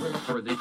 for 0.00 0.40
the 0.40 0.56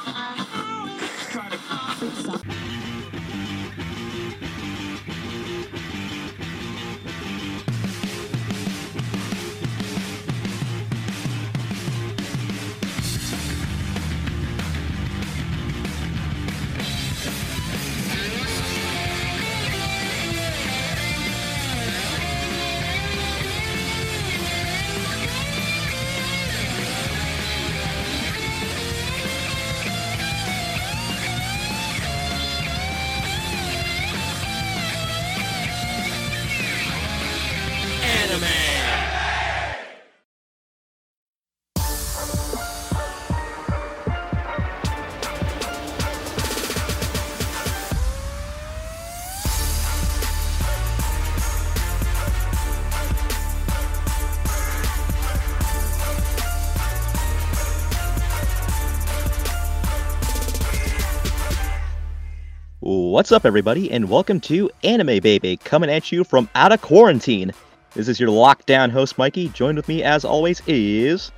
What's 63.19 63.33
up, 63.33 63.45
everybody, 63.45 63.91
and 63.91 64.09
welcome 64.09 64.39
to 64.39 64.71
Anime 64.81 65.19
Baby, 65.19 65.57
coming 65.57 65.89
at 65.89 66.09
you 66.09 66.23
from 66.23 66.47
out 66.55 66.71
of 66.71 66.81
quarantine. 66.81 67.51
This 67.93 68.07
is 68.07 68.17
your 68.17 68.29
lockdown 68.29 68.89
host, 68.91 69.17
Mikey. 69.17 69.49
Joined 69.49 69.75
with 69.75 69.89
me, 69.89 70.03
as 70.03 70.23
always, 70.23 70.61
is. 70.67 71.33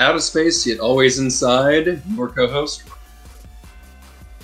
Out 0.00 0.16
of 0.16 0.22
space, 0.24 0.66
yet 0.66 0.80
always 0.80 1.20
inside, 1.20 2.02
your 2.16 2.28
co 2.28 2.48
host. 2.48 2.82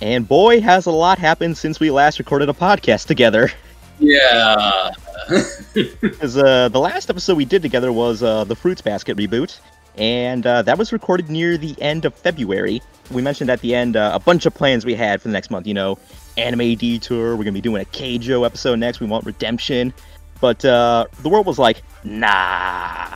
And 0.01 0.25
boy, 0.25 0.61
has 0.61 0.85
a 0.85 0.91
lot 0.91 1.19
happened 1.19 1.57
since 1.57 1.81
we 1.81 1.91
last 1.91 2.17
recorded 2.17 2.47
a 2.47 2.53
podcast 2.53 3.07
together. 3.07 3.51
Yeah. 3.99 4.91
Because 5.73 6.37
uh, 6.37 6.69
the 6.69 6.79
last 6.79 7.09
episode 7.09 7.35
we 7.35 7.43
did 7.43 7.61
together 7.61 7.91
was 7.91 8.23
uh, 8.23 8.45
the 8.45 8.55
Fruits 8.55 8.81
Basket 8.81 9.17
reboot, 9.17 9.59
and 9.97 10.47
uh, 10.47 10.61
that 10.61 10.77
was 10.77 10.93
recorded 10.93 11.29
near 11.29 11.57
the 11.57 11.79
end 11.81 12.05
of 12.05 12.15
February. 12.15 12.81
We 13.11 13.21
mentioned 13.21 13.49
at 13.49 13.59
the 13.59 13.75
end 13.75 13.97
uh, 13.97 14.11
a 14.13 14.19
bunch 14.19 14.45
of 14.45 14.53
plans 14.53 14.85
we 14.85 14.95
had 14.95 15.21
for 15.21 15.27
the 15.27 15.33
next 15.33 15.51
month. 15.51 15.67
You 15.67 15.73
know, 15.73 15.99
anime 16.39 16.75
detour. 16.75 17.35
We're 17.35 17.43
gonna 17.43 17.51
be 17.51 17.61
doing 17.61 17.81
a 17.81 17.85
Keijo 17.85 18.45
episode 18.45 18.79
next. 18.79 18.99
We 18.99 19.07
want 19.07 19.25
redemption, 19.25 19.93
but 20.41 20.63
uh, 20.65 21.05
the 21.21 21.29
world 21.29 21.45
was 21.45 21.59
like, 21.59 21.81
nah, 22.03 23.15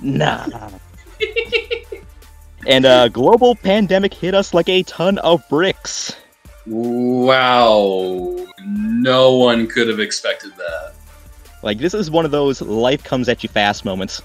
nah. 0.00 0.70
and 2.66 2.84
a 2.84 2.88
uh, 2.88 3.08
global 3.08 3.54
pandemic 3.54 4.14
hit 4.14 4.34
us 4.34 4.54
like 4.54 4.68
a 4.68 4.82
ton 4.84 5.18
of 5.18 5.42
bricks. 5.48 6.16
Wow, 6.66 8.46
no 8.64 9.36
one 9.36 9.66
could 9.66 9.88
have 9.88 10.00
expected 10.00 10.52
that. 10.56 10.94
Like 11.62 11.78
this 11.78 11.94
is 11.94 12.10
one 12.10 12.24
of 12.24 12.30
those 12.30 12.62
life 12.62 13.02
comes 13.02 13.28
at 13.28 13.42
you 13.42 13.48
fast 13.48 13.84
moments. 13.84 14.22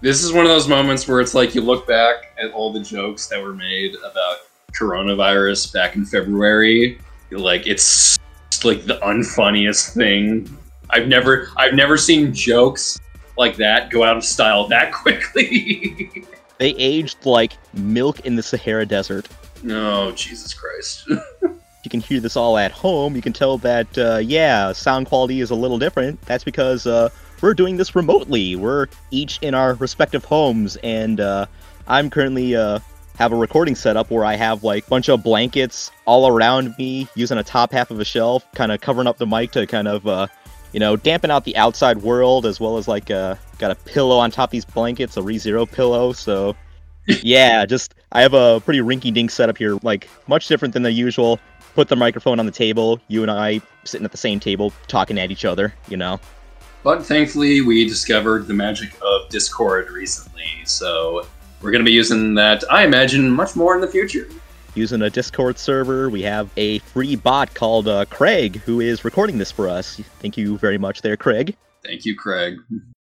This 0.00 0.22
is 0.22 0.32
one 0.32 0.44
of 0.44 0.50
those 0.50 0.68
moments 0.68 1.08
where 1.08 1.20
it's 1.20 1.34
like 1.34 1.54
you 1.54 1.62
look 1.62 1.86
back 1.86 2.32
at 2.38 2.50
all 2.52 2.72
the 2.72 2.80
jokes 2.80 3.26
that 3.28 3.42
were 3.42 3.54
made 3.54 3.94
about 4.04 4.38
coronavirus 4.72 5.72
back 5.72 5.96
in 5.96 6.04
February 6.04 6.98
like 7.38 7.66
it's 7.66 8.18
like 8.64 8.84
the 8.84 8.98
unfunniest 8.98 9.94
thing. 9.94 10.56
I've 10.90 11.08
never 11.08 11.48
I've 11.56 11.74
never 11.74 11.96
seen 11.96 12.32
jokes 12.32 13.00
like 13.36 13.56
that 13.56 13.90
go 13.90 14.04
out 14.04 14.16
of 14.16 14.24
style 14.24 14.66
that 14.68 14.92
quickly. 14.92 16.24
they 16.58 16.70
aged 16.70 17.24
like 17.26 17.52
milk 17.74 18.20
in 18.20 18.36
the 18.36 18.42
Sahara 18.42 18.86
Desert. 18.86 19.28
No, 19.62 20.08
oh, 20.08 20.12
Jesus 20.12 20.52
Christ. 20.52 21.08
you 21.84 21.90
can 21.90 22.00
hear 22.00 22.20
this 22.20 22.36
all 22.36 22.58
at 22.58 22.70
home. 22.70 23.16
You 23.16 23.22
can 23.22 23.32
tell 23.32 23.58
that, 23.58 23.98
uh, 23.98 24.18
yeah, 24.18 24.72
sound 24.72 25.06
quality 25.06 25.40
is 25.40 25.50
a 25.50 25.54
little 25.54 25.78
different. 25.78 26.20
That's 26.22 26.44
because 26.44 26.86
uh, 26.86 27.08
we're 27.40 27.54
doing 27.54 27.76
this 27.76 27.96
remotely. 27.96 28.56
We're 28.56 28.88
each 29.10 29.38
in 29.40 29.54
our 29.54 29.74
respective 29.74 30.24
homes, 30.24 30.76
and 30.82 31.20
uh, 31.20 31.46
I'm 31.88 32.10
currently 32.10 32.56
uh, 32.56 32.80
have 33.16 33.32
a 33.32 33.36
recording 33.36 33.74
setup 33.74 34.10
where 34.10 34.24
I 34.24 34.34
have 34.34 34.64
like 34.64 34.86
a 34.86 34.90
bunch 34.90 35.08
of 35.08 35.22
blankets 35.22 35.90
all 36.04 36.26
around 36.26 36.74
me 36.78 37.08
using 37.14 37.38
a 37.38 37.44
top 37.44 37.72
half 37.72 37.90
of 37.90 38.00
a 38.00 38.04
shelf, 38.04 38.44
kind 38.54 38.72
of 38.72 38.80
covering 38.80 39.06
up 39.06 39.18
the 39.18 39.26
mic 39.26 39.52
to 39.52 39.66
kind 39.66 39.86
of, 39.86 40.06
uh, 40.06 40.26
you 40.72 40.80
know, 40.80 40.96
dampen 40.96 41.30
out 41.30 41.44
the 41.44 41.56
outside 41.56 41.98
world, 41.98 42.44
as 42.44 42.58
well 42.58 42.76
as 42.76 42.88
like 42.88 43.10
uh, 43.10 43.36
got 43.58 43.70
a 43.70 43.76
pillow 43.76 44.18
on 44.18 44.30
top 44.30 44.48
of 44.48 44.52
these 44.52 44.64
blankets, 44.64 45.16
a 45.16 45.20
ReZero 45.20 45.70
pillow. 45.70 46.12
So, 46.12 46.56
yeah, 47.22 47.64
just 47.66 47.94
I 48.12 48.22
have 48.22 48.34
a 48.34 48.60
pretty 48.60 48.80
rinky 48.80 49.14
dink 49.14 49.30
setup 49.30 49.56
here, 49.56 49.78
like 49.82 50.08
much 50.26 50.48
different 50.48 50.74
than 50.74 50.82
the 50.82 50.92
usual. 50.92 51.38
Put 51.74 51.88
the 51.88 51.96
microphone 51.96 52.38
on 52.38 52.46
the 52.46 52.52
table, 52.52 53.00
you 53.08 53.22
and 53.22 53.30
I 53.30 53.60
sitting 53.84 54.04
at 54.04 54.12
the 54.12 54.18
same 54.18 54.38
table 54.38 54.72
talking 54.86 55.18
at 55.18 55.30
each 55.30 55.44
other, 55.44 55.74
you 55.88 55.96
know. 55.96 56.20
But 56.84 57.04
thankfully, 57.04 57.62
we 57.62 57.88
discovered 57.88 58.46
the 58.46 58.54
magic 58.54 58.94
of 59.02 59.28
Discord 59.30 59.90
recently, 59.90 60.46
so 60.66 61.26
we're 61.64 61.70
going 61.70 61.80
to 61.80 61.88
be 61.88 61.92
using 61.92 62.34
that, 62.34 62.62
I 62.70 62.84
imagine, 62.84 63.30
much 63.30 63.56
more 63.56 63.74
in 63.74 63.80
the 63.80 63.88
future. 63.88 64.28
Using 64.74 65.00
a 65.00 65.08
Discord 65.08 65.58
server, 65.58 66.10
we 66.10 66.20
have 66.22 66.50
a 66.58 66.80
free 66.80 67.16
bot 67.16 67.54
called 67.54 67.88
uh, 67.88 68.04
Craig 68.04 68.56
who 68.56 68.80
is 68.80 69.02
recording 69.02 69.38
this 69.38 69.50
for 69.50 69.66
us. 69.66 69.96
Thank 70.18 70.36
you 70.36 70.58
very 70.58 70.76
much, 70.76 71.00
there, 71.00 71.16
Craig. 71.16 71.56
Thank 71.82 72.04
you, 72.04 72.14
Craig. 72.14 72.58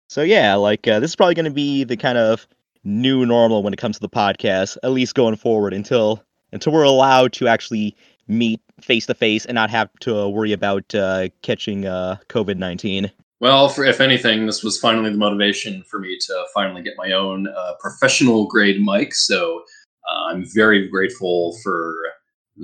So 0.08 0.22
yeah, 0.22 0.56
like 0.56 0.88
uh, 0.88 0.98
this 0.98 1.12
is 1.12 1.16
probably 1.16 1.34
going 1.34 1.44
to 1.44 1.52
be 1.52 1.84
the 1.84 1.96
kind 1.96 2.18
of 2.18 2.48
new 2.82 3.24
normal 3.24 3.62
when 3.62 3.72
it 3.72 3.78
comes 3.78 3.96
to 3.96 4.00
the 4.00 4.08
podcast, 4.08 4.76
at 4.82 4.90
least 4.90 5.14
going 5.14 5.36
forward 5.36 5.72
until 5.72 6.22
until 6.52 6.72
we're 6.72 6.82
allowed 6.82 7.32
to 7.34 7.46
actually 7.46 7.94
meet 8.26 8.60
face 8.80 9.06
to 9.06 9.14
face 9.14 9.44
and 9.44 9.54
not 9.54 9.70
have 9.70 9.90
to 10.00 10.28
worry 10.28 10.52
about 10.52 10.94
uh, 10.94 11.28
catching 11.42 11.86
uh, 11.86 12.16
COVID 12.28 12.56
nineteen. 12.56 13.10
Well, 13.40 13.68
for, 13.68 13.84
if 13.84 14.00
anything, 14.00 14.46
this 14.46 14.64
was 14.64 14.78
finally 14.78 15.10
the 15.10 15.16
motivation 15.16 15.84
for 15.84 16.00
me 16.00 16.18
to 16.26 16.44
finally 16.52 16.82
get 16.82 16.94
my 16.96 17.12
own 17.12 17.46
uh, 17.46 17.74
professional 17.78 18.46
grade 18.46 18.80
mic. 18.82 19.14
So 19.14 19.62
uh, 20.10 20.24
I'm 20.26 20.44
very 20.54 20.88
grateful 20.88 21.56
for 21.62 21.94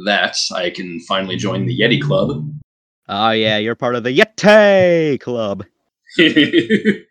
that. 0.04 0.36
I 0.52 0.70
can 0.70 0.98
finally 1.00 1.36
join 1.36 1.66
the 1.66 1.78
Yeti 1.78 2.02
Club. 2.02 2.50
Oh 3.08 3.30
yeah, 3.30 3.58
you're 3.58 3.76
part 3.76 3.94
of 3.94 4.02
the 4.02 4.16
Yeti 4.16 5.20
Club. 5.20 5.64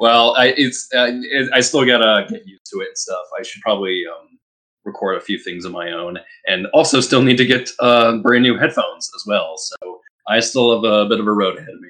well, 0.00 0.34
I, 0.36 0.54
it's 0.56 0.88
uh, 0.94 1.10
it, 1.10 1.50
I 1.52 1.60
still 1.60 1.84
gotta 1.84 2.26
get 2.30 2.46
used 2.46 2.66
to 2.72 2.80
it 2.80 2.88
and 2.88 2.98
stuff. 2.98 3.24
I 3.38 3.42
should 3.42 3.60
probably 3.62 4.04
um, 4.06 4.38
record 4.84 5.16
a 5.16 5.20
few 5.20 5.38
things 5.38 5.64
of 5.64 5.72
my 5.72 5.90
own, 5.92 6.18
and 6.46 6.66
also 6.68 7.00
still 7.00 7.22
need 7.22 7.36
to 7.36 7.46
get 7.46 7.68
uh, 7.80 8.16
brand 8.18 8.44
new 8.44 8.56
headphones 8.56 9.10
as 9.14 9.24
well. 9.26 9.56
So 9.56 10.00
I 10.28 10.40
still 10.40 10.74
have 10.74 10.90
a 10.90 11.08
bit 11.08 11.20
of 11.20 11.26
a 11.26 11.32
road 11.32 11.58
ahead 11.58 11.74
of 11.74 11.80
me. 11.80 11.88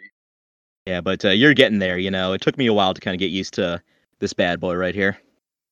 Yeah, 0.91 1.01
but 1.01 1.25
uh, 1.25 1.31
you're 1.31 1.55
getting 1.55 1.79
there. 1.79 1.99
You 1.99 2.11
know, 2.11 2.33
it 2.33 2.41
took 2.41 2.59
me 2.59 2.67
a 2.67 2.73
while 2.73 2.95
to 2.95 3.01
kind 3.01 3.15
of 3.15 3.21
get 3.21 3.31
used 3.31 3.55
to 3.55 3.81
this 4.19 4.33
bad 4.33 4.59
boy 4.59 4.75
right 4.75 4.95
here. 4.95 5.17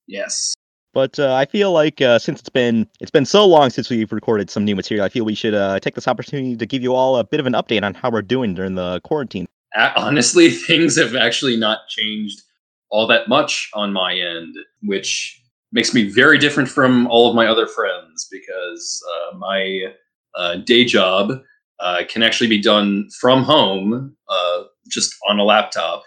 Yes. 0.06 0.54
But 0.94 1.18
uh, 1.18 1.34
I 1.34 1.44
feel 1.44 1.72
like 1.72 2.00
uh, 2.00 2.20
since 2.20 2.38
it's 2.38 2.48
been 2.48 2.86
it's 3.00 3.10
been 3.10 3.24
so 3.24 3.44
long 3.44 3.70
since 3.70 3.90
we've 3.90 4.12
recorded 4.12 4.48
some 4.48 4.64
new 4.64 4.76
material, 4.76 5.04
I 5.04 5.08
feel 5.08 5.24
we 5.24 5.34
should 5.34 5.54
uh, 5.54 5.80
take 5.80 5.96
this 5.96 6.06
opportunity 6.06 6.56
to 6.56 6.66
give 6.66 6.84
you 6.84 6.94
all 6.94 7.16
a 7.16 7.24
bit 7.24 7.40
of 7.40 7.46
an 7.46 7.54
update 7.54 7.82
on 7.82 7.94
how 7.94 8.10
we're 8.10 8.22
doing 8.22 8.54
during 8.54 8.76
the 8.76 9.00
quarantine. 9.00 9.48
honestly, 9.96 10.50
things 10.68 10.96
have 10.96 11.16
actually 11.16 11.56
not 11.56 11.88
changed 11.88 12.42
all 12.90 13.08
that 13.08 13.26
much 13.26 13.70
on 13.74 13.92
my 13.92 14.14
end, 14.14 14.54
which 14.82 15.42
makes 15.72 15.92
me 15.92 16.08
very 16.08 16.38
different 16.38 16.68
from 16.68 17.08
all 17.08 17.28
of 17.28 17.34
my 17.34 17.48
other 17.48 17.66
friends 17.66 18.28
because 18.30 19.04
uh, 19.10 19.36
my 19.36 19.92
uh, 20.36 20.54
day 20.58 20.84
job 20.84 21.32
uh, 21.80 22.02
can 22.08 22.22
actually 22.22 22.48
be 22.48 22.60
done 22.60 23.08
from 23.20 23.42
home, 23.42 24.16
uh, 24.28 24.64
just 24.88 25.14
on 25.28 25.38
a 25.38 25.44
laptop. 25.44 26.02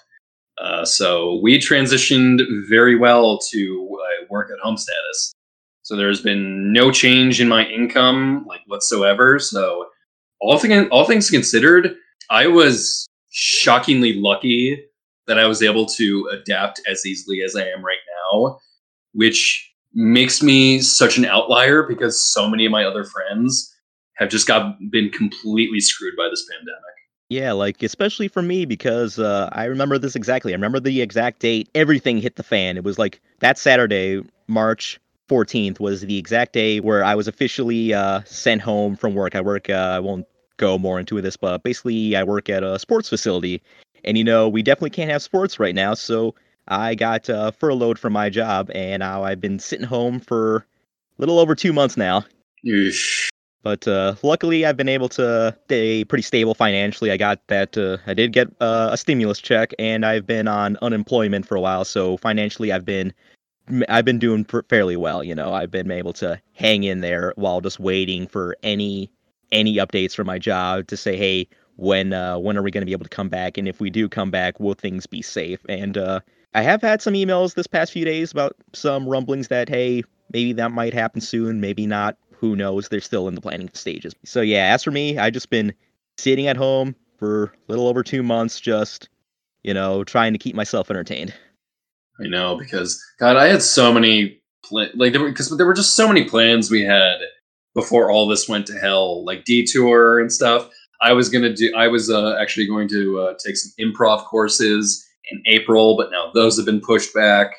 Uh, 0.61 0.85
so 0.85 1.39
we 1.41 1.57
transitioned 1.57 2.41
very 2.69 2.95
well 2.95 3.39
to 3.51 3.89
uh, 4.01 4.25
work 4.29 4.49
at 4.51 4.59
home 4.59 4.77
status. 4.77 5.33
So 5.83 5.95
there's 5.95 6.21
been 6.21 6.71
no 6.71 6.91
change 6.91 7.41
in 7.41 7.47
my 7.47 7.65
income, 7.65 8.45
like 8.47 8.61
whatsoever. 8.67 9.39
So 9.39 9.87
all 10.39 10.59
thing, 10.59 10.87
all 10.89 11.05
things 11.05 11.29
considered, 11.29 11.95
I 12.29 12.47
was 12.47 13.07
shockingly 13.31 14.13
lucky 14.13 14.83
that 15.27 15.39
I 15.39 15.45
was 15.45 15.63
able 15.63 15.85
to 15.85 16.29
adapt 16.31 16.81
as 16.87 17.05
easily 17.05 17.41
as 17.41 17.55
I 17.55 17.63
am 17.63 17.83
right 17.83 17.97
now, 18.31 18.59
which 19.13 19.67
makes 19.93 20.41
me 20.41 20.81
such 20.81 21.17
an 21.17 21.25
outlier 21.25 21.83
because 21.83 22.21
so 22.21 22.47
many 22.47 22.65
of 22.65 22.71
my 22.71 22.83
other 22.83 23.03
friends 23.03 23.73
have 24.15 24.29
just 24.29 24.47
got 24.47 24.75
been 24.91 25.09
completely 25.09 25.79
screwed 25.79 26.15
by 26.15 26.29
this 26.29 26.45
pandemic. 26.49 26.90
Yeah, 27.31 27.53
like 27.53 27.81
especially 27.81 28.27
for 28.27 28.41
me 28.41 28.65
because 28.65 29.17
uh, 29.17 29.47
I 29.53 29.63
remember 29.63 29.97
this 29.97 30.17
exactly. 30.17 30.51
I 30.51 30.55
remember 30.55 30.81
the 30.81 31.01
exact 31.01 31.39
date. 31.39 31.69
Everything 31.73 32.17
hit 32.17 32.35
the 32.35 32.43
fan. 32.43 32.75
It 32.75 32.83
was 32.83 32.99
like 32.99 33.21
that 33.39 33.57
Saturday, 33.57 34.21
March 34.47 34.99
14th 35.29 35.79
was 35.79 36.01
the 36.01 36.17
exact 36.17 36.51
day 36.51 36.81
where 36.81 37.05
I 37.05 37.15
was 37.15 37.29
officially 37.29 37.93
uh, 37.93 38.19
sent 38.25 38.61
home 38.61 38.97
from 38.97 39.15
work. 39.15 39.33
I 39.33 39.39
work. 39.39 39.69
Uh, 39.69 39.93
I 39.95 39.99
won't 39.99 40.27
go 40.57 40.77
more 40.77 40.99
into 40.99 41.21
this, 41.21 41.37
but 41.37 41.63
basically, 41.63 42.17
I 42.17 42.23
work 42.23 42.49
at 42.49 42.63
a 42.63 42.77
sports 42.77 43.07
facility, 43.07 43.61
and 44.03 44.17
you 44.17 44.25
know 44.25 44.49
we 44.49 44.61
definitely 44.61 44.89
can't 44.89 45.09
have 45.09 45.23
sports 45.23 45.57
right 45.57 45.73
now. 45.73 45.93
So 45.93 46.35
I 46.67 46.95
got 46.95 47.29
uh, 47.29 47.51
furloughed 47.51 47.97
from 47.97 48.11
my 48.11 48.29
job, 48.29 48.69
and 48.75 48.99
now 48.99 49.23
I've 49.23 49.39
been 49.39 49.57
sitting 49.57 49.87
home 49.87 50.19
for 50.19 50.57
a 50.57 50.63
little 51.17 51.39
over 51.39 51.55
two 51.55 51.71
months 51.71 51.95
now. 51.95 52.25
Yeesh. 52.65 53.29
But 53.63 53.87
uh, 53.87 54.15
luckily, 54.23 54.65
I've 54.65 54.77
been 54.77 54.89
able 54.89 55.09
to 55.09 55.55
stay 55.65 56.03
pretty 56.03 56.23
stable 56.23 56.55
financially. 56.55 57.11
I 57.11 57.17
got 57.17 57.45
that. 57.47 57.77
Uh, 57.77 57.97
I 58.07 58.13
did 58.13 58.33
get 58.33 58.47
uh, 58.59 58.89
a 58.91 58.97
stimulus 58.97 59.39
check, 59.39 59.73
and 59.77 60.05
I've 60.05 60.25
been 60.25 60.47
on 60.47 60.77
unemployment 60.81 61.45
for 61.47 61.55
a 61.55 61.61
while. 61.61 61.85
So 61.85 62.17
financially, 62.17 62.71
I've 62.71 62.85
been 62.85 63.13
I've 63.87 64.05
been 64.05 64.19
doing 64.19 64.45
fairly 64.67 64.97
well. 64.97 65.23
You 65.23 65.35
know, 65.35 65.53
I've 65.53 65.69
been 65.69 65.91
able 65.91 66.13
to 66.13 66.41
hang 66.53 66.83
in 66.83 67.01
there 67.01 67.33
while 67.35 67.61
just 67.61 67.79
waiting 67.79 68.27
for 68.27 68.57
any 68.63 69.11
any 69.51 69.75
updates 69.77 70.15
from 70.15 70.27
my 70.27 70.39
job 70.39 70.87
to 70.87 70.97
say, 70.97 71.15
hey, 71.15 71.47
when 71.75 72.13
uh, 72.13 72.39
when 72.39 72.57
are 72.57 72.63
we 72.63 72.71
going 72.71 72.81
to 72.81 72.85
be 72.85 72.93
able 72.93 73.05
to 73.05 73.09
come 73.09 73.29
back? 73.29 73.57
And 73.57 73.67
if 73.67 73.79
we 73.79 73.91
do 73.91 74.09
come 74.09 74.31
back, 74.31 74.59
will 74.59 74.73
things 74.73 75.05
be 75.05 75.21
safe? 75.21 75.59
And 75.69 75.99
uh, 75.99 76.21
I 76.55 76.63
have 76.63 76.81
had 76.81 77.01
some 77.01 77.13
emails 77.13 77.53
this 77.53 77.67
past 77.67 77.91
few 77.91 78.05
days 78.05 78.31
about 78.31 78.55
some 78.73 79.07
rumblings 79.07 79.49
that 79.49 79.69
hey, 79.69 80.03
maybe 80.33 80.53
that 80.53 80.71
might 80.71 80.95
happen 80.95 81.21
soon, 81.21 81.61
maybe 81.61 81.85
not 81.85 82.17
who 82.41 82.55
knows? 82.55 82.89
They're 82.89 82.99
still 82.99 83.27
in 83.27 83.35
the 83.35 83.41
planning 83.41 83.69
stages. 83.73 84.13
So 84.25 84.41
yeah, 84.41 84.73
as 84.73 84.83
for 84.83 84.91
me, 84.91 85.17
I've 85.17 85.33
just 85.33 85.51
been 85.51 85.73
sitting 86.17 86.47
at 86.47 86.57
home 86.57 86.95
for 87.17 87.43
a 87.43 87.51
little 87.69 87.87
over 87.87 88.03
two 88.03 88.23
months, 88.23 88.59
just 88.59 89.07
you 89.63 89.75
know, 89.75 90.03
trying 90.03 90.33
to 90.33 90.39
keep 90.39 90.55
myself 90.55 90.89
entertained. 90.89 91.33
I 92.19 92.27
know 92.27 92.57
because 92.57 93.01
God, 93.19 93.37
I 93.37 93.47
had 93.47 93.61
so 93.61 93.93
many 93.93 94.41
pl- 94.65 94.89
like 94.95 95.13
there 95.13 95.23
because 95.23 95.55
there 95.55 95.67
were 95.67 95.73
just 95.73 95.95
so 95.95 96.07
many 96.07 96.25
plans 96.25 96.71
we 96.71 96.81
had 96.81 97.19
before 97.75 98.09
all 98.09 98.27
this 98.27 98.49
went 98.49 98.65
to 98.67 98.73
hell, 98.73 99.23
like 99.23 99.45
detour 99.45 100.19
and 100.19 100.33
stuff. 100.33 100.67
I 100.99 101.13
was 101.13 101.29
gonna 101.29 101.53
do. 101.53 101.71
I 101.75 101.87
was 101.87 102.09
uh, 102.09 102.35
actually 102.39 102.67
going 102.67 102.87
to 102.89 103.19
uh, 103.19 103.33
take 103.43 103.55
some 103.55 103.71
improv 103.79 104.25
courses 104.25 105.07
in 105.31 105.43
April, 105.45 105.95
but 105.95 106.09
now 106.11 106.31
those 106.33 106.57
have 106.57 106.65
been 106.65 106.81
pushed 106.81 107.13
back 107.13 107.53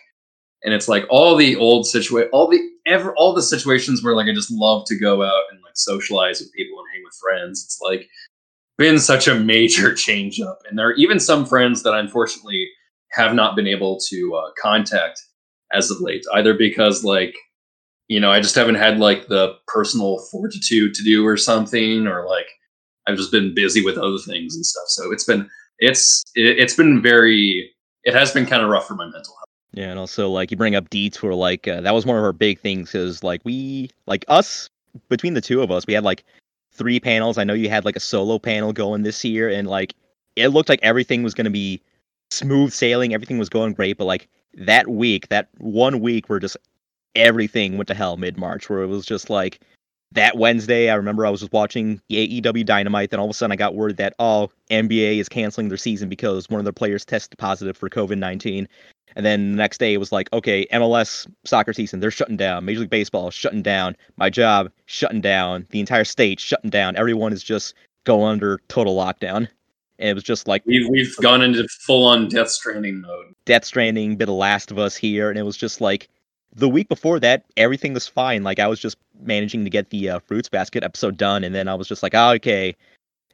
and 0.64 0.72
it's 0.72 0.88
like 0.88 1.04
all 1.08 1.36
the 1.36 1.56
old 1.56 1.86
situation, 1.86 2.30
all 2.32 2.48
the 2.48 2.60
ever, 2.86 3.14
all 3.16 3.34
the 3.34 3.42
situations 3.42 4.02
where 4.02 4.14
like 4.14 4.28
I 4.28 4.34
just 4.34 4.50
love 4.50 4.84
to 4.86 4.98
go 4.98 5.22
out 5.22 5.42
and 5.50 5.60
like 5.62 5.76
socialize 5.76 6.40
with 6.40 6.52
people 6.52 6.78
and 6.78 6.86
hang 6.92 7.02
with 7.04 7.14
friends. 7.14 7.62
It's 7.64 7.80
like 7.80 8.08
been 8.78 8.98
such 8.98 9.28
a 9.28 9.34
major 9.34 9.94
change 10.06 10.40
up, 10.40 10.60
and 10.68 10.78
there 10.78 10.88
are 10.88 10.94
even 10.94 11.20
some 11.20 11.46
friends 11.46 11.82
that 11.82 11.94
I 11.94 12.00
unfortunately 12.00 12.68
have 13.12 13.34
not 13.34 13.56
been 13.56 13.66
able 13.66 14.00
to 14.08 14.34
uh, 14.34 14.50
contact 14.60 15.20
as 15.72 15.90
of 15.90 16.00
late, 16.00 16.24
either 16.34 16.54
because 16.54 17.04
like 17.04 17.34
you 18.08 18.20
know 18.20 18.30
I 18.30 18.40
just 18.40 18.54
haven't 18.54 18.76
had 18.76 18.98
like 18.98 19.28
the 19.28 19.54
personal 19.66 20.18
fortitude 20.30 20.94
to 20.94 21.04
do 21.04 21.26
or 21.26 21.36
something, 21.36 22.06
or 22.06 22.26
like 22.26 22.46
I've 23.06 23.16
just 23.16 23.32
been 23.32 23.54
busy 23.54 23.84
with 23.84 23.98
other 23.98 24.18
things 24.18 24.54
and 24.54 24.64
stuff. 24.64 24.88
So 24.88 25.12
it's 25.12 25.24
been 25.24 25.48
it's 25.78 26.22
it, 26.34 26.58
it's 26.58 26.74
been 26.74 27.02
very 27.02 27.70
it 28.04 28.14
has 28.14 28.32
been 28.32 28.46
kind 28.46 28.62
of 28.62 28.70
rough 28.70 28.86
for 28.86 28.94
my 28.94 29.04
mental 29.04 29.34
health. 29.34 29.51
Yeah, 29.72 29.90
and 29.90 29.98
also 29.98 30.28
like 30.28 30.50
you 30.50 30.56
bring 30.56 30.74
up 30.74 30.90
detour, 30.90 31.34
like 31.34 31.66
uh, 31.66 31.80
that 31.80 31.94
was 31.94 32.04
one 32.04 32.16
of 32.16 32.24
our 32.24 32.32
big 32.32 32.60
things 32.60 32.92
because 32.92 33.22
like 33.24 33.40
we 33.44 33.90
like 34.06 34.24
us 34.28 34.68
between 35.08 35.34
the 35.34 35.40
two 35.40 35.62
of 35.62 35.70
us, 35.70 35.86
we 35.86 35.94
had 35.94 36.04
like 36.04 36.24
three 36.72 37.00
panels. 37.00 37.38
I 37.38 37.44
know 37.44 37.54
you 37.54 37.70
had 37.70 37.84
like 37.84 37.96
a 37.96 38.00
solo 38.00 38.38
panel 38.38 38.72
going 38.72 39.02
this 39.02 39.24
year, 39.24 39.48
and 39.48 39.66
like 39.66 39.94
it 40.36 40.48
looked 40.48 40.68
like 40.68 40.80
everything 40.82 41.22
was 41.22 41.32
gonna 41.32 41.50
be 41.50 41.80
smooth 42.30 42.72
sailing, 42.72 43.14
everything 43.14 43.38
was 43.38 43.48
going 43.48 43.72
great, 43.72 43.96
but 43.96 44.04
like 44.04 44.28
that 44.54 44.88
week, 44.88 45.28
that 45.28 45.48
one 45.58 46.00
week 46.00 46.28
where 46.28 46.38
just 46.38 46.58
everything 47.14 47.76
went 47.78 47.88
to 47.88 47.94
hell 47.94 48.18
mid 48.18 48.36
March, 48.36 48.68
where 48.68 48.82
it 48.82 48.88
was 48.88 49.06
just 49.06 49.30
like 49.30 49.60
that 50.12 50.36
Wednesday, 50.36 50.90
I 50.90 50.94
remember 50.94 51.24
I 51.24 51.30
was 51.30 51.40
just 51.40 51.52
watching 51.52 52.00
the 52.08 52.42
AEW 52.42 52.66
Dynamite. 52.66 53.10
Then 53.10 53.20
all 53.20 53.26
of 53.26 53.30
a 53.30 53.34
sudden, 53.34 53.52
I 53.52 53.56
got 53.56 53.74
word 53.74 53.96
that 53.96 54.14
oh, 54.18 54.50
NBA 54.70 55.18
is 55.18 55.28
canceling 55.28 55.68
their 55.68 55.78
season 55.78 56.08
because 56.08 56.50
one 56.50 56.60
of 56.60 56.64
their 56.64 56.72
players 56.72 57.04
tested 57.04 57.38
positive 57.38 57.76
for 57.76 57.88
COVID 57.88 58.18
nineteen. 58.18 58.68
And 59.16 59.24
then 59.26 59.52
the 59.52 59.56
next 59.56 59.78
day 59.78 59.94
it 59.94 59.98
was 59.98 60.12
like, 60.12 60.32
okay, 60.32 60.66
MLS 60.72 61.26
soccer 61.44 61.72
season, 61.72 62.00
they're 62.00 62.10
shutting 62.10 62.36
down. 62.36 62.64
Major 62.64 62.80
League 62.80 62.90
Baseball 62.90 63.30
shutting 63.30 63.62
down. 63.62 63.96
My 64.16 64.30
job 64.30 64.70
shutting 64.86 65.20
down. 65.20 65.66
The 65.70 65.80
entire 65.80 66.04
state 66.04 66.40
shutting 66.40 66.70
down. 66.70 66.96
Everyone 66.96 67.32
is 67.32 67.42
just 67.42 67.74
going 68.04 68.32
under 68.32 68.60
total 68.68 68.96
lockdown. 68.96 69.48
And 69.98 70.08
it 70.08 70.14
was 70.14 70.24
just 70.24 70.48
like 70.48 70.62
we've 70.66 70.88
we've 70.88 71.16
gone 71.18 71.42
into 71.42 71.66
full 71.68 72.06
on 72.06 72.28
Death 72.28 72.50
Stranding 72.50 73.02
mode. 73.02 73.34
Death 73.44 73.64
Stranding, 73.64 74.16
bit 74.16 74.28
of 74.28 74.34
Last 74.34 74.70
of 74.70 74.78
Us 74.78 74.96
here, 74.96 75.30
and 75.30 75.38
it 75.38 75.42
was 75.42 75.56
just 75.56 75.80
like 75.80 76.08
the 76.54 76.68
week 76.68 76.88
before 76.88 77.20
that, 77.20 77.44
everything 77.56 77.94
was 77.94 78.08
fine. 78.08 78.42
Like 78.42 78.58
I 78.58 78.66
was 78.66 78.80
just 78.80 78.96
managing 79.20 79.64
to 79.64 79.70
get 79.70 79.90
the 79.90 80.10
uh, 80.10 80.18
Fruits 80.20 80.48
Basket 80.48 80.82
episode 80.82 81.16
done, 81.16 81.44
and 81.44 81.54
then 81.54 81.68
I 81.68 81.74
was 81.74 81.86
just 81.86 82.02
like, 82.02 82.14
oh, 82.14 82.30
okay, 82.30 82.74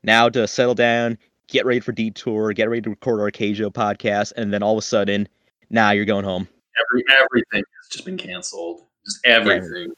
now 0.02 0.28
to 0.28 0.46
settle 0.46 0.75
down, 0.75 1.16
get 1.46 1.64
ready 1.64 1.80
for 1.80 1.92
Detour, 1.92 2.52
get 2.52 2.69
ready 2.69 2.82
to 2.82 2.90
record 2.90 3.20
our 3.20 3.30
Keijo 3.30 3.72
podcast, 3.72 4.32
and 4.36 4.52
then 4.52 4.62
all 4.62 4.72
of 4.72 4.78
a 4.78 4.82
sudden 4.82 5.28
nah, 5.70 5.91
you're 5.91 6.05
going 6.05 6.25
home. 6.25 6.49
Every 6.79 7.05
everything 7.11 7.62
has 7.81 7.88
just 7.91 8.05
been 8.05 8.17
canceled. 8.17 8.82
Just 9.05 9.20
everything. 9.25 9.93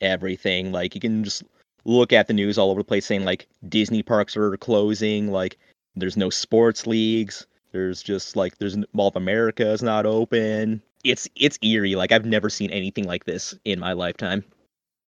Everything. 0.00 0.72
Like 0.72 0.94
you 0.94 1.00
can 1.00 1.24
just 1.24 1.42
look 1.84 2.12
at 2.12 2.26
the 2.26 2.32
news 2.32 2.58
all 2.58 2.70
over 2.70 2.80
the 2.80 2.84
place 2.84 3.06
saying 3.06 3.24
like 3.24 3.46
Disney 3.68 4.02
parks 4.02 4.36
are 4.36 4.56
closing, 4.56 5.30
like 5.30 5.58
there's 5.96 6.16
no 6.16 6.30
sports 6.30 6.86
leagues. 6.86 7.46
There's 7.72 8.02
just 8.02 8.36
like 8.36 8.58
there's 8.58 8.76
Mall 8.92 9.08
of 9.08 9.16
America 9.16 9.70
is 9.70 9.82
not 9.82 10.06
open. 10.06 10.82
It's 11.04 11.28
it's 11.36 11.58
eerie. 11.62 11.94
Like 11.94 12.12
I've 12.12 12.24
never 12.24 12.48
seen 12.48 12.70
anything 12.70 13.04
like 13.04 13.24
this 13.24 13.54
in 13.64 13.80
my 13.80 13.92
lifetime. 13.92 14.44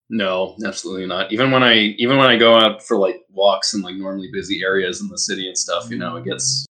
No, 0.10 0.56
absolutely 0.66 1.06
not. 1.06 1.32
Even 1.32 1.52
when 1.52 1.64
I 1.64 1.96
even 1.98 2.18
when 2.18 2.30
I 2.30 2.38
go 2.38 2.56
out 2.56 2.84
for 2.84 2.98
like 2.98 3.22
walks 3.32 3.74
in 3.74 3.82
like 3.82 3.96
normally 3.96 4.30
busy 4.32 4.62
areas 4.64 5.02
in 5.02 5.08
the 5.08 5.18
city 5.18 5.48
and 5.48 5.58
stuff, 5.58 5.90
you 5.90 5.98
know, 5.98 6.18
it 6.18 6.26
gets 6.26 6.66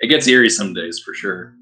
it 0.00 0.08
gets 0.08 0.26
eerie 0.26 0.50
some 0.50 0.74
days 0.74 0.98
for 0.98 1.14
sure. 1.14 1.54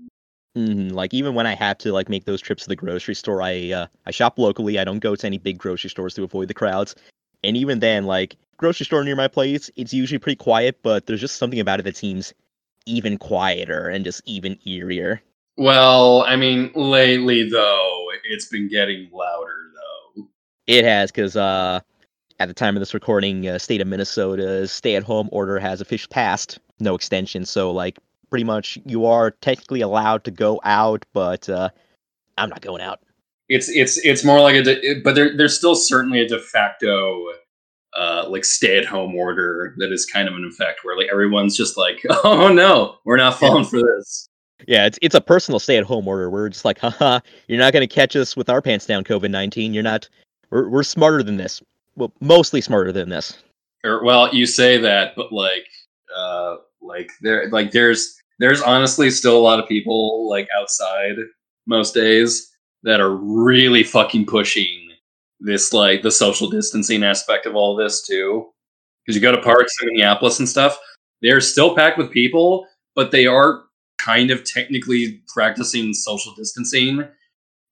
Mm, 0.57 0.93
like 0.93 1.15
even 1.15 1.35
when 1.35 1.47
I 1.47 1.55
have 1.55 1.79
to 1.79 1.93
like 1.93 2.09
make 2.09 2.25
those 2.25 2.41
trips 2.41 2.65
to 2.65 2.69
the 2.69 2.77
grocery 2.77 3.15
store, 3.15 3.41
I 3.41 3.71
uh, 3.71 3.87
I 4.07 4.11
shop 4.11 4.39
locally. 4.39 4.79
I 4.79 4.85
don't 4.85 4.99
go 4.99 5.15
to 5.15 5.27
any 5.27 5.39
big 5.39 5.59
grocery 5.59 5.91
stores 5.91 6.15
to 6.15 6.25
avoid 6.25 6.49
the 6.49 6.55
crowds. 6.55 6.97
And 7.45 7.57
even 7.57 7.79
then, 7.79 8.05
like 8.05 8.37
grocery 8.57 8.87
store 8.87 9.05
near 9.05 9.17
my 9.17 9.29
place, 9.29 9.71
it's 9.77 9.95
usually 9.95 10.19
pretty 10.19 10.37
quiet, 10.37 10.79
but 10.83 11.07
there's 11.07 11.21
just 11.21 11.37
something 11.37 11.61
about 11.61 11.81
it 11.81 11.85
that 11.85 11.97
seems 11.97 12.35
even 12.87 13.17
quieter 13.17 13.89
and 13.89 14.05
just 14.05 14.23
even 14.27 14.57
eerier. 14.67 15.21
Well, 15.57 16.23
I 16.23 16.37
mean, 16.37 16.73
lately 16.75 17.49
though, 17.49 18.09
it's 18.25 18.47
been 18.47 18.69
getting 18.69 19.09
louder 19.13 19.55
though. 19.75 20.29
It 20.67 20.85
has, 20.85 21.11
because 21.13 21.37
uh, 21.37 21.81
at 22.39 22.49
the 22.49 22.55
time 22.55 22.77
of 22.77 22.81
this 22.81 22.95
recording, 22.95 23.47
uh, 23.47 23.59
state 23.59 23.81
of 23.81 23.87
Minnesota's 23.87 24.73
stay-at-home 24.73 25.29
order 25.33 25.59
has 25.59 25.81
officially 25.81 26.11
passed, 26.11 26.59
no 26.81 26.95
extension. 26.95 27.45
So 27.45 27.71
like 27.71 27.99
pretty 28.31 28.45
much 28.45 28.79
you 28.87 29.05
are 29.07 29.33
technically 29.33 29.81
allowed 29.81 30.25
to 30.25 30.31
go 30.31 30.61
out, 30.65 31.05
but 31.13 31.49
uh, 31.49 31.71
I'm 32.39 32.49
not 32.49 32.63
going 32.63 32.81
out. 32.81 33.01
It's 33.49 33.69
it's 33.69 33.99
it's 34.05 34.25
more 34.25 34.41
like 34.41 34.55
a, 34.55 34.63
de- 34.63 35.01
but 35.01 35.15
there 35.15 35.37
there's 35.37 35.57
still 35.57 35.75
certainly 35.75 36.21
a 36.21 36.29
de 36.29 36.39
facto 36.39 37.27
uh, 37.97 38.25
like 38.29 38.45
stay 38.45 38.79
at 38.79 38.85
home 38.85 39.15
order 39.15 39.75
that 39.79 39.93
is 39.93 40.07
kind 40.07 40.29
of 40.29 40.35
an 40.35 40.45
effect 40.45 40.81
where 40.85 40.97
like 40.97 41.09
everyone's 41.11 41.57
just 41.57 41.77
like, 41.77 42.01
oh 42.25 42.53
no, 42.53 42.97
we're 43.05 43.17
not 43.17 43.39
falling 43.39 43.65
for 43.65 43.81
this. 43.81 44.29
Yeah, 44.67 44.87
it's 44.87 44.99
it's 45.03 45.15
a 45.15 45.21
personal 45.21 45.59
stay 45.59 45.77
at 45.77 45.85
home 45.85 46.07
order. 46.07 46.31
We're 46.31 46.49
just 46.49 46.65
like, 46.65 46.79
haha, 46.79 47.21
you're 47.49 47.59
not 47.59 47.73
going 47.73 47.87
to 47.87 47.93
catch 47.93 48.15
us 48.15 48.37
with 48.37 48.49
our 48.51 48.63
pants 48.63 48.87
down, 48.87 49.05
COVID 49.05 49.31
nineteen. 49.31 49.75
You're 49.75 49.83
not. 49.83 50.09
We're 50.51 50.69
we're 50.69 50.83
smarter 50.83 51.23
than 51.23 51.37
this. 51.37 51.63
Well, 51.97 52.13
mostly 52.21 52.61
smarter 52.61 52.93
than 52.93 53.09
this. 53.09 53.43
Or, 53.85 54.05
well, 54.05 54.33
you 54.35 54.47
say 54.47 54.77
that, 54.77 55.17
but 55.17 55.33
like, 55.33 55.67
uh, 56.15 56.57
like 56.83 57.11
there, 57.23 57.49
like 57.49 57.73
there's 57.73 58.20
there's 58.41 58.63
honestly 58.63 59.11
still 59.11 59.37
a 59.37 59.39
lot 59.39 59.61
of 59.61 59.69
people 59.69 60.29
like 60.29 60.49
outside 60.59 61.17
most 61.67 61.93
days 61.95 62.51
that 62.83 62.99
are 62.99 63.15
really 63.15 63.85
fucking 63.85 64.25
pushing 64.25 64.89
this 65.41 65.75
like 65.75 66.01
the 66.03 66.11
social 66.11 66.49
distancing 66.49 67.05
aspect 67.05 67.45
of 67.45 67.55
all 67.55 67.77
this 67.77 68.05
too. 68.05 68.51
Because 69.05 69.15
you 69.15 69.21
go 69.21 69.31
to 69.31 69.43
parks 69.43 69.75
in 69.83 69.89
Minneapolis 69.89 70.39
and 70.39 70.49
stuff, 70.49 70.79
they're 71.21 71.41
still 71.43 71.77
packed 71.77 71.99
with 71.99 72.11
people, 72.11 72.67
but 72.95 73.11
they 73.11 73.27
are 73.27 73.65
kind 73.99 74.31
of 74.31 74.43
technically 74.45 75.23
practicing 75.29 75.93
social 75.93 76.35
distancing. 76.35 77.07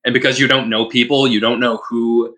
And 0.04 0.12
because 0.12 0.38
you 0.38 0.46
don't 0.46 0.68
know 0.68 0.84
people, 0.84 1.26
you 1.26 1.40
don't 1.40 1.60
know 1.60 1.80
who 1.88 2.37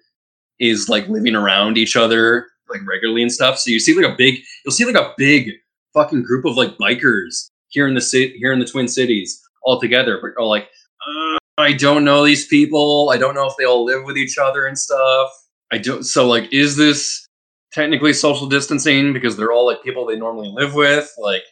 is 0.60 0.88
like 0.88 1.08
living 1.08 1.34
around 1.34 1.76
each 1.78 1.96
other 1.96 2.46
like 2.68 2.86
regularly 2.86 3.22
and 3.22 3.32
stuff. 3.32 3.58
So 3.58 3.72
you 3.72 3.80
see 3.80 3.94
like 3.94 4.12
a 4.12 4.16
big, 4.16 4.40
you'll 4.64 4.72
see 4.72 4.84
like 4.84 4.94
a 4.94 5.14
big 5.16 5.50
fucking 5.94 6.22
group 6.22 6.44
of 6.44 6.56
like 6.56 6.78
bikers 6.78 7.50
here 7.70 7.88
in 7.88 7.94
the 7.94 8.00
city, 8.00 8.36
here 8.38 8.52
in 8.52 8.58
the 8.58 8.66
Twin 8.66 8.88
Cities 8.88 9.40
all 9.62 9.80
together, 9.80 10.18
but 10.22 10.40
are 10.40 10.46
like, 10.46 10.68
uh, 11.06 11.38
I 11.58 11.72
don't 11.72 12.04
know 12.04 12.24
these 12.24 12.46
people. 12.46 13.10
I 13.12 13.16
don't 13.16 13.34
know 13.34 13.46
if 13.46 13.54
they 13.58 13.64
all 13.64 13.84
live 13.84 14.04
with 14.04 14.16
each 14.16 14.38
other 14.38 14.66
and 14.66 14.78
stuff. 14.78 15.30
I 15.72 15.78
don't. 15.78 16.04
So 16.04 16.26
like, 16.26 16.52
is 16.52 16.76
this 16.76 17.26
technically 17.72 18.12
social 18.12 18.48
distancing 18.48 19.12
because 19.12 19.36
they're 19.36 19.52
all 19.52 19.66
like 19.66 19.82
people 19.82 20.06
they 20.06 20.16
normally 20.16 20.48
live 20.48 20.74
with, 20.74 21.12
like, 21.18 21.42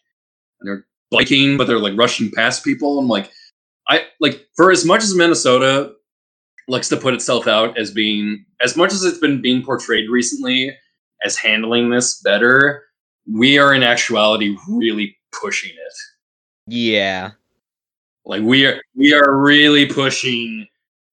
and 0.61 0.69
they're 0.69 0.87
biking, 1.11 1.57
but 1.57 1.67
they're 1.67 1.79
like 1.79 1.97
rushing 1.97 2.31
past 2.33 2.65
people. 2.65 2.99
I'm 2.99 3.09
like, 3.09 3.31
I 3.89 4.07
like 4.21 4.47
for 4.57 4.71
as 4.71 4.85
much 4.85 5.03
as 5.03 5.15
Minnesota 5.15 5.93
likes 6.67 6.89
to 6.91 6.97
put 6.97 7.15
itself 7.15 7.47
out 7.47 7.79
as 7.79 7.91
being 7.91 8.45
as 8.61 8.77
much 8.77 8.93
as 8.93 9.05
it's 9.05 9.19
been 9.19 9.41
being 9.41 9.63
portrayed 9.63 10.11
recently 10.11 10.77
as 11.25 11.37
handling 11.37 11.91
this 11.91 12.21
better. 12.23 12.85
We 13.31 13.59
are 13.59 13.75
in 13.75 13.83
actuality 13.83 14.57
really 14.69 15.18
pushing 15.33 15.71
it. 15.71 16.73
Yeah. 16.73 17.33
Like 18.25 18.43
we 18.43 18.67
are 18.67 18.81
we 18.95 19.15
are 19.15 19.37
really 19.37 19.87
pushing 19.87 20.67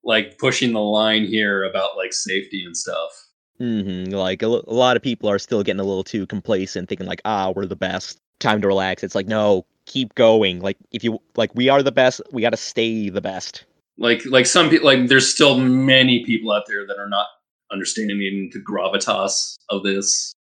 like 0.03 0.37
pushing 0.37 0.73
the 0.73 0.81
line 0.81 1.25
here 1.25 1.63
about 1.63 1.97
like 1.97 2.13
safety 2.13 2.63
and 2.63 2.75
stuff. 2.77 3.09
hmm 3.57 4.05
Like 4.05 4.43
a, 4.43 4.47
a 4.47 4.73
lot 4.73 4.97
of 4.97 5.03
people 5.03 5.29
are 5.29 5.39
still 5.39 5.63
getting 5.63 5.79
a 5.79 5.85
little 5.85 6.03
too 6.03 6.27
complacent, 6.27 6.89
thinking 6.89 7.07
like, 7.07 7.21
ah, 7.25 7.51
we're 7.55 7.65
the 7.65 7.75
best. 7.75 8.19
Time 8.39 8.61
to 8.61 8.67
relax. 8.67 9.03
It's 9.03 9.15
like, 9.15 9.27
no, 9.27 9.65
keep 9.85 10.13
going. 10.15 10.59
Like 10.59 10.77
if 10.91 11.03
you 11.03 11.19
like, 11.37 11.55
we 11.55 11.69
are 11.69 11.81
the 11.81 11.91
best. 11.91 12.21
We 12.31 12.41
got 12.41 12.51
to 12.51 12.57
stay 12.57 13.09
the 13.09 13.21
best. 13.21 13.65
Like 13.97 14.23
like 14.25 14.45
some 14.45 14.69
people 14.69 14.85
like 14.85 15.07
there's 15.07 15.31
still 15.33 15.57
many 15.57 16.25
people 16.25 16.51
out 16.51 16.63
there 16.67 16.85
that 16.85 16.97
are 16.99 17.07
not 17.09 17.27
understanding 17.71 18.49
the 18.53 18.59
gravitas 18.59 19.55
of 19.69 19.83
this. 19.83 20.33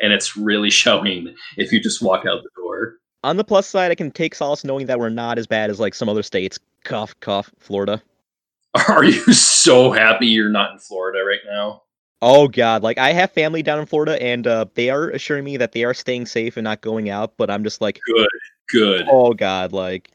And 0.00 0.12
it's 0.12 0.36
really 0.36 0.70
showing 0.82 1.34
if 1.58 1.72
you 1.72 1.80
just 1.80 2.02
walk 2.02 2.26
out 2.26 2.42
the 2.42 2.50
door. 2.56 2.94
On 3.26 3.36
the 3.36 3.42
plus 3.42 3.66
side, 3.66 3.90
I 3.90 3.96
can 3.96 4.12
take 4.12 4.36
solace 4.36 4.62
knowing 4.62 4.86
that 4.86 5.00
we're 5.00 5.08
not 5.08 5.36
as 5.36 5.48
bad 5.48 5.68
as 5.68 5.80
like 5.80 5.94
some 5.94 6.08
other 6.08 6.22
states. 6.22 6.60
Cough, 6.84 7.18
cough, 7.18 7.50
Florida. 7.58 8.00
Are 8.88 9.02
you 9.02 9.32
so 9.32 9.90
happy 9.90 10.28
you're 10.28 10.48
not 10.48 10.70
in 10.70 10.78
Florida 10.78 11.24
right 11.26 11.40
now? 11.44 11.82
Oh 12.22 12.46
god, 12.46 12.84
like 12.84 12.98
I 12.98 13.12
have 13.12 13.32
family 13.32 13.64
down 13.64 13.80
in 13.80 13.86
Florida, 13.86 14.22
and 14.22 14.46
uh, 14.46 14.66
they 14.74 14.90
are 14.90 15.10
assuring 15.10 15.42
me 15.42 15.56
that 15.56 15.72
they 15.72 15.82
are 15.82 15.92
staying 15.92 16.26
safe 16.26 16.56
and 16.56 16.62
not 16.62 16.82
going 16.82 17.10
out. 17.10 17.36
But 17.36 17.50
I'm 17.50 17.64
just 17.64 17.80
like, 17.80 17.98
Good, 18.06 18.28
good. 18.70 19.06
oh 19.10 19.32
god, 19.32 19.72
like 19.72 20.12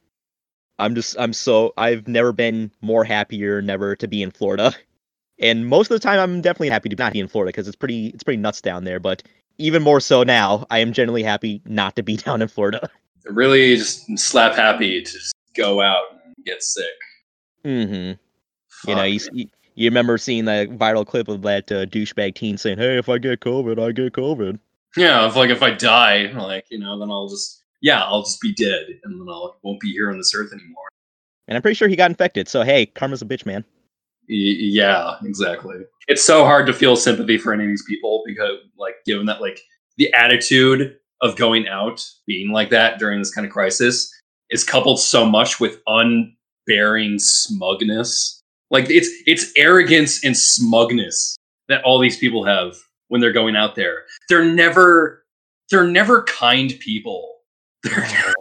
I'm 0.79 0.95
just 0.95 1.17
I'm 1.19 1.33
so 1.33 1.73
I've 1.75 2.07
never 2.07 2.31
been 2.31 2.71
more 2.79 3.03
happier 3.03 3.61
never 3.61 3.93
to 3.97 4.07
be 4.07 4.23
in 4.23 4.31
Florida. 4.31 4.73
And 5.37 5.67
most 5.67 5.91
of 5.91 5.95
the 5.95 6.07
time 6.07 6.19
I'm 6.19 6.39
definitely 6.39 6.69
happy 6.69 6.87
to 6.87 6.95
not 6.95 7.11
be 7.11 7.19
in 7.19 7.27
Florida 7.27 7.49
because 7.49 7.67
it's 7.67 7.75
pretty 7.75 8.07
it's 8.07 8.23
pretty 8.23 8.37
nuts 8.37 8.61
down 8.61 8.85
there, 8.85 9.01
but 9.01 9.21
even 9.61 9.81
more 9.83 9.99
so 9.99 10.23
now, 10.23 10.65
I 10.69 10.79
am 10.79 10.91
generally 10.93 11.23
happy 11.23 11.61
not 11.65 11.95
to 11.95 12.03
be 12.03 12.17
down 12.25 12.41
in 12.41 12.47
Florida. 12.47 12.89
Really 13.25 13.75
just 13.77 14.17
slap 14.17 14.55
happy 14.55 15.01
to 15.01 15.11
just 15.11 15.33
go 15.55 15.81
out 15.81 16.03
and 16.25 16.33
get 16.45 16.63
sick. 16.63 16.85
hmm 17.63 17.69
You 17.71 18.15
know, 18.95 18.95
Fuck, 18.95 19.09
you, 19.09 19.15
s- 19.15 19.29
you 19.31 19.47
you 19.75 19.89
remember 19.89 20.17
seeing 20.17 20.45
that 20.45 20.69
viral 20.69 21.05
clip 21.07 21.27
of 21.27 21.41
that 21.43 21.71
uh, 21.71 21.85
douchebag 21.85 22.35
teen 22.35 22.57
saying, 22.57 22.77
"Hey, 22.77 22.97
if 22.97 23.07
I 23.09 23.17
get 23.19 23.39
COVID, 23.39 23.81
I 23.81 23.91
get 23.91 24.13
COVID." 24.13 24.59
Yeah, 24.97 25.27
if 25.27 25.35
like 25.35 25.49
if 25.49 25.61
I 25.63 25.71
die, 25.71 26.31
like 26.35 26.65
you 26.69 26.79
know, 26.79 26.99
then 26.99 27.09
I'll 27.11 27.29
just 27.29 27.63
yeah, 27.81 28.03
I'll 28.03 28.23
just 28.23 28.41
be 28.41 28.53
dead, 28.53 28.85
and 29.03 29.21
then 29.21 29.27
I'll 29.29 29.55
won't 29.63 29.79
be 29.79 29.91
here 29.91 30.09
on 30.11 30.17
this 30.17 30.33
earth 30.35 30.51
anymore. 30.51 30.87
And 31.47 31.55
I'm 31.55 31.61
pretty 31.61 31.75
sure 31.75 31.87
he 31.87 31.95
got 31.95 32.09
infected. 32.11 32.47
So 32.49 32.63
hey, 32.63 32.87
karma's 32.87 33.21
a 33.21 33.25
bitch, 33.25 33.45
man. 33.45 33.63
Yeah, 34.33 35.15
exactly. 35.25 35.75
It's 36.07 36.23
so 36.23 36.45
hard 36.45 36.65
to 36.67 36.73
feel 36.73 36.95
sympathy 36.95 37.37
for 37.37 37.53
any 37.53 37.65
of 37.65 37.69
these 37.69 37.83
people 37.85 38.23
because, 38.25 38.59
like, 38.77 38.95
given 39.05 39.25
that 39.25 39.41
like 39.41 39.59
the 39.97 40.13
attitude 40.13 40.95
of 41.21 41.35
going 41.35 41.67
out 41.67 42.05
being 42.25 42.51
like 42.51 42.69
that 42.69 42.97
during 42.97 43.19
this 43.19 43.33
kind 43.33 43.45
of 43.45 43.51
crisis 43.51 44.09
is 44.49 44.63
coupled 44.63 44.99
so 44.99 45.25
much 45.25 45.59
with 45.59 45.81
unbearing 45.87 47.19
smugness. 47.19 48.41
Like 48.69 48.89
it's 48.89 49.09
it's 49.27 49.51
arrogance 49.57 50.23
and 50.23 50.35
smugness 50.35 51.37
that 51.67 51.83
all 51.83 51.99
these 51.99 52.17
people 52.17 52.45
have 52.45 52.75
when 53.09 53.19
they're 53.19 53.33
going 53.33 53.57
out 53.57 53.75
there. 53.75 54.03
They're 54.29 54.45
never 54.45 55.25
they're 55.69 55.87
never 55.87 56.23
kind 56.23 56.73
people. 56.79 57.27
They're 57.83 58.33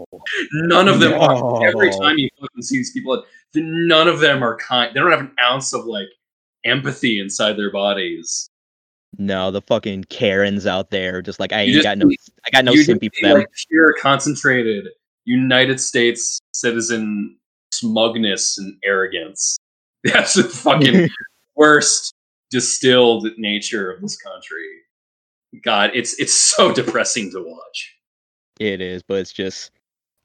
none 0.53 0.87
of 0.87 1.01
them 1.01 1.15
are. 1.15 1.67
Every 1.67 1.91
time 1.91 2.19
you 2.19 2.29
fucking 2.39 2.63
see 2.63 2.77
these 2.77 2.93
people, 2.93 3.25
none 3.54 4.09
of 4.09 4.21
them 4.21 4.42
are 4.42 4.57
kind. 4.57 4.95
They 4.95 5.00
don't 5.00 5.11
have 5.11 5.21
an 5.21 5.35
ounce 5.42 5.73
of 5.73 5.85
like 5.85 6.09
empathy 6.64 7.19
inside 7.19 7.54
their 7.54 7.73
bodies. 7.73 8.49
No, 9.19 9.50
the 9.50 9.62
fucking 9.62 10.04
Karens 10.04 10.66
out 10.66 10.90
there, 10.90 11.21
just 11.21 11.40
like 11.40 11.52
I 11.52 11.62
You 11.62 11.66
ain't 11.66 11.75
just 11.75 11.85
got 11.85 11.99
no, 11.99 12.11
I 12.47 12.50
got 12.50 12.64
no 12.64 12.75
sympathy 12.76 13.11
for 13.21 13.28
them. 13.28 13.38
like 13.38 13.49
pure 13.69 13.95
concentrated 14.00 14.87
United 15.25 15.80
States 15.80 16.40
citizen 16.52 17.37
smugness 17.73 18.59
and 18.59 18.76
arrogance. 18.85 19.59
That's 20.04 20.35
the 20.35 20.45
fucking 20.45 21.09
worst 21.57 22.14
distilled 22.50 23.28
nature 23.37 23.90
of 23.90 24.00
this 24.00 24.16
country. 24.16 24.66
God, 25.64 25.90
it's 25.95 26.19
it's 26.21 26.35
so 26.35 26.73
depressing 26.75 27.30
to 27.33 27.42
watch. 27.42 27.97
It 28.61 28.80
is, 28.80 29.02
but 29.02 29.19
it's 29.19 29.33
just 29.33 29.73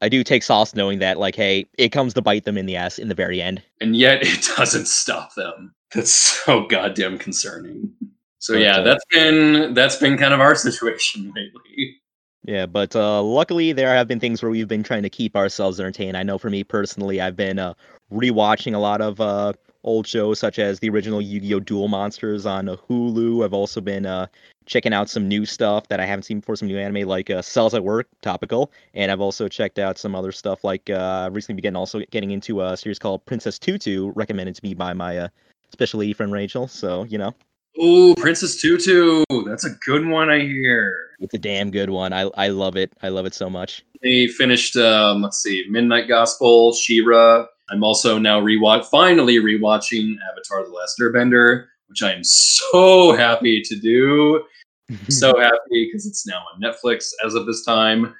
I 0.06 0.10
do 0.10 0.24
take 0.24 0.44
solace 0.44 0.76
knowing 0.76 1.00
that, 1.00 1.18
like, 1.18 1.36
hey, 1.36 1.66
it 1.80 1.90
comes 1.90 2.14
to 2.14 2.22
bite 2.22 2.44
them 2.46 2.60
in 2.60 2.68
the 2.68 2.76
ass 2.76 3.00
in 3.00 3.08
the 3.08 3.16
very 3.16 3.42
end. 3.42 3.64
and 3.82 3.96
yet 3.96 4.22
it 4.22 4.48
doesn't 4.58 4.88
stop 4.88 5.34
them. 5.34 5.74
That's 5.96 6.12
so 6.12 6.68
goddamn 6.68 7.18
concerning. 7.18 7.92
So 8.38 8.54
But, 8.54 8.62
yeah, 8.62 8.78
uh, 8.78 8.84
that's 8.84 9.06
been 9.10 9.74
that's 9.74 9.96
been 9.96 10.16
kind 10.16 10.32
of 10.36 10.40
our 10.42 10.54
situation 10.68 11.34
lately. 11.36 11.96
Yeah, 12.44 12.68
but 12.68 12.96
uh, 12.96 13.24
luckily 13.24 13.74
there 13.74 13.96
have 13.96 14.08
been 14.08 14.20
things 14.20 14.44
where 14.44 14.52
we've 14.52 14.68
been 14.68 14.84
trying 14.84 15.02
to 15.02 15.10
keep 15.10 15.36
ourselves 15.36 15.80
entertained. 15.80 16.16
I 16.16 16.22
know 16.22 16.38
for 16.38 16.52
me 16.52 16.64
personally, 16.64 17.20
I've 17.20 17.36
been 17.36 17.58
uh, 17.58 17.74
rewatching 18.14 18.76
a 18.76 18.78
lot 18.78 19.02
of 19.02 19.20
uh, 19.20 19.54
old 19.84 20.06
shows 20.06 20.38
such 20.38 20.60
as 20.60 20.80
the 20.80 20.90
original 20.90 21.20
Yu-Gi-Oh! 21.20 21.62
Duel 21.62 21.88
Monsters 21.88 22.46
on 22.46 22.68
Hulu. 22.68 23.44
I've 23.44 23.54
also 23.54 23.82
been 23.82 24.06
uh, 24.06 24.28
checking 24.66 24.94
out 24.94 25.10
some 25.10 25.28
new 25.28 25.46
stuff 25.46 25.88
that 25.90 26.00
I 26.00 26.06
haven't 26.06 26.24
seen 26.24 26.40
before, 26.40 26.56
some 26.56 26.68
new 26.68 26.78
anime 26.78 27.08
like 27.08 27.30
uh, 27.30 27.42
Cells 27.42 27.74
at 27.74 27.84
Work, 27.84 28.08
topical, 28.22 28.72
and 28.94 29.12
I've 29.12 29.22
also 29.22 29.48
checked 29.48 29.80
out 29.80 29.98
some 29.98 30.16
other 30.16 30.32
stuff 30.32 30.64
like 30.64 30.90
uh, 30.90 31.30
recently 31.32 31.56
began 31.56 31.76
also 31.76 32.02
getting 32.12 32.32
into 32.32 32.62
a 32.62 32.76
series 32.78 33.00
called 33.00 33.26
Princess 33.26 33.60
Tutu, 33.60 34.12
recommended 34.16 34.56
to 34.56 34.64
me 34.64 34.74
by 34.74 34.94
my 34.94 35.18
uh, 35.18 35.28
special 35.72 36.00
lady 36.00 36.14
friend 36.14 36.32
Rachel. 36.32 36.68
So 36.68 37.04
you 37.04 37.18
know, 37.18 37.34
Ooh, 37.82 38.16
Princess 38.16 38.62
Tutu, 38.62 39.24
that's 39.46 39.66
a 39.66 39.72
good 39.86 40.06
one. 40.08 40.30
I 40.30 40.40
hear 40.40 40.96
it's 41.20 41.34
a 41.34 41.40
damn 41.40 41.72
good 41.72 41.90
one. 41.90 42.14
I 42.14 42.22
I 42.36 42.50
love 42.50 42.76
it. 42.76 42.94
I 43.02 43.10
love 43.10 43.26
it 43.26 43.34
so 43.34 43.50
much. 43.50 43.84
they 44.02 44.28
finished. 44.28 44.76
Um, 44.78 45.22
let's 45.22 45.42
see, 45.42 45.66
Midnight 45.70 46.08
Gospel, 46.08 46.74
She-Ra. 46.74 47.46
I'm 47.70 47.84
also 47.84 48.20
now 48.20 48.40
rewatch, 48.40 48.86
finally 48.86 49.38
rewatching 49.38 50.18
Avatar: 50.32 50.64
The 50.64 50.72
Last 50.72 51.00
Airbender, 51.00 51.66
which 51.88 52.04
I 52.04 52.14
am 52.14 52.24
so 52.24 53.14
happy 53.18 53.62
to 53.62 53.76
do. 53.80 54.44
so 55.10 55.40
happy 55.40 55.88
because 55.88 56.06
it's 56.06 56.28
now 56.28 56.44
on 56.54 56.62
Netflix 56.62 57.12
as 57.26 57.34
of 57.34 57.46
this 57.46 57.66
time. 57.66 58.14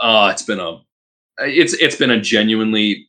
Uh, 0.00 0.30
it's 0.32 0.42
been 0.42 0.60
a 0.60 0.78
it's 1.38 1.74
it's 1.74 1.96
been 1.96 2.10
a 2.10 2.20
genuinely 2.20 3.08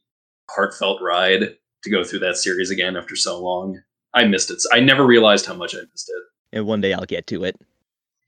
heartfelt 0.49 1.01
ride 1.01 1.55
to 1.83 1.89
go 1.89 2.03
through 2.03 2.19
that 2.19 2.35
series 2.35 2.71
again 2.71 2.97
after 2.97 3.15
so 3.15 3.41
long. 3.41 3.79
I 4.13 4.25
missed 4.25 4.51
it. 4.51 4.61
I 4.73 4.79
never 4.79 5.05
realized 5.05 5.45
how 5.45 5.53
much 5.53 5.75
I 5.75 5.79
missed 5.91 6.09
it. 6.09 6.23
and 6.57 6.65
one 6.65 6.81
day 6.81 6.93
I'll 6.93 7.05
get 7.05 7.27
to 7.27 7.43
it. 7.43 7.55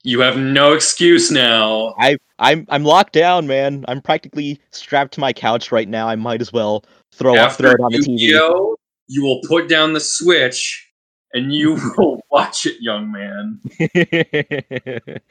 You 0.03 0.21
have 0.21 0.37
no 0.37 0.73
excuse 0.73 1.31
now. 1.31 1.93
I 1.99 2.17
I'm 2.39 2.65
I'm 2.69 2.83
locked 2.83 3.13
down, 3.13 3.47
man. 3.47 3.85
I'm 3.87 4.01
practically 4.01 4.59
strapped 4.71 5.13
to 5.15 5.19
my 5.19 5.33
couch 5.33 5.71
right 5.71 5.87
now. 5.87 6.07
I 6.07 6.15
might 6.15 6.41
as 6.41 6.53
well 6.53 6.85
throw 7.11 7.35
up, 7.35 7.53
throw 7.53 7.71
it 7.71 7.79
on 7.79 7.91
the 7.91 7.99
TV. 7.99 8.75
You 9.07 9.23
will 9.23 9.41
put 9.47 9.67
down 9.67 9.93
the 9.93 9.99
switch 9.99 10.90
and 11.33 11.53
you 11.53 11.77
will 11.97 12.21
watch 12.31 12.65
it, 12.65 12.81
young 12.81 13.11
man. 13.11 13.59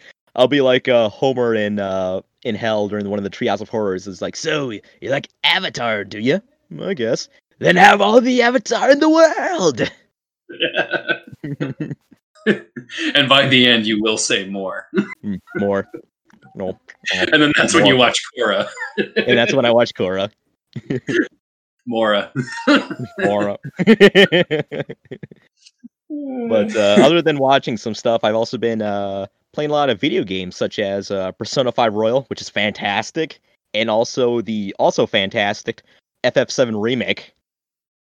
I'll 0.37 0.49
be 0.49 0.61
like 0.61 0.89
uh, 0.89 1.09
Homer 1.09 1.55
in 1.55 1.79
uh, 1.79 2.21
in 2.45 2.55
Hell 2.55 2.89
during 2.89 3.09
one 3.09 3.19
of 3.19 3.25
the 3.25 3.31
Treehouse 3.31 3.61
of 3.61 3.69
Horrors. 3.69 4.07
It's 4.07 4.23
like, 4.23 4.37
so 4.37 4.71
you 4.71 4.81
like 5.03 5.29
Avatar, 5.45 6.05
do 6.05 6.19
you? 6.19 6.41
I 6.81 6.95
guess. 6.95 7.29
Then 7.59 7.77
have 7.77 8.01
all 8.01 8.21
the 8.21 8.41
Avatar 8.43 8.91
in 8.91 9.01
the 9.01 9.11
world. 9.11 9.91
and 13.15 13.29
by 13.29 13.47
the 13.49 13.67
end, 13.67 13.87
you 13.87 14.01
will 14.01 14.17
say 14.17 14.47
more. 14.49 14.87
Hmm, 15.21 15.35
More. 15.57 15.87
No. 16.55 16.79
And 17.13 17.43
then 17.43 17.53
that's 17.57 17.75
when 17.75 17.87
you 17.87 17.97
watch 17.97 18.19
Korra. 18.39 18.69
And 18.97 19.37
that's 19.39 19.53
when 19.53 19.65
I 19.65 19.71
watch 19.71 19.93
Korra. 19.95 20.31
Mora. 21.87 22.33
Korra. 23.21 23.57
But 26.49 26.75
uh, 26.77 26.97
other 27.03 27.23
than 27.23 27.39
watching 27.39 27.77
some 27.77 27.95
stuff, 27.95 28.25
I've 28.25 28.35
also 28.35 28.59
been 28.59 28.83
uh, 28.83 29.27
playing 29.53 29.71
a 29.71 29.75
lot 29.75 29.91
of 29.91 30.01
video 30.01 30.25
games, 30.25 30.57
such 30.57 30.79
as 30.79 31.11
uh, 31.11 31.33
Persona 31.33 31.73
5 31.73 31.95
Royal, 31.95 32.23
which 32.25 32.41
is 32.41 32.49
fantastic, 32.49 33.41
and 33.75 33.89
also 33.89 34.41
the 34.41 34.75
also 34.79 35.07
fantastic 35.07 35.83
FF7 36.25 36.81
remake. 36.81 37.35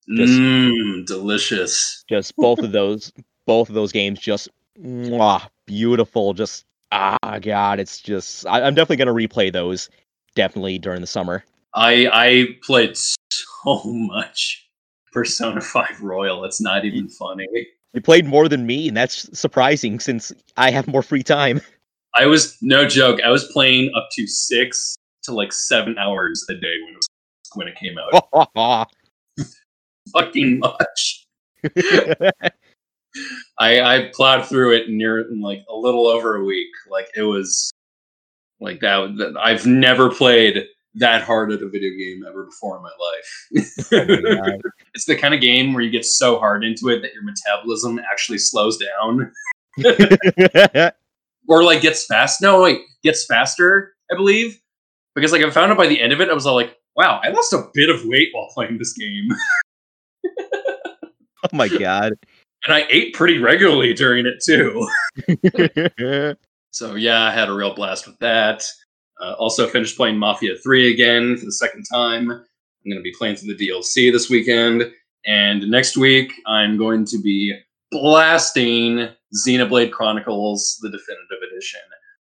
Just- 0.08 0.32
Mmm, 0.32 1.06
delicious. 1.06 2.04
Just 2.08 2.34
both 2.38 2.60
of 2.60 2.72
those, 2.72 3.12
both 3.46 3.68
of 3.68 3.74
those 3.74 3.92
games, 3.92 4.20
just 4.20 4.48
mwah, 4.80 5.46
beautiful. 5.66 6.32
Just 6.34 6.64
ah, 6.92 7.38
god, 7.40 7.80
it's 7.80 8.00
just 8.00 8.46
I, 8.46 8.62
I'm 8.62 8.74
definitely 8.74 9.04
gonna 9.04 9.12
replay 9.12 9.52
those, 9.52 9.90
definitely 10.34 10.78
during 10.78 11.00
the 11.00 11.06
summer. 11.06 11.44
I 11.74 12.06
I 12.12 12.46
played 12.62 12.96
so 12.96 13.82
much 13.84 14.66
Persona 15.12 15.60
5 15.60 16.00
Royal. 16.00 16.44
It's 16.44 16.60
not 16.60 16.84
even 16.84 17.08
funny. 17.08 17.46
You 17.94 18.00
played 18.00 18.26
more 18.26 18.48
than 18.48 18.66
me, 18.66 18.88
and 18.88 18.96
that's 18.96 19.38
surprising 19.38 19.98
since 19.98 20.32
I 20.56 20.70
have 20.70 20.86
more 20.88 21.02
free 21.02 21.22
time. 21.22 21.60
I 22.14 22.26
was 22.26 22.56
no 22.62 22.86
joke. 22.86 23.20
I 23.24 23.30
was 23.30 23.44
playing 23.52 23.92
up 23.94 24.08
to 24.12 24.26
six 24.26 24.96
to 25.24 25.32
like 25.32 25.52
seven 25.52 25.96
hours 25.98 26.44
a 26.48 26.54
day 26.54 26.74
when 26.84 26.94
it 26.94 26.96
was 26.96 27.08
when 27.54 27.68
it 27.68 27.76
came 27.76 27.96
out. 27.98 28.88
Fucking 30.12 30.58
much. 30.58 31.24
I, 33.58 33.80
I 33.80 34.10
plowed 34.14 34.46
through 34.46 34.74
it 34.76 34.88
near 34.88 35.20
in 35.20 35.40
like 35.40 35.64
a 35.68 35.74
little 35.74 36.06
over 36.08 36.36
a 36.36 36.44
week. 36.44 36.68
Like 36.90 37.08
it 37.16 37.22
was 37.22 37.70
like 38.60 38.80
that. 38.80 39.14
that- 39.18 39.36
I've 39.40 39.66
never 39.66 40.10
played 40.10 40.64
that 40.94 41.22
hard 41.22 41.52
at 41.52 41.62
a 41.62 41.68
video 41.68 41.90
game 41.90 42.24
ever 42.26 42.44
before 42.44 42.76
in 42.76 42.82
my 42.82 42.90
life. 43.00 43.88
Oh 43.92 44.40
my 44.42 44.58
it's 44.94 45.04
the 45.04 45.16
kind 45.16 45.34
of 45.34 45.40
game 45.40 45.72
where 45.72 45.82
you 45.82 45.90
get 45.90 46.04
so 46.04 46.38
hard 46.38 46.64
into 46.64 46.88
it 46.88 47.00
that 47.02 47.12
your 47.12 47.22
metabolism 47.22 48.00
actually 48.10 48.38
slows 48.38 48.78
down 48.78 49.32
or 51.48 51.62
like 51.62 51.82
gets 51.82 52.06
fast. 52.06 52.40
No, 52.42 52.62
wait, 52.62 52.80
gets 53.02 53.26
faster. 53.26 53.94
I 54.10 54.16
believe 54.16 54.60
because 55.14 55.32
like 55.32 55.42
I 55.42 55.50
found 55.50 55.70
out 55.70 55.78
by 55.78 55.86
the 55.86 56.00
end 56.00 56.12
of 56.12 56.20
it, 56.20 56.30
I 56.30 56.34
was 56.34 56.46
all 56.46 56.54
like, 56.54 56.76
"Wow, 56.96 57.20
I 57.22 57.28
lost 57.28 57.52
a 57.52 57.68
bit 57.74 57.90
of 57.90 58.04
weight 58.04 58.28
while 58.32 58.48
playing 58.54 58.78
this 58.78 58.92
game." 58.94 59.28
oh 60.40 61.52
my 61.52 61.68
god. 61.68 62.14
and 62.64 62.74
I 62.74 62.86
ate 62.90 63.14
pretty 63.14 63.38
regularly 63.38 63.94
during 63.94 64.26
it 64.26 64.42
too. 64.44 64.88
So 66.70 66.94
yeah, 66.94 67.24
I 67.24 67.32
had 67.32 67.48
a 67.48 67.52
real 67.52 67.74
blast 67.74 68.06
with 68.06 68.18
that. 68.18 68.64
Uh, 69.20 69.32
also 69.32 69.66
finished 69.66 69.96
playing 69.96 70.16
Mafia 70.16 70.54
3 70.56 70.92
again 70.92 71.36
for 71.36 71.44
the 71.44 71.52
second 71.52 71.84
time. 71.92 72.30
I'm 72.30 72.90
going 72.90 72.98
to 72.98 73.02
be 73.02 73.14
playing 73.18 73.36
through 73.36 73.54
the 73.54 73.68
DLC 73.68 74.12
this 74.12 74.30
weekend, 74.30 74.90
and 75.26 75.68
next 75.68 75.96
week 75.96 76.32
I'm 76.46 76.78
going 76.78 77.04
to 77.06 77.20
be 77.20 77.58
blasting 77.90 79.08
Xenoblade 79.46 79.90
Chronicles: 79.90 80.78
The 80.80 80.90
Definitive 80.90 81.38
Edition. 81.50 81.80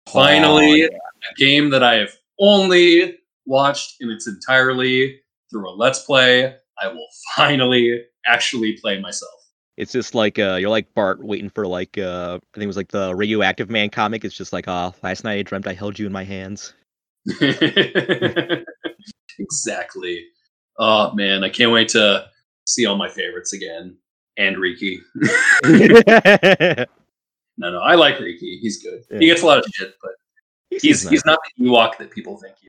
Finally, 0.07 0.85
Oh, 0.85 0.87
a 0.87 1.35
game 1.37 1.69
that 1.71 1.83
I 1.83 1.95
have 1.95 2.11
only 2.39 3.17
watched 3.45 3.95
in 3.99 4.09
its 4.09 4.27
entirety 4.27 5.19
through 5.51 5.69
a 5.69 5.71
Let's 5.71 6.03
Play. 6.03 6.55
I 6.81 6.87
will 6.87 7.07
finally 7.35 8.03
actually 8.25 8.77
play 8.81 8.99
myself. 8.99 9.31
It's 9.77 9.91
just 9.91 10.15
like 10.15 10.39
uh, 10.39 10.55
you're 10.55 10.71
like 10.71 10.91
Bart 10.95 11.23
waiting 11.23 11.49
for 11.49 11.67
like 11.67 11.97
uh, 11.97 12.39
I 12.41 12.47
think 12.55 12.63
it 12.63 12.67
was 12.67 12.77
like 12.77 12.89
the 12.89 13.13
Radioactive 13.13 13.69
Man 13.69 13.89
comic. 13.89 14.25
It's 14.25 14.35
just 14.35 14.51
like, 14.51 14.65
oh, 14.67 14.93
last 15.03 15.23
night 15.23 15.37
I 15.37 15.43
dreamt 15.43 15.67
I 15.67 15.73
held 15.73 15.99
you 15.99 16.07
in 16.07 16.11
my 16.11 16.23
hands. 16.23 16.73
exactly. 19.39 20.25
Oh 20.79 21.13
man, 21.13 21.43
I 21.43 21.49
can't 21.49 21.71
wait 21.71 21.89
to 21.89 22.27
see 22.65 22.85
all 22.85 22.97
my 22.97 23.09
favorites 23.09 23.53
again. 23.53 23.97
And 24.37 24.57
Riki. 24.57 25.01
No, 27.57 27.71
no, 27.71 27.79
I 27.79 27.95
like 27.95 28.19
Riki. 28.19 28.59
He's 28.61 28.81
good. 28.81 29.03
Yeah. 29.09 29.19
He 29.19 29.25
gets 29.25 29.41
a 29.41 29.45
lot 29.45 29.57
of 29.57 29.65
shit, 29.73 29.95
but 30.01 30.11
he's 30.69 30.81
seems 30.81 31.09
he's 31.09 31.25
not 31.25 31.39
the 31.57 31.65
Ewok 31.65 31.97
that 31.97 32.11
people 32.11 32.37
think 32.37 32.55
he 32.61 32.67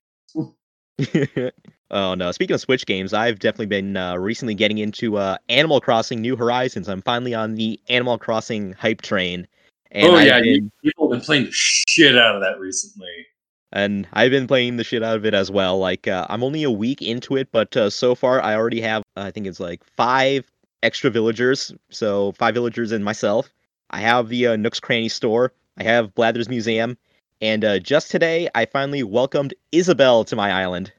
nice. 1.35 1.53
oh 1.91 2.15
no! 2.15 2.33
Speaking 2.33 2.55
of 2.55 2.61
Switch 2.61 2.87
games, 2.87 3.13
I've 3.13 3.39
definitely 3.39 3.67
been 3.67 3.97
uh, 3.97 4.17
recently 4.17 4.55
getting 4.55 4.79
into 4.79 5.19
uh, 5.19 5.37
Animal 5.49 5.81
Crossing: 5.81 6.21
New 6.21 6.37
Horizons. 6.37 6.89
I'm 6.89 7.03
finally 7.03 7.35
on 7.35 7.55
the 7.55 7.79
Animal 7.89 8.19
Crossing 8.19 8.73
hype 8.73 9.03
train, 9.03 9.47
and 9.91 10.09
oh 10.09 10.17
I've 10.17 10.27
yeah, 10.27 10.41
been, 10.41 10.73
people 10.83 11.11
have 11.11 11.21
been 11.21 11.25
playing 11.25 11.45
the 11.45 11.53
shit 11.53 12.17
out 12.17 12.35
of 12.35 12.41
that 12.41 12.59
recently. 12.59 13.27
And 13.73 14.09
I've 14.13 14.31
been 14.31 14.47
playing 14.47 14.77
the 14.77 14.85
shit 14.85 15.03
out 15.03 15.17
of 15.17 15.27
it 15.27 15.35
as 15.35 15.51
well. 15.51 15.79
Like 15.79 16.09
uh, 16.09 16.27
I'm 16.31 16.43
only 16.43 16.63
a 16.63 16.71
week 16.71 17.03
into 17.03 17.37
it, 17.37 17.49
but 17.53 17.77
uh, 17.77 17.91
so 17.91 18.15
far 18.15 18.43
I 18.43 18.55
already 18.55 18.81
have 18.81 19.03
uh, 19.17 19.23
I 19.23 19.31
think 19.31 19.47
it's 19.47 19.61
like 19.61 19.85
five 19.85 20.51
extra 20.83 21.11
villagers, 21.11 21.73
so 21.91 22.33
five 22.33 22.55
villagers 22.55 22.93
and 22.93 23.05
myself. 23.05 23.53
I 23.91 24.01
have 24.01 24.29
the 24.29 24.49
uh, 24.49 24.57
Nook's 24.57 24.81
Cranny 24.81 25.09
store. 25.09 25.53
I 25.79 25.83
have 25.83 26.15
Blathers' 26.15 26.49
Museum, 26.49 26.97
and 27.41 27.65
uh, 27.65 27.79
just 27.79 28.11
today 28.11 28.49
I 28.55 28.65
finally 28.67 29.03
welcomed 29.03 29.55
Isabelle 29.73 30.25
to 30.25 30.37
my 30.37 30.51
island. 30.51 30.93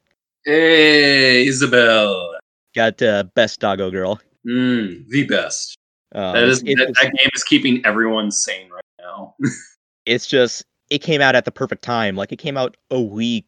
Hey, 0.44 1.46
Isabelle. 1.46 2.34
Got 2.74 3.02
uh, 3.02 3.24
best 3.34 3.60
doggo 3.60 3.90
girl. 3.90 4.20
Mm, 4.46 5.06
the 5.08 5.26
best. 5.26 5.76
Um, 6.14 6.34
that 6.34 6.44
is 6.44 6.62
that, 6.62 6.94
that 7.00 7.12
game 7.12 7.30
is 7.34 7.44
keeping 7.44 7.84
everyone 7.84 8.30
sane 8.30 8.70
right 8.70 8.82
now. 9.00 9.34
it's 10.06 10.26
just 10.26 10.64
it 10.90 10.98
came 10.98 11.20
out 11.20 11.34
at 11.34 11.44
the 11.44 11.52
perfect 11.52 11.82
time. 11.82 12.16
Like 12.16 12.32
it 12.32 12.38
came 12.38 12.56
out 12.56 12.76
a 12.90 13.00
week, 13.00 13.46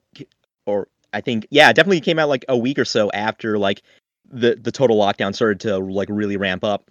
or 0.67 0.89
I 1.13 1.21
think 1.21 1.47
yeah, 1.51 1.73
definitely 1.73 2.01
came 2.01 2.19
out 2.19 2.29
like 2.29 2.45
a 2.49 2.57
week 2.57 2.79
or 2.79 2.85
so 2.85 3.11
after 3.13 3.59
like 3.59 3.83
the 4.31 4.57
the 4.61 4.73
total 4.73 4.97
lockdown 4.99 5.35
started 5.35 5.61
to 5.61 5.79
like 5.79 6.09
really 6.11 6.37
ramp 6.37 6.65
up. 6.65 6.91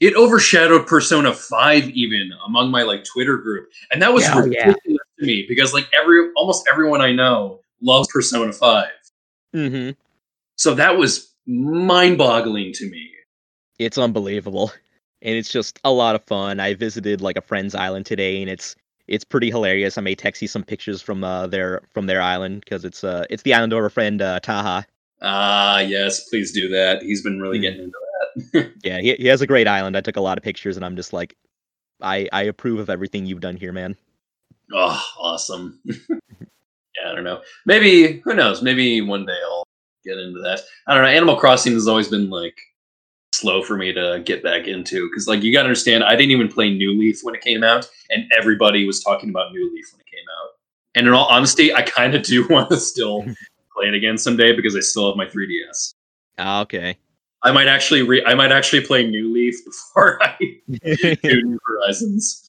it 0.00 0.14
overshadowed 0.14 0.86
Persona 0.86 1.32
5 1.32 1.88
even 1.90 2.30
among 2.46 2.70
my 2.70 2.82
like 2.82 3.04
Twitter 3.04 3.38
group. 3.38 3.68
And 3.92 4.02
that 4.02 4.12
was 4.12 4.24
Yeah, 4.24 4.34
oh, 4.34 4.44
yeah. 4.46 4.66
ridiculous 4.68 4.98
to 5.20 5.26
me 5.26 5.46
because 5.48 5.72
like 5.72 5.88
every 5.98 6.30
almost 6.36 6.66
everyone 6.70 7.00
I 7.00 7.12
know 7.12 7.60
loves 7.80 8.08
Persona 8.12 8.52
5. 8.52 8.86
Mm-hmm. 9.54 9.90
So 10.56 10.74
that 10.74 10.96
was 10.98 11.32
mind-boggling 11.46 12.72
to 12.74 12.90
me. 12.90 13.10
It's 13.78 13.98
unbelievable, 13.98 14.72
and 15.22 15.34
it's 15.36 15.50
just 15.50 15.78
a 15.84 15.92
lot 15.92 16.14
of 16.14 16.24
fun. 16.24 16.60
I 16.60 16.74
visited 16.74 17.20
like 17.20 17.36
a 17.36 17.42
friend's 17.42 17.74
island 17.74 18.06
today, 18.06 18.40
and 18.42 18.50
it's 18.50 18.74
it's 19.08 19.24
pretty 19.24 19.50
hilarious. 19.50 19.98
I 19.98 20.00
may 20.00 20.14
text 20.14 20.42
you 20.42 20.48
some 20.48 20.62
pictures 20.64 21.00
from 21.02 21.22
uh, 21.24 21.46
their 21.46 21.82
from 21.94 22.06
their 22.06 22.20
island 22.20 22.60
because 22.60 22.84
it's 22.84 23.04
uh 23.04 23.24
it's 23.30 23.42
the 23.42 23.54
island 23.54 23.72
of 23.72 23.78
our 23.78 23.90
friend 23.90 24.20
uh, 24.22 24.40
Taha. 24.40 24.86
Ah, 25.22 25.78
yes, 25.80 26.28
please 26.28 26.52
do 26.52 26.68
that. 26.68 27.02
He's 27.02 27.22
been 27.22 27.40
really 27.40 27.58
Hmm. 27.58 27.62
getting 27.62 27.80
into 27.80 27.92
that. 27.92 28.72
Yeah, 28.84 29.00
he 29.00 29.14
he 29.14 29.26
has 29.28 29.40
a 29.40 29.46
great 29.46 29.66
island. 29.66 29.96
I 29.96 30.00
took 30.00 30.16
a 30.16 30.20
lot 30.20 30.36
of 30.38 30.44
pictures, 30.44 30.76
and 30.76 30.84
I'm 30.84 30.96
just 30.96 31.12
like, 31.12 31.36
I 32.02 32.28
I 32.32 32.42
approve 32.42 32.78
of 32.80 32.90
everything 32.90 33.26
you've 33.26 33.40
done 33.40 33.56
here, 33.56 33.72
man. 33.72 33.96
Oh, 34.74 35.02
awesome. 35.18 35.80
yeah, 35.86 37.10
I 37.10 37.14
don't 37.14 37.24
know. 37.24 37.40
Maybe 37.64 38.20
who 38.24 38.34
knows? 38.34 38.62
Maybe 38.62 39.00
one 39.00 39.24
day 39.26 39.38
I'll 39.44 39.66
get 40.04 40.18
into 40.18 40.40
that. 40.40 40.60
I 40.86 40.94
don't 40.94 41.02
know. 41.04 41.08
Animal 41.10 41.36
Crossing 41.36 41.72
has 41.72 41.88
always 41.88 42.08
been 42.08 42.28
like 42.30 42.56
slow 43.36 43.62
for 43.62 43.76
me 43.76 43.92
to 43.92 44.22
get 44.24 44.42
back 44.42 44.66
into 44.66 45.08
because 45.08 45.26
like 45.28 45.42
you 45.42 45.52
got 45.52 45.62
to 45.62 45.68
understand 45.68 46.02
i 46.04 46.10
didn't 46.16 46.30
even 46.30 46.48
play 46.48 46.70
new 46.70 46.92
leaf 46.98 47.20
when 47.22 47.34
it 47.34 47.40
came 47.42 47.62
out 47.62 47.88
and 48.10 48.24
everybody 48.36 48.86
was 48.86 49.02
talking 49.02 49.30
about 49.30 49.52
new 49.52 49.72
leaf 49.74 49.86
when 49.92 50.00
it 50.00 50.06
came 50.06 50.24
out 50.42 50.50
and 50.94 51.06
in 51.06 51.12
all 51.12 51.26
honesty 51.26 51.74
i 51.74 51.82
kind 51.82 52.14
of 52.14 52.22
do 52.22 52.46
want 52.50 52.68
to 52.70 52.76
still 52.76 53.22
play 53.76 53.86
it 53.88 53.94
again 53.94 54.16
someday 54.16 54.54
because 54.54 54.74
i 54.76 54.80
still 54.80 55.08
have 55.08 55.16
my 55.16 55.26
3ds 55.26 55.94
Ah, 56.38 56.60
okay. 56.62 56.96
i 57.42 57.50
might 57.52 57.68
actually 57.68 58.02
re- 58.02 58.24
i 58.26 58.34
might 58.34 58.52
actually 58.52 58.80
play 58.80 59.06
new 59.06 59.32
leaf 59.32 59.54
before 59.64 60.22
i 60.22 60.34
do 60.38 61.42
new 61.42 61.58
horizons 61.66 62.42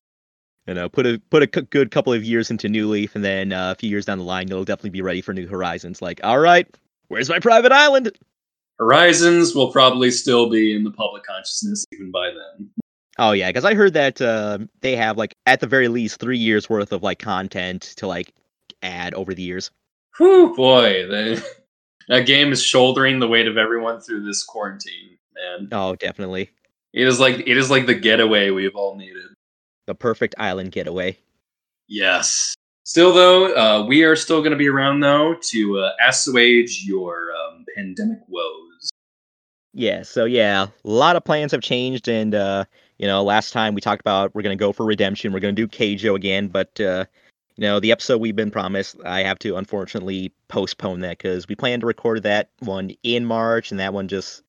you 0.67 0.73
know, 0.73 0.89
put 0.89 1.05
a 1.05 1.17
put 1.29 1.43
a 1.43 1.49
c- 1.53 1.65
good 1.69 1.91
couple 1.91 2.11
of 2.11 2.25
years 2.25 2.51
into 2.51 2.67
New 2.67 2.89
Leaf, 2.89 3.15
and 3.15 3.23
then 3.23 3.53
uh, 3.53 3.71
a 3.71 3.75
few 3.75 3.89
years 3.89 4.03
down 4.03 4.17
the 4.17 4.25
line, 4.25 4.49
you'll 4.49 4.65
definitely 4.65 4.89
be 4.89 5.01
ready 5.01 5.21
for 5.21 5.31
New 5.33 5.47
Horizons. 5.47 6.01
Like, 6.01 6.19
all 6.25 6.39
right, 6.39 6.67
where's 7.07 7.29
my 7.29 7.39
private 7.39 7.71
island? 7.71 8.11
Horizons 8.79 9.55
will 9.55 9.71
probably 9.71 10.11
still 10.11 10.49
be 10.49 10.75
in 10.75 10.83
the 10.83 10.91
public 10.91 11.23
consciousness 11.23 11.85
even 11.93 12.11
by 12.11 12.29
then 12.29 12.69
Oh 13.19 13.31
yeah, 13.31 13.49
because 13.49 13.65
I 13.65 13.73
heard 13.73 13.93
that 13.93 14.21
uh, 14.21 14.59
they 14.81 14.95
have 14.95 15.17
like 15.17 15.33
at 15.47 15.59
the 15.59 15.65
very 15.65 15.87
least 15.87 16.19
three 16.19 16.37
years 16.37 16.69
worth 16.69 16.91
of 16.91 17.01
like 17.01 17.17
content 17.17 17.81
to 17.97 18.05
like 18.05 18.31
add 18.83 19.15
over 19.15 19.33
the 19.33 19.41
years. 19.41 19.71
Whew, 20.17 20.55
boy 20.55 21.07
the, 21.07 21.43
that 22.09 22.27
game 22.27 22.51
is 22.51 22.61
shouldering 22.61 23.19
the 23.19 23.27
weight 23.27 23.47
of 23.47 23.57
everyone 23.57 24.01
through 24.01 24.23
this 24.23 24.43
quarantine 24.43 25.17
man 25.33 25.69
Oh, 25.71 25.95
definitely 25.95 26.51
It 26.93 27.07
is 27.07 27.19
like 27.19 27.39
it 27.39 27.57
is 27.57 27.71
like 27.71 27.87
the 27.87 27.95
getaway 27.95 28.51
we've 28.51 28.75
all 28.75 28.95
needed. 28.95 29.25
the 29.87 29.95
perfect 29.95 30.35
island 30.37 30.71
getaway. 30.71 31.17
Yes. 31.87 32.53
Still 32.83 33.13
though, 33.13 33.55
uh, 33.55 33.85
we 33.87 34.03
are 34.03 34.15
still 34.15 34.41
going 34.41 34.51
to 34.51 34.57
be 34.57 34.67
around 34.69 34.99
though 34.99 35.33
to 35.49 35.79
uh, 35.79 35.91
assuage 36.07 36.83
your 36.85 37.31
um, 37.31 37.65
pandemic 37.75 38.19
woes. 38.27 38.66
Yeah, 39.77 40.01
so 40.01 40.25
yeah, 40.25 40.63
a 40.63 40.89
lot 40.89 41.15
of 41.17 41.23
plans 41.23 41.51
have 41.51 41.61
changed, 41.61 42.07
and 42.07 42.33
uh, 42.33 42.65
you 42.97 43.05
know, 43.05 43.23
last 43.23 43.53
time 43.53 43.75
we 43.75 43.81
talked 43.81 44.01
about 44.01 44.33
we're 44.33 44.41
gonna 44.41 44.55
go 44.55 44.71
for 44.71 44.83
redemption, 44.83 45.31
we're 45.31 45.39
gonna 45.39 45.53
do 45.53 45.67
Keijo 45.67 46.15
again, 46.15 46.47
but 46.47 46.81
uh, 46.81 47.05
you 47.57 47.61
know, 47.61 47.79
the 47.79 47.91
episode 47.91 48.19
we've 48.19 48.35
been 48.35 48.49
promised, 48.49 48.95
I 49.05 49.21
have 49.21 49.37
to 49.39 49.55
unfortunately 49.55 50.33
postpone 50.47 51.01
that 51.01 51.19
because 51.19 51.47
we 51.47 51.53
planned 51.53 51.81
to 51.81 51.85
record 51.85 52.23
that 52.23 52.49
one 52.57 52.89
in 53.03 53.23
March, 53.23 53.69
and 53.69 53.79
that 53.79 53.93
one 53.93 54.07
just 54.07 54.41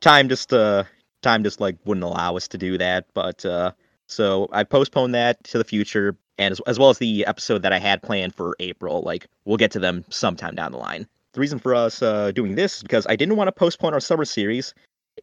time 0.00 0.30
just 0.30 0.50
uh 0.54 0.84
time 1.20 1.44
just 1.44 1.60
like 1.60 1.76
wouldn't 1.84 2.04
allow 2.04 2.34
us 2.34 2.48
to 2.48 2.56
do 2.56 2.78
that, 2.78 3.04
but 3.12 3.44
uh, 3.44 3.72
so 4.06 4.48
I 4.50 4.64
postponed 4.64 5.14
that 5.14 5.44
to 5.44 5.58
the 5.58 5.64
future, 5.64 6.16
and 6.38 6.52
as, 6.52 6.60
as 6.60 6.78
well 6.78 6.88
as 6.88 6.96
the 6.96 7.26
episode 7.26 7.60
that 7.62 7.74
I 7.74 7.78
had 7.78 8.02
planned 8.02 8.34
for 8.34 8.56
April, 8.60 9.02
like 9.02 9.26
we'll 9.44 9.58
get 9.58 9.72
to 9.72 9.78
them 9.78 10.06
sometime 10.08 10.54
down 10.54 10.72
the 10.72 10.78
line 10.78 11.06
the 11.34 11.40
reason 11.40 11.58
for 11.58 11.74
us 11.74 12.00
uh, 12.00 12.30
doing 12.32 12.54
this 12.54 12.76
is 12.76 12.82
because 12.82 13.06
I 13.08 13.16
didn't 13.16 13.36
want 13.36 13.48
to 13.48 13.52
postpone 13.52 13.92
our 13.92 14.00
summer 14.00 14.24
series, 14.24 14.72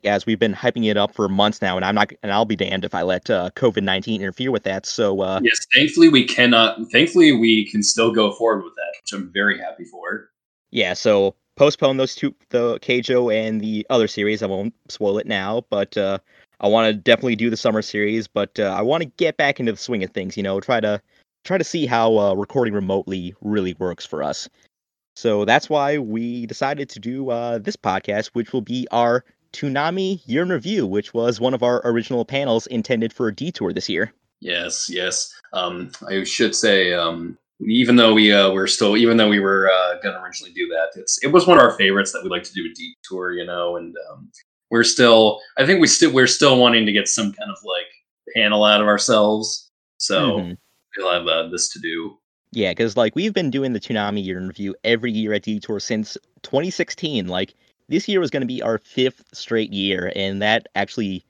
as 0.04 0.26
we've 0.26 0.39
been 0.39 0.54
hyping 0.54 0.89
it 0.89 0.97
up 0.97 1.13
for 1.13 1.28
months 1.28 1.62
now, 1.62 1.76
and 1.76 1.86
I'm 1.86 1.95
not, 1.95 2.12
and 2.21 2.32
I'll 2.32 2.45
be 2.45 2.56
damned 2.56 2.86
if 2.86 2.93
I 2.93 3.02
let 3.02 3.30
uh, 3.30 3.50
COVID 3.56 3.84
nineteen 3.84 4.21
interfere 4.21 4.52
with 4.52 4.63
that. 4.63 4.86
So 4.86 5.21
uh, 5.21 5.39
Yes, 5.43 5.65
thankfully 5.74 6.10
we 6.10 6.26
cannot. 6.26 6.80
Thankfully 6.91 7.32
we 7.32 7.65
can 7.69 7.82
still 7.82 8.12
go 8.12 8.32
forward 8.34 8.63
with 8.63 8.76
that, 8.76 8.93
which 9.02 9.13
I'm 9.13 9.32
very 9.32 9.58
happy 9.58 9.86
for. 9.86 10.30
yeah, 10.71 10.93
so 10.93 11.36
postpone 11.56 11.97
those 11.97 12.15
two, 12.15 12.34
the 12.50 12.80
Keijo 12.80 13.34
and 13.34 13.62
the 13.62 13.86
other 13.89 14.08
series. 14.08 14.41
I 14.43 14.47
won't 14.47 14.74
spoil 14.89 15.17
it 15.17 15.28
now, 15.28 15.63
but 15.69 15.97
uh, 15.97 16.17
I 16.60 16.67
want 16.67 16.88
to 16.88 16.93
definitely 16.93 17.36
do 17.36 17.50
the 17.50 17.58
summer 17.58 17.82
series. 17.82 18.28
But 18.28 18.60
uh, 18.60 18.74
I 18.78 18.82
want 18.82 19.04
to 19.04 19.10
get 19.17 19.38
back 19.38 19.60
into 19.60 19.71
the 19.71 19.78
swing 19.78 20.04
of 20.04 20.12
things. 20.12 20.36
You 20.36 20.43
know, 20.43 20.60
try 20.60 20.80
to 20.80 21.02
try 21.43 21.58
to 21.58 21.63
see 21.63 21.86
how 21.86 22.17
uh, 22.17 22.34
recording 22.34 22.74
remotely 22.74 23.34
really 23.41 23.74
works 23.80 24.06
for 24.06 24.24
us. 24.24 24.50
So 25.15 25.45
that's 25.45 25.69
why 25.69 25.97
we 25.97 26.45
decided 26.45 26.89
to 26.89 27.00
do 27.00 27.30
uh, 27.30 27.58
this 27.60 27.76
podcast, 27.76 28.28
which 28.28 28.54
will 28.54 28.62
be 28.62 28.88
our 28.91 29.26
Toonami 29.54 30.21
Year 30.26 30.43
in 30.43 30.50
Review, 30.50 30.88
which 30.88 31.13
was 31.13 31.39
one 31.39 31.54
of 31.54 31.63
our 31.63 31.82
original 31.84 32.24
panels 32.26 32.67
intended 32.67 33.12
for 33.13 33.28
a 33.28 33.36
detour 33.36 33.74
this 33.74 33.89
year. 33.89 34.13
Yes, 34.39 34.89
yes. 34.89 35.34
Um, 35.54 35.91
I 36.08 36.24
should 36.24 36.56
say, 36.56 36.93
um, 36.93 37.38
even 37.60 37.95
though 37.95 38.13
we 38.13 38.32
uh, 38.32 38.52
were 38.52 38.65
still, 38.67 38.97
even 38.97 39.17
though 39.17 39.30
we 39.30 39.39
were 39.39 39.69
uh, 39.69 40.00
going 40.02 40.15
to 40.15 40.21
originally 40.21 40.54
do 40.54 40.67
that, 40.69 40.89
it's 41.00 41.21
it 41.24 41.28
was 41.28 41.45
one 41.45 41.58
of 41.60 41.63
our 41.63 41.78
favorites 41.78 42.12
that 42.13 42.24
we 42.24 42.30
like 42.30 42.43
to 42.43 42.54
do 42.54 42.65
a 42.65 42.74
detour, 42.74 43.34
you 43.34 43.45
know, 43.45 43.76
and 43.76 43.93
um, 44.10 44.32
we're 44.71 44.84
still, 44.86 45.41
I 45.58 45.65
think 45.65 45.80
we 45.82 45.88
still 45.88 46.12
we're 46.13 46.26
still 46.28 46.58
wanting 46.58 46.86
to 46.86 46.91
get 46.91 47.08
some 47.08 47.34
kind 47.34 47.52
of 47.52 47.58
like 47.63 47.86
panel 48.34 48.63
out 48.63 48.82
of 48.82 48.88
ourselves, 48.88 49.69
so 49.97 50.39
Mhm. 50.39 50.58
we'll 50.97 51.12
have 51.13 51.28
uh, 51.28 51.50
this 51.50 51.69
to 51.74 51.80
do. 51.80 52.17
Yeah, 52.51 52.71
because 52.71 52.97
like 52.97 53.15
we've 53.15 53.33
been 53.33 53.49
doing 53.49 53.73
the 53.73 53.79
Toonami 53.79 54.23
Year 54.23 54.37
in 54.37 54.47
Review 54.47 54.75
every 54.83 55.11
year 55.11 55.33
at 55.33 55.43
Detour 55.43 55.79
since 55.79 56.17
2016. 56.43 57.27
Like 57.27 57.53
this 57.87 58.07
year 58.07 58.19
was 58.19 58.29
going 58.29 58.41
to 58.41 58.47
be 58.47 58.61
our 58.61 58.77
fifth 58.77 59.23
straight 59.33 59.71
year, 59.71 60.11
and 60.15 60.41
that 60.41 60.67
actually 60.75 61.23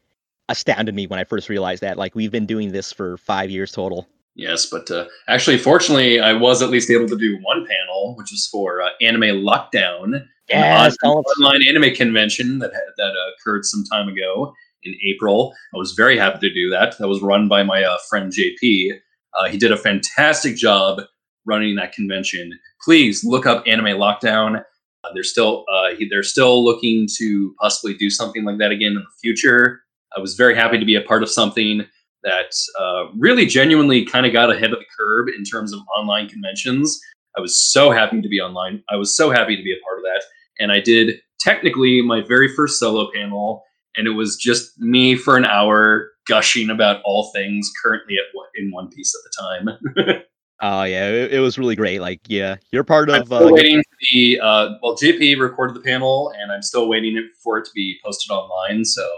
astounded 0.49 0.95
me 0.95 1.07
when 1.07 1.19
I 1.19 1.23
first 1.23 1.49
realized 1.49 1.83
that. 1.83 1.97
Like 1.97 2.15
we've 2.15 2.31
been 2.31 2.45
doing 2.45 2.71
this 2.71 2.91
for 2.91 3.17
five 3.17 3.49
years 3.49 3.71
total. 3.71 4.07
Yes, 4.33 4.65
but 4.65 4.89
uh, 4.89 5.05
actually, 5.27 5.57
fortunately, 5.57 6.19
I 6.19 6.33
was 6.33 6.61
at 6.61 6.69
least 6.69 6.89
able 6.89 7.07
to 7.09 7.17
do 7.17 7.37
one 7.41 7.67
panel, 7.67 8.15
which 8.15 8.31
was 8.31 8.47
for 8.47 8.81
uh, 8.81 8.89
Anime 9.01 9.43
Lockdown, 9.43 10.25
Yes, 10.51 10.93
an 11.01 11.09
tell 11.09 11.23
online 11.37 11.67
anime 11.67 11.95
convention 11.95 12.59
that 12.59 12.71
that 12.71 13.11
uh, 13.11 13.31
occurred 13.37 13.65
some 13.65 13.83
time 13.85 14.07
ago 14.07 14.53
in 14.83 14.95
April. 15.03 15.53
I 15.73 15.77
was 15.77 15.93
very 15.93 16.17
happy 16.17 16.39
to 16.47 16.53
do 16.53 16.69
that. 16.71 16.97
That 16.97 17.07
was 17.07 17.21
run 17.21 17.47
by 17.47 17.63
my 17.63 17.83
uh, 17.83 17.97
friend 18.09 18.31
JP. 18.31 18.99
Uh, 19.33 19.47
he 19.49 19.57
did 19.57 19.71
a 19.71 19.77
fantastic 19.77 20.55
job 20.57 21.01
running 21.45 21.75
that 21.75 21.93
convention. 21.93 22.57
Please 22.83 23.23
look 23.23 23.45
up 23.45 23.63
Anime 23.67 23.97
Lockdown. 23.97 24.63
Uh, 25.03 25.09
they're 25.13 25.23
still 25.23 25.65
uh, 25.73 25.89
they're 26.09 26.23
still 26.23 26.63
looking 26.63 27.07
to 27.17 27.55
possibly 27.59 27.95
do 27.95 28.09
something 28.09 28.43
like 28.43 28.57
that 28.59 28.71
again 28.71 28.91
in 28.91 28.95
the 28.95 29.19
future. 29.21 29.81
I 30.15 30.19
was 30.19 30.35
very 30.35 30.55
happy 30.55 30.77
to 30.77 30.85
be 30.85 30.95
a 30.95 31.01
part 31.01 31.23
of 31.23 31.29
something 31.29 31.85
that 32.23 32.51
uh, 32.79 33.05
really 33.17 33.45
genuinely 33.45 34.05
kind 34.05 34.25
of 34.25 34.33
got 34.33 34.51
ahead 34.51 34.73
of 34.73 34.79
the 34.79 34.85
curve 34.97 35.27
in 35.35 35.43
terms 35.43 35.73
of 35.73 35.79
online 35.95 36.27
conventions. 36.27 36.99
I 37.37 37.41
was 37.41 37.59
so 37.59 37.91
happy 37.91 38.21
to 38.21 38.27
be 38.27 38.39
online. 38.39 38.83
I 38.89 38.97
was 38.97 39.15
so 39.15 39.31
happy 39.31 39.55
to 39.55 39.63
be 39.63 39.71
a 39.71 39.81
part 39.83 39.97
of 39.97 40.03
that. 40.03 40.23
And 40.59 40.71
I 40.71 40.79
did 40.79 41.19
technically 41.39 42.01
my 42.01 42.21
very 42.21 42.53
first 42.53 42.79
solo 42.79 43.09
panel, 43.13 43.63
and 43.95 44.05
it 44.05 44.11
was 44.11 44.35
just 44.35 44.79
me 44.79 45.15
for 45.15 45.37
an 45.37 45.45
hour 45.45 46.11
gushing 46.27 46.69
about 46.69 47.01
all 47.03 47.31
things 47.33 47.71
currently 47.81 48.15
at 48.15 48.25
in 48.55 48.71
One 48.71 48.89
Piece 48.89 49.15
at 49.15 49.21
the 49.23 50.05
time. 50.05 50.21
Oh 50.61 50.83
yeah, 50.83 51.07
it, 51.07 51.33
it 51.33 51.39
was 51.39 51.57
really 51.57 51.75
great. 51.75 52.01
Like 52.01 52.21
yeah, 52.27 52.55
you're 52.71 52.83
part 52.83 53.09
I'm 53.09 53.23
of. 53.23 53.31
Uh, 53.31 53.49
waiting 53.51 53.79
for 53.79 53.97
the 54.11 54.39
uh, 54.39 54.69
well, 54.83 54.95
JP 54.95 55.39
recorded 55.39 55.75
the 55.75 55.81
panel, 55.81 56.31
and 56.37 56.51
I'm 56.51 56.61
still 56.61 56.87
waiting 56.87 57.29
for 57.43 57.57
it 57.57 57.65
to 57.65 57.71
be 57.73 57.97
posted 58.03 58.31
online. 58.31 58.85
So 58.85 59.09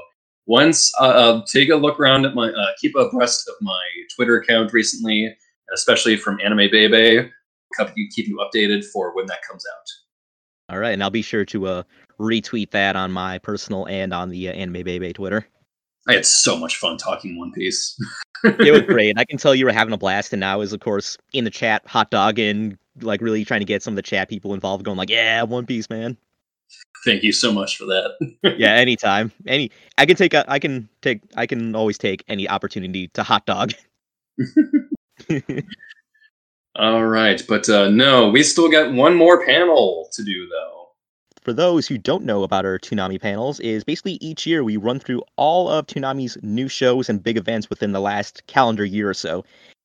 once, 0.46 0.92
uh, 1.00 1.04
uh, 1.04 1.46
take 1.52 1.70
a 1.70 1.76
look 1.76 2.00
around 2.00 2.26
at 2.26 2.36
my, 2.36 2.50
uh, 2.50 2.68
keep 2.80 2.96
abreast 2.96 3.48
of 3.48 3.56
my 3.62 3.84
Twitter 4.16 4.38
account 4.38 4.74
recently, 4.74 5.36
especially 5.74 6.16
from 6.16 6.40
Anime 6.42 6.70
Baby. 6.72 7.30
Keep 7.78 7.88
you 7.96 8.08
keep 8.14 8.28
you 8.28 8.38
updated 8.38 8.86
for 8.86 9.16
when 9.16 9.26
that 9.26 9.40
comes 9.50 9.66
out. 9.76 10.74
all 10.74 10.80
right, 10.80 10.94
and 10.94 11.04
I'll 11.04 11.10
be 11.10 11.22
sure 11.22 11.44
to 11.46 11.68
uh, 11.68 11.84
retweet 12.20 12.72
that 12.72 12.96
on 12.96 13.12
my 13.12 13.38
personal 13.40 13.86
and 13.88 14.14
on 14.14 14.30
the 14.30 14.48
uh, 14.48 14.54
Anime 14.54 14.84
Baby 14.84 15.12
Twitter. 15.12 15.46
I 16.08 16.14
had 16.14 16.26
so 16.26 16.58
much 16.58 16.78
fun 16.78 16.98
talking 16.98 17.38
One 17.38 17.52
Piece. 17.52 17.98
it 18.44 18.72
was 18.72 18.82
great. 18.88 19.18
I 19.18 19.26
can 19.26 19.38
tell 19.38 19.56
you 19.56 19.66
were 19.66 19.72
having 19.72 19.94
a 19.94 19.98
blast, 19.98 20.34
and 20.34 20.40
now 20.40 20.62
is 20.62 20.74
of 20.74 20.80
course 20.82 21.18
in 21.32 21.44
the 21.44 21.50
chat, 21.50 21.82
hot 21.88 22.12
dog, 22.12 22.40
and 22.40 22.78
like 23.02 23.22
really 23.22 23.46
trying 23.46 23.62
to 23.62 23.66
get 23.66 23.82
some 23.82 23.94
of 23.94 23.96
the 23.96 24.02
chat 24.02 24.30
people 24.30 24.54
involved, 24.54 24.84
going 24.84 24.98
like, 24.98 25.10
"Yeah, 25.10 25.44
One 25.44 25.66
Piece, 25.66 25.90
man." 25.90 26.18
Thank 27.06 27.24
you 27.24 27.32
so 27.32 27.52
much 27.52 27.78
for 27.78 27.86
that. 27.86 28.12
yeah, 28.58 28.74
anytime, 28.74 29.32
any. 29.46 29.72
I 29.98 30.06
can 30.06 30.16
take 30.16 30.34
a. 30.34 30.50
I 30.52 30.60
can 30.60 30.90
take. 31.02 31.22
I 31.36 31.46
can 31.46 31.76
always 31.76 31.98
take 31.98 32.24
any 32.28 32.48
opportunity 32.50 33.10
to 33.10 33.24
hot 33.24 33.46
dog. 33.46 33.74
All 36.76 37.06
right, 37.06 37.42
but 37.48 37.70
uh, 37.70 37.90
no, 37.90 38.30
we 38.30 38.42
still 38.44 38.70
got 38.70 38.94
one 38.94 39.16
more 39.16 39.46
panel 39.46 40.10
to 40.14 40.24
do 40.24 40.48
though. 40.48 40.83
For 41.44 41.52
those 41.52 41.88
who 41.88 41.98
don't 41.98 42.24
know 42.24 42.44
about 42.44 42.66
our 42.66 42.80
Toonami 42.80 43.20
panels, 43.20 43.60
is 43.60 43.84
basically 43.84 44.14
each 44.22 44.48
year 44.48 44.64
we 44.64 44.78
run 44.78 45.00
through 45.00 45.24
all 45.36 45.70
of 45.70 45.86
Toonami's 45.88 46.38
new 46.42 46.70
shows 46.70 47.10
and 47.10 47.22
big 47.22 47.36
events 47.36 47.70
within 47.70 47.92
the 47.92 48.00
last 48.00 48.48
calendar 48.48 48.86
year 48.86 49.10
or 49.10 49.14
so, 49.14 49.44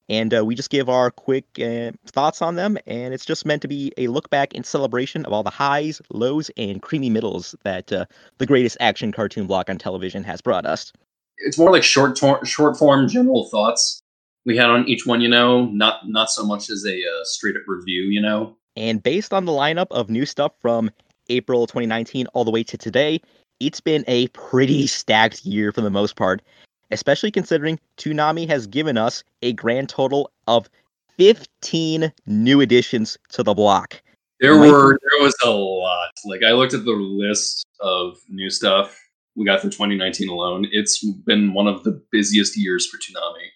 and 0.08 0.32
uh, 0.32 0.44
we 0.44 0.54
just 0.54 0.70
give 0.70 0.88
our 0.88 1.10
quick 1.10 1.44
uh, 1.60 1.90
thoughts 2.06 2.42
on 2.42 2.54
them. 2.54 2.78
And 2.86 3.12
it's 3.12 3.24
just 3.24 3.44
meant 3.44 3.62
to 3.62 3.68
be 3.68 3.92
a 3.98 4.06
look 4.06 4.30
back 4.30 4.54
and 4.54 4.64
celebration 4.64 5.24
of 5.24 5.32
all 5.32 5.42
the 5.42 5.50
highs, 5.50 6.00
lows, 6.10 6.48
and 6.56 6.80
creamy 6.80 7.10
middles 7.10 7.56
that 7.64 7.92
uh, 7.92 8.06
the 8.38 8.46
greatest 8.46 8.76
action 8.78 9.10
cartoon 9.10 9.48
block 9.48 9.68
on 9.68 9.78
television 9.78 10.22
has 10.22 10.40
brought 10.40 10.64
us. 10.64 10.92
It's 11.38 11.58
more 11.58 11.72
like 11.72 11.82
short 11.82 12.16
tor- 12.16 12.44
short 12.46 12.76
form 12.76 13.08
general 13.08 13.48
thoughts 13.50 14.00
we 14.46 14.56
had 14.56 14.70
on 14.70 14.88
each 14.88 15.06
one. 15.06 15.20
You 15.20 15.28
know, 15.28 15.66
not 15.66 16.08
not 16.08 16.30
so 16.30 16.46
much 16.46 16.70
as 16.70 16.86
a 16.86 17.00
uh, 17.00 17.24
straight 17.24 17.56
up 17.56 17.62
review. 17.66 18.02
You 18.02 18.22
know. 18.22 18.56
And 18.76 19.02
based 19.02 19.34
on 19.34 19.44
the 19.44 19.50
lineup 19.50 19.88
of 19.90 20.08
new 20.08 20.24
stuff 20.24 20.52
from 20.60 20.92
April 21.28 21.66
2019 21.66 22.26
all 22.28 22.44
the 22.44 22.50
way 22.50 22.62
to 22.64 22.76
today, 22.76 23.20
it's 23.60 23.80
been 23.80 24.04
a 24.06 24.28
pretty 24.28 24.86
stacked 24.86 25.44
year 25.44 25.72
for 25.72 25.80
the 25.80 25.90
most 25.90 26.16
part, 26.16 26.42
especially 26.90 27.30
considering 27.30 27.78
Toonami 27.96 28.48
has 28.48 28.66
given 28.66 28.96
us 28.96 29.24
a 29.42 29.52
grand 29.52 29.88
total 29.88 30.30
of 30.46 30.68
15 31.16 32.12
new 32.26 32.60
additions 32.60 33.18
to 33.30 33.42
the 33.42 33.54
block. 33.54 34.00
There 34.40 34.56
Might- 34.56 34.70
were 34.70 34.98
there 35.10 35.24
was 35.24 35.34
a 35.44 35.50
lot. 35.50 36.10
Like 36.24 36.44
I 36.44 36.52
looked 36.52 36.74
at 36.74 36.84
the 36.84 36.92
list 36.92 37.66
of 37.80 38.18
new 38.28 38.50
stuff 38.50 38.96
we 39.34 39.44
got 39.44 39.60
for 39.60 39.68
2019 39.68 40.28
alone. 40.28 40.68
It's 40.70 41.04
been 41.04 41.52
one 41.54 41.66
of 41.66 41.82
the 41.84 42.00
busiest 42.12 42.56
years 42.56 42.86
for 42.86 42.98
Toonami. 42.98 43.48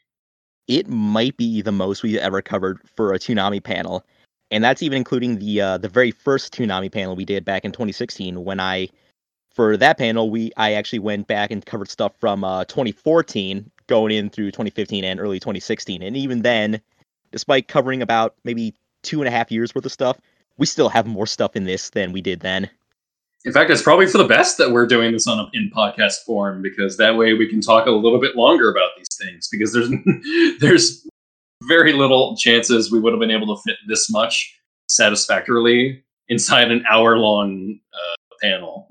It 0.68 0.88
might 0.88 1.36
be 1.36 1.62
the 1.62 1.72
most 1.72 2.02
we've 2.02 2.16
ever 2.18 2.42
covered 2.42 2.80
for 2.96 3.12
a 3.12 3.18
Toonami 3.18 3.62
panel, 3.62 4.04
and 4.52 4.62
that's 4.62 4.82
even 4.82 4.98
including 4.98 5.38
the 5.38 5.60
uh, 5.60 5.78
the 5.78 5.88
very 5.88 6.12
first 6.12 6.54
Toonami 6.54 6.92
panel 6.92 7.16
we 7.16 7.24
did 7.24 7.44
back 7.44 7.64
in 7.64 7.72
2016 7.72 8.44
when 8.44 8.60
I 8.60 8.88
for 9.50 9.76
that 9.78 9.98
panel 9.98 10.30
we 10.30 10.52
I 10.56 10.74
actually 10.74 11.00
went 11.00 11.26
back 11.26 11.50
and 11.50 11.64
covered 11.66 11.90
stuff 11.90 12.12
from 12.20 12.44
uh, 12.44 12.64
2014 12.66 13.68
going 13.88 14.12
in 14.12 14.30
through 14.30 14.52
2015 14.52 15.04
and 15.04 15.18
early 15.18 15.40
2016 15.40 16.02
and 16.02 16.16
even 16.16 16.42
then 16.42 16.80
despite 17.32 17.66
covering 17.66 18.02
about 18.02 18.36
maybe 18.44 18.74
two 19.02 19.20
and 19.20 19.26
a 19.26 19.30
half 19.30 19.50
years 19.50 19.74
worth 19.74 19.86
of 19.86 19.92
stuff 19.92 20.18
we 20.58 20.66
still 20.66 20.88
have 20.88 21.06
more 21.06 21.26
stuff 21.26 21.56
in 21.56 21.64
this 21.64 21.90
than 21.90 22.12
we 22.12 22.20
did 22.20 22.40
then 22.40 22.70
In 23.44 23.52
fact, 23.52 23.70
it's 23.70 23.82
probably 23.82 24.06
for 24.06 24.18
the 24.18 24.28
best 24.28 24.56
that 24.58 24.70
we're 24.70 24.86
doing 24.86 25.10
this 25.10 25.26
on 25.26 25.40
a, 25.40 25.50
in 25.52 25.68
podcast 25.74 26.18
form 26.24 26.62
because 26.62 26.96
that 26.98 27.16
way 27.16 27.34
we 27.34 27.48
can 27.48 27.60
talk 27.60 27.86
a 27.86 27.90
little 27.90 28.20
bit 28.20 28.36
longer 28.36 28.70
about 28.70 28.90
these 28.96 29.08
things. 29.20 29.48
Because 29.48 29.72
there's 29.72 29.90
there's 30.60 31.08
very 31.68 31.92
little 31.92 32.36
chances 32.36 32.90
we 32.90 33.00
would 33.00 33.12
have 33.12 33.20
been 33.20 33.30
able 33.30 33.54
to 33.56 33.62
fit 33.62 33.76
this 33.88 34.10
much 34.10 34.58
satisfactorily 34.88 36.02
inside 36.28 36.70
an 36.70 36.84
hour 36.90 37.18
long 37.18 37.78
uh, 37.92 38.16
panel. 38.42 38.88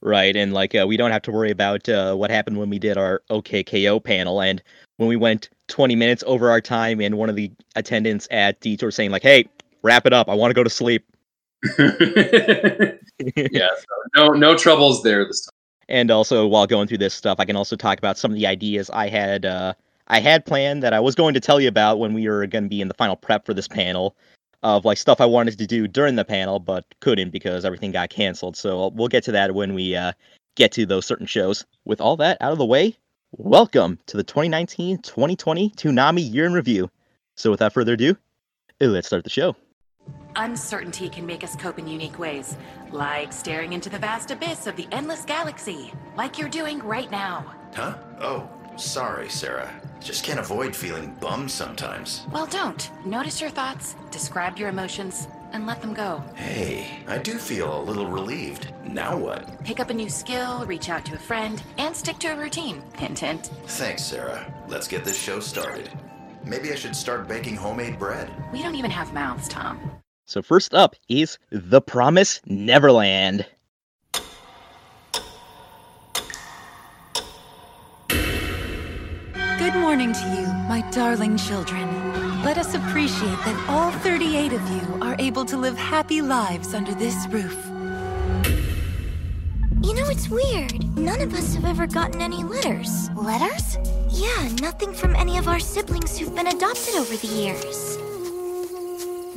right 0.00 0.36
and 0.36 0.52
like 0.52 0.74
uh, 0.74 0.84
we 0.86 0.96
don't 0.96 1.10
have 1.10 1.22
to 1.22 1.32
worry 1.32 1.50
about 1.50 1.88
uh, 1.88 2.14
what 2.14 2.30
happened 2.30 2.58
when 2.58 2.70
we 2.70 2.78
did 2.78 2.96
our 2.96 3.22
OKKO 3.30 4.02
panel 4.02 4.40
and 4.40 4.62
when 4.96 5.08
we 5.08 5.16
went 5.16 5.48
20 5.68 5.96
minutes 5.96 6.22
over 6.26 6.50
our 6.50 6.60
time 6.60 7.00
and 7.00 7.16
one 7.16 7.28
of 7.28 7.36
the 7.36 7.50
attendants 7.76 8.28
at 8.30 8.60
Detour 8.60 8.90
saying 8.90 9.10
like 9.10 9.22
hey 9.22 9.46
wrap 9.82 10.06
it 10.06 10.12
up 10.12 10.28
I 10.28 10.34
want 10.34 10.50
to 10.50 10.54
go 10.54 10.64
to 10.64 10.70
sleep 10.70 11.04
yeah, 11.78 13.68
so 13.68 13.86
no 14.16 14.28
no 14.30 14.56
troubles 14.56 15.02
there 15.04 15.24
this 15.24 15.46
time. 15.46 15.52
and 15.88 16.10
also 16.10 16.44
while 16.46 16.66
going 16.66 16.88
through 16.88 16.98
this 16.98 17.14
stuff 17.14 17.38
i 17.38 17.44
can 17.44 17.54
also 17.54 17.76
talk 17.76 17.98
about 17.98 18.18
some 18.18 18.32
of 18.32 18.36
the 18.36 18.48
ideas 18.48 18.90
i 18.90 19.08
had 19.08 19.46
uh, 19.46 19.72
i 20.08 20.20
had 20.20 20.44
planned 20.44 20.82
that 20.82 20.92
i 20.92 21.00
was 21.00 21.14
going 21.14 21.34
to 21.34 21.40
tell 21.40 21.60
you 21.60 21.68
about 21.68 21.98
when 21.98 22.12
we 22.12 22.28
were 22.28 22.46
going 22.46 22.64
to 22.64 22.70
be 22.70 22.80
in 22.80 22.88
the 22.88 22.94
final 22.94 23.16
prep 23.16 23.44
for 23.46 23.54
this 23.54 23.68
panel 23.68 24.16
of 24.62 24.84
like 24.84 24.98
stuff 24.98 25.20
i 25.20 25.26
wanted 25.26 25.58
to 25.58 25.66
do 25.66 25.88
during 25.88 26.16
the 26.16 26.24
panel 26.24 26.58
but 26.58 26.84
couldn't 27.00 27.30
because 27.30 27.64
everything 27.64 27.90
got 27.90 28.10
canceled. 28.10 28.56
So 28.56 28.88
we'll 28.94 29.08
get 29.08 29.24
to 29.24 29.32
that 29.32 29.54
when 29.54 29.74
we 29.74 29.96
uh, 29.96 30.12
get 30.54 30.72
to 30.72 30.86
those 30.86 31.06
certain 31.06 31.26
shows. 31.26 31.64
With 31.84 32.00
all 32.00 32.16
that 32.18 32.38
out 32.40 32.52
of 32.52 32.58
the 32.58 32.66
way 32.66 32.96
welcome 33.38 33.98
to 34.06 34.18
the 34.18 34.24
2019-2020 34.24 35.74
toonami 35.74 36.32
year 36.32 36.44
in 36.44 36.52
review. 36.52 36.90
So 37.34 37.50
without 37.50 37.72
further 37.72 37.94
ado 37.94 38.16
let's 38.80 39.06
start 39.06 39.24
the 39.24 39.30
show. 39.30 39.56
Uncertainty 40.34 41.08
can 41.08 41.24
make 41.24 41.44
us 41.44 41.54
cope 41.56 41.78
in 41.78 41.86
unique 41.86 42.18
ways, 42.18 42.56
like 42.90 43.32
staring 43.32 43.72
into 43.72 43.88
the 43.88 43.98
vast 43.98 44.30
abyss 44.30 44.66
of 44.66 44.76
the 44.76 44.88
endless 44.90 45.24
galaxy, 45.24 45.92
like 46.16 46.38
you're 46.38 46.48
doing 46.48 46.78
right 46.80 47.10
now. 47.10 47.54
Huh? 47.74 47.96
Oh, 48.20 48.48
sorry, 48.76 49.28
Sarah. 49.28 49.70
Just 50.00 50.24
can't 50.24 50.40
avoid 50.40 50.74
feeling 50.74 51.14
bummed 51.20 51.50
sometimes. 51.50 52.26
Well, 52.32 52.46
don't. 52.46 52.90
Notice 53.06 53.40
your 53.40 53.50
thoughts, 53.50 53.94
describe 54.10 54.58
your 54.58 54.68
emotions, 54.68 55.28
and 55.52 55.66
let 55.66 55.80
them 55.80 55.94
go. 55.94 56.22
Hey, 56.34 56.98
I 57.06 57.18
do 57.18 57.38
feel 57.38 57.80
a 57.80 57.82
little 57.84 58.06
relieved. 58.08 58.72
Now 58.84 59.16
what? 59.16 59.62
Pick 59.64 59.78
up 59.80 59.90
a 59.90 59.94
new 59.94 60.08
skill, 60.08 60.64
reach 60.66 60.88
out 60.88 61.04
to 61.06 61.14
a 61.14 61.18
friend, 61.18 61.62
and 61.78 61.94
stick 61.94 62.18
to 62.20 62.28
a 62.28 62.36
routine. 62.36 62.82
Hint, 62.96 63.18
hint. 63.20 63.46
Thanks, 63.66 64.02
Sarah. 64.02 64.52
Let's 64.68 64.88
get 64.88 65.04
this 65.04 65.18
show 65.20 65.38
started. 65.40 65.88
Maybe 66.44 66.72
I 66.72 66.74
should 66.74 66.96
start 66.96 67.28
baking 67.28 67.56
homemade 67.56 67.98
bread. 67.98 68.28
We 68.52 68.62
don't 68.62 68.74
even 68.74 68.90
have 68.90 69.12
mouths, 69.12 69.46
Tom. 69.46 69.80
so 70.26 70.42
first 70.42 70.74
up 70.74 70.96
is 71.08 71.38
the 71.50 71.80
promise 71.80 72.40
neverland 72.46 73.46
morning 79.74 80.12
to 80.12 80.26
you, 80.36 80.46
my 80.68 80.84
darling 80.90 81.36
children. 81.36 81.88
Let 82.42 82.58
us 82.58 82.74
appreciate 82.74 83.38
that 83.44 83.66
all 83.68 83.90
38 83.90 84.52
of 84.52 84.70
you 84.70 84.98
are 85.00 85.16
able 85.18 85.44
to 85.46 85.56
live 85.56 85.76
happy 85.76 86.20
lives 86.20 86.74
under 86.74 86.94
this 86.94 87.26
roof. 87.28 87.56
You 89.82 89.94
know, 89.94 90.08
it's 90.08 90.28
weird. 90.28 90.96
None 90.96 91.20
of 91.20 91.34
us 91.34 91.54
have 91.54 91.64
ever 91.64 91.86
gotten 91.86 92.20
any 92.20 92.44
letters. 92.44 93.10
Letters? 93.10 93.78
Yeah, 94.10 94.48
nothing 94.60 94.92
from 94.92 95.16
any 95.16 95.38
of 95.38 95.48
our 95.48 95.58
siblings 95.58 96.18
who've 96.18 96.34
been 96.34 96.48
adopted 96.48 96.94
over 96.96 97.16
the 97.16 97.26
years. 97.26 97.96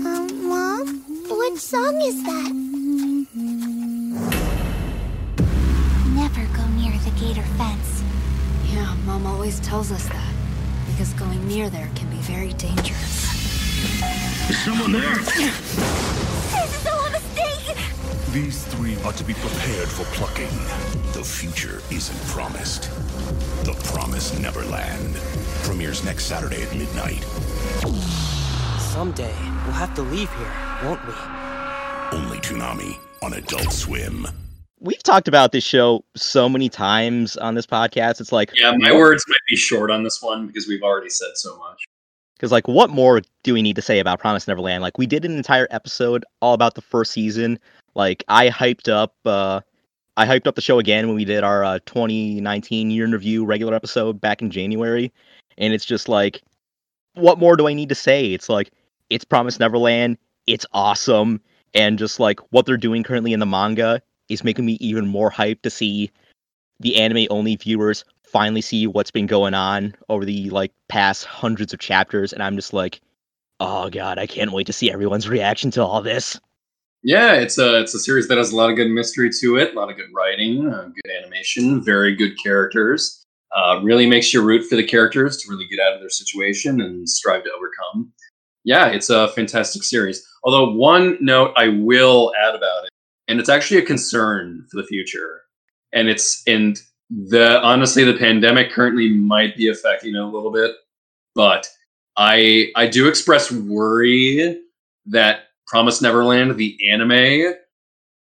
Um, 0.06 0.50
Mom? 0.50 1.04
What 1.28 1.58
song 1.58 2.02
is 2.02 2.22
that? 2.24 2.52
Never 6.14 6.46
go 6.56 6.68
near 6.76 6.98
the 7.00 7.12
gate 7.20 7.38
or 7.38 7.48
fence. 7.58 8.05
Yeah, 8.72 8.96
Mom 9.06 9.26
always 9.26 9.60
tells 9.62 9.92
us 9.92 10.08
that. 10.10 10.34
Because 10.88 11.14
going 11.14 11.46
near 11.48 11.70
there 11.70 11.90
can 11.96 12.10
be 12.10 12.18
very 12.18 12.54
dangerous. 12.54 13.34
Is 14.50 14.64
someone 14.64 14.92
there! 14.92 15.16
This 15.16 16.82
is 16.82 16.88
all 16.88 17.06
a 17.06 17.12
mistake! 17.12 17.78
These 18.32 18.66
three 18.68 18.96
are 19.04 19.14
to 19.14 19.24
be 19.24 19.34
prepared 19.34 19.88
for 19.88 20.04
plucking. 20.16 20.50
The 21.14 21.24
future 21.24 21.82
isn't 21.92 22.28
promised. 22.28 22.90
The 23.66 23.74
Promised 23.86 24.40
Neverland 24.40 25.16
premieres 25.64 26.04
next 26.04 26.26
Saturday 26.26 26.62
at 26.64 26.76
midnight. 26.76 27.24
Someday, 28.80 29.34
we'll 29.64 29.74
have 29.74 29.94
to 29.96 30.02
leave 30.04 30.32
here, 30.36 30.54
won't 30.84 31.06
we? 31.06 31.14
Only 32.18 32.38
Toonami 32.40 32.98
on 33.22 33.34
Adult 33.34 33.74
Swim. 33.74 34.28
We've 34.86 35.02
talked 35.02 35.28
about 35.28 35.52
this 35.52 35.64
show 35.64 36.06
so 36.16 36.48
many 36.48 36.70
times 36.70 37.38
on 37.38 37.56
this 37.56 37.66
podcast. 37.66 38.22
It's 38.22 38.32
like, 38.32 38.52
Yeah, 38.54 38.72
my 38.78 38.94
words 38.94 39.26
might 39.28 39.38
be 39.50 39.56
short 39.56 39.90
on 39.90 40.04
this 40.04 40.22
one 40.22 40.46
because 40.46 40.68
we've 40.68 40.84
already 40.84 41.10
said 41.10 41.32
so 41.34 41.58
much. 41.58 41.84
Because, 42.36 42.52
like, 42.52 42.68
what 42.68 42.92
more 42.92 43.22
do 43.44 43.56
we 43.56 43.64
need 43.64 43.76
to 43.78 43.82
say 43.82 43.98
about 43.98 44.20
Promise 44.20 44.48
Neverland? 44.48 44.84
Like, 44.84 45.00
we 45.00 45.08
did 45.08 45.26
an 45.26 45.38
entire 45.38 45.68
episode 45.72 46.24
all 46.40 46.54
about 46.54 46.76
the 46.76 46.82
first 46.82 47.14
season. 47.14 47.58
Like, 47.96 48.24
I 48.28 48.50
hyped 48.50 48.88
up, 48.88 49.16
uh, 49.26 49.62
I 50.18 50.28
hyped 50.28 50.46
up 50.46 50.54
the 50.54 50.62
show 50.62 50.78
again 50.78 51.08
when 51.08 51.16
we 51.16 51.26
did 51.26 51.44
our 51.44 51.64
uh, 51.64 51.80
2019 51.88 52.92
year 52.92 53.06
in 53.06 53.12
review 53.12 53.44
regular 53.44 53.74
episode 53.74 54.22
back 54.22 54.44
in 54.44 54.52
January. 54.52 55.12
And 55.58 55.74
it's 55.74 55.86
just 55.86 56.08
like, 56.08 56.44
what 57.16 57.40
more 57.40 57.56
do 57.56 57.68
I 57.68 57.74
need 57.74 57.90
to 57.90 57.96
say? 57.96 58.34
It's 58.34 58.50
like, 58.50 58.70
it's 59.10 59.26
Promise 59.26 59.60
Neverland. 59.60 60.20
It's 60.46 60.66
awesome. 60.74 61.42
And 61.74 61.98
just 61.98 62.20
like 62.20 62.40
what 62.52 62.68
they're 62.68 62.78
doing 62.78 63.02
currently 63.02 63.34
in 63.34 63.40
the 63.40 63.48
manga 63.48 64.00
is 64.30 64.44
making 64.44 64.66
me 64.66 64.78
even 64.80 65.08
more 65.08 65.32
hyped 65.32 65.62
to 65.62 65.70
see 65.70 66.12
the 66.80 66.96
anime 66.98 67.28
only 67.30 67.56
viewers 67.56 68.04
finally 68.24 68.62
see 68.62 68.88
what's 68.88 69.12
been 69.12 69.28
going 69.28 69.54
on 69.54 69.96
over 70.10 70.26
the 70.26 70.50
like 70.50 70.72
past 70.90 71.26
hundreds 71.26 71.74
of 71.74 71.80
chapters 71.80 72.34
and 72.34 72.44
i'm 72.44 72.56
just 72.56 72.74
like 72.74 73.00
oh 73.60 73.90
god 73.90 74.18
i 74.18 74.28
can't 74.28 74.52
wait 74.52 74.68
to 74.68 74.74
see 74.74 74.92
everyone's 74.92 75.30
reaction 75.30 75.72
to 75.72 75.84
all 75.84 76.02
this 76.02 76.40
Yeah, 77.04 77.34
it's 77.34 77.60
a 77.60 77.82
it's 77.82 77.94
a 77.94 78.00
series 78.00 78.28
that 78.28 78.38
has 78.40 78.52
a 78.52 78.56
lot 78.56 78.72
of 78.72 78.76
good 78.76 78.90
mystery 78.90 79.30
to 79.42 79.58
it, 79.58 79.76
a 79.76 79.80
lot 79.80 79.92
of 79.92 79.96
good 79.96 80.10
writing, 80.12 80.68
uh, 80.68 80.90
good 80.90 81.12
animation, 81.22 81.84
very 81.84 82.16
good 82.16 82.34
characters. 82.42 83.22
Uh, 83.56 83.80
really 83.84 84.08
makes 84.08 84.34
you 84.34 84.42
root 84.42 84.68
for 84.68 84.76
the 84.76 84.84
characters 84.84 85.38
to 85.38 85.50
really 85.50 85.68
get 85.68 85.80
out 85.80 85.94
of 85.94 86.00
their 86.02 86.10
situation 86.10 86.82
and 86.82 87.08
strive 87.08 87.44
to 87.44 87.52
overcome. 87.56 88.12
Yeah, 88.64 88.88
it's 88.88 89.12
a 89.12 89.28
fantastic 89.30 89.84
series. 89.84 90.26
Although 90.44 90.72
one 90.72 91.18
note 91.22 91.54
I 91.56 91.68
will 91.70 92.34
add 92.44 92.56
about 92.56 92.86
it, 92.86 92.90
and 93.28 93.40
it's 93.40 93.50
actually 93.50 93.80
a 93.80 93.86
concern 93.86 94.66
for 94.70 94.82
the 94.82 94.88
future, 94.88 95.42
and 95.94 96.08
it's 96.08 96.44
and 96.48 96.82
the 97.10 97.62
honestly 97.62 98.04
the 98.04 98.18
pandemic 98.18 98.72
currently 98.72 99.10
might 99.10 99.56
be 99.56 99.68
affecting 99.68 100.16
it 100.16 100.20
a 100.20 100.26
little 100.26 100.52
bit, 100.52 100.72
but 101.34 101.68
I 102.18 102.72
I 102.76 102.88
do 102.88 103.08
express 103.08 103.52
worry 103.52 104.60
that 105.08 105.46
Promise 105.68 106.02
Neverland, 106.02 106.58
the 106.58 106.78
anime, 106.90 107.56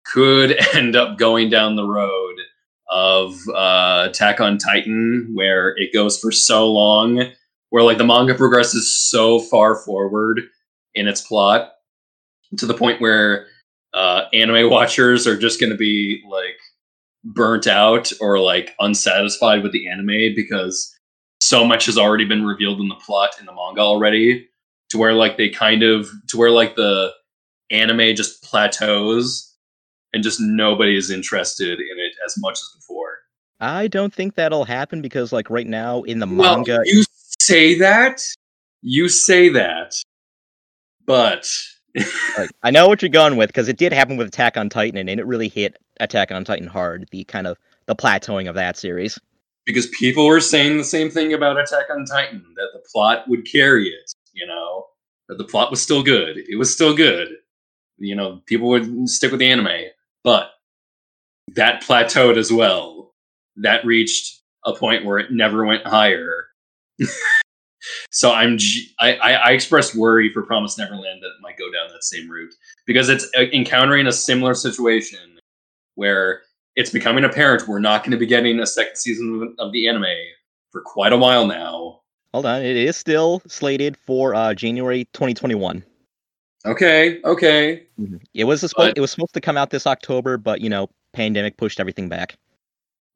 could 0.05 0.57
end 0.75 0.95
up 0.95 1.17
going 1.17 1.49
down 1.49 1.75
the 1.75 1.87
road 1.87 2.35
of 2.89 3.39
uh, 3.55 4.07
Attack 4.09 4.41
on 4.41 4.57
Titan, 4.57 5.29
where 5.33 5.69
it 5.77 5.93
goes 5.93 6.19
for 6.19 6.31
so 6.31 6.71
long, 6.71 7.31
where 7.69 7.83
like 7.83 7.97
the 7.97 8.03
manga 8.03 8.35
progresses 8.35 8.93
so 8.95 9.39
far 9.39 9.75
forward 9.75 10.41
in 10.93 11.07
its 11.07 11.21
plot 11.21 11.71
to 12.57 12.65
the 12.65 12.73
point 12.73 12.99
where 12.99 13.47
uh, 13.93 14.23
anime 14.33 14.69
watchers 14.71 15.27
are 15.27 15.37
just 15.37 15.59
going 15.59 15.71
to 15.71 15.77
be 15.77 16.23
like 16.29 16.57
burnt 17.23 17.67
out 17.67 18.11
or 18.19 18.39
like 18.39 18.73
unsatisfied 18.79 19.63
with 19.63 19.71
the 19.71 19.87
anime 19.87 20.33
because 20.35 20.95
so 21.39 21.65
much 21.65 21.85
has 21.85 21.97
already 21.97 22.25
been 22.25 22.45
revealed 22.45 22.79
in 22.79 22.87
the 22.87 22.95
plot 22.95 23.31
in 23.39 23.45
the 23.45 23.53
manga 23.53 23.81
already 23.81 24.47
to 24.89 24.97
where 24.97 25.13
like 25.13 25.37
they 25.37 25.49
kind 25.49 25.83
of 25.83 26.09
to 26.27 26.37
where 26.37 26.51
like 26.51 26.75
the 26.75 27.11
anime 27.69 28.15
just 28.15 28.43
plateaus 28.43 29.55
and 30.13 30.23
just 30.23 30.39
nobody 30.41 30.97
is 30.97 31.09
interested 31.09 31.79
in 31.79 31.99
it 31.99 32.13
as 32.25 32.35
much 32.37 32.53
as 32.53 32.69
before. 32.75 33.19
i 33.59 33.87
don't 33.87 34.13
think 34.13 34.35
that'll 34.35 34.65
happen 34.65 35.01
because 35.01 35.31
like 35.31 35.49
right 35.49 35.67
now 35.67 36.01
in 36.03 36.19
the 36.19 36.27
Well, 36.27 36.57
manga 36.57 36.79
you 36.85 37.03
say 37.39 37.77
that, 37.79 38.21
you 38.81 39.09
say 39.09 39.49
that, 39.49 39.93
but 41.05 41.47
like 42.37 42.49
i 42.63 42.71
know 42.71 42.87
what 42.87 43.01
you're 43.01 43.09
going 43.09 43.35
with 43.35 43.47
because 43.49 43.67
it 43.67 43.77
did 43.77 43.91
happen 43.91 44.17
with 44.17 44.27
attack 44.27 44.57
on 44.57 44.69
titan 44.69 44.97
and 44.97 45.19
it 45.19 45.25
really 45.25 45.49
hit 45.49 45.77
attack 45.99 46.31
on 46.31 46.43
titan 46.43 46.67
hard 46.67 47.07
the 47.11 47.23
kind 47.25 47.47
of 47.47 47.57
the 47.87 47.95
plateauing 47.95 48.47
of 48.47 48.55
that 48.55 48.77
series 48.77 49.19
because 49.65 49.87
people 49.87 50.25
were 50.25 50.39
saying 50.39 50.77
the 50.77 50.83
same 50.83 51.09
thing 51.09 51.33
about 51.33 51.59
Attack 51.59 51.85
on 51.89 52.05
Titan 52.05 52.43
that 52.55 52.69
the 52.73 52.81
plot 52.91 53.27
would 53.27 53.49
carry 53.49 53.89
it, 53.89 54.11
you 54.33 54.45
know, 54.47 54.87
that 55.27 55.37
the 55.37 55.43
plot 55.43 55.69
was 55.69 55.81
still 55.81 56.03
good. 56.03 56.37
It 56.37 56.57
was 56.57 56.73
still 56.73 56.95
good. 56.95 57.29
You 57.97 58.15
know, 58.15 58.41
people 58.45 58.69
would 58.69 59.07
stick 59.07 59.31
with 59.31 59.39
the 59.39 59.49
anime, 59.49 59.89
but 60.23 60.51
that 61.55 61.83
plateaued 61.83 62.37
as 62.37 62.51
well. 62.51 63.13
That 63.57 63.85
reached 63.85 64.41
a 64.65 64.73
point 64.73 65.05
where 65.05 65.19
it 65.19 65.31
never 65.31 65.65
went 65.65 65.85
higher. 65.85 66.47
so 68.11 68.31
I'm 68.31 68.57
I, 68.99 69.13
I 69.15 69.51
expressed 69.51 69.95
worry 69.95 70.31
for 70.33 70.41
Promise 70.43 70.77
Neverland 70.77 71.21
that 71.21 71.27
it 71.27 71.41
might 71.41 71.57
go 71.57 71.71
down 71.71 71.91
that 71.91 72.03
same 72.03 72.29
route 72.29 72.53
because 72.85 73.09
it's 73.09 73.29
uh, 73.37 73.41
encountering 73.53 74.07
a 74.07 74.11
similar 74.11 74.53
situation 74.53 75.19
where 75.95 76.41
it's 76.75 76.89
becoming 76.89 77.23
apparent 77.23 77.67
we're 77.67 77.79
not 77.79 78.01
going 78.03 78.11
to 78.11 78.17
be 78.17 78.25
getting 78.25 78.59
a 78.59 78.65
second 78.65 78.95
season 78.95 79.55
of 79.59 79.71
the 79.73 79.87
anime 79.87 80.05
for 80.71 80.81
quite 80.81 81.11
a 81.13 81.17
while 81.17 81.45
now. 81.45 81.99
hold 82.33 82.45
on 82.45 82.61
it 82.61 82.75
is 82.77 82.95
still 82.95 83.41
slated 83.47 83.97
for 83.97 84.33
uh 84.35 84.53
january 84.53 85.05
2021 85.13 85.83
Okay, 86.63 87.19
okay. 87.25 87.87
it 88.35 88.43
was 88.43 88.59
supposed 88.61 88.75
But- 88.91 88.97
it 88.97 89.01
was 89.01 89.09
supposed 89.11 89.33
to 89.33 89.41
come 89.41 89.57
out 89.57 89.69
this 89.71 89.85
october 89.87 90.37
but 90.37 90.61
you 90.61 90.69
know 90.69 90.89
pandemic 91.13 91.57
pushed 91.57 91.79
everything 91.79 92.07
back 92.07 92.35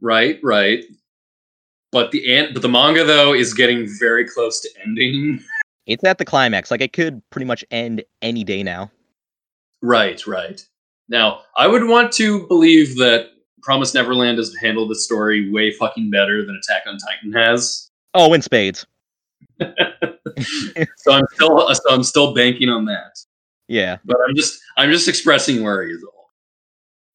Right, 0.01 0.39
right. 0.43 0.83
But 1.95 2.11
the 2.11 2.35
an- 2.35 2.51
but 2.51 2.61
the 2.61 2.67
manga 2.67 3.05
though 3.05 3.33
is 3.33 3.53
getting 3.53 3.87
very 4.01 4.27
close 4.27 4.59
to 4.59 4.69
ending. 4.85 5.41
it's 5.87 6.03
at 6.03 6.17
the 6.17 6.25
climax 6.25 6.69
like 6.69 6.81
it 6.81 6.91
could 6.91 7.21
pretty 7.29 7.45
much 7.45 7.63
end 7.71 8.03
any 8.21 8.43
day 8.43 8.63
now 8.63 8.91
right, 9.81 10.27
right. 10.27 10.61
Now, 11.07 11.43
I 11.55 11.67
would 11.67 11.87
want 11.87 12.11
to 12.13 12.45
believe 12.47 12.97
that 12.97 13.27
Promise 13.61 13.93
Neverland 13.93 14.39
has 14.39 14.53
handled 14.59 14.89
the 14.89 14.95
story 14.95 15.49
way 15.51 15.71
fucking 15.71 16.09
better 16.09 16.45
than 16.45 16.59
Attack 16.61 16.81
on 16.85 16.97
Titan 16.97 17.31
has. 17.31 17.89
oh 18.13 18.33
in 18.33 18.41
spades 18.41 18.85
So 19.61 21.13
I'm 21.13 21.25
still 21.31 21.73
so 21.75 21.89
I'm 21.89 22.03
still 22.03 22.33
banking 22.33 22.67
on 22.67 22.83
that. 22.85 23.17
yeah 23.69 23.99
But 24.03 24.17
I'm 24.27 24.35
just 24.35 24.59
I'm 24.75 24.91
just 24.91 25.07
expressing 25.07 25.63
worry 25.63 25.93
is 25.93 26.03
all. 26.03 26.29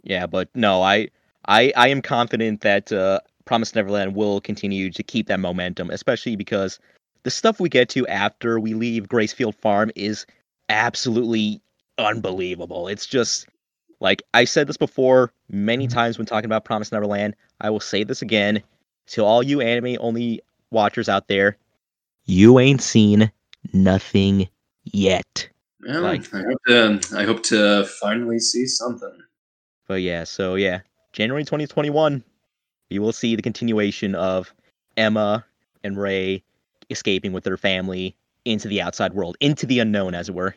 Yeah, 0.05 0.27
but 0.27 0.49
no, 0.55 0.81
I 0.81 1.09
I 1.47 1.71
I 1.77 1.89
am 1.89 2.01
confident 2.01 2.63
that 2.63 2.91
uh 2.91 3.21
Promise 3.45 3.75
Neverland 3.75 4.15
will 4.15 4.41
continue 4.41 4.91
to 4.91 5.03
keep 5.03 5.27
that 5.29 5.41
momentum, 5.41 5.91
especially 5.91 6.37
because 6.37 6.79
the 7.23 7.31
stuff 7.31 7.61
we 7.61 7.69
get 7.69 7.89
to 7.91 8.07
after 8.07 8.59
we 8.59 8.75
leave 8.75 9.09
Gracefield 9.09 9.55
Farm 9.55 9.91
is 9.97 10.27
absolutely 10.69 11.61
unbelievable. 11.99 12.89
It's 12.89 13.07
just 13.07 13.47
like 14.01 14.23
I 14.35 14.45
said 14.45 14.67
this 14.67 14.77
before 14.77 15.33
many 15.51 15.87
mm-hmm. 15.87 15.95
times 15.95 16.19
when 16.19 16.27
talking 16.27 16.47
about 16.47 16.65
Promise 16.65 16.93
Neverland. 16.93 17.35
I 17.61 17.71
will 17.71 17.81
say 17.81 18.05
this 18.05 18.23
again 18.23 18.63
to 19.09 19.25
all 19.25 19.43
you 19.43 19.61
anime 19.61 19.97
only 20.01 20.41
watchers 20.71 21.09
out 21.09 21.29
there. 21.29 21.57
You 22.25 22.59
ain't 22.59 22.81
seen 22.81 23.31
nothing 23.73 24.49
yet. 24.85 25.49
Well, 25.87 26.03
Like- 26.03 26.33
I 26.35 26.43
hope 26.43 26.61
to 26.69 27.01
I 27.17 27.25
hope 27.25 27.43
to 27.45 27.85
finally 28.01 28.39
see 28.39 28.67
something. 28.67 29.19
But 29.89 30.03
yeah, 30.03 30.25
so 30.25 30.55
yeah, 30.55 30.81
January 31.13 31.43
2021, 31.43 32.23
we 32.91 32.99
will 32.99 33.13
see 33.13 33.37
the 33.37 33.43
continuation 33.43 34.15
of 34.15 34.53
Emma 34.97 35.45
and 35.85 35.97
Ray 35.97 36.43
escaping 36.91 37.33
with 37.33 37.45
their 37.45 37.57
family 37.57 38.17
into 38.45 38.69
the 38.69 38.81
outside 38.81 39.15
world, 39.15 39.37
into 39.41 39.67
the 39.67 39.79
unknown, 39.79 40.15
as 40.15 40.29
it 40.29 40.35
were. 40.35 40.55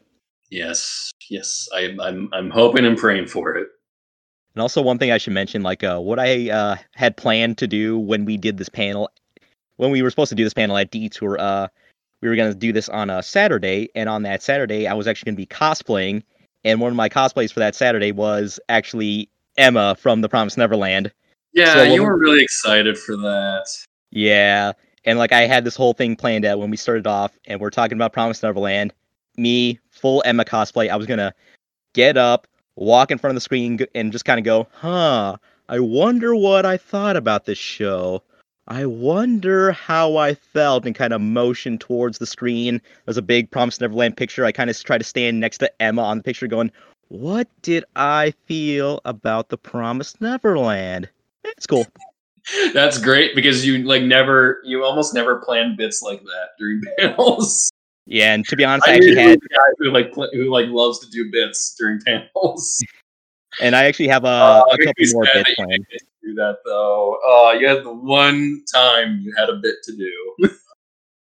Yes, 0.50 1.14
yes. 1.30 1.68
I, 1.74 1.96
I'm 2.02 2.30
I'm 2.34 2.50
hoping 2.50 2.86
and 2.86 2.98
praying 2.98 3.28
for 3.28 3.56
it. 3.56 3.68
And 4.56 4.62
also, 4.62 4.82
one 4.82 5.00
thing 5.00 5.12
I 5.12 5.18
should 5.18 5.34
mention, 5.34 5.64
like 5.64 5.84
uh, 5.84 6.00
what 6.00 6.20
I 6.20 6.50
uh, 6.50 6.76
had 6.94 7.18
planned 7.18 7.58
to 7.60 7.68
do 7.68 7.98
when 7.98 8.26
we 8.26 8.38
did 8.38 8.58
this 8.58 8.70
panel 8.70 9.10
when 9.78 9.92
we 9.92 10.02
were 10.02 10.10
supposed 10.10 10.30
to 10.30 10.36
do 10.36 10.44
this 10.44 10.54
panel 10.54 10.78
at 10.78 10.92
Detour, 10.92 11.40
uh, 11.40 11.68
we 12.22 12.30
were 12.30 12.36
gonna 12.36 12.54
do 12.54 12.72
this 12.72 12.90
on 12.90 13.10
a 13.10 13.22
Saturday, 13.22 13.90
and 13.96 14.08
on 14.08 14.24
that 14.24 14.42
Saturday, 14.42 14.88
I 14.88 14.94
was 14.94 15.08
actually 15.08 15.32
gonna 15.32 15.38
be 15.38 15.46
cosplaying, 15.46 16.24
and 16.64 16.80
one 16.80 16.92
of 16.92 16.96
my 16.96 17.10
cosplays 17.10 17.52
for 17.52 17.60
that 17.60 17.76
Saturday 17.76 18.12
was 18.12 18.60
actually 18.70 19.30
Emma 19.58 19.96
from 20.00 20.22
The 20.22 20.30
Promised 20.30 20.58
Neverland. 20.58 21.12
Yeah, 21.54 21.74
So 21.74 21.84
you 21.84 22.04
were 22.04 22.18
really 22.18 22.44
excited 22.44 22.98
for 22.98 23.16
that. 23.18 23.66
Yeah, 24.12 24.74
and 25.06 25.20
like 25.20 25.32
I 25.32 25.42
had 25.42 25.64
this 25.64 25.76
whole 25.76 25.94
thing 25.94 26.16
planned 26.16 26.46
out 26.46 26.60
when 26.60 26.72
we 26.72 26.78
started 26.78 27.08
off, 27.08 27.38
and 27.46 27.60
we're 27.60 27.70
talking 27.70 27.98
about 27.98 28.14
Promised 28.14 28.44
Neverland. 28.44 28.94
Me, 29.38 29.80
full 29.90 30.22
Emma 30.26 30.46
cosplay. 30.46 30.90
I 30.90 30.96
was 30.96 31.08
gonna 31.08 31.34
get 31.94 32.18
up, 32.18 32.48
walk 32.76 33.12
in 33.12 33.18
front 33.18 33.32
of 33.32 33.36
the 33.36 33.42
screen, 33.42 33.80
and 33.96 34.12
just 34.12 34.26
kind 34.26 34.40
of 34.40 34.46
go, 34.46 34.68
"Huh? 34.74 35.38
I 35.70 35.80
wonder 35.80 36.36
what 36.36 36.66
I 36.66 36.78
thought 36.78 37.16
about 37.16 37.46
this 37.46 37.58
show. 37.58 38.24
I 38.68 38.86
wonder 38.86 39.72
how 39.72 40.18
I 40.18 40.36
felt," 40.36 40.86
and 40.86 40.96
kind 40.96 41.14
of 41.14 41.22
motion 41.22 41.78
towards 41.78 42.18
the 42.18 42.26
screen. 42.26 42.82
There's 43.06 43.18
a 43.18 43.22
big 43.22 43.52
Promised 43.52 43.82
Neverland 43.82 44.18
picture. 44.18 44.46
I 44.46 44.52
kind 44.52 44.70
of 44.70 44.84
try 44.84 44.98
to 44.98 45.04
stand 45.04 45.40
next 45.40 45.60
to 45.60 45.82
Emma 45.82 46.02
on 46.02 46.18
the 46.18 46.24
picture, 46.24 46.48
going, 46.48 46.72
"What 47.10 47.48
did 47.62 47.86
I 47.96 48.34
feel 48.46 49.02
about 49.06 49.50
the 49.50 49.58
Promised 49.58 50.22
Neverland?" 50.22 51.10
It's 51.44 51.68
cool. 51.68 51.86
That's 52.74 52.98
great 52.98 53.36
because 53.36 53.66
you 53.66 53.80
like 53.84 54.04
never, 54.04 54.62
you 54.66 54.84
almost 54.84 55.14
never 55.14 55.38
plan 55.38 55.76
bits 55.78 56.02
like 56.02 56.22
that 56.24 56.50
during 56.60 56.82
panels. 56.98 57.72
Yeah, 58.06 58.34
and 58.34 58.46
to 58.48 58.56
be 58.58 58.66
honest, 58.66 58.88
I 58.88 58.92
I 58.92 58.96
actually 58.96 59.16
had 59.16 59.40
the 59.40 59.48
guy 59.50 59.66
who 59.78 59.92
like 59.92 60.14
pl- 60.14 60.30
who 60.34 60.50
like 60.52 60.68
loves 60.68 61.00
to 61.00 61.10
do 61.10 61.32
bits 61.32 61.76
during 61.80 62.02
panels. 62.06 62.84
And 63.62 63.76
I 63.76 63.86
actually 63.86 64.08
have 64.10 64.26
a, 64.26 64.28
Oh, 64.28 64.72
a 64.72 64.78
couple 64.78 65.06
more 65.14 65.26
bits 65.34 65.54
planned. 65.56 65.72
didn't 65.72 65.90
get 65.90 66.00
to 66.00 66.28
do 66.28 66.34
that 66.36 66.58
though. 66.66 67.18
Oh, 67.24 67.56
you 67.58 67.68
had 67.68 67.84
the 67.84 67.94
one 67.94 68.64
time 68.74 69.22
you 69.22 69.34
had 69.38 69.50
a 69.50 69.56
bit 69.56 69.76
to 69.84 69.96
do. 69.96 70.50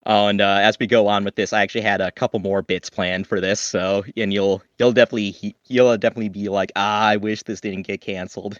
Oh, 0.06 0.28
and 0.28 0.40
uh, 0.40 0.58
as 0.62 0.78
we 0.78 0.86
go 0.86 1.08
on 1.08 1.24
with 1.24 1.34
this, 1.34 1.52
I 1.52 1.60
actually 1.60 1.82
had 1.82 2.00
a 2.00 2.10
couple 2.10 2.40
more 2.40 2.62
bits 2.62 2.88
planned 2.88 3.26
for 3.26 3.38
this. 3.38 3.60
So, 3.60 4.02
and 4.16 4.32
you'll 4.32 4.62
you'll 4.78 4.94
definitely 4.94 5.54
you'll 5.68 5.94
definitely 5.98 6.30
be 6.30 6.48
like, 6.48 6.72
ah, 6.74 7.08
I 7.08 7.16
wish 7.16 7.42
this 7.42 7.60
didn't 7.60 7.82
get 7.82 8.00
canceled. 8.00 8.58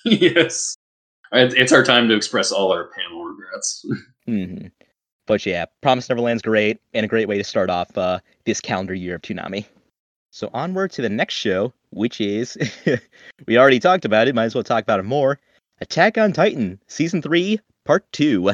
yes, 0.04 0.76
it's 1.32 1.72
our 1.72 1.84
time 1.84 2.08
to 2.08 2.14
express 2.14 2.52
all 2.52 2.72
our 2.72 2.90
panel 2.90 3.24
regrets. 3.24 3.84
hmm 4.26 4.66
But 5.26 5.44
yeah, 5.46 5.66
Promised 5.82 6.10
Neverland's 6.10 6.42
great 6.42 6.78
and 6.94 7.04
a 7.04 7.08
great 7.08 7.28
way 7.28 7.38
to 7.38 7.44
start 7.44 7.70
off 7.70 7.96
uh, 7.96 8.20
this 8.44 8.60
calendar 8.60 8.94
year 8.94 9.16
of 9.16 9.22
Toonami. 9.22 9.64
So 10.30 10.48
onward 10.54 10.92
to 10.92 11.02
the 11.02 11.08
next 11.08 11.34
show, 11.34 11.72
which 11.90 12.20
is 12.20 12.56
we 13.46 13.58
already 13.58 13.80
talked 13.80 14.04
about 14.04 14.28
it. 14.28 14.34
Might 14.34 14.44
as 14.44 14.54
well 14.54 14.64
talk 14.64 14.82
about 14.82 15.00
it 15.00 15.04
more. 15.04 15.38
Attack 15.80 16.18
on 16.18 16.32
Titan, 16.32 16.80
season 16.86 17.22
three, 17.22 17.58
part 17.84 18.10
two. 18.12 18.52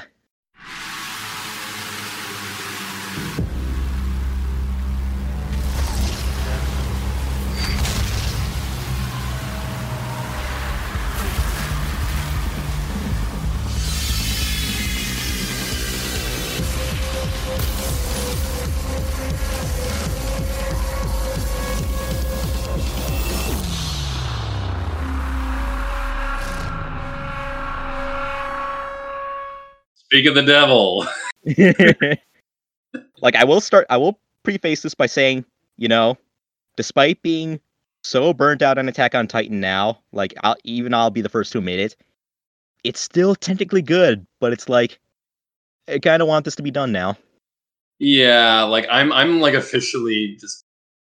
Speak 30.16 30.28
of 30.28 30.34
the 30.34 30.42
devil. 30.42 31.06
like 33.20 33.36
I 33.36 33.44
will 33.44 33.60
start 33.60 33.86
I 33.90 33.98
will 33.98 34.18
preface 34.44 34.80
this 34.80 34.94
by 34.94 35.04
saying, 35.04 35.44
you 35.76 35.88
know, 35.88 36.16
despite 36.76 37.20
being 37.20 37.60
so 38.02 38.32
burnt 38.32 38.62
out 38.62 38.78
on 38.78 38.88
Attack 38.88 39.14
on 39.14 39.28
Titan 39.28 39.60
now, 39.60 39.98
like 40.12 40.32
I'll, 40.42 40.56
even 40.64 40.94
I'll 40.94 41.10
be 41.10 41.20
the 41.20 41.28
first 41.28 41.52
to 41.52 41.58
admit 41.58 41.80
it, 41.80 41.96
it's 42.82 42.98
still 42.98 43.34
technically 43.34 43.82
good, 43.82 44.26
but 44.40 44.54
it's 44.54 44.70
like 44.70 44.98
I 45.86 45.98
kind 45.98 46.22
of 46.22 46.28
want 46.28 46.46
this 46.46 46.56
to 46.56 46.62
be 46.62 46.70
done 46.70 46.92
now. 46.92 47.18
Yeah, 47.98 48.62
like 48.62 48.86
I'm 48.90 49.12
I'm 49.12 49.40
like 49.40 49.52
officially 49.52 50.38
just 50.40 50.64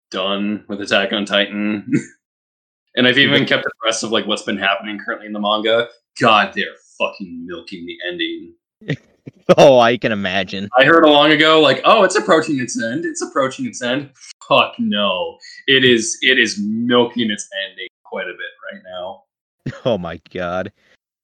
done 0.10 0.64
with 0.70 0.80
Attack 0.80 1.12
on 1.12 1.26
Titan. 1.26 1.92
and 2.96 3.06
I've 3.06 3.18
even 3.18 3.46
kept 3.46 3.68
abreast 3.76 4.06
of 4.06 4.12
like 4.12 4.26
what's 4.26 4.44
been 4.44 4.58
happening 4.58 5.00
currently 5.06 5.28
in 5.28 5.34
the 5.34 5.40
manga. 5.42 5.90
God, 6.18 6.54
they're 6.56 6.78
fucking 6.98 7.46
milking 7.46 7.86
the 7.86 7.98
ending. 8.08 8.54
Oh, 9.58 9.80
I 9.80 9.98
can 9.98 10.12
imagine. 10.12 10.70
I 10.80 10.86
heard 10.86 11.04
a 11.04 11.10
long 11.10 11.32
ago, 11.32 11.60
like, 11.60 11.82
oh, 11.84 12.04
it's 12.04 12.16
approaching 12.16 12.60
its 12.60 12.82
end. 12.82 13.04
It's 13.06 13.22
approaching 13.22 13.66
its 13.66 13.82
end. 13.82 14.10
Fuck 14.48 14.74
no. 14.80 15.38
It 15.68 15.84
is 15.84 16.18
it 16.22 16.40
is 16.40 16.58
milking 16.60 17.30
its 17.30 17.48
ending 17.68 17.88
quite 18.04 18.28
a 18.28 18.32
bit 18.34 18.74
right 18.74 18.82
now. 18.86 19.24
Oh 19.86 19.98
my 19.98 20.20
god. 20.34 20.72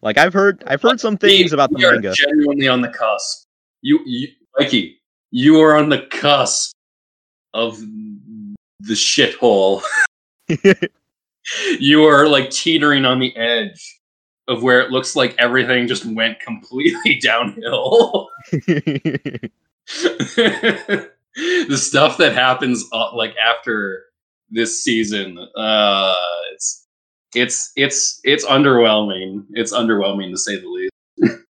Like 0.02 0.17
I've 0.17 0.34
heard 0.34 0.63
I've 0.67 0.82
heard 0.82 1.00
some 1.00 1.17
things 1.17 1.52
We- 1.52 1.56
about 1.56 1.72
the 1.72 1.80
manga. 1.80 2.13
genuinely 2.13 2.67
on 2.67 2.82
the 2.82 2.89
cusp. 2.89 3.46
You, 3.82 4.00
you 4.06 4.28
Mikey, 4.60 5.00
you 5.32 5.60
are 5.62 5.76
on 5.76 5.89
the 5.89 6.02
cusp 6.12 6.74
of 7.54 7.80
the 7.80 8.93
shithole. 8.93 9.82
you 11.80 12.04
are 12.04 12.28
like 12.28 12.50
teetering 12.52 13.06
on 13.06 13.20
the 13.20 13.36
edge 13.38 13.97
of 14.48 14.64
where 14.64 14.82
it 14.82 14.92
looks 14.92 15.16
like 15.16 15.36
everything 15.38 15.88
just 15.88 16.06
went 16.06 16.40
completely 16.40 17.20
downhill. 17.24 18.30
the 18.52 19.50
stuff 21.76 22.18
that 22.18 22.34
happens 22.34 22.86
uh, 22.94 23.16
like 23.16 23.36
after 23.38 24.06
this 24.50 24.84
season, 24.84 25.38
uh, 25.56 26.16
it's 26.54 26.86
it's 27.36 27.72
it's 27.76 28.22
it's 28.24 28.46
underwhelming. 28.46 29.46
It's 29.52 29.74
underwhelming 29.74 30.32
to 30.32 30.38
say 30.38 30.60
the 30.60 30.68
least. 30.68 31.44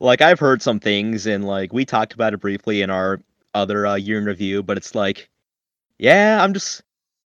like 0.00 0.20
I've 0.20 0.38
heard 0.40 0.62
some 0.62 0.80
things 0.80 1.26
and 1.26 1.44
like 1.44 1.72
we 1.72 1.84
talked 1.84 2.12
about 2.12 2.34
it 2.34 2.40
briefly 2.40 2.82
in 2.82 2.90
our 2.90 3.20
other 3.54 3.86
uh, 3.86 3.94
year 3.94 4.18
in 4.18 4.24
review, 4.24 4.62
but 4.62 4.76
it's 4.76 4.94
like, 4.94 5.28
yeah, 5.98 6.42
I'm 6.42 6.52
just 6.52 6.82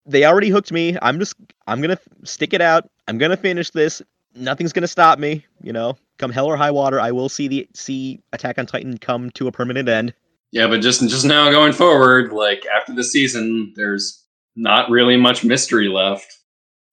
they 0.07 0.25
already 0.25 0.49
hooked 0.51 0.73
me. 0.73 0.97
I'm 1.03 1.19
just 1.19 1.35
I'm 1.67 1.81
gonna 1.81 1.99
stick 2.25 2.53
it 2.53 2.61
out. 2.61 2.89
I'm 3.09 3.19
gonna 3.19 3.37
finish 3.37 3.71
this. 3.71 4.03
Nothing's 4.35 4.73
gonna 4.73 4.87
stop 4.87 5.19
me. 5.19 5.45
You 5.63 5.73
know, 5.73 5.97
come 6.19 6.31
hell 6.31 6.47
or 6.47 6.57
high 6.57 6.71
water, 6.71 7.01
I 7.01 7.11
will 7.13 7.29
see 7.29 7.49
the 7.49 7.69
see 7.75 8.21
Attack 8.33 8.59
on 8.59 8.67
Titan 8.67 8.99
come 8.99 9.31
to 9.33 9.49
a 9.49 9.53
permanent 9.53 9.89
end. 9.89 10.15
Yeah, 10.53 10.67
but 10.67 10.81
just 10.81 11.01
just 11.09 11.25
now 11.25 11.51
going 11.51 11.73
forward, 11.73 12.33
like 12.33 12.65
after 12.67 12.93
the 12.93 13.05
season, 13.05 13.73
there's 13.77 14.25
not 14.57 14.91
really 14.91 15.17
much 15.17 15.45
mystery 15.45 15.89
left. 15.89 16.39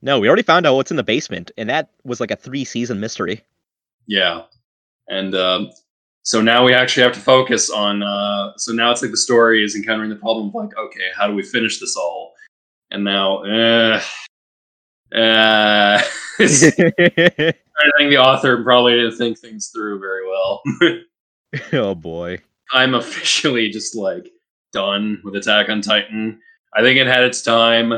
No, 0.01 0.19
we 0.19 0.27
already 0.27 0.43
found 0.43 0.65
out 0.65 0.75
what's 0.75 0.91
in 0.91 0.97
the 0.97 1.03
basement, 1.03 1.51
and 1.57 1.69
that 1.69 1.89
was 2.03 2.19
like 2.19 2.31
a 2.31 2.35
three 2.35 2.63
season 2.65 2.99
mystery. 2.99 3.43
Yeah, 4.05 4.43
and 5.07 5.33
um, 5.33 5.71
so 6.21 6.41
now 6.41 6.63
we 6.63 6.73
actually 6.73 7.03
have 7.03 7.13
to 7.13 7.19
focus 7.19 7.69
on. 7.69 8.03
Uh, 8.03 8.51
so 8.57 8.73
now 8.73 8.91
it's 8.91 9.01
like 9.01 9.11
the 9.11 9.17
story 9.17 9.63
is 9.63 9.75
encountering 9.75 10.09
the 10.09 10.15
problem 10.17 10.49
of 10.49 10.55
like, 10.55 10.77
okay, 10.77 11.09
how 11.15 11.27
do 11.27 11.33
we 11.33 11.41
finish 11.41 11.79
this 11.79 11.95
all? 11.95 12.33
And 12.91 13.03
now, 13.03 13.43
uh, 13.43 14.01
uh, 15.13 16.01
I 16.39 17.91
think 17.97 18.09
the 18.11 18.17
author 18.17 18.63
probably 18.63 18.93
didn't 18.93 19.17
think 19.17 19.39
things 19.39 19.67
through 19.67 19.99
very 19.99 20.27
well. 20.27 20.61
oh 21.73 21.95
boy. 21.95 22.39
I'm 22.73 22.95
officially 22.95 23.69
just 23.69 23.95
like 23.95 24.29
done 24.73 25.21
with 25.23 25.35
Attack 25.35 25.69
on 25.69 25.81
Titan. 25.81 26.39
I 26.75 26.81
think 26.81 26.99
it 26.99 27.07
had 27.07 27.23
its 27.23 27.41
time, 27.41 27.93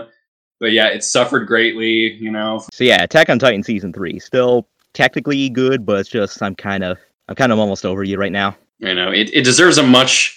but 0.60 0.72
yeah, 0.72 0.88
it 0.88 1.04
suffered 1.04 1.48
greatly. 1.48 2.14
You 2.14 2.32
know, 2.32 2.64
So 2.72 2.84
yeah, 2.84 3.04
Attack 3.04 3.30
on 3.30 3.40
Titan 3.40 3.64
season 3.64 3.92
three 3.94 4.20
still 4.20 4.68
technically 4.94 5.50
good, 5.50 5.86
but 5.86 6.00
it's 6.00 6.10
just 6.10 6.42
I'm 6.42 6.56
kind 6.56 6.84
of 6.84 6.98
I'm 7.28 7.36
kind 7.36 7.52
of 7.52 7.60
almost 7.60 7.86
over 7.86 8.04
you 8.04 8.18
right 8.18 8.32
now. 8.32 8.56
you 8.80 8.94
know, 8.94 9.12
it, 9.12 9.34
it 9.34 9.44
deserves 9.44 9.78
a 9.78 9.84
much. 9.84 10.36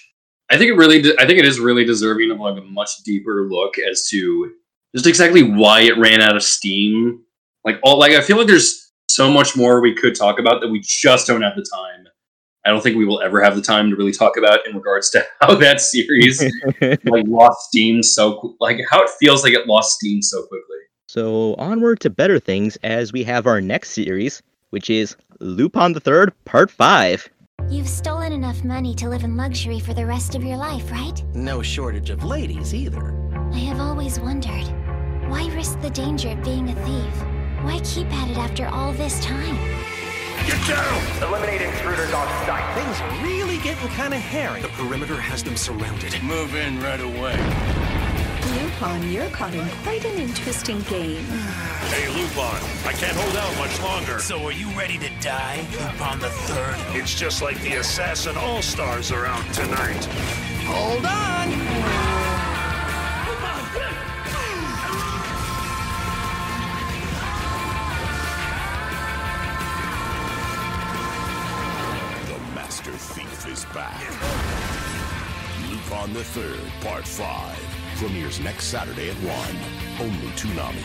I 0.49 0.57
think 0.57 0.69
it 0.69 0.75
really. 0.75 1.01
de- 1.01 1.19
I 1.21 1.25
think 1.25 1.39
it 1.39 1.45
is 1.45 1.59
really 1.59 1.85
deserving 1.85 2.31
of 2.31 2.39
like 2.39 2.57
a 2.57 2.61
much 2.61 3.03
deeper 3.03 3.47
look 3.49 3.75
as 3.79 4.07
to 4.09 4.51
just 4.95 5.07
exactly 5.07 5.43
why 5.43 5.81
it 5.81 5.97
ran 5.97 6.21
out 6.21 6.35
of 6.35 6.43
steam. 6.43 7.23
Like 7.65 7.79
all, 7.83 7.97
like 7.97 8.11
I 8.13 8.21
feel 8.21 8.37
like 8.37 8.47
there's 8.47 8.91
so 9.07 9.31
much 9.31 9.55
more 9.55 9.81
we 9.81 9.93
could 9.93 10.15
talk 10.15 10.39
about 10.39 10.61
that 10.61 10.69
we 10.69 10.81
just 10.83 11.27
don't 11.27 11.41
have 11.41 11.55
the 11.55 11.65
time. 11.73 12.07
I 12.65 12.69
don't 12.69 12.81
think 12.81 12.95
we 12.95 13.05
will 13.05 13.21
ever 13.21 13.41
have 13.43 13.55
the 13.55 13.61
time 13.61 13.89
to 13.89 13.95
really 13.95 14.13
talk 14.13 14.37
about 14.37 14.65
in 14.65 14.75
regards 14.75 15.09
to 15.11 15.25
how 15.41 15.55
that 15.55 15.81
series 15.81 16.41
like 17.03 17.25
lost 17.27 17.67
steam 17.67 18.01
so 18.01 18.39
qu- 18.39 18.55
like 18.59 18.79
how 18.89 19.03
it 19.03 19.09
feels 19.19 19.43
like 19.43 19.53
it 19.53 19.67
lost 19.67 19.97
steam 19.97 20.21
so 20.21 20.43
quickly. 20.43 20.77
so 21.07 21.55
onward 21.55 21.99
to 21.99 22.09
better 22.09 22.39
things 22.39 22.77
as 22.83 23.11
we 23.11 23.23
have 23.23 23.47
our 23.47 23.59
next 23.59 23.91
series, 23.91 24.41
which 24.69 24.89
is 24.89 25.15
Lupin 25.39 25.93
the 25.93 25.99
Third 25.99 26.33
Part 26.45 26.71
Five. 26.71 27.29
You've 27.69 27.89
stolen 27.89 28.31
enough 28.31 28.63
money 28.63 28.95
to 28.95 29.09
live 29.09 29.23
in 29.23 29.37
luxury 29.37 29.79
for 29.79 29.93
the 29.93 30.05
rest 30.05 30.35
of 30.35 30.43
your 30.43 30.57
life, 30.57 30.89
right? 30.91 31.23
No 31.35 31.61
shortage 31.61 32.09
of 32.09 32.23
ladies 32.23 32.73
either. 32.73 33.13
I 33.53 33.57
have 33.57 33.79
always 33.79 34.19
wondered 34.19 34.82
why 35.33 35.47
risk 35.55 35.81
the 35.81 35.89
danger 35.89 36.29
of 36.29 36.43
being 36.43 36.69
a 36.69 36.75
thief? 36.85 37.15
Why 37.63 37.79
keep 37.83 38.05
at 38.13 38.29
it 38.29 38.37
after 38.37 38.67
all 38.67 38.93
this 38.93 39.19
time? 39.19 39.57
Get 40.45 40.61
down! 40.67 41.27
Eliminate 41.27 41.61
intruders 41.61 42.13
on 42.13 42.27
sight. 42.45 42.63
Things 42.77 43.01
are 43.01 43.25
really 43.25 43.57
getting 43.57 43.87
kind 43.89 44.13
of 44.13 44.19
hairy. 44.19 44.61
The 44.61 44.67
perimeter 44.67 45.15
has 45.15 45.43
them 45.43 45.57
surrounded. 45.57 46.21
Move 46.21 46.53
in 46.53 46.79
right 46.81 47.01
away. 47.01 47.35
Lupin, 48.53 49.11
you're 49.11 49.29
caught 49.31 49.55
in 49.55 49.67
quite 49.81 50.05
an 50.05 50.19
interesting 50.19 50.81
game. 50.81 51.25
Hey, 51.89 52.07
Lupin, 52.09 52.61
I 52.85 52.93
can't 52.93 53.17
hold 53.17 53.35
out 53.35 53.57
much 53.57 53.81
longer. 53.81 54.19
So 54.19 54.37
are 54.43 54.51
you 54.51 54.69
ready 54.77 54.99
to 54.99 55.09
die, 55.19 55.65
Lupin 55.71 56.19
the 56.19 56.29
Third? 56.29 56.75
It's 56.95 57.15
just 57.15 57.41
like 57.41 57.59
the 57.61 57.77
Assassin 57.77 58.37
All-Stars 58.37 59.11
are 59.11 59.25
out 59.25 59.51
tonight. 59.51 60.05
Hold 60.67 61.05
on! 61.07 62.03
Back. 73.73 74.01
Lupin 75.69 76.13
the 76.13 76.23
Third, 76.23 76.59
Part 76.81 77.07
5. 77.07 77.57
Premieres 77.97 78.39
next 78.39 78.65
Saturday 78.65 79.09
at 79.09 79.15
1. 79.17 80.07
Only 80.07 80.27
Toonami. 80.35 80.83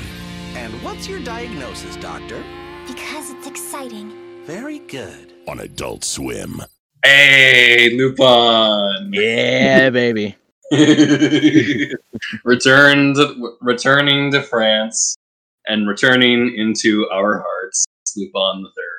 And 0.56 0.72
what's 0.82 1.08
your 1.08 1.20
diagnosis, 1.20 1.96
Doctor? 1.96 2.42
Because 2.86 3.30
it's 3.30 3.46
exciting. 3.46 4.12
Very 4.44 4.78
good. 4.80 5.34
On 5.46 5.60
Adult 5.60 6.04
Swim. 6.04 6.62
Hey, 7.04 7.90
Lupin. 7.96 9.12
Yeah, 9.12 9.90
baby. 9.90 10.36
returned, 12.44 13.16
returning 13.60 14.32
to 14.32 14.42
France, 14.42 15.16
and 15.66 15.88
returning 15.88 16.54
into 16.56 17.08
our 17.10 17.38
hearts. 17.38 17.84
Lupin 18.16 18.62
the 18.62 18.68
Third. 18.68 18.97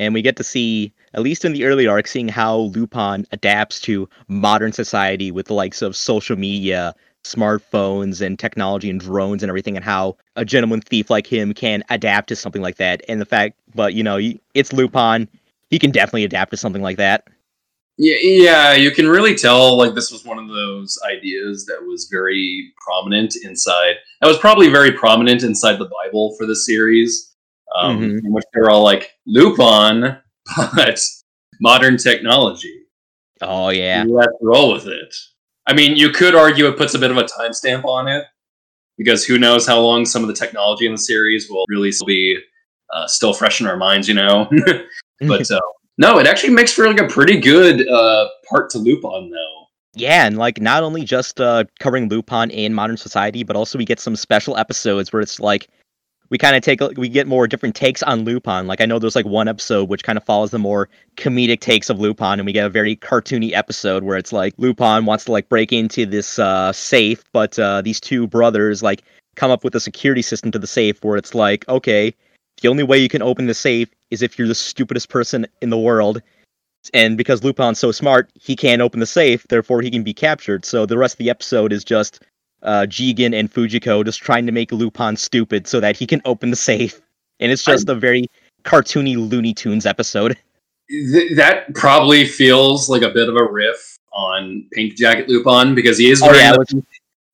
And 0.00 0.14
we 0.14 0.22
get 0.22 0.36
to 0.36 0.44
see, 0.44 0.94
at 1.12 1.20
least 1.20 1.44
in 1.44 1.52
the 1.52 1.66
early 1.66 1.86
arc, 1.86 2.06
seeing 2.06 2.26
how 2.26 2.56
Lupin 2.74 3.26
adapts 3.32 3.78
to 3.80 4.08
modern 4.28 4.72
society 4.72 5.30
with 5.30 5.46
the 5.46 5.52
likes 5.52 5.82
of 5.82 5.94
social 5.94 6.36
media, 6.36 6.94
smartphones, 7.22 8.22
and 8.24 8.38
technology 8.38 8.88
and 8.88 8.98
drones 8.98 9.42
and 9.42 9.50
everything, 9.50 9.76
and 9.76 9.84
how 9.84 10.16
a 10.36 10.44
gentleman 10.44 10.80
thief 10.80 11.10
like 11.10 11.26
him 11.26 11.52
can 11.52 11.84
adapt 11.90 12.30
to 12.30 12.36
something 12.36 12.62
like 12.62 12.76
that. 12.76 13.02
And 13.08 13.20
the 13.20 13.26
fact, 13.26 13.58
but 13.74 13.92
you 13.92 14.02
know, 14.02 14.18
it's 14.54 14.72
Lupin. 14.72 15.28
He 15.68 15.78
can 15.78 15.90
definitely 15.90 16.24
adapt 16.24 16.50
to 16.52 16.56
something 16.56 16.82
like 16.82 16.96
that. 16.96 17.28
Yeah, 17.98 18.16
yeah, 18.22 18.72
you 18.72 18.92
can 18.92 19.06
really 19.06 19.34
tell 19.34 19.76
like 19.76 19.94
this 19.94 20.10
was 20.10 20.24
one 20.24 20.38
of 20.38 20.48
those 20.48 20.98
ideas 21.14 21.66
that 21.66 21.84
was 21.86 22.08
very 22.10 22.72
prominent 22.82 23.36
inside. 23.44 23.96
That 24.22 24.28
was 24.28 24.38
probably 24.38 24.70
very 24.70 24.92
prominent 24.92 25.42
inside 25.42 25.78
the 25.78 25.90
Bible 26.02 26.34
for 26.38 26.46
the 26.46 26.56
series, 26.56 27.29
um, 27.76 28.00
Mhm. 28.00 28.24
in 28.24 28.32
which 28.32 28.44
they're 28.52 28.70
all 28.70 28.82
like 28.82 29.10
Lupin, 29.26 30.16
but 30.74 31.00
modern 31.60 31.96
technology. 31.96 32.74
Oh 33.42 33.70
yeah. 33.70 34.04
Let's 34.06 34.32
roll 34.40 34.72
with 34.74 34.86
it. 34.86 35.14
I 35.66 35.72
mean, 35.74 35.96
you 35.96 36.10
could 36.10 36.34
argue 36.34 36.66
it 36.66 36.76
puts 36.76 36.94
a 36.94 36.98
bit 36.98 37.10
of 37.10 37.16
a 37.16 37.24
timestamp 37.24 37.84
on 37.84 38.08
it 38.08 38.24
because 38.98 39.24
who 39.24 39.38
knows 39.38 39.66
how 39.66 39.80
long 39.80 40.04
some 40.04 40.22
of 40.22 40.28
the 40.28 40.34
technology 40.34 40.86
in 40.86 40.92
the 40.92 40.98
series 40.98 41.48
will 41.48 41.64
really 41.68 41.92
still 41.92 42.06
be 42.06 42.38
uh, 42.92 43.06
still 43.06 43.32
fresh 43.32 43.60
in 43.60 43.66
our 43.66 43.76
minds, 43.76 44.08
you 44.08 44.14
know. 44.14 44.48
but 45.20 45.50
uh, 45.50 45.60
no, 45.98 46.18
it 46.18 46.26
actually 46.26 46.52
makes 46.52 46.72
for 46.72 46.86
like 46.86 47.00
a 47.00 47.06
pretty 47.06 47.38
good 47.38 47.86
uh, 47.88 48.28
part 48.48 48.68
to 48.70 48.78
Lupin, 48.78 49.30
though. 49.30 49.66
Yeah, 49.94 50.26
and 50.26 50.38
like 50.38 50.60
not 50.60 50.82
only 50.82 51.04
just 51.04 51.40
uh, 51.40 51.64
covering 51.78 52.08
Lupin 52.08 52.50
in 52.50 52.74
modern 52.74 52.96
society, 52.96 53.42
but 53.44 53.56
also 53.56 53.76
we 53.78 53.84
get 53.84 54.00
some 54.00 54.16
special 54.16 54.56
episodes 54.56 55.12
where 55.12 55.20
it's 55.22 55.40
like 55.40 55.68
we 56.30 56.38
kind 56.38 56.56
of 56.56 56.62
take 56.62 56.80
we 56.96 57.08
get 57.08 57.26
more 57.26 57.46
different 57.46 57.74
takes 57.74 58.02
on 58.02 58.24
Lupin. 58.24 58.66
Like 58.66 58.80
I 58.80 58.86
know 58.86 58.98
there's 58.98 59.16
like 59.16 59.26
one 59.26 59.48
episode 59.48 59.88
which 59.88 60.04
kind 60.04 60.16
of 60.16 60.24
follows 60.24 60.52
the 60.52 60.58
more 60.58 60.88
comedic 61.16 61.60
takes 61.60 61.90
of 61.90 61.98
Lupin, 61.98 62.38
and 62.38 62.46
we 62.46 62.52
get 62.52 62.66
a 62.66 62.70
very 62.70 62.96
cartoony 62.96 63.52
episode 63.52 64.04
where 64.04 64.16
it's 64.16 64.32
like 64.32 64.54
Lupin 64.56 65.04
wants 65.04 65.24
to 65.26 65.32
like 65.32 65.48
break 65.48 65.72
into 65.72 66.06
this 66.06 66.38
uh, 66.38 66.72
safe, 66.72 67.22
but 67.32 67.58
uh, 67.58 67.82
these 67.82 68.00
two 68.00 68.26
brothers 68.26 68.82
like 68.82 69.02
come 69.36 69.50
up 69.50 69.64
with 69.64 69.74
a 69.74 69.80
security 69.80 70.22
system 70.22 70.50
to 70.52 70.58
the 70.58 70.66
safe 70.66 71.02
where 71.04 71.16
it's 71.16 71.34
like 71.34 71.68
okay, 71.68 72.14
the 72.62 72.68
only 72.68 72.84
way 72.84 72.98
you 72.98 73.08
can 73.08 73.22
open 73.22 73.46
the 73.46 73.54
safe 73.54 73.90
is 74.10 74.22
if 74.22 74.38
you're 74.38 74.48
the 74.48 74.54
stupidest 74.54 75.08
person 75.08 75.46
in 75.60 75.70
the 75.70 75.78
world 75.78 76.22
and 76.94 77.16
because 77.16 77.44
Lupin's 77.44 77.78
so 77.78 77.92
smart, 77.92 78.30
he 78.34 78.56
can't 78.56 78.80
open 78.80 79.00
the 79.00 79.06
safe, 79.06 79.46
therefore 79.48 79.82
he 79.82 79.90
can 79.90 80.02
be 80.02 80.14
captured. 80.14 80.64
So 80.64 80.86
the 80.86 80.96
rest 80.96 81.14
of 81.14 81.18
the 81.18 81.30
episode 81.30 81.72
is 81.72 81.84
just 81.84 82.22
uh, 82.62 82.86
Jigen 82.88 83.34
and 83.38 83.52
Fujiko 83.52 84.04
just 84.04 84.20
trying 84.20 84.46
to 84.46 84.52
make 84.52 84.72
Lupin 84.72 85.16
stupid 85.16 85.66
so 85.66 85.80
that 85.80 85.96
he 85.96 86.06
can 86.06 86.20
open 86.24 86.50
the 86.50 86.56
safe. 86.56 87.00
And 87.40 87.50
it's 87.50 87.64
just 87.64 87.88
a 87.88 87.94
very 87.94 88.26
cartoony 88.64 89.16
Looney 89.16 89.54
Tunes 89.54 89.86
episode. 89.86 90.36
Th- 90.90 91.36
that 91.36 91.72
probably 91.74 92.24
feels 92.26 92.88
like 92.88 93.02
a 93.02 93.10
bit 93.10 93.28
of 93.28 93.36
a 93.36 93.44
riff 93.44 93.96
on 94.12 94.66
Pink 94.72 94.96
Jacket 94.96 95.28
Lupin 95.28 95.74
because 95.74 95.96
he 95.96 96.10
is 96.10 96.20
Oh, 96.22 96.26
wearing 96.26 96.40
yeah, 96.40 96.52
the 96.56 96.82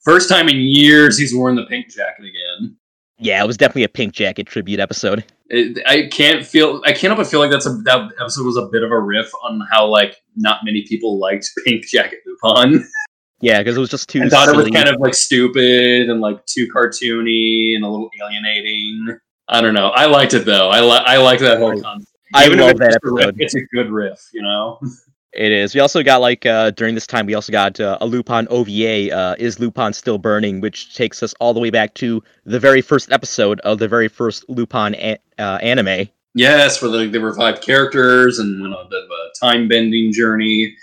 first 0.05 0.29
time 0.29 0.49
in 0.49 0.57
years 0.57 1.19
he's 1.19 1.35
worn 1.35 1.57
the 1.57 1.65
pink 1.67 1.89
jacket 1.89 2.25
again. 2.27 2.77
yeah, 3.19 3.43
it 3.43 3.47
was 3.47 3.57
definitely 3.57 3.85
a 3.85 3.89
Pink 3.89 4.13
Jacket 4.13 4.47
tribute 4.47 4.79
episode. 4.79 5.25
It, 5.49 5.79
I 5.87 6.09
can't 6.13 6.45
feel. 6.45 6.83
I 6.85 6.91
can't 6.93 7.05
help 7.15 7.17
but 7.19 7.27
feel 7.29 7.41
like 7.41 7.51
that's 7.51 7.67
a 7.67 7.71
that 7.85 8.11
episode 8.21 8.45
was 8.45 8.57
a 8.59 8.67
bit 8.67 8.83
of 8.83 8.91
a 8.91 9.01
riff 9.01 9.31
on 9.43 9.63
how 9.71 9.87
like 9.87 10.17
not 10.37 10.61
many 10.65 10.83
people 10.87 11.19
liked 11.19 11.51
Pink 11.65 11.87
Jacket 11.87 12.19
Lupin. 12.27 12.87
Yeah, 13.41 13.59
because 13.59 13.77
it 13.77 13.81
was 13.81 13.91
just 13.91 14.09
too 14.09 14.23
I 14.23 14.29
thought 14.29 14.49
it 14.49 14.57
was 14.57 14.69
kind 14.69 14.89
of 14.89 15.01
like 15.01 15.15
stupid 15.15 16.09
and 16.09 16.21
like 16.21 16.45
too 16.47 16.69
cartoony 16.75 17.75
and 17.75 17.85
a 17.85 17.89
little 17.89 18.11
alienating. 18.21 19.19
I 19.49 19.61
don't 19.61 19.75
know. 19.75 19.89
I 19.91 20.07
liked 20.07 20.35
it 20.35 20.45
though. 20.47 20.71
I 20.71 20.81
li- 20.81 21.05
I 21.07 21.19
like 21.19 21.41
that 21.41 21.59
whole 21.59 21.81
concept. 21.81 22.11
I 22.35 22.47
Even 22.47 22.59
love 22.59 22.71
it's 22.71 22.81
that 22.81 22.87
just 22.93 23.05
a 23.05 23.13
riff, 23.13 23.23
episode. 23.29 23.41
It's 23.43 23.55
a 23.55 23.61
good 23.75 23.91
riff, 23.91 24.29
you 24.33 24.43
know. 24.43 24.81
It 25.33 25.53
is. 25.53 25.75
We 25.75 25.83
also 25.83 26.03
got 26.03 26.23
like 26.23 26.47
uh, 26.47 26.71
during 26.71 26.95
this 26.95 27.07
time 27.07 27.27
we 27.27 27.35
also 27.35 27.53
got 27.53 27.79
uh, 27.79 27.99
a 28.01 28.07
Lupin 28.07 28.49
OVA. 28.49 29.13
Uh, 29.15 29.35
is 29.39 29.61
Lupin 29.61 29.93
still 29.93 30.17
burning? 30.17 30.63
Which 30.63 30.95
takes 30.95 31.23
us 31.23 31.35
all 31.41 31.53
the 31.53 31.61
way 31.61 31.69
back 31.69 31.93
to 31.97 32.23
the 32.47 32.59
very 32.59 32.81
first 32.81 33.13
episode 33.13 33.61
of 33.61 33.79
the 33.79 33.87
very 33.87 34.09
first 34.09 34.49
Lupin 34.49 34.95
a- 34.95 35.19
uh, 35.39 35.59
anime. 35.61 36.09
Yes, 36.35 36.79
for 36.79 36.89
the, 36.89 37.07
the 37.07 37.21
revived 37.21 37.63
characters 37.63 38.39
and 38.39 38.63
went 38.63 38.73
on 38.73 38.87
a 38.87 38.89
bit 38.89 39.05
of 39.05 39.11
a 39.11 39.47
time 39.47 39.69
bending 39.69 40.11
journey. 40.11 40.75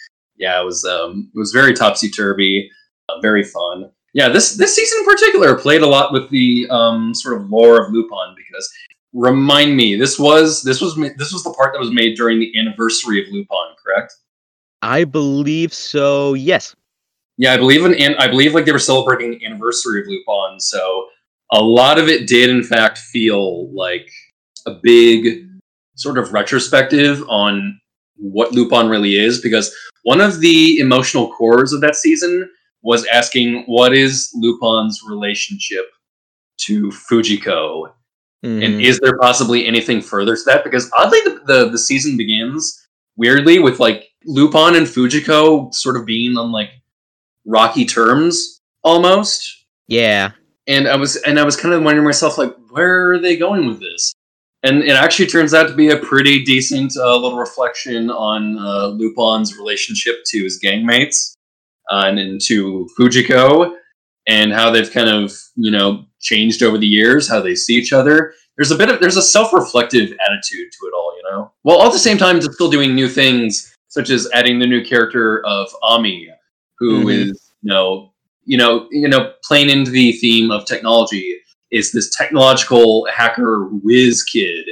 Yeah, 0.43 0.61
it 0.61 0.65
was 0.65 0.83
um, 0.83 1.31
it 1.33 1.39
was 1.39 1.53
very 1.53 1.73
topsy 1.73 2.09
turvy, 2.09 2.69
uh, 3.07 3.21
very 3.21 3.43
fun. 3.43 3.89
Yeah, 4.13 4.27
this 4.27 4.57
this 4.57 4.75
season 4.75 4.99
in 4.99 5.05
particular 5.05 5.57
played 5.57 5.81
a 5.81 5.87
lot 5.87 6.11
with 6.11 6.29
the 6.29 6.67
um, 6.69 7.13
sort 7.15 7.39
of 7.39 7.49
lore 7.49 7.81
of 7.81 7.93
Lupin 7.93 8.35
because 8.35 8.69
remind 9.13 9.77
me, 9.77 9.95
this 9.95 10.19
was 10.19 10.61
this 10.63 10.81
was 10.81 10.95
this 11.17 11.31
was 11.31 11.43
the 11.43 11.53
part 11.53 11.71
that 11.73 11.79
was 11.79 11.91
made 11.91 12.17
during 12.17 12.39
the 12.39 12.51
anniversary 12.59 13.21
of 13.21 13.31
Lupin, 13.31 13.75
correct? 13.81 14.13
I 14.81 15.05
believe 15.05 15.73
so. 15.73 16.33
Yes. 16.33 16.75
Yeah, 17.37 17.53
I 17.53 17.57
believe 17.57 17.85
in, 17.85 17.93
and 17.95 18.17
I 18.17 18.27
believe 18.27 18.53
like 18.53 18.65
they 18.65 18.73
were 18.73 18.79
celebrating 18.79 19.31
the 19.31 19.45
anniversary 19.45 20.01
of 20.01 20.07
Lupin, 20.07 20.59
so 20.59 21.07
a 21.53 21.63
lot 21.63 21.97
of 21.97 22.09
it 22.09 22.27
did 22.27 22.49
in 22.49 22.63
fact 22.63 22.97
feel 22.97 23.73
like 23.73 24.09
a 24.67 24.75
big 24.83 25.47
sort 25.95 26.17
of 26.17 26.33
retrospective 26.33 27.23
on 27.29 27.79
what 28.15 28.51
Lupin 28.51 28.87
really 28.89 29.15
is, 29.17 29.41
because 29.41 29.73
one 30.03 30.21
of 30.21 30.39
the 30.39 30.77
emotional 30.79 31.31
cores 31.33 31.73
of 31.73 31.81
that 31.81 31.95
season 31.95 32.49
was 32.81 33.05
asking 33.07 33.63
what 33.65 33.93
is 33.93 34.29
Lupin's 34.35 35.01
relationship 35.07 35.85
to 36.65 36.89
Fujiko, 36.89 37.91
and 38.43 38.61
Mhm. 38.61 38.83
is 38.83 38.99
there 38.99 39.17
possibly 39.17 39.65
anything 39.65 40.01
further 40.01 40.35
to 40.35 40.41
that? 40.45 40.63
Because 40.63 40.91
oddly, 40.97 41.19
the, 41.23 41.41
the 41.45 41.69
the 41.69 41.77
season 41.77 42.17
begins 42.17 42.85
weirdly 43.15 43.59
with 43.59 43.79
like 43.79 44.09
Lupin 44.25 44.75
and 44.75 44.87
Fujiko 44.87 45.73
sort 45.73 45.95
of 45.95 46.05
being 46.05 46.37
on 46.37 46.51
like 46.51 46.71
rocky 47.45 47.85
terms 47.85 48.59
almost. 48.83 49.65
Yeah. 49.87 50.31
And 50.67 50.87
I 50.87 50.95
was 50.95 51.15
and 51.17 51.39
I 51.39 51.43
was 51.43 51.55
kind 51.55 51.73
of 51.73 51.83
wondering 51.83 52.05
myself 52.05 52.37
like, 52.37 52.53
where 52.69 53.11
are 53.11 53.19
they 53.19 53.35
going 53.37 53.65
with 53.67 53.79
this? 53.79 54.13
And 54.63 54.81
it 54.81 54.91
actually 54.95 55.27
turns 55.27 55.53
out 55.53 55.67
to 55.67 55.73
be 55.75 55.89
a 55.89 55.97
pretty 55.97 56.43
decent 56.43 56.95
uh, 56.95 57.15
little 57.17 57.37
reflection 57.37 58.09
on 58.09 58.57
uh, 58.57 58.87
Lupin's 58.87 59.57
relationship 59.57 60.23
to 60.27 60.43
his 60.43 60.59
gangmates 60.63 61.35
uh, 61.91 62.05
and, 62.07 62.17
and 62.17 62.39
to 62.45 62.87
Fujiko, 62.97 63.75
and 64.27 64.53
how 64.53 64.69
they've 64.71 64.89
kind 64.91 65.09
of 65.09 65.33
you 65.55 65.69
know 65.71 66.05
changed 66.21 66.63
over 66.63 66.77
the 66.77 66.87
years, 66.87 67.27
how 67.29 67.41
they 67.41 67.55
see 67.55 67.75
each 67.75 67.91
other. 67.91 68.33
There's 68.55 68.71
a 68.71 68.77
bit 68.77 68.89
of 68.89 69.01
there's 69.01 69.17
a 69.17 69.21
self-reflective 69.21 70.11
attitude 70.25 70.71
to 70.71 70.87
it 70.87 70.93
all, 70.95 71.13
you 71.17 71.23
know. 71.31 71.51
While 71.63 71.77
all 71.77 71.87
at 71.87 71.93
the 71.93 71.99
same 71.99 72.17
time, 72.17 72.39
just 72.39 72.53
still 72.53 72.69
doing 72.71 72.95
new 72.95 73.09
things, 73.09 73.75
such 73.89 74.09
as 74.09 74.29
adding 74.33 74.59
the 74.59 74.67
new 74.67 74.83
character 74.85 75.45
of 75.45 75.67
Ami, 75.81 76.29
who 76.79 77.09
is 77.09 77.31
Mhm. 77.31 77.35
you 77.63 77.73
know 77.73 78.13
you 78.45 78.57
know 78.57 78.87
you 78.91 79.09
know 79.09 79.33
playing 79.43 79.69
into 79.69 79.91
the 79.91 80.13
theme 80.13 80.51
of 80.51 80.65
technology 80.65 81.37
is 81.73 81.91
this 81.91 82.15
technological 82.15 83.07
hacker 83.11 83.67
whiz 83.83 84.23
kid, 84.23 84.65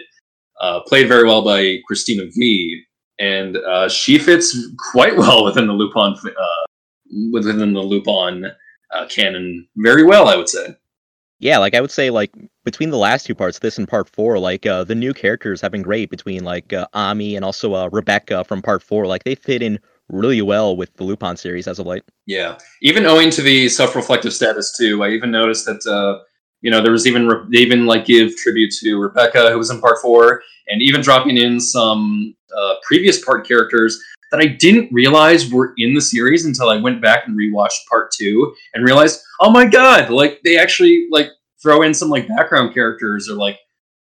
uh, 0.62 0.80
played 0.82 1.08
very 1.08 1.26
well 1.26 1.44
by 1.44 1.80
Cristina 1.88 2.24
Vee, 2.36 2.84
and 3.20 3.58
uh, 3.58 3.90
she 3.90 4.18
fits 4.20 4.56
quite 4.92 5.18
well 5.18 5.44
within 5.44 5.68
the 5.68 5.74
Lupin 5.74 6.14
uh, 6.14 6.66
within 7.34 7.74
the 7.74 7.82
Lupin 7.82 8.46
uh, 8.94 9.06
canon 9.08 9.68
very 9.78 10.04
well, 10.04 10.30
I 10.30 10.36
would 10.36 10.50
say. 10.50 10.76
yeah, 11.40 11.58
like 11.58 11.74
I 11.74 11.82
would 11.82 11.92
say, 11.92 12.12
like 12.12 12.32
between 12.64 12.92
the 12.92 12.98
last 12.98 13.26
two 13.26 13.34
parts, 13.34 13.60
this 13.60 13.80
and 13.80 13.88
part 13.88 14.08
four, 14.08 14.38
like 14.38 14.68
uh, 14.68 14.84
the 14.84 14.96
new 14.96 15.12
characters 15.14 15.60
have 15.62 15.72
been 15.72 15.82
great 15.82 16.12
between 16.12 16.44
like 16.44 16.72
uh, 16.72 16.88
Ami 16.94 17.36
and 17.36 17.44
also 17.44 17.74
uh, 17.74 17.90
Rebecca 17.92 18.44
from 18.44 18.62
part 18.62 18.84
four. 18.84 19.08
Like 19.08 19.24
they 19.24 19.34
fit 19.34 19.64
in 19.64 19.80
really 20.08 20.42
well 20.44 20.78
with 20.78 20.94
the 20.98 21.04
Lupin 21.04 21.36
series 21.36 21.68
as 21.68 21.80
of 21.80 21.88
late. 21.88 22.04
Yeah, 22.28 22.60
even 22.84 23.08
owing 23.08 23.32
to 23.32 23.42
the 23.42 23.70
self-reflective 23.70 24.34
status 24.34 24.78
too. 24.78 25.04
I 25.04 25.10
even 25.10 25.32
noticed 25.32 25.66
that 25.66 25.84
uh, 25.88 26.24
you 26.62 26.72
know 26.72 26.82
there 26.82 26.92
was 26.92 27.08
even 27.08 27.28
they 27.52 27.60
even 27.60 27.86
like 27.86 28.06
give 28.06 28.36
tribute 28.36 28.72
to 28.80 28.98
Rebecca 28.98 29.52
who 29.52 29.58
was 29.58 29.70
in 29.70 29.82
part 29.82 30.00
four, 30.02 30.44
and 30.68 30.82
even 30.82 31.02
dropping 31.02 31.38
in 31.38 31.60
some 31.60 32.36
uh, 32.56 32.76
previous 32.84 33.24
part 33.24 33.48
characters 33.48 34.02
that 34.32 34.40
I 34.40 34.48
didn't 34.48 34.92
realize 34.94 35.52
were 35.52 35.74
in 35.78 35.94
the 35.94 36.02
series 36.02 36.46
until 36.46 36.70
I 36.70 36.78
went 36.78 37.02
back 37.02 37.28
and 37.28 37.38
rewatched 37.38 37.86
part 37.90 38.12
two 38.12 38.56
and 38.74 38.86
realized, 38.86 39.22
oh 39.42 39.50
my 39.50 39.66
god, 39.66 40.10
like 40.10 40.40
they 40.44 40.58
actually 40.58 41.08
like 41.12 41.28
throw 41.62 41.82
in 41.82 41.94
some 41.94 42.10
like 42.10 42.28
background 42.28 42.74
characters 42.74 43.30
or 43.30 43.36
like 43.36 43.60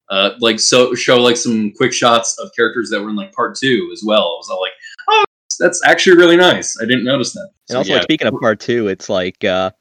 uh 0.09 0.31
like 0.39 0.59
so 0.59 0.93
show 0.95 1.17
like 1.17 1.37
some 1.37 1.71
quick 1.75 1.91
shots 1.93 2.37
of 2.39 2.49
characters 2.55 2.89
that 2.89 3.01
were 3.01 3.09
in 3.09 3.15
like 3.15 3.33
part 3.33 3.55
two 3.55 3.89
as 3.93 4.03
well. 4.05 4.21
I 4.21 4.37
was 4.37 4.49
all 4.49 4.61
like, 4.61 4.73
oh, 5.09 5.23
that's 5.59 5.81
actually 5.85 6.17
really 6.17 6.37
nice. 6.37 6.75
I 6.81 6.85
didn't 6.85 7.05
notice 7.05 7.33
that. 7.33 7.49
And 7.69 7.73
So, 7.73 7.77
also, 7.77 7.89
yeah. 7.89 7.95
like 7.95 8.03
speaking 8.03 8.27
of 8.27 8.33
part 8.41 8.59
two, 8.59 8.87
it's 8.87 9.09
like 9.09 9.43
uh, 9.43 9.71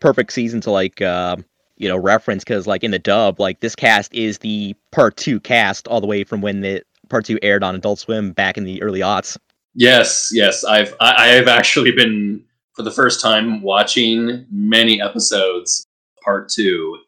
perfect 0.00 0.32
season 0.32 0.60
to 0.62 0.70
like 0.70 1.00
uh, 1.00 1.36
you 1.82 1.88
know 1.88 1.96
reference 1.96 2.44
because 2.44 2.66
like 2.66 2.84
in 2.84 2.92
the 2.92 2.98
dub, 2.98 3.40
like 3.40 3.60
this 3.60 3.74
cast 3.74 4.14
is 4.14 4.38
the 4.38 4.74
part 4.92 5.16
two 5.16 5.40
cast 5.40 5.88
all 5.88 6.00
the 6.00 6.06
way 6.06 6.22
from 6.22 6.40
when 6.40 6.60
the 6.60 6.82
part 7.08 7.24
two 7.24 7.38
aired 7.42 7.64
on 7.64 7.74
Adult 7.74 7.98
Swim 7.98 8.32
back 8.32 8.56
in 8.56 8.64
the 8.64 8.80
early 8.82 9.00
aughts. 9.00 9.36
Yes, 9.74 10.30
yes, 10.32 10.64
I've 10.64 10.94
I, 11.00 11.14
I 11.24 11.26
have 11.28 11.48
actually 11.48 11.90
been 11.90 12.44
for 12.74 12.82
the 12.82 12.90
first 12.90 13.20
time 13.20 13.62
watching 13.62 14.46
many 14.50 15.02
episodes 15.02 15.84
part 16.24 16.48
two, 16.48 16.98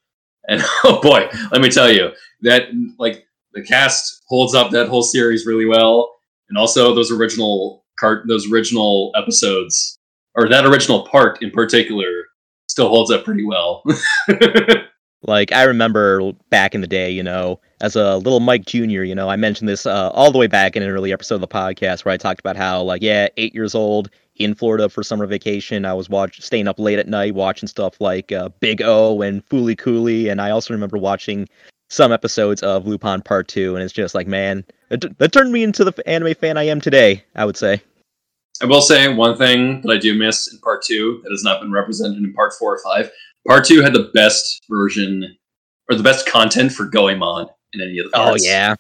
and 0.49 0.61
oh 0.85 1.01
boy, 1.01 1.29
let 1.53 1.61
me 1.61 1.71
tell 1.71 1.91
you 1.91 2.11
that 2.43 2.65
like 2.99 3.27
the 3.53 3.63
cast 3.63 4.23
holds 4.29 4.55
up 4.55 4.73
that 4.73 4.89
whole 4.89 5.03
series 5.03 5.47
really 5.47 5.67
well, 5.67 6.17
and 6.49 6.59
also 6.59 6.95
those 6.95 7.13
original 7.13 7.85
cart 7.97 8.27
those 8.27 8.51
original 8.51 9.13
episodes 9.17 9.99
or 10.35 10.49
that 10.49 10.67
original 10.67 11.07
part 11.07 11.41
in 11.43 11.51
particular 11.53 12.25
still 12.69 12.89
holds 12.89 13.11
up 13.11 13.25
pretty 13.25 13.45
well. 13.45 13.83
Like 15.27 15.53
I 15.53 15.63
remember 15.65 16.33
back 16.51 16.75
in 16.75 16.81
the 16.81 16.87
day, 16.87 17.11
you 17.11 17.23
know, 17.23 17.61
as 17.81 17.97
a 17.97 18.17
little 18.19 18.41
Mike 18.41 18.67
Jr., 18.67 19.03
you 19.03 19.15
know, 19.15 19.29
I 19.31 19.37
mentioned 19.37 19.69
this 19.69 19.87
uh, 19.87 20.11
all 20.11 20.31
the 20.31 20.39
way 20.39 20.47
back 20.47 20.77
in 20.77 20.83
an 20.83 20.91
early 20.91 21.13
episode 21.13 21.37
of 21.37 21.41
the 21.41 21.49
podcast 21.49 22.05
where 22.05 22.13
I 22.13 22.17
talked 22.17 22.41
about 22.41 22.57
how, 22.57 22.83
like, 22.83 23.03
yeah, 23.03 23.29
eight 23.37 23.55
years 23.55 23.75
old 23.75 24.11
in 24.37 24.55
Florida 24.55 24.89
for 24.89 25.03
summer 25.03 25.27
vacation, 25.27 25.85
I 25.85 25.95
was 25.95 26.11
watch 26.11 26.41
staying 26.43 26.69
up 26.69 26.79
late 26.79 26.99
at 26.99 27.09
night 27.09 27.35
watching 27.35 27.69
stuff 27.69 28.01
like 28.01 28.33
uh, 28.33 28.51
Big 28.61 28.83
O 28.83 29.23
and 29.23 29.47
Fooly 29.49 29.79
Cooley, 29.79 30.29
and 30.29 30.41
I 30.41 30.51
also 30.51 30.75
remember 30.75 30.99
watching 30.99 31.49
some 31.89 32.13
episodes 32.13 32.63
of 32.63 32.87
Lupin 32.87 33.23
Part 33.23 33.49
Two, 33.49 33.77
and 33.77 33.83
it's 33.83 33.93
just 33.93 34.15
like, 34.15 34.27
man, 34.27 34.65
that, 34.91 35.19
that 35.19 35.33
turned 35.33 35.53
me 35.53 35.63
into 35.63 35.85
the 35.85 36.09
anime 36.09 36.35
fan 36.35 36.59
I 36.59 36.65
am 36.65 36.81
today. 36.81 37.25
I 37.35 37.47
would 37.47 37.57
say. 37.57 37.81
I 38.63 38.67
will 38.67 38.83
say 38.83 39.13
one 39.13 39.37
thing 39.37 39.81
that 39.83 39.91
I 39.91 39.99
do 39.99 40.17
miss 40.17 40.53
in 40.53 40.59
part 40.61 40.83
two 40.83 41.21
that 41.23 41.31
has 41.31 41.43
not 41.43 41.61
been 41.61 41.73
represented 41.73 42.19
in 42.19 42.33
part 42.33 42.53
four 42.55 42.75
or 42.75 42.81
five. 42.85 43.11
Part 43.47 43.65
two 43.65 43.83
had 43.83 43.93
the 43.93 44.11
best 44.15 44.65
version 44.71 45.37
or 45.91 45.97
the 45.97 46.03
best 46.03 46.27
content 46.27 46.73
for 46.73 46.87
Goemon 46.87 47.49
in 47.73 47.81
any 47.81 47.99
of 47.99 48.11
the 48.11 48.17
oh, 48.17 48.25
parts. 48.25 48.45
Oh 48.47 48.49
yeah, 48.49 48.75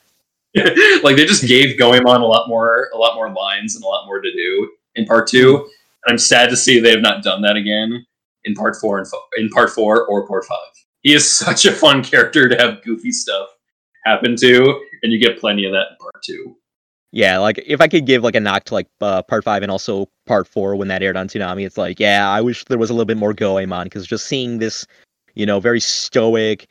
like 1.02 1.16
they 1.16 1.26
just 1.26 1.46
gave 1.46 1.76
Goemon 1.76 2.20
a 2.20 2.26
lot 2.26 2.48
more, 2.48 2.88
a 2.94 2.96
lot 2.96 3.16
more 3.16 3.30
lines 3.30 3.74
and 3.74 3.84
a 3.84 3.88
lot 3.88 4.06
more 4.06 4.20
to 4.20 4.32
do 4.32 4.70
in 4.94 5.04
part 5.04 5.26
two. 5.26 5.56
And 6.06 6.12
I'm 6.12 6.18
sad 6.18 6.50
to 6.50 6.56
see 6.56 6.78
they 6.78 6.90
have 6.90 7.00
not 7.00 7.22
done 7.22 7.42
that 7.42 7.56
again 7.56 8.06
in 8.44 8.54
part 8.54 8.76
four 8.76 8.98
and 8.98 9.08
fo- 9.08 9.24
in 9.36 9.48
part 9.48 9.70
four 9.70 10.06
or 10.06 10.26
part 10.26 10.44
five. 10.44 10.58
He 11.00 11.12
is 11.12 11.28
such 11.38 11.64
a 11.64 11.72
fun 11.72 12.02
character 12.04 12.48
to 12.48 12.56
have 12.56 12.82
goofy 12.82 13.10
stuff 13.10 13.48
happen 14.04 14.36
to, 14.36 14.80
and 15.02 15.12
you 15.12 15.18
get 15.18 15.40
plenty 15.40 15.64
of 15.64 15.72
that 15.72 15.86
in 15.90 15.96
part 15.98 16.22
two. 16.22 16.56
Yeah. 17.14 17.38
Like 17.38 17.62
if 17.64 17.80
I 17.80 17.86
could 17.86 18.06
give 18.06 18.24
like 18.24 18.34
a 18.34 18.40
knock 18.40 18.64
to 18.64 18.74
like 18.74 18.88
uh, 19.00 19.22
Part 19.22 19.44
Five 19.44 19.62
and 19.62 19.70
also 19.70 20.08
Part 20.26 20.48
Four 20.48 20.74
when 20.74 20.88
that 20.88 21.02
aired 21.02 21.16
on 21.16 21.28
Toonami, 21.28 21.64
it's 21.64 21.78
like, 21.78 22.00
yeah, 22.00 22.28
I 22.28 22.40
wish 22.40 22.64
there 22.64 22.76
was 22.76 22.90
a 22.90 22.92
little 22.92 23.06
bit 23.06 23.16
more 23.16 23.32
Goemon 23.32 23.84
because 23.84 24.04
just 24.04 24.26
seeing 24.26 24.58
this, 24.58 24.84
you 25.34 25.46
know, 25.46 25.60
very 25.60 25.78
stoic, 25.78 26.66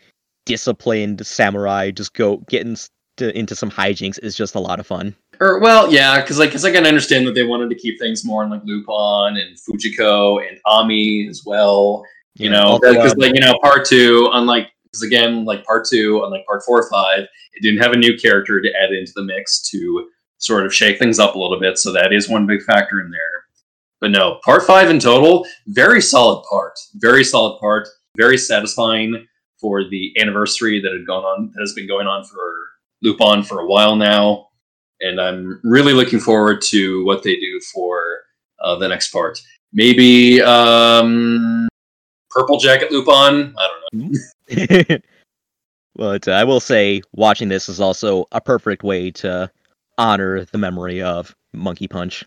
disciplined 0.45 1.25
samurai 1.25 1.91
just 1.91 2.13
go 2.13 2.37
getting 2.49 2.75
to, 3.17 3.37
into 3.37 3.55
some 3.55 3.71
hijinks 3.71 4.19
is 4.21 4.35
just 4.35 4.55
a 4.55 4.59
lot 4.59 4.81
of 4.81 4.85
fun. 4.85 5.15
Or 5.39 5.59
well, 5.59 5.91
yeah, 5.91 6.19
because 6.19 6.39
like, 6.39 6.51
cause 6.51 6.65
I 6.65 6.71
can 6.71 6.85
understand 6.85 7.25
that 7.27 7.35
they 7.35 7.43
wanted 7.43 7.69
to 7.69 7.75
keep 7.75 7.97
things 7.97 8.25
more 8.25 8.43
in 8.43 8.49
like 8.49 8.65
Lupin 8.65 9.37
and 9.37 9.57
Fujiko 9.57 10.45
and 10.45 10.59
Ami 10.65 11.27
as 11.29 11.43
well. 11.45 12.05
You 12.35 12.49
Yeah, 12.49 12.57
know, 12.57 12.79
because 12.79 13.13
um, 13.13 13.17
like 13.19 13.33
you 13.33 13.41
know, 13.41 13.57
part 13.61 13.85
two, 13.85 14.29
unlike 14.33 14.67
because 14.83 15.03
again, 15.03 15.45
like 15.45 15.63
part 15.63 15.87
two, 15.87 16.21
unlike 16.25 16.45
part 16.45 16.63
four 16.65 16.81
or 16.81 16.89
five, 16.89 17.21
it 17.53 17.61
didn't 17.61 17.81
have 17.81 17.93
a 17.93 17.97
new 17.97 18.17
character 18.17 18.61
to 18.61 18.69
add 18.75 18.91
into 18.91 19.13
the 19.15 19.23
mix 19.23 19.61
to 19.69 20.09
sort 20.43 20.65
of 20.65 20.73
shake 20.73 20.99
things 20.99 21.19
up 21.19 21.35
a 21.35 21.39
little 21.39 21.59
bit. 21.59 21.77
So 21.77 21.91
that 21.93 22.13
is 22.13 22.29
one 22.29 22.45
big 22.45 22.61
factor 22.63 23.01
in 23.01 23.09
there. 23.11 23.19
But 24.01 24.11
no, 24.11 24.39
part 24.43 24.63
five 24.63 24.89
in 24.89 24.99
total, 24.99 25.45
very 25.67 26.01
solid 26.01 26.43
part, 26.49 26.77
very 26.95 27.23
solid 27.23 27.59
part, 27.59 27.87
very 28.17 28.37
satisfying 28.37 29.25
for 29.59 29.83
the 29.83 30.13
anniversary 30.19 30.81
that 30.81 30.91
had 30.91 31.07
gone 31.07 31.23
on 31.23 31.51
that 31.53 31.61
has 31.61 31.73
been 31.73 31.87
going 31.87 32.07
on 32.07 32.25
for 32.25 32.53
Lupin 33.01 33.43
for 33.43 33.61
a 33.61 33.65
while 33.65 33.95
now 33.95 34.47
and 35.03 35.19
I'm 35.19 35.59
really 35.63 35.93
looking 35.93 36.19
forward 36.19 36.61
to 36.69 37.05
what 37.05 37.23
they 37.23 37.35
do 37.35 37.59
for 37.73 38.21
uh, 38.63 38.75
the 38.77 38.87
next 38.87 39.11
part. 39.11 39.39
Maybe 39.73 40.41
um, 40.41 41.67
Purple 42.29 42.57
Jacket 42.57 42.91
Lupin. 42.91 43.53
I 43.57 43.69
don't 43.91 44.11
know. 44.11 44.97
but 45.95 46.27
uh, 46.27 46.31
I 46.31 46.43
will 46.43 46.59
say, 46.59 47.01
watching 47.11 47.49
this 47.49 47.69
is 47.69 47.79
also 47.79 48.25
a 48.31 48.39
perfect 48.41 48.83
way 48.83 49.11
to 49.11 49.51
honor 49.97 50.45
the 50.45 50.57
memory 50.57 51.01
of 51.01 51.35
Monkey 51.53 51.87
Punch. 51.87 52.25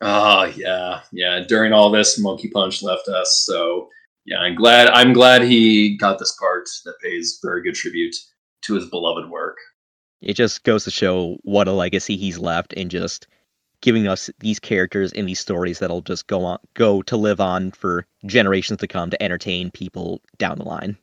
Ah, 0.00 0.46
yeah, 0.56 1.00
yeah. 1.12 1.40
During 1.46 1.72
all 1.72 1.90
this, 1.90 2.18
Monkey 2.18 2.48
Punch 2.48 2.82
left 2.82 3.08
us, 3.08 3.44
so 3.46 3.88
yeah, 4.24 4.38
I'm 4.38 4.54
glad. 4.54 4.88
I'm 4.88 5.12
glad 5.12 5.42
he 5.42 5.96
got 5.96 6.18
this 6.18 6.36
part 6.38 6.68
that 6.84 6.94
pays 7.02 7.38
very 7.42 7.62
good 7.62 7.74
tribute 7.74 8.16
to 8.62 8.74
his 8.74 8.88
beloved 8.88 9.30
work. 9.30 9.58
It 10.20 10.34
just 10.34 10.62
goes 10.64 10.84
to 10.84 10.90
show 10.90 11.36
what 11.42 11.68
a 11.68 11.72
legacy 11.72 12.16
he's 12.16 12.38
left 12.38 12.72
in 12.74 12.88
just 12.88 13.26
giving 13.80 14.06
us 14.06 14.30
these 14.38 14.60
characters 14.60 15.12
and 15.12 15.28
these 15.28 15.40
stories 15.40 15.80
that'll 15.80 16.02
just 16.02 16.28
go 16.28 16.44
on 16.44 16.58
go 16.74 17.02
to 17.02 17.16
live 17.16 17.40
on 17.40 17.72
for 17.72 18.06
generations 18.26 18.78
to 18.78 18.86
come 18.86 19.10
to 19.10 19.20
entertain 19.20 19.72
people 19.72 20.20
down 20.38 20.56
the 20.58 20.64
line 20.64 20.96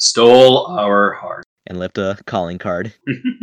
Stole 0.00 0.66
our 0.68 1.12
heart. 1.12 1.44
And 1.70 1.78
lift 1.78 1.96
a 1.96 2.18
calling 2.26 2.58
card. 2.58 2.92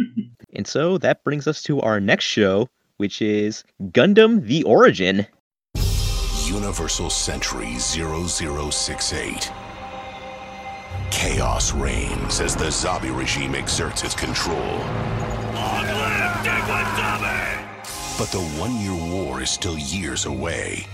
and 0.54 0.68
so 0.68 1.00
that 1.00 1.24
brings 1.24 1.48
us 1.48 1.64
to 1.64 1.80
our 1.80 2.00
next 2.00 2.26
show, 2.26 2.70
which 2.98 3.22
is 3.22 3.64
Gundam 3.82 4.46
The 4.46 4.64
Origin. 4.64 5.26
Universal 6.46 7.10
Century 7.10 7.78
0068. 7.80 9.52
Chaos 11.10 11.74
reigns 11.74 12.42
as 12.42 12.54
the 12.56 12.66
Zabi 12.66 13.18
regime 13.18 13.56
exerts 13.56 14.04
its 14.04 14.14
control. 14.14 14.78
But 18.18 18.32
the 18.32 18.42
one 18.58 18.76
year 18.82 18.94
war 18.94 19.42
is 19.42 19.50
still 19.50 19.78
years 19.78 20.26
away. 20.26 20.86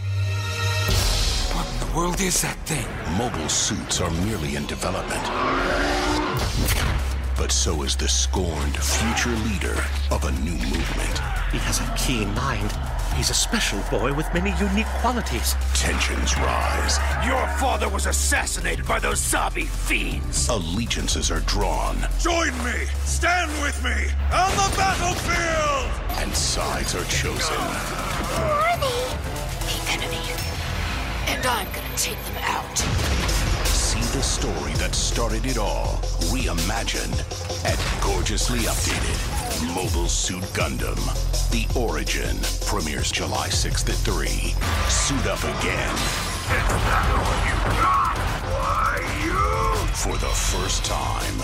What 1.53 1.67
in 1.73 1.79
the 1.79 1.95
world 1.97 2.21
is 2.21 2.41
that 2.43 2.57
thing? 2.67 2.85
Mobile 3.17 3.49
suits 3.49 4.01
are 4.01 4.11
merely 4.25 4.55
in 4.55 4.67
development. 4.67 5.23
But 7.43 7.51
so 7.51 7.83
is 7.83 7.97
the 7.97 8.07
scorned 8.07 8.77
future 8.77 9.35
leader 9.43 9.75
of 10.11 10.23
a 10.23 10.31
new 10.31 10.53
movement. 10.53 11.19
He 11.51 11.57
has 11.57 11.81
a 11.81 11.95
keen 11.97 12.33
mind. 12.35 12.71
He's 13.17 13.31
a 13.31 13.33
special 13.33 13.81
boy 13.91 14.13
with 14.13 14.33
many 14.33 14.55
unique 14.63 14.87
qualities. 15.01 15.53
Tensions 15.73 16.37
rise. 16.37 16.99
Your 17.27 17.45
father 17.59 17.89
was 17.89 18.05
assassinated 18.05 18.87
by 18.87 18.97
those 18.97 19.19
Zabi 19.19 19.65
fiends. 19.65 20.47
Allegiances 20.47 21.29
are 21.31 21.41
drawn. 21.41 21.97
Join 22.17 22.53
me! 22.63 22.87
Stand 23.03 23.51
with 23.61 23.75
me! 23.83 24.07
On 24.31 24.51
the 24.55 24.73
battlefield! 24.77 25.91
And 26.23 26.33
sides 26.33 26.95
are 26.95 27.03
chosen. 27.11 27.57
Who 27.57 28.41
are 28.41 28.77
they? 28.77 29.17
The 29.67 29.91
enemy. 29.91 30.31
And 31.27 31.45
I'm 31.45 31.67
gonna 31.73 31.97
take 31.97 32.23
them 32.23 32.37
out. 32.43 33.42
See 34.13 34.19
the 34.19 34.23
story 34.23 34.73
that 34.73 34.93
started 34.93 35.45
it 35.47 35.57
all, 35.57 35.97
reimagined 36.29 37.17
and 37.65 38.03
gorgeously 38.03 38.59
updated. 38.59 39.73
Mobile 39.73 40.07
Suit 40.07 40.43
Gundam. 40.53 40.99
The 41.49 41.65
Origin 41.79 42.37
premieres 42.67 43.11
July 43.11 43.47
6th 43.47 43.89
at 43.89 43.95
3. 43.95 44.27
Suit 44.87 45.25
up 45.25 45.41
again. 45.57 45.95
For 49.95 50.13
the 50.17 50.33
first 50.35 50.85
time. 50.85 51.41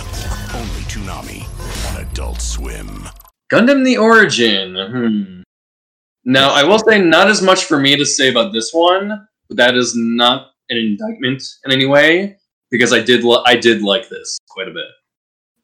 Only 0.53 0.83
Toonami 0.85 1.45
on 1.89 2.05
Adult 2.05 2.39
Swim. 2.39 3.07
Gundam 3.51 3.83
the 3.83 3.97
Origin. 3.97 4.75
Hmm. 4.75 5.41
Now, 6.23 6.53
I 6.53 6.63
will 6.63 6.79
say 6.79 7.01
not 7.01 7.29
as 7.29 7.41
much 7.41 7.65
for 7.65 7.79
me 7.79 7.95
to 7.95 8.05
say 8.05 8.29
about 8.29 8.53
this 8.53 8.71
one, 8.73 9.27
but 9.47 9.57
that 9.57 9.75
is 9.75 9.95
not 9.95 10.51
an 10.69 10.77
indictment 10.77 11.41
in 11.65 11.71
any 11.71 11.87
way. 11.87 12.38
Because 12.69 12.93
I 12.93 13.01
did 13.01 13.23
li- 13.23 13.43
I 13.45 13.55
did 13.55 13.81
like 13.81 14.09
this 14.09 14.39
quite 14.49 14.67
a 14.67 14.71
bit. 14.71 14.85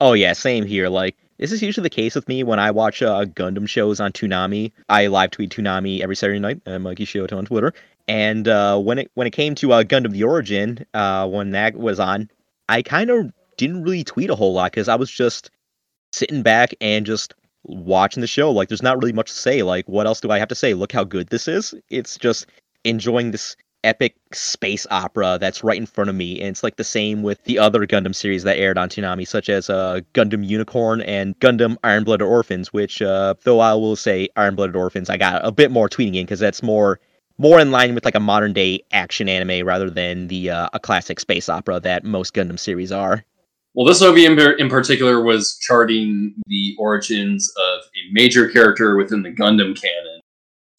Oh 0.01 0.13
yeah, 0.13 0.33
same 0.33 0.65
here. 0.65 0.89
Like 0.89 1.15
this 1.37 1.51
is 1.51 1.61
usually 1.61 1.83
the 1.83 1.89
case 1.89 2.15
with 2.15 2.27
me 2.27 2.43
when 2.43 2.59
I 2.59 2.71
watch 2.71 3.01
uh, 3.01 3.25
Gundam 3.25 3.67
shows 3.67 3.99
on 3.99 4.11
Toonami. 4.11 4.71
I 4.89 5.07
live 5.07 5.31
tweet 5.31 5.51
Toonami 5.51 6.01
every 6.01 6.15
Saturday 6.15 6.39
night. 6.39 6.61
Uh, 6.65 6.79
Mikey 6.79 7.05
Shioto 7.05 7.37
on 7.37 7.45
Twitter. 7.45 7.73
And 8.07 8.47
uh, 8.47 8.79
when 8.79 8.99
it 8.99 9.11
when 9.15 9.27
it 9.27 9.31
came 9.31 9.55
to 9.55 9.73
uh, 9.73 9.83
Gundam: 9.83 10.11
The 10.11 10.23
Origin, 10.23 10.85
uh, 10.93 11.27
when 11.27 11.51
that 11.51 11.75
was 11.75 11.99
on, 11.99 12.29
I 12.69 12.81
kind 12.81 13.09
of 13.09 13.31
didn't 13.57 13.83
really 13.83 14.03
tweet 14.03 14.29
a 14.29 14.35
whole 14.35 14.53
lot 14.53 14.71
because 14.71 14.87
I 14.87 14.95
was 14.95 15.09
just 15.09 15.49
sitting 16.11 16.41
back 16.41 16.73
and 16.81 17.05
just 17.05 17.33
watching 17.63 18.21
the 18.21 18.27
show. 18.27 18.51
Like, 18.51 18.69
there's 18.69 18.83
not 18.83 18.97
really 19.01 19.13
much 19.13 19.31
to 19.31 19.37
say. 19.37 19.63
Like, 19.63 19.87
what 19.89 20.05
else 20.05 20.21
do 20.21 20.29
I 20.29 20.39
have 20.39 20.47
to 20.49 20.55
say? 20.55 20.73
Look 20.73 20.91
how 20.91 21.03
good 21.03 21.29
this 21.29 21.47
is. 21.47 21.73
It's 21.89 22.17
just 22.17 22.45
enjoying 22.83 23.31
this 23.31 23.55
epic 23.85 24.15
space 24.33 24.85
opera 24.89 25.37
that's 25.39 25.63
right 25.63 25.77
in 25.77 25.85
front 25.85 26.09
of 26.09 26.15
me. 26.15 26.39
And 26.39 26.49
it's 26.49 26.63
like 26.63 26.75
the 26.75 26.83
same 26.83 27.23
with 27.23 27.43
the 27.45 27.59
other 27.59 27.85
Gundam 27.85 28.13
series 28.13 28.43
that 28.43 28.57
aired 28.57 28.77
on 28.77 28.89
Toonami, 28.89 29.27
such 29.27 29.47
as 29.47 29.69
uh, 29.69 30.01
Gundam 30.13 30.45
Unicorn 30.45 31.01
and 31.01 31.39
Gundam 31.39 31.77
Iron 31.83 32.03
Blooded 32.03 32.27
Orphans. 32.27 32.73
Which, 32.73 33.01
uh, 33.01 33.35
though 33.43 33.59
I 33.59 33.73
will 33.75 33.95
say 33.95 34.27
Iron 34.35 34.55
Blooded 34.55 34.75
Orphans, 34.75 35.09
I 35.09 35.17
got 35.17 35.45
a 35.45 35.51
bit 35.51 35.71
more 35.71 35.87
tweeting 35.87 36.15
in 36.15 36.25
because 36.25 36.39
that's 36.39 36.63
more 36.63 36.99
more 37.37 37.59
in 37.59 37.71
line 37.71 37.93
with 37.93 38.05
like 38.05 38.15
a 38.15 38.19
modern 38.19 38.53
day 38.53 38.83
action 38.91 39.29
anime 39.29 39.65
rather 39.65 39.89
than 39.89 40.27
the 40.27 40.49
uh, 40.49 40.69
a 40.73 40.79
classic 40.79 41.19
space 41.19 41.49
opera 41.49 41.79
that 41.79 42.03
most 42.03 42.33
Gundam 42.33 42.59
series 42.59 42.91
are. 42.91 43.23
Well, 43.75 43.85
this 43.85 44.01
in, 44.01 44.39
in 44.57 44.69
particular 44.69 45.21
was 45.21 45.57
charting 45.59 46.33
the 46.47 46.75
origins 46.79 47.51
of 47.57 47.81
a 47.81 48.13
major 48.13 48.47
character 48.47 48.95
within 48.95 49.21
the 49.21 49.31
Gundam 49.31 49.79
canon. 49.79 50.21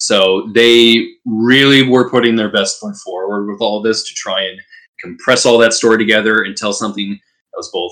So 0.07 0.49
they 0.53 1.05
really 1.25 1.83
were 1.83 2.09
putting 2.09 2.37
their 2.37 2.49
best 2.49 2.79
foot 2.79 2.95
forward 2.95 3.51
with 3.51 3.59
all 3.59 3.81
this 3.81 4.07
to 4.07 4.13
try 4.13 4.41
and 4.41 4.57
compress 5.01 5.45
all 5.45 5.57
that 5.57 5.73
story 5.73 5.97
together 5.97 6.43
and 6.43 6.55
tell 6.55 6.71
something 6.71 7.09
that 7.09 7.57
was 7.57 7.69
both 7.73 7.91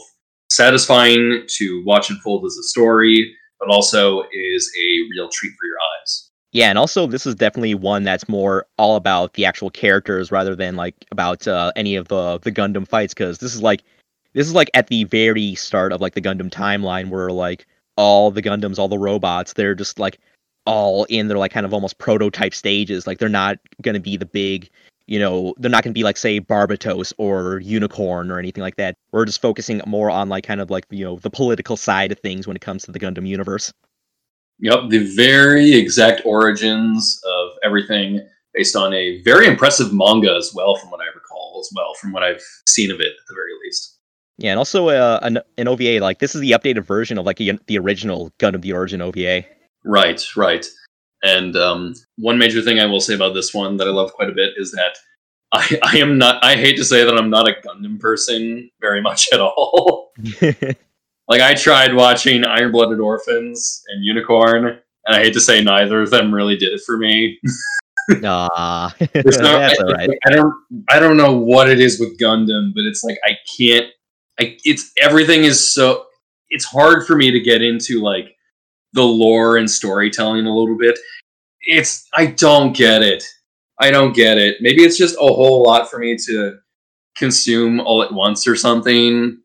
satisfying 0.49 1.43
to 1.57 1.83
watch 1.85 2.09
unfold 2.09 2.45
as 2.45 2.55
a 2.55 2.63
story, 2.63 3.35
but 3.59 3.67
also 3.67 4.23
is 4.31 4.71
a 4.81 4.87
real 5.11 5.27
treat 5.27 5.49
for 5.59 5.67
your 5.67 5.75
eyes. 5.99 6.31
Yeah, 6.53 6.69
and 6.69 6.77
also 6.77 7.05
this 7.05 7.25
is 7.25 7.35
definitely 7.35 7.75
one 7.75 8.03
that's 8.03 8.29
more 8.29 8.65
all 8.77 8.95
about 8.95 9.33
the 9.33 9.43
actual 9.43 9.69
characters 9.69 10.31
rather 10.31 10.55
than 10.55 10.77
like 10.77 10.95
about 11.11 11.45
uh, 11.49 11.73
any 11.75 11.97
of 11.97 12.07
the 12.07 12.39
the 12.39 12.51
Gundam 12.51 12.87
fights 12.87 13.13
because 13.13 13.39
this 13.39 13.53
is 13.53 13.61
like 13.61 13.83
this 14.31 14.47
is 14.47 14.53
like 14.53 14.71
at 14.73 14.87
the 14.87 15.03
very 15.03 15.53
start 15.55 15.91
of 15.91 15.99
like 15.99 16.13
the 16.13 16.21
Gundam 16.21 16.49
timeline 16.49 17.09
where 17.09 17.29
like 17.29 17.67
all 17.97 18.31
the 18.31 18.41
Gundams, 18.41 18.79
all 18.79 18.87
the 18.87 18.97
robots, 18.97 19.51
they're 19.51 19.75
just 19.75 19.99
like 19.99 20.17
all 20.65 21.05
in 21.05 21.27
their 21.27 21.37
like 21.37 21.51
kind 21.51 21.65
of 21.65 21.73
almost 21.73 21.97
prototype 21.97 22.53
stages. 22.53 23.07
Like 23.07 23.19
they're 23.19 23.29
not 23.29 23.57
gonna 23.81 23.99
be 23.99 24.17
the 24.17 24.25
big, 24.25 24.69
you 25.07 25.19
know, 25.19 25.53
they're 25.57 25.71
not 25.71 25.83
gonna 25.83 25.93
be 25.93 26.03
like 26.03 26.17
say 26.17 26.39
Barbatos 26.39 27.13
or 27.17 27.59
Unicorn 27.59 28.31
or 28.31 28.39
anything 28.39 28.61
like 28.61 28.75
that. 28.77 28.95
We're 29.11 29.25
just 29.25 29.41
focusing 29.41 29.81
more 29.85 30.09
on 30.09 30.29
like 30.29 30.43
kind 30.43 30.61
of 30.61 30.69
like 30.69 30.85
you 30.89 31.05
know 31.05 31.17
the 31.17 31.29
political 31.29 31.77
side 31.77 32.11
of 32.11 32.19
things 32.19 32.47
when 32.47 32.55
it 32.55 32.61
comes 32.61 32.83
to 32.83 32.91
the 32.91 32.99
Gundam 32.99 33.27
universe. 33.27 33.73
Yep, 34.59 34.89
the 34.89 35.13
very 35.15 35.73
exact 35.73 36.21
origins 36.25 37.21
of 37.25 37.49
everything 37.63 38.25
based 38.53 38.75
on 38.75 38.93
a 38.93 39.21
very 39.23 39.47
impressive 39.47 39.93
manga 39.93 40.33
as 40.33 40.53
well, 40.55 40.75
from 40.77 40.89
what 40.89 41.01
I 41.01 41.13
recall, 41.13 41.57
as 41.59 41.69
well, 41.75 41.93
from 41.95 42.13
what 42.13 42.23
I've 42.23 42.41
seen 42.67 42.89
of 42.89 43.01
it 43.01 43.07
at 43.07 43.27
the 43.27 43.35
very 43.35 43.51
least. 43.65 43.99
Yeah, 44.37 44.51
and 44.51 44.59
also 44.59 44.89
uh, 44.89 45.19
an, 45.21 45.39
an 45.57 45.67
OVA 45.67 45.99
like 45.99 46.19
this 46.19 46.35
is 46.35 46.41
the 46.41 46.51
updated 46.51 46.85
version 46.85 47.17
of 47.17 47.25
like 47.25 47.37
the, 47.37 47.57
the 47.67 47.77
original 47.77 48.31
Gundam 48.39 48.61
the 48.61 48.73
Origin 48.73 49.01
OVA. 49.01 49.45
Right, 49.85 50.21
right. 50.35 50.65
And 51.23 51.55
um, 51.55 51.95
one 52.17 52.37
major 52.37 52.61
thing 52.61 52.79
I 52.79 52.85
will 52.85 52.99
say 52.99 53.15
about 53.15 53.33
this 53.33 53.53
one 53.53 53.77
that 53.77 53.87
I 53.87 53.91
love 53.91 54.13
quite 54.13 54.29
a 54.29 54.33
bit 54.33 54.53
is 54.57 54.71
that 54.71 54.97
I, 55.51 55.79
I 55.83 55.97
am 55.97 56.17
not. 56.17 56.43
I 56.43 56.55
hate 56.55 56.75
to 56.77 56.85
say 56.85 57.03
that 57.03 57.17
I'm 57.17 57.29
not 57.29 57.47
a 57.47 57.53
Gundam 57.53 57.99
person 57.99 58.69
very 58.81 59.01
much 59.01 59.29
at 59.31 59.39
all. 59.39 60.11
like 60.41 61.41
I 61.41 61.53
tried 61.53 61.93
watching 61.93 62.43
Iron 62.43 62.71
Blooded 62.71 62.99
Orphans 62.99 63.83
and 63.87 64.03
Unicorn, 64.03 64.65
and 64.65 65.15
I 65.15 65.19
hate 65.19 65.33
to 65.33 65.41
say 65.41 65.63
neither 65.63 66.01
of 66.01 66.09
them 66.09 66.33
really 66.33 66.57
did 66.57 66.73
it 66.73 66.81
for 66.85 66.97
me. 66.97 67.39
Nah, 68.09 68.89
no- 68.99 69.07
that's 69.13 69.39
I, 69.39 69.75
all 69.83 69.93
right. 69.93 70.09
I 70.27 70.29
don't. 70.31 70.53
I 70.89 70.99
don't 70.99 71.17
know 71.17 71.35
what 71.35 71.69
it 71.69 71.79
is 71.79 71.99
with 71.99 72.19
Gundam, 72.19 72.73
but 72.73 72.83
it's 72.83 73.03
like 73.03 73.17
I 73.23 73.37
can't. 73.57 73.87
I 74.39 74.57
it's 74.65 74.91
everything 75.01 75.43
is 75.43 75.73
so. 75.73 76.05
It's 76.49 76.65
hard 76.65 77.07
for 77.07 77.15
me 77.15 77.31
to 77.31 77.39
get 77.39 77.61
into 77.61 78.01
like 78.01 78.34
the 78.95 79.03
lore 79.03 79.57
and 79.57 79.69
storytelling 79.69 80.47
a 80.47 80.55
little 80.55 80.77
bit. 80.77 80.97
It's 81.61 82.07
I 82.13 82.27
don't 82.27 82.75
get 82.75 83.03
it. 83.03 83.23
I 83.79 83.91
don't 83.91 84.15
get 84.15 84.37
it. 84.37 84.57
Maybe 84.61 84.83
it's 84.83 84.97
just 84.97 85.15
a 85.15 85.19
whole 85.19 85.63
lot 85.63 85.89
for 85.89 85.99
me 85.99 86.17
to 86.25 86.57
consume 87.17 87.79
all 87.81 88.01
at 88.01 88.13
once 88.13 88.47
or 88.47 88.55
something. 88.55 89.37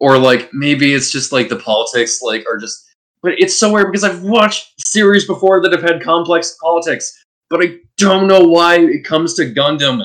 Or 0.00 0.18
like 0.18 0.50
maybe 0.52 0.94
it's 0.94 1.12
just 1.12 1.30
like 1.30 1.48
the 1.48 1.56
politics 1.56 2.20
like 2.22 2.44
are 2.48 2.58
just 2.58 2.88
but 3.22 3.34
it's 3.38 3.56
so 3.56 3.72
weird 3.72 3.92
because 3.92 4.02
I've 4.02 4.22
watched 4.22 4.72
series 4.80 5.26
before 5.26 5.62
that 5.62 5.72
have 5.72 5.82
had 5.82 6.02
complex 6.02 6.56
politics, 6.60 7.24
but 7.48 7.64
I 7.64 7.76
don't 7.96 8.26
know 8.26 8.40
why 8.40 8.80
it 8.80 9.04
comes 9.04 9.34
to 9.34 9.44
Gundam. 9.54 10.04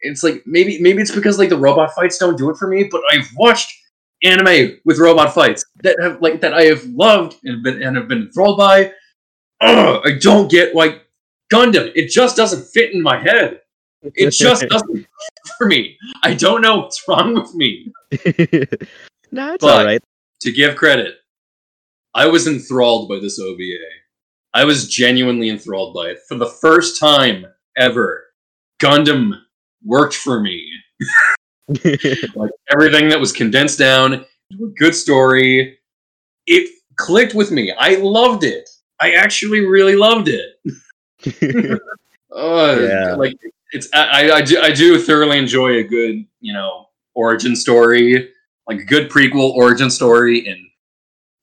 It's 0.00 0.22
like 0.22 0.42
maybe 0.44 0.78
maybe 0.82 1.00
it's 1.00 1.14
because 1.14 1.38
like 1.38 1.48
the 1.48 1.56
robot 1.56 1.94
fights 1.94 2.18
don't 2.18 2.36
do 2.36 2.50
it 2.50 2.58
for 2.58 2.68
me, 2.68 2.88
but 2.90 3.00
I've 3.10 3.28
watched 3.36 3.72
anime 4.22 4.78
with 4.84 4.98
robot 4.98 5.34
fights 5.34 5.64
that 5.82 5.96
have 6.00 6.20
like 6.22 6.40
that 6.40 6.54
I 6.54 6.64
have 6.64 6.84
loved 6.86 7.36
and 7.44 7.62
been 7.62 7.82
and 7.82 7.96
have 7.96 8.08
been 8.08 8.22
enthralled 8.22 8.58
by. 8.58 8.92
Ugh, 9.60 10.00
I 10.04 10.18
don't 10.20 10.50
get 10.50 10.74
why 10.74 11.00
Gundam. 11.52 11.92
It 11.94 12.08
just 12.08 12.36
doesn't 12.36 12.66
fit 12.72 12.92
in 12.94 13.02
my 13.02 13.18
head. 13.20 13.60
It 14.02 14.30
just 14.30 14.62
doesn't 14.68 15.06
for 15.58 15.66
me. 15.66 15.96
I 16.22 16.34
don't 16.34 16.60
know 16.62 16.78
what's 16.78 17.02
wrong 17.08 17.34
with 17.34 17.54
me. 17.54 17.92
nah, 19.32 19.54
it's 19.54 19.64
But- 19.64 19.78
all 19.78 19.84
right. 19.84 20.02
To 20.40 20.52
give 20.52 20.76
credit, 20.76 21.14
I 22.12 22.26
was 22.26 22.46
enthralled 22.46 23.08
by 23.08 23.18
this 23.18 23.38
OVA. 23.38 23.78
I 24.52 24.64
was 24.64 24.88
genuinely 24.88 25.48
enthralled 25.48 25.94
by 25.94 26.08
it. 26.08 26.18
For 26.28 26.36
the 26.36 26.46
first 26.60 27.00
time 27.00 27.46
ever, 27.78 28.24
Gundam 28.82 29.32
worked 29.82 30.14
for 30.14 30.40
me. 30.40 30.70
like 32.34 32.50
everything 32.70 33.08
that 33.08 33.18
was 33.18 33.32
condensed 33.32 33.78
down 33.78 34.24
into 34.50 34.64
a 34.66 34.68
good 34.78 34.94
story, 34.94 35.78
it 36.46 36.70
clicked 36.96 37.34
with 37.34 37.50
me. 37.50 37.72
I 37.78 37.96
loved 37.96 38.44
it. 38.44 38.68
I 39.00 39.12
actually 39.12 39.60
really 39.60 39.96
loved 39.96 40.28
it. 40.28 41.80
Uh, 42.34 42.78
Yeah. 42.80 43.14
like 43.14 43.36
it's 43.72 43.88
I, 43.92 44.30
I, 44.30 44.34
I 44.36 44.42
do 44.42 44.60
I 44.60 44.70
do 44.72 44.98
thoroughly 44.98 45.38
enjoy 45.38 45.78
a 45.78 45.82
good 45.84 46.24
you 46.40 46.52
know 46.52 46.86
origin 47.14 47.56
story, 47.56 48.30
like 48.68 48.78
a 48.80 48.84
good 48.84 49.10
prequel 49.10 49.52
origin 49.54 49.90
story, 49.90 50.46
and 50.46 50.58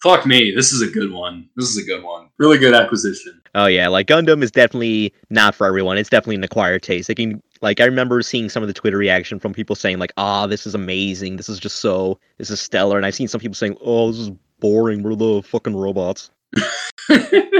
fuck 0.04 0.26
me, 0.26 0.52
this 0.56 0.72
is 0.72 0.82
a 0.82 0.88
good 0.88 1.12
one. 1.12 1.50
This 1.56 1.70
is 1.70 1.78
a 1.78 1.86
good 1.86 2.04
one. 2.04 2.30
Really 2.38 2.58
good 2.58 2.74
acquisition. 2.74 3.42
Oh 3.56 3.66
yeah, 3.66 3.88
like 3.88 4.08
Gundam 4.08 4.44
is 4.44 4.52
definitely 4.52 5.14
not 5.30 5.56
for 5.56 5.68
everyone. 5.68 5.98
It's 5.98 6.10
definitely 6.10 6.36
an 6.36 6.44
acquired 6.44 6.84
taste. 6.84 7.10
It 7.10 7.16
can 7.16 7.42
like 7.62 7.80
I 7.80 7.86
remember 7.86 8.22
seeing 8.22 8.49
some 8.49 8.64
of 8.64 8.68
the 8.68 8.74
Twitter 8.74 8.97
reaction 8.97 9.39
from 9.39 9.53
people 9.53 9.76
saying 9.76 9.99
like, 9.99 10.14
"Ah, 10.18 10.47
this 10.47 10.66
is 10.66 10.76
amazing. 10.76 11.38
This 11.38 11.49
is 11.49 11.59
just 11.59 11.78
so 11.78 12.20
this 12.38 12.49
is 12.49 12.59
stellar." 12.59 12.97
And 12.97 13.05
I've 13.05 13.16
seen 13.16 13.28
some 13.28 13.41
people 13.41 13.55
saying, 13.55 13.78
"Oh, 13.82 14.12
this 14.12 14.20
is 14.20 14.32
boring. 14.59 15.03
We're 15.03 15.16
the 15.16 15.41
fucking 15.43 15.76
robots." 15.76 16.32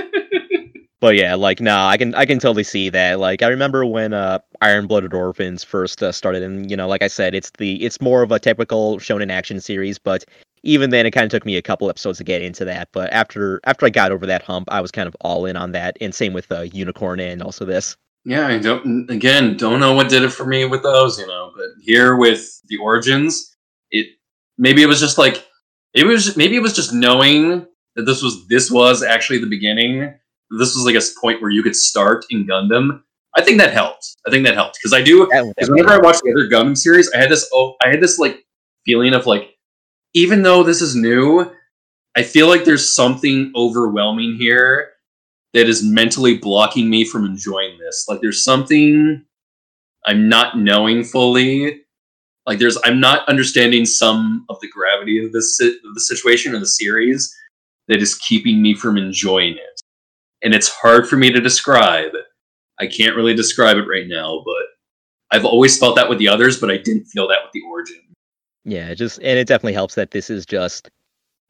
But 1.01 1.15
yeah, 1.15 1.33
like 1.33 1.59
nah, 1.59 1.89
I 1.89 1.97
can 1.97 2.13
I 2.13 2.25
can 2.25 2.37
totally 2.37 2.63
see 2.63 2.87
that. 2.89 3.19
Like 3.19 3.41
I 3.41 3.47
remember 3.47 3.83
when 3.85 4.13
uh 4.13 4.37
Iron 4.61 4.85
Blooded 4.85 5.15
Orphans 5.15 5.63
first 5.63 6.01
uh, 6.03 6.11
started, 6.11 6.43
and 6.43 6.69
you 6.69 6.77
know, 6.77 6.87
like 6.87 7.01
I 7.01 7.07
said, 7.07 7.33
it's 7.33 7.49
the 7.57 7.83
it's 7.83 7.99
more 7.99 8.21
of 8.21 8.31
a 8.31 8.39
typical 8.39 8.99
shonen 8.99 9.31
action 9.31 9.59
series, 9.59 9.97
but 9.97 10.23
even 10.61 10.91
then, 10.91 11.07
it 11.07 11.11
kind 11.11 11.25
of 11.25 11.31
took 11.31 11.43
me 11.43 11.57
a 11.57 11.61
couple 11.63 11.89
episodes 11.89 12.19
to 12.19 12.23
get 12.23 12.43
into 12.43 12.63
that. 12.65 12.89
But 12.91 13.11
after 13.11 13.59
after 13.63 13.87
I 13.87 13.89
got 13.89 14.11
over 14.11 14.27
that 14.27 14.43
hump, 14.43 14.67
I 14.71 14.79
was 14.79 14.91
kind 14.91 15.07
of 15.07 15.15
all 15.21 15.47
in 15.47 15.57
on 15.57 15.71
that, 15.71 15.97
and 15.99 16.13
same 16.13 16.33
with 16.33 16.51
uh, 16.51 16.61
Unicorn 16.71 17.19
and 17.19 17.41
also 17.41 17.65
this. 17.65 17.97
Yeah, 18.24 18.47
I 18.47 18.59
don't 18.59 19.09
again 19.09 19.57
don't 19.57 19.80
know 19.80 19.93
what 19.93 20.09
did 20.09 20.24
it 20.24 20.30
for 20.30 20.45
me 20.45 20.65
with 20.65 20.84
those, 20.84 21.19
you 21.19 21.26
know, 21.26 21.51
but 21.55 21.69
here 21.82 22.15
with 22.15 22.61
the 22.67 22.78
origins, 22.78 23.55
it 23.89 24.07
maybe 24.57 24.84
it 24.84 24.88
was 24.88 24.99
just 24.99 25.17
like 25.17 25.47
it 25.93 26.05
was 26.05 26.38
maybe 26.38 26.55
it 26.55 26.61
was 26.61 26.76
just 26.76 26.93
knowing 26.93 27.65
that 27.95 28.03
this 28.03 28.22
was 28.22 28.47
this 28.47 28.69
was 28.69 29.01
actually 29.01 29.39
the 29.39 29.49
beginning. 29.49 30.13
This 30.51 30.76
was 30.76 30.86
like 30.86 30.95
a 30.95 31.01
point 31.19 31.41
where 31.41 31.49
you 31.49 31.63
could 31.63 31.76
start 31.76 32.26
in 32.30 32.45
Gundam. 32.45 33.01
I 33.36 33.41
think 33.41 33.57
that 33.59 33.74
helped. 33.74 34.17
I 34.28 34.30
think 34.30 34.45
that 34.45 34.53
helped 34.53 34.78
because 34.82 34.93
I 34.93 35.01
do 35.01 35.26
because 35.26 35.69
whenever 35.69 35.89
I 35.91 35.97
watched 35.97 36.22
the 36.22 36.32
other 36.32 36.47
Gundam 36.47 36.78
series, 36.78 37.11
I 37.13 37.17
had 37.17 37.32
this 37.32 37.49
oh 37.53 37.76
I 37.84 37.89
had 37.89 38.01
this 38.01 38.19
like 38.19 38.45
feeling 38.86 39.15
of 39.15 39.26
like 39.26 39.55
even 40.13 40.43
though 40.43 40.61
this 40.61 40.82
is 40.82 40.95
new, 40.95 41.51
I 42.15 42.22
feel 42.22 42.47
like 42.47 42.65
there's 42.65 42.93
something 42.93 43.51
overwhelming 43.55 44.36
here 44.36 44.90
that 45.53 45.67
is 45.67 45.83
mentally 45.83 46.37
blocking 46.37 46.89
me 46.89 47.05
from 47.05 47.25
enjoying 47.25 47.77
this. 47.77 48.05
Like 48.07 48.21
there's 48.21 48.43
something 48.43 49.23
I'm 50.05 50.29
not 50.29 50.57
knowing 50.57 51.03
fully. 51.03 51.81
Like 52.45 52.59
there's 52.59 52.77
I'm 52.83 52.99
not 52.99 53.27
understanding 53.27 53.85
some 53.85 54.45
of 54.49 54.59
the 54.61 54.69
gravity 54.69 55.23
of 55.23 55.31
this 55.31 55.59
of 55.59 55.93
the 55.93 56.01
situation 56.01 56.55
or 56.55 56.59
the 56.59 56.65
series 56.65 57.33
that 57.87 58.01
is 58.01 58.15
keeping 58.15 58.61
me 58.61 58.73
from 58.73 58.97
enjoying 58.97 59.53
it. 59.53 59.81
And 60.43 60.55
it's 60.55 60.69
hard 60.69 61.07
for 61.07 61.17
me 61.17 61.31
to 61.31 61.39
describe. 61.39 62.11
I 62.79 62.87
can't 62.87 63.15
really 63.15 63.35
describe 63.35 63.77
it 63.77 63.87
right 63.87 64.07
now, 64.07 64.41
but 64.43 64.63
I've 65.31 65.45
always 65.45 65.77
felt 65.77 65.95
that 65.97 66.09
with 66.09 66.17
the 66.17 66.27
others, 66.27 66.59
but 66.59 66.71
I 66.71 66.77
didn't 66.77 67.05
feel 67.05 67.27
that 67.27 67.39
with 67.43 67.51
the 67.53 67.61
origin. 67.69 68.01
Yeah, 68.65 68.93
just 68.93 69.17
and 69.19 69.37
it 69.37 69.47
definitely 69.47 69.73
helps 69.73 69.95
that 69.95 70.11
this 70.11 70.29
is 70.29 70.45
just 70.45 70.89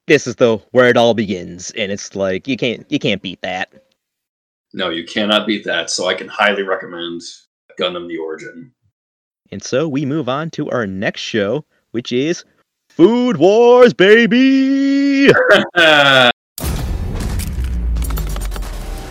this 0.07 0.27
is 0.27 0.35
the 0.35 0.57
where 0.71 0.89
it 0.89 0.97
all 0.97 1.13
begins, 1.13 1.71
and 1.71 1.91
it's 1.91 2.15
like 2.15 2.47
you 2.47 2.57
can't 2.57 2.85
you 2.89 2.99
can't 2.99 3.21
beat 3.21 3.41
that. 3.41 3.71
No, 4.73 4.89
you 4.89 5.03
cannot 5.03 5.45
beat 5.47 5.63
that. 5.65 5.89
So 5.89 6.07
I 6.07 6.13
can 6.13 6.27
highly 6.27 6.63
recommend 6.63 7.21
Gundam: 7.79 8.07
The 8.07 8.17
Origin. 8.17 8.71
And 9.51 9.61
so 9.61 9.87
we 9.87 10.05
move 10.05 10.29
on 10.29 10.49
to 10.51 10.69
our 10.69 10.87
next 10.87 11.21
show, 11.21 11.65
which 11.91 12.11
is 12.11 12.45
Food 12.89 13.37
Wars, 13.37 13.93
baby. 13.93 15.27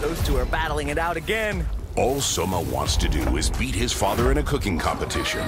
Those 0.01 0.23
two 0.25 0.37
are 0.37 0.47
battling 0.47 0.89
it 0.89 0.99
out 0.99 1.17
again. 1.17 1.67
All 1.97 2.21
Soma 2.21 2.61
wants 2.63 2.97
to 2.99 3.09
do 3.09 3.37
is 3.37 3.51
beat 3.51 3.75
his 3.75 3.93
father 3.93 4.31
in 4.31 4.39
a 4.39 4.43
cooking 4.43 4.79
competition. 4.79 5.47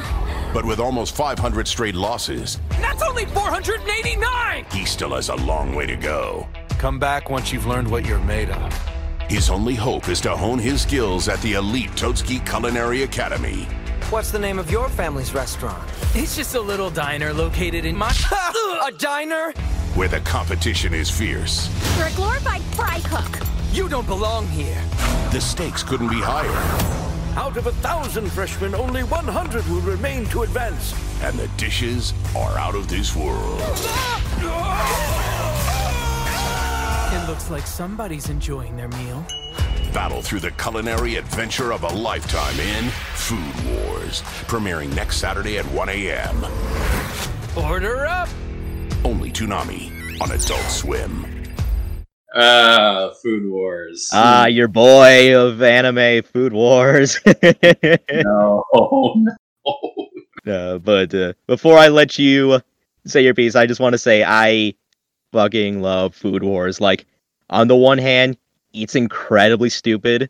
But 0.52 0.64
with 0.66 0.80
almost 0.80 1.14
500 1.16 1.66
straight 1.66 1.94
losses, 1.94 2.58
That's 2.80 3.02
only 3.02 3.24
489! 3.26 4.66
he 4.72 4.84
still 4.84 5.14
has 5.14 5.28
a 5.30 5.36
long 5.36 5.74
way 5.74 5.86
to 5.86 5.96
go. 5.96 6.46
Come 6.78 6.98
back 6.98 7.30
once 7.30 7.52
you've 7.52 7.66
learned 7.66 7.90
what 7.90 8.04
you're 8.04 8.18
made 8.20 8.50
of. 8.50 8.88
His 9.32 9.48
only 9.48 9.74
hope 9.74 10.10
is 10.10 10.20
to 10.20 10.36
hone 10.36 10.58
his 10.58 10.82
skills 10.82 11.26
at 11.26 11.40
the 11.40 11.54
elite 11.54 11.88
Totsuki 11.92 12.46
Culinary 12.46 13.04
Academy. 13.04 13.64
What's 14.10 14.30
the 14.30 14.38
name 14.38 14.58
of 14.58 14.70
your 14.70 14.90
family's 14.90 15.32
restaurant? 15.32 15.82
It's 16.14 16.36
just 16.36 16.54
a 16.54 16.60
little 16.60 16.90
diner 16.90 17.32
located 17.32 17.86
in 17.86 17.96
my. 17.96 18.12
a 18.86 18.92
diner? 18.92 19.52
where 19.94 20.08
the 20.08 20.20
competition 20.20 20.92
is 20.92 21.10
fierce. 21.10 21.70
You're 21.96 22.08
a 22.08 22.12
glorified 22.12 22.60
fry 22.76 23.00
cook. 23.04 23.46
You 23.72 23.88
don't 23.88 24.06
belong 24.06 24.46
here. 24.48 24.84
The 25.32 25.40
stakes 25.40 25.82
couldn't 25.82 26.08
be 26.08 26.20
higher, 26.20 26.50
Out 27.38 27.56
of 27.56 27.66
a 27.66 27.72
thousand 27.80 28.30
freshmen, 28.32 28.74
only 28.74 29.02
100 29.02 29.66
will 29.66 29.80
remain 29.80 30.26
to 30.26 30.42
advance. 30.42 30.92
and 31.22 31.38
the 31.38 31.48
dishes 31.56 32.12
are 32.36 32.58
out 32.58 32.74
of 32.74 32.86
this 32.86 33.16
world. 33.16 33.62
It 37.32 37.36
looks 37.36 37.50
like 37.50 37.66
somebody's 37.66 38.28
enjoying 38.28 38.76
their 38.76 38.88
meal. 38.88 39.24
Battle 39.94 40.20
through 40.20 40.40
the 40.40 40.50
culinary 40.50 41.16
adventure 41.16 41.72
of 41.72 41.82
a 41.82 41.88
lifetime 41.88 42.60
in 42.60 42.90
Food 43.14 43.64
Wars, 43.70 44.20
premiering 44.48 44.94
next 44.94 45.16
Saturday 45.16 45.56
at 45.56 45.64
1 45.64 45.88
a.m. 45.88 46.44
Order 47.56 48.04
up! 48.04 48.28
Only 49.02 49.30
Toonami 49.30 50.20
on 50.20 50.30
Adult 50.30 50.60
Swim. 50.70 51.24
Ah, 52.34 53.14
Food 53.22 53.50
Wars. 53.50 54.10
Ah, 54.12 54.44
your 54.44 54.68
boy 54.68 55.34
of 55.34 55.62
anime, 55.62 56.22
Food 56.24 56.52
Wars. 56.52 57.18
no, 58.12 58.62
no. 58.74 59.24
Uh, 60.46 60.76
but 60.76 61.14
uh, 61.14 61.32
before 61.46 61.78
I 61.78 61.88
let 61.88 62.18
you 62.18 62.60
say 63.06 63.24
your 63.24 63.32
piece, 63.32 63.56
I 63.56 63.64
just 63.64 63.80
want 63.80 63.94
to 63.94 63.98
say 63.98 64.22
I 64.22 64.74
fucking 65.32 65.80
love 65.80 66.14
Food 66.14 66.42
Wars. 66.42 66.78
Like, 66.78 67.06
on 67.52 67.68
the 67.68 67.76
one 67.76 67.98
hand, 67.98 68.36
it's 68.72 68.94
incredibly 68.94 69.68
stupid, 69.68 70.28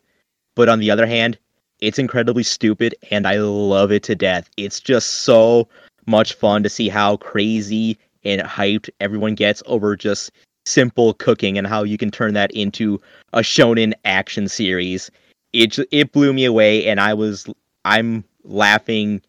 but 0.55 0.69
on 0.69 0.79
the 0.79 0.91
other 0.91 1.07
hand, 1.07 1.37
it's 1.79 1.97
incredibly 1.97 2.43
stupid 2.43 2.95
and 3.11 3.25
I 3.25 3.37
love 3.37 3.91
it 3.91 4.03
to 4.03 4.15
death. 4.15 4.49
It's 4.57 4.79
just 4.79 5.07
so 5.23 5.67
much 6.05 6.33
fun 6.33 6.63
to 6.63 6.69
see 6.69 6.89
how 6.89 7.17
crazy 7.17 7.97
and 8.25 8.41
hyped 8.41 8.89
everyone 8.99 9.35
gets 9.35 9.63
over 9.65 9.95
just 9.95 10.31
simple 10.65 11.13
cooking 11.15 11.57
and 11.57 11.65
how 11.65 11.83
you 11.83 11.97
can 11.97 12.11
turn 12.11 12.33
that 12.35 12.51
into 12.51 13.01
a 13.31 13.39
shonen 13.39 13.93
action 14.05 14.47
series. 14.47 15.09
It 15.53 15.77
it 15.91 16.11
blew 16.11 16.33
me 16.33 16.45
away 16.45 16.85
and 16.87 16.99
I 16.99 17.13
was 17.13 17.47
I'm 17.85 18.23
laughing 18.43 19.21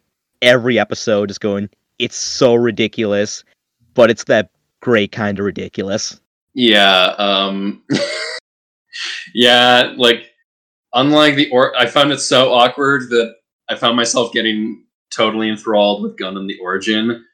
every 0.43 0.79
episode 0.79 1.29
just 1.29 1.41
going 1.41 1.71
it's 2.01 2.17
so 2.17 2.55
ridiculous, 2.55 3.45
but 3.95 4.11
it's 4.11 4.25
that 4.25 4.51
great 4.81 5.13
kind 5.13 5.39
of 5.39 5.45
ridiculous. 5.45 6.21
Yeah, 6.55 7.15
um 7.19 7.83
Yeah, 9.35 9.95
like 9.97 10.31
unlike 10.93 11.35
the 11.35 11.51
or 11.51 11.77
I 11.77 11.87
found 11.87 12.13
it 12.13 12.21
so 12.21 12.53
awkward 12.53 13.11
that 13.11 13.35
I 13.69 13.75
found 13.75 13.97
myself 13.97 14.33
getting 14.33 14.85
totally 15.15 15.49
enthralled 15.49 16.03
with 16.03 16.17
Gundam 16.17 16.47
the 16.47 16.59
Origin, 16.59 17.25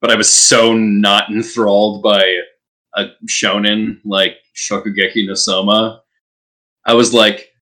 but 0.00 0.10
I 0.10 0.16
was 0.16 0.32
so 0.32 0.74
not 0.74 1.30
enthralled 1.30 2.02
by 2.02 2.24
a 2.96 3.06
shonen 3.28 4.00
like 4.04 4.38
Shokugeki 4.56 5.26
no 5.26 5.34
Soma. 5.34 6.02
I 6.84 6.94
was 6.94 7.14
like 7.14 7.52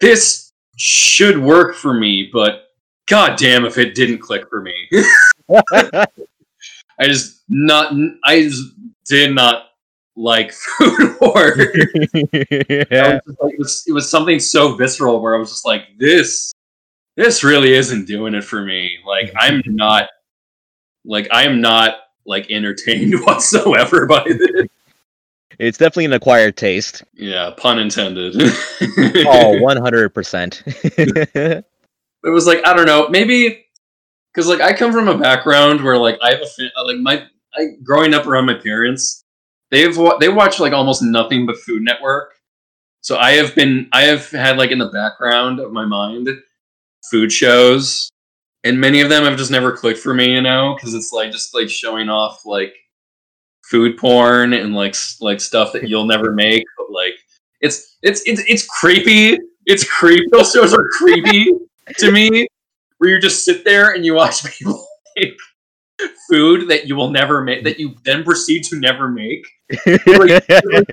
this 0.00 0.52
should 0.76 1.38
work 1.38 1.74
for 1.74 1.94
me, 1.94 2.30
but 2.32 2.68
god 3.08 3.36
damn 3.38 3.64
if 3.64 3.78
it 3.78 3.94
didn't 3.94 4.18
click 4.18 4.48
for 4.48 4.62
me. 4.62 4.74
I 5.72 7.06
just 7.06 7.42
not 7.48 7.92
I 8.24 8.42
just 8.42 8.62
did 9.06 9.34
not 9.34 9.64
like 10.16 10.52
Food 10.52 11.16
war. 11.20 11.54
yeah. 11.56 11.64
it, 12.90 12.90
was 12.90 13.20
just 13.26 13.40
like- 13.42 13.52
it 13.54 13.58
was 13.58 13.84
it 13.88 13.92
was 13.92 14.10
something 14.10 14.38
so 14.38 14.74
visceral 14.74 15.20
where 15.20 15.34
I 15.34 15.38
was 15.38 15.50
just 15.50 15.66
like, 15.66 15.82
this 15.98 16.52
this 17.16 17.44
really 17.44 17.74
isn't 17.74 18.06
doing 18.06 18.34
it 18.34 18.44
for 18.44 18.64
me. 18.64 18.98
Like 19.06 19.32
I'm 19.36 19.62
not 19.66 20.08
like 21.04 21.28
I 21.32 21.44
am 21.44 21.60
not 21.60 21.96
like 22.26 22.50
entertained 22.50 23.14
whatsoever 23.26 24.06
by 24.06 24.24
this. 24.26 24.66
It's 25.58 25.78
definitely 25.78 26.06
an 26.06 26.12
acquired 26.14 26.56
taste. 26.56 27.04
Yeah, 27.14 27.50
pun 27.56 27.78
intended. 27.78 28.34
oh, 28.36 28.40
100%. 29.60 31.64
it 32.24 32.24
was 32.24 32.46
like 32.46 32.66
I 32.66 32.74
don't 32.74 32.86
know, 32.86 33.08
maybe 33.08 33.66
because 34.32 34.48
like 34.48 34.60
I 34.60 34.72
come 34.72 34.92
from 34.92 35.08
a 35.08 35.18
background 35.18 35.82
where 35.84 35.98
like 35.98 36.18
I 36.22 36.30
have 36.30 36.40
a 36.40 36.82
like 36.84 36.98
my 36.98 37.24
I 37.54 37.66
growing 37.82 38.14
up 38.14 38.26
around 38.26 38.46
my 38.46 38.54
parents, 38.54 39.21
they've 39.72 39.98
they 40.20 40.28
watch 40.28 40.60
like 40.60 40.72
almost 40.72 41.02
nothing 41.02 41.46
but 41.46 41.56
Food 41.56 41.82
Network. 41.82 42.34
So 43.00 43.16
I 43.16 43.32
have 43.32 43.56
been 43.56 43.88
I 43.92 44.02
have 44.02 44.30
had 44.30 44.58
like 44.58 44.70
in 44.70 44.78
the 44.78 44.90
background 44.90 45.58
of 45.58 45.72
my 45.72 45.84
mind 45.84 46.28
food 47.10 47.32
shows, 47.32 48.08
and 48.62 48.80
many 48.80 49.00
of 49.00 49.08
them 49.08 49.24
have 49.24 49.36
just 49.36 49.50
never 49.50 49.72
clicked 49.72 49.98
for 49.98 50.14
me, 50.14 50.34
you 50.34 50.40
know, 50.40 50.76
because 50.76 50.94
it's 50.94 51.12
like 51.12 51.32
just 51.32 51.52
like 51.52 51.68
showing 51.68 52.08
off 52.08 52.46
like 52.46 52.74
food 53.64 53.96
porn 53.96 54.52
and 54.52 54.74
like 54.74 54.94
like 55.20 55.40
stuff 55.40 55.72
that 55.72 55.88
you'll 55.88 56.06
never 56.06 56.30
make, 56.30 56.64
but 56.76 56.92
like 56.92 57.14
it's 57.60 57.96
it's 58.02 58.22
it's 58.26 58.42
it's 58.46 58.66
creepy. 58.66 59.36
It's 59.66 59.88
creepy. 59.88 60.26
Those 60.30 60.52
shows 60.52 60.74
are 60.74 60.88
creepy 60.98 61.52
to 61.98 62.12
me, 62.12 62.46
where 62.98 63.10
you 63.10 63.20
just 63.20 63.44
sit 63.44 63.64
there 63.64 63.92
and 63.92 64.04
you 64.04 64.14
watch 64.14 64.44
people 64.44 64.86
make 65.16 65.36
food 66.28 66.68
that 66.68 66.86
you 66.86 66.96
will 66.96 67.10
never 67.10 67.42
make, 67.42 67.64
that 67.64 67.78
you 67.78 67.94
then 68.04 68.24
proceed 68.24 68.64
to 68.64 68.78
never 68.78 69.08
make. 69.08 69.44
Like, 69.86 70.44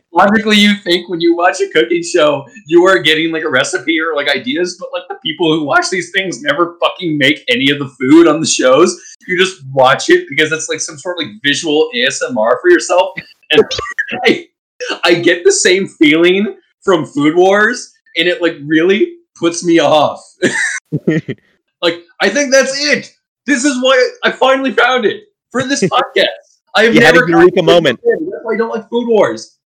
logically, 0.13 0.57
you 0.57 0.75
think 0.75 1.09
when 1.09 1.21
you 1.21 1.35
watch 1.35 1.59
a 1.61 1.69
cooking 1.69 2.03
show, 2.03 2.45
you 2.67 2.85
are 2.85 2.99
getting 2.99 3.31
like 3.31 3.43
a 3.43 3.49
recipe 3.49 3.99
or 3.99 4.15
like 4.15 4.29
ideas, 4.29 4.77
but 4.79 4.89
like 4.93 5.07
the 5.09 5.15
people 5.23 5.53
who 5.53 5.63
watch 5.63 5.89
these 5.89 6.11
things 6.11 6.41
never 6.41 6.77
fucking 6.81 7.17
make 7.17 7.43
any 7.49 7.69
of 7.69 7.79
the 7.79 7.89
food 7.99 8.27
on 8.27 8.39
the 8.39 8.47
shows. 8.47 8.99
You 9.27 9.37
just 9.37 9.63
watch 9.71 10.09
it 10.09 10.27
because 10.29 10.51
it's 10.51 10.69
like 10.69 10.79
some 10.79 10.97
sort 10.97 11.17
of 11.19 11.27
like 11.27 11.35
visual 11.43 11.89
ASMR 11.95 12.61
for 12.61 12.69
yourself. 12.69 13.11
And 13.51 13.63
I, 14.25 14.47
I 15.03 15.15
get 15.15 15.43
the 15.43 15.51
same 15.51 15.87
feeling 15.87 16.57
from 16.81 17.05
Food 17.05 17.35
Wars, 17.35 17.93
and 18.17 18.27
it 18.27 18.41
like 18.41 18.55
really 18.65 19.17
puts 19.35 19.63
me 19.63 19.79
off. 19.79 20.21
like, 21.07 22.03
I 22.21 22.29
think 22.29 22.51
that's 22.51 22.73
it. 22.75 23.13
This 23.49 23.65
is 23.65 23.81
why 23.81 24.11
I 24.23 24.31
finally 24.31 24.71
found 24.71 25.05
it 25.05 25.23
for 25.51 25.63
this 25.63 25.81
podcast. 25.83 26.27
I've 26.75 26.93
You 26.93 27.01
had 27.01 27.15
a 27.15 27.27
eureka 27.27 27.63
moment. 27.63 27.99
That's 28.03 28.21
why 28.43 28.53
I 28.53 28.57
don't 28.57 28.69
like 28.69 28.87
Food 28.89 29.07
Wars. 29.07 29.57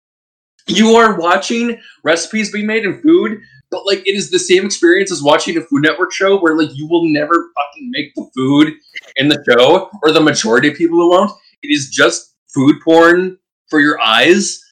You 0.68 0.96
are 0.96 1.20
watching 1.20 1.78
recipes 2.02 2.50
being 2.50 2.66
made 2.66 2.86
in 2.86 3.02
food, 3.02 3.42
but 3.70 3.86
like 3.86 4.00
it 4.08 4.16
is 4.16 4.32
the 4.32 4.40
same 4.40 4.66
experience 4.66 5.12
as 5.12 5.22
watching 5.22 5.58
a 5.58 5.62
Food 5.62 5.82
Network 5.82 6.14
show 6.14 6.40
where 6.40 6.56
like 6.56 6.70
you 6.74 6.88
will 6.88 7.10
never 7.10 7.34
fucking 7.34 7.92
make 7.92 8.16
the 8.16 8.26
food 8.34 8.74
in 9.18 9.28
the 9.28 9.44
show, 9.50 9.90
or 10.02 10.12
the 10.14 10.22
majority 10.22 10.70
of 10.70 10.76
people 10.76 10.98
who 10.98 11.10
won't. 11.10 11.32
It 11.62 11.68
is 11.68 11.90
just 11.90 12.36
food 12.54 12.78
porn 12.86 13.38
for 13.70 13.82
your 13.82 14.00
eyes, 14.00 14.64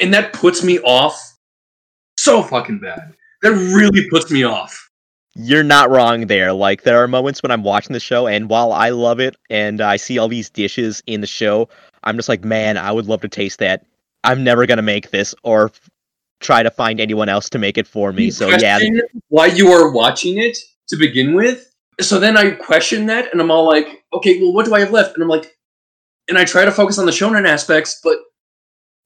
and 0.00 0.12
that 0.12 0.32
puts 0.32 0.64
me 0.64 0.80
off 0.80 1.36
so 2.18 2.42
fucking 2.42 2.80
bad. 2.80 3.14
That 3.42 3.52
really 3.52 4.08
puts 4.10 4.28
me 4.28 4.42
off. 4.42 4.90
You're 5.34 5.62
not 5.62 5.90
wrong 5.90 6.26
there. 6.26 6.52
Like 6.52 6.82
there 6.82 7.02
are 7.02 7.08
moments 7.08 7.42
when 7.42 7.50
I'm 7.50 7.62
watching 7.62 7.94
the 7.94 8.00
show, 8.00 8.26
and 8.26 8.50
while 8.50 8.72
I 8.72 8.90
love 8.90 9.20
it, 9.20 9.36
and 9.48 9.80
I 9.80 9.96
see 9.96 10.18
all 10.18 10.28
these 10.28 10.50
dishes 10.50 11.02
in 11.06 11.20
the 11.20 11.26
show, 11.26 11.68
I'm 12.04 12.16
just 12.16 12.28
like, 12.28 12.44
man, 12.44 12.76
I 12.76 12.92
would 12.92 13.06
love 13.06 13.22
to 13.22 13.28
taste 13.28 13.58
that. 13.60 13.86
I'm 14.24 14.44
never 14.44 14.66
gonna 14.66 14.82
make 14.82 15.10
this, 15.10 15.34
or 15.42 15.66
f- 15.66 15.90
try 16.40 16.62
to 16.62 16.70
find 16.70 17.00
anyone 17.00 17.28
else 17.28 17.48
to 17.50 17.58
make 17.58 17.78
it 17.78 17.86
for 17.86 18.12
me. 18.12 18.24
You 18.24 18.30
So 18.30 18.48
yeah, 18.48 18.78
why 19.28 19.46
you 19.46 19.70
are 19.72 19.90
watching 19.90 20.38
it 20.38 20.58
to 20.88 20.96
begin 20.96 21.34
with. 21.34 21.72
So 22.00 22.18
then 22.18 22.36
I 22.36 22.50
question 22.50 23.06
that, 23.06 23.32
and 23.32 23.40
I'm 23.40 23.50
all 23.50 23.66
like, 23.66 24.04
okay, 24.12 24.40
well, 24.40 24.52
what 24.52 24.66
do 24.66 24.74
I 24.74 24.80
have 24.80 24.90
left? 24.90 25.14
And 25.14 25.22
I'm 25.22 25.28
like, 25.28 25.56
and 26.28 26.36
I 26.36 26.44
try 26.44 26.64
to 26.64 26.72
focus 26.72 26.98
on 26.98 27.06
the 27.06 27.12
shonen 27.12 27.46
aspects, 27.46 28.00
but 28.02 28.18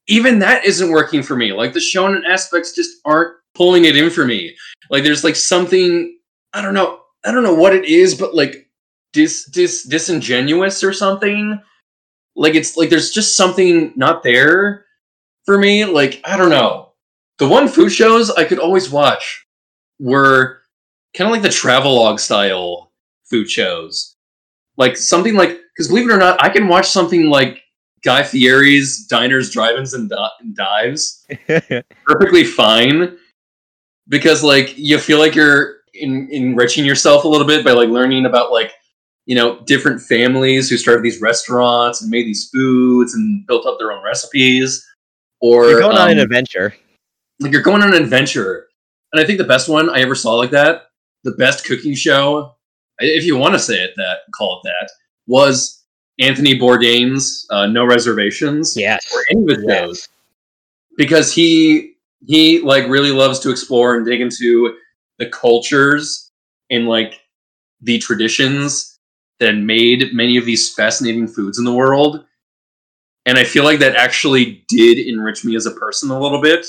even 0.07 0.39
that 0.39 0.65
isn't 0.65 0.89
working 0.89 1.23
for 1.23 1.35
me. 1.35 1.53
Like 1.53 1.73
the 1.73 1.79
shonen 1.79 2.25
aspects 2.25 2.73
just 2.73 2.97
aren't 3.05 3.35
pulling 3.55 3.85
it 3.85 3.95
in 3.95 4.09
for 4.09 4.25
me. 4.25 4.55
Like 4.89 5.03
there's 5.03 5.23
like 5.23 5.35
something 5.35 6.16
I 6.53 6.61
don't 6.61 6.73
know, 6.73 7.01
I 7.25 7.31
don't 7.31 7.43
know 7.43 7.53
what 7.53 7.75
it 7.75 7.85
is, 7.85 8.15
but 8.15 8.35
like 8.35 8.69
dis, 9.13 9.45
dis 9.45 9.83
disingenuous 9.83 10.83
or 10.83 10.93
something. 10.93 11.61
Like 12.35 12.55
it's 12.55 12.77
like 12.77 12.89
there's 12.89 13.11
just 13.11 13.35
something 13.35 13.93
not 13.95 14.23
there 14.23 14.85
for 15.45 15.57
me. 15.57 15.85
Like 15.85 16.21
I 16.23 16.37
don't 16.37 16.49
know. 16.49 16.93
The 17.39 17.47
one 17.47 17.67
food 17.67 17.89
shows 17.89 18.29
I 18.31 18.43
could 18.43 18.59
always 18.59 18.89
watch 18.89 19.45
were 19.99 20.61
kind 21.15 21.27
of 21.27 21.31
like 21.31 21.41
the 21.41 21.49
travelogue 21.49 22.19
style 22.19 22.91
food 23.29 23.49
shows. 23.49 24.15
Like 24.77 24.97
something 24.97 25.35
like 25.35 25.59
because 25.75 25.87
believe 25.87 26.09
it 26.09 26.13
or 26.13 26.17
not, 26.17 26.41
I 26.43 26.49
can 26.49 26.67
watch 26.67 26.87
something 26.87 27.29
like 27.29 27.61
Guy 28.03 28.23
Fieri's 28.23 29.05
Diners, 29.05 29.51
Drive-ins, 29.51 29.93
and, 29.93 30.09
Di- 30.09 30.29
and 30.39 30.55
Dives 30.55 31.25
perfectly 32.05 32.43
fine 32.43 33.17
because 34.07 34.43
like 34.43 34.77
you 34.77 34.99
feel 34.99 35.19
like 35.19 35.35
you're 35.35 35.76
in, 35.99 36.27
enriching 36.31 36.85
yourself 36.85 37.23
a 37.23 37.27
little 37.27 37.47
bit 37.47 37.63
by 37.65 37.71
like 37.71 37.89
learning 37.89 38.25
about 38.25 38.51
like 38.51 38.73
you 39.25 39.35
know 39.35 39.59
different 39.65 40.01
families 40.01 40.69
who 40.69 40.77
started 40.77 41.03
these 41.03 41.21
restaurants 41.21 42.01
and 42.01 42.09
made 42.11 42.25
these 42.25 42.49
foods 42.53 43.13
and 43.13 43.45
built 43.47 43.65
up 43.65 43.77
their 43.79 43.91
own 43.91 44.03
recipes 44.03 44.85
or 45.41 45.69
You're 45.69 45.79
going 45.81 45.97
on 45.97 46.09
an 46.11 46.17
um, 46.19 46.23
adventure. 46.23 46.73
like 47.39 47.51
you're 47.51 47.61
going 47.61 47.81
on 47.83 47.93
an 47.93 48.01
adventure 48.01 48.67
and 49.13 49.21
i 49.21 49.25
think 49.25 49.37
the 49.37 49.43
best 49.43 49.67
one 49.69 49.89
i 49.89 49.99
ever 49.99 50.15
saw 50.15 50.33
like 50.35 50.51
that 50.51 50.83
the 51.23 51.31
best 51.31 51.65
cooking 51.65 51.93
show 51.95 52.55
if 52.99 53.25
you 53.25 53.35
want 53.37 53.53
to 53.53 53.59
say 53.59 53.75
it 53.83 53.91
that 53.97 54.19
call 54.33 54.61
it 54.63 54.67
that 54.67 54.89
was 55.27 55.83
anthony 56.19 56.57
bourdain's 56.57 57.45
uh, 57.51 57.65
no 57.67 57.85
reservations 57.85 58.75
Yes. 58.77 59.05
or 59.13 59.23
any 59.31 59.53
of 59.53 59.59
Yes. 59.63 59.77
shows 59.79 60.07
because 60.97 61.33
he 61.33 61.93
he 62.25 62.59
like 62.61 62.87
really 62.87 63.11
loves 63.11 63.39
to 63.41 63.51
explore 63.51 63.95
and 63.95 64.05
dig 64.05 64.21
into 64.21 64.75
the 65.19 65.29
cultures 65.29 66.31
and 66.69 66.87
like 66.87 67.21
the 67.81 67.97
traditions 67.99 68.99
that 69.39 69.53
made 69.53 70.13
many 70.13 70.37
of 70.37 70.45
these 70.45 70.73
fascinating 70.73 71.27
foods 71.27 71.59
in 71.59 71.65
the 71.65 71.73
world. 71.73 72.25
And 73.25 73.37
i 73.37 73.43
feel 73.43 73.65
like 73.65 73.79
that 73.79 73.95
actually 73.95 74.63
did 74.69 74.97
enrich 74.99 75.43
me 75.43 75.55
as 75.55 75.65
a 75.65 75.71
person 75.71 76.09
a 76.11 76.19
little 76.19 76.41
bit 76.41 76.65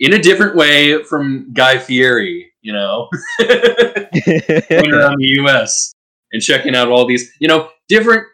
in 0.00 0.12
a 0.12 0.18
different 0.18 0.54
way 0.54 1.02
from 1.04 1.50
guy 1.54 1.78
fieri 1.78 2.52
you 2.64 2.72
know? 2.72 3.08
Going 3.38 3.52
around 4.92 5.18
the 5.18 5.38
us 5.46 5.94
and 6.32 6.42
checking 6.42 6.74
out 6.74 6.88
all 6.88 7.06
these 7.06 7.30
you 7.38 7.46
know 7.46 7.70
different 7.88 8.26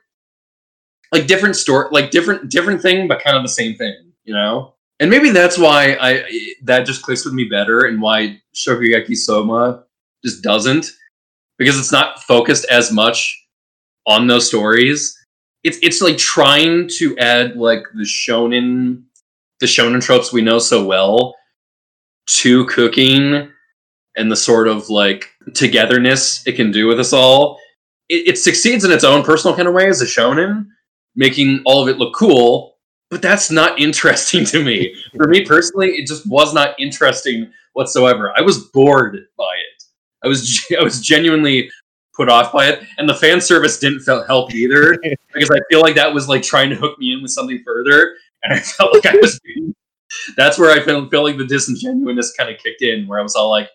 like 1.12 1.26
different 1.26 1.56
store 1.56 1.88
like 1.92 2.10
different 2.10 2.50
different 2.50 2.80
thing 2.80 3.06
but 3.08 3.22
kind 3.22 3.36
of 3.36 3.42
the 3.42 3.48
same 3.48 3.74
thing 3.74 3.94
you 4.24 4.32
know 4.32 4.74
and 5.00 5.10
maybe 5.10 5.30
that's 5.30 5.58
why 5.58 5.96
i 6.00 6.22
that 6.62 6.86
just 6.86 7.02
clicks 7.02 7.24
with 7.24 7.34
me 7.34 7.44
better 7.44 7.80
and 7.80 8.00
why 8.00 8.40
shokugeki 8.54 9.16
soma 9.16 9.84
just 10.24 10.42
doesn't. 10.42 10.86
Because 11.58 11.78
it's 11.78 11.92
not 11.92 12.22
focused 12.22 12.66
as 12.70 12.90
much 12.90 13.36
on 14.06 14.26
those 14.26 14.48
stories. 14.48 15.16
It's 15.62 15.78
it's 15.82 16.00
like 16.00 16.16
trying 16.16 16.88
to 16.98 17.16
add 17.18 17.56
like 17.56 17.84
the 17.94 18.04
shonen 18.04 19.02
the 19.60 19.66
shonen 19.66 20.02
tropes 20.02 20.32
we 20.32 20.40
know 20.40 20.58
so 20.58 20.84
well 20.84 21.34
to 22.40 22.64
cooking 22.66 23.50
and 24.16 24.32
the 24.32 24.36
sort 24.36 24.68
of 24.68 24.88
like 24.88 25.28
togetherness 25.52 26.46
it 26.46 26.52
can 26.52 26.70
do 26.70 26.86
with 26.86 26.98
us 26.98 27.12
all. 27.12 27.58
It, 28.08 28.28
it 28.28 28.38
succeeds 28.38 28.84
in 28.84 28.90
its 28.90 29.04
own 29.04 29.22
personal 29.22 29.54
kind 29.54 29.68
of 29.68 29.74
way 29.74 29.86
as 29.86 30.00
a 30.00 30.06
shonen 30.06 30.66
making 31.14 31.60
all 31.66 31.82
of 31.82 31.88
it 31.88 31.98
look 31.98 32.14
cool 32.14 32.69
but 33.10 33.22
that's 33.22 33.50
not 33.50 33.78
interesting 33.80 34.44
to 34.44 34.62
me 34.62 34.94
for 35.16 35.28
me 35.28 35.44
personally 35.44 35.88
it 35.88 36.06
just 36.06 36.26
was 36.28 36.54
not 36.54 36.78
interesting 36.78 37.50
whatsoever 37.72 38.32
i 38.36 38.40
was 38.40 38.68
bored 38.68 39.18
by 39.36 39.44
it 39.44 39.82
i 40.24 40.28
was 40.28 40.64
i 40.78 40.82
was 40.82 41.00
genuinely 41.00 41.70
put 42.14 42.28
off 42.28 42.52
by 42.52 42.66
it 42.66 42.82
and 42.98 43.08
the 43.08 43.14
fan 43.14 43.40
service 43.40 43.78
didn't 43.78 44.00
felt 44.00 44.26
help 44.26 44.54
either 44.54 44.98
because 45.34 45.50
i 45.50 45.60
feel 45.70 45.80
like 45.80 45.94
that 45.94 46.12
was 46.12 46.28
like 46.28 46.42
trying 46.42 46.70
to 46.70 46.76
hook 46.76 46.98
me 46.98 47.12
in 47.12 47.22
with 47.22 47.30
something 47.30 47.62
further 47.64 48.14
and 48.42 48.54
i 48.54 48.58
felt 48.60 48.92
like 48.94 49.06
i 49.06 49.16
was 49.20 49.38
being 49.40 49.74
that's 50.36 50.58
where 50.58 50.70
I 50.70 50.84
felt, 50.84 51.10
felt 51.10 51.24
like 51.24 51.38
the 51.38 51.46
disingenuousness 51.46 52.34
kind 52.36 52.50
of 52.50 52.60
kicked 52.62 52.82
in, 52.82 53.06
where 53.06 53.20
I 53.20 53.22
was 53.22 53.36
all 53.36 53.50
like, 53.50 53.70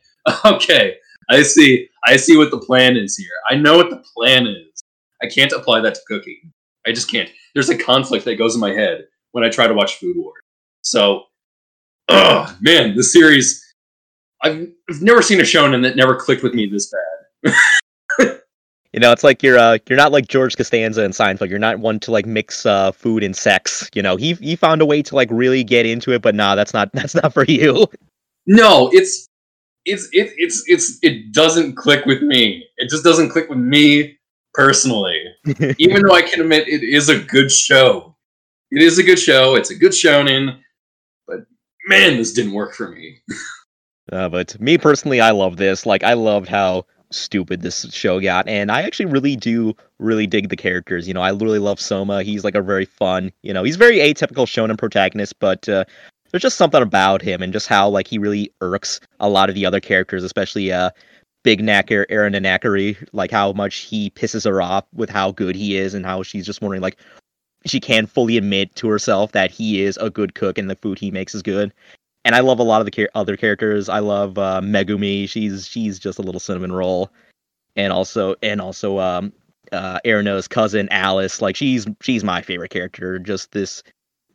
okay, 0.46 0.96
I 1.30 1.44
see, 1.44 1.90
I 2.04 2.18
see 2.18 2.38
what 2.38 2.52
the 2.52 2.60
plan 2.60 2.98
is 2.98 3.18
here. 3.18 3.30
I 3.50 3.56
know 3.56 3.78
what 3.78 3.90
the 3.90 4.04
plan 4.16 4.48
is. 4.48 4.84
I 5.22 5.28
can't 5.28 5.52
apply 5.52 5.82
that 5.82 5.96
to 5.96 6.02
cooking. 6.08 6.52
I 6.86 6.92
just 6.92 7.10
can't. 7.10 7.30
There's 7.54 7.70
a 7.70 7.78
conflict 7.78 8.26
that 8.26 8.36
goes 8.36 8.54
in 8.54 8.62
my 8.62 8.72
head 8.72 9.06
when 9.36 9.44
I 9.44 9.50
try 9.50 9.68
to 9.68 9.74
watch 9.74 9.96
Food 9.96 10.16
Wars. 10.16 10.42
So, 10.82 11.24
oh 12.08 12.56
man, 12.62 12.96
the 12.96 13.04
series. 13.04 13.62
I've, 14.42 14.68
I've 14.90 15.02
never 15.02 15.22
seen 15.22 15.40
a 15.40 15.44
shonen 15.44 15.82
that 15.84 15.98
never 15.98 16.16
clicked 16.16 16.42
with 16.44 16.54
me 16.54 16.68
this 16.68 16.92
bad. 17.44 17.54
You 18.94 19.02
know, 19.02 19.12
it's 19.12 19.26
like 19.26 19.44
you're 19.44 19.58
uh, 19.58 19.78
you're 19.90 19.98
not 19.98 20.14
like 20.14 20.30
George 20.30 20.56
Costanza 20.56 21.04
in 21.04 21.12
Seinfeld. 21.12 21.50
You're 21.50 21.60
not 21.60 21.80
one 21.80 22.00
to 22.00 22.12
like 22.12 22.26
mix 22.26 22.66
uh, 22.66 22.94
food 22.94 23.24
and 23.24 23.36
sex. 23.36 23.90
You 23.94 24.02
know, 24.02 24.16
he 24.16 24.36
he 24.36 24.56
found 24.56 24.82
a 24.82 24.86
way 24.86 25.02
to 25.02 25.16
like 25.16 25.28
really 25.30 25.66
get 25.66 25.86
into 25.86 26.14
it, 26.14 26.22
but 26.22 26.34
nah, 26.34 26.56
that's 26.56 26.74
not 26.74 26.90
that's 26.94 27.14
not 27.14 27.34
for 27.34 27.44
you. 27.44 27.88
No, 28.48 28.90
it's 28.94 29.28
it's 29.84 30.06
it, 30.14 30.32
it's 30.38 30.64
it's 30.68 30.98
it 31.02 31.34
doesn't 31.34 31.76
click 31.76 32.06
with 32.06 32.22
me. 32.22 32.64
It 32.78 32.90
just 32.90 33.04
doesn't 33.04 33.32
click 33.32 33.50
with 33.50 33.58
me 33.58 34.18
personally. 34.54 35.22
Even 35.78 36.04
though 36.04 36.16
I 36.16 36.22
can 36.22 36.40
admit 36.40 36.70
it 36.70 36.82
is 36.82 37.10
a 37.10 37.20
good 37.20 37.52
show. 37.52 38.15
It 38.72 38.82
is 38.82 38.98
a 38.98 39.04
good 39.04 39.20
show. 39.20 39.56
It's 39.56 39.70
a 39.70 39.76
good 39.76 39.92
shonen, 39.92 40.60
but 41.28 41.46
man, 41.88 42.18
this 42.18 42.34
didn't 42.34 42.54
work 42.54 42.74
for 42.74 42.90
me. 42.90 43.22
Uh, 44.12 44.30
but 44.30 44.60
me 44.62 44.78
personally, 44.78 45.20
I 45.20 45.32
love 45.32 45.58
this. 45.58 45.84
Like, 45.84 46.04
I 46.04 46.14
loved 46.14 46.48
how 46.48 46.86
stupid 47.10 47.62
this 47.62 47.92
show 47.92 48.20
got, 48.20 48.48
and 48.48 48.72
I 48.72 48.84
actually 48.84 49.08
really 49.08 49.36
do 49.36 49.74
really 50.00 50.28
dig 50.28 50.50
the 50.50 50.56
characters. 50.56 51.08
You 51.08 51.16
know, 51.16 51.22
I 51.22 51.32
really 51.32 51.58
love 51.58 51.80
Soma. 51.80 52.22
He's 52.22 52.44
like 52.44 52.54
a 52.54 52.62
very 52.62 52.86
fun, 52.86 53.32
you 53.42 53.52
know, 53.52 53.64
he's 53.64 53.78
very 53.78 53.98
atypical 53.98 54.46
shonen 54.46 54.78
protagonist, 54.78 55.40
but 55.40 55.68
uh, 55.68 55.86
there's 56.30 56.44
just 56.44 56.58
something 56.58 56.82
about 56.82 57.22
him 57.22 57.42
and 57.42 57.54
just 57.54 57.68
how 57.68 57.90
like 57.90 58.08
he 58.08 58.18
really 58.18 58.52
irks 58.62 59.00
a 59.20 59.30
lot 59.30 59.50
of 59.50 59.56
the 59.56 59.66
other 59.66 59.80
characters, 59.80 60.24
especially 60.24 60.72
uh, 60.72 60.90
Big 61.44 61.62
Knacker, 61.62 62.06
Erina 62.10 62.40
Nakiri, 62.42 63.08
like 63.14 63.32
how 63.32 63.54
much 63.54 63.76
he 63.78 64.10
pisses 64.12 64.46
her 64.46 64.62
off 64.62 64.86
with 64.94 65.10
how 65.10 65.32
good 65.32 65.56
he 65.56 65.78
is 65.78 65.94
and 65.94 66.06
how 66.06 66.24
she's 66.24 66.46
just 66.46 66.62
wondering 66.62 66.82
like 66.82 66.98
she 67.66 67.80
can't 67.80 68.10
fully 68.10 68.38
admit 68.38 68.76
to 68.76 68.88
herself 68.88 69.32
that 69.32 69.52
he 69.52 69.82
is 69.82 69.98
a 69.98 70.10
good 70.10 70.36
cook 70.36 70.58
and 70.58 70.70
the 70.70 70.76
food 70.76 71.00
he 71.00 71.12
makes 71.12 71.36
is 71.36 71.42
good 71.42 71.74
and 72.26 72.34
I 72.34 72.40
love 72.40 72.60
a 72.60 72.64
lot 72.64 72.82
of 72.82 72.86
the 72.86 72.92
char- 72.92 73.10
other 73.14 73.38
characters. 73.38 73.88
I 73.88 74.00
love 74.00 74.38
uh, 74.38 74.60
Megumi. 74.60 75.30
She's 75.30 75.68
she's 75.68 76.00
just 76.00 76.20
a 76.20 76.24
little 76.24 76.40
cinnamon 76.40 76.74
roll, 76.74 77.12
and 77.76 77.94
also 77.94 78.36
and 78.42 78.60
also 78.60 79.00
um, 79.00 79.32
uh, 79.72 80.00
cousin 80.50 80.90
Alice. 80.90 81.42
Like 81.42 81.56
she's 81.56 81.88
she's 82.02 82.24
my 82.24 82.42
favorite 82.42 82.72
character. 82.72 83.20
Just 83.20 83.52
this 83.52 83.84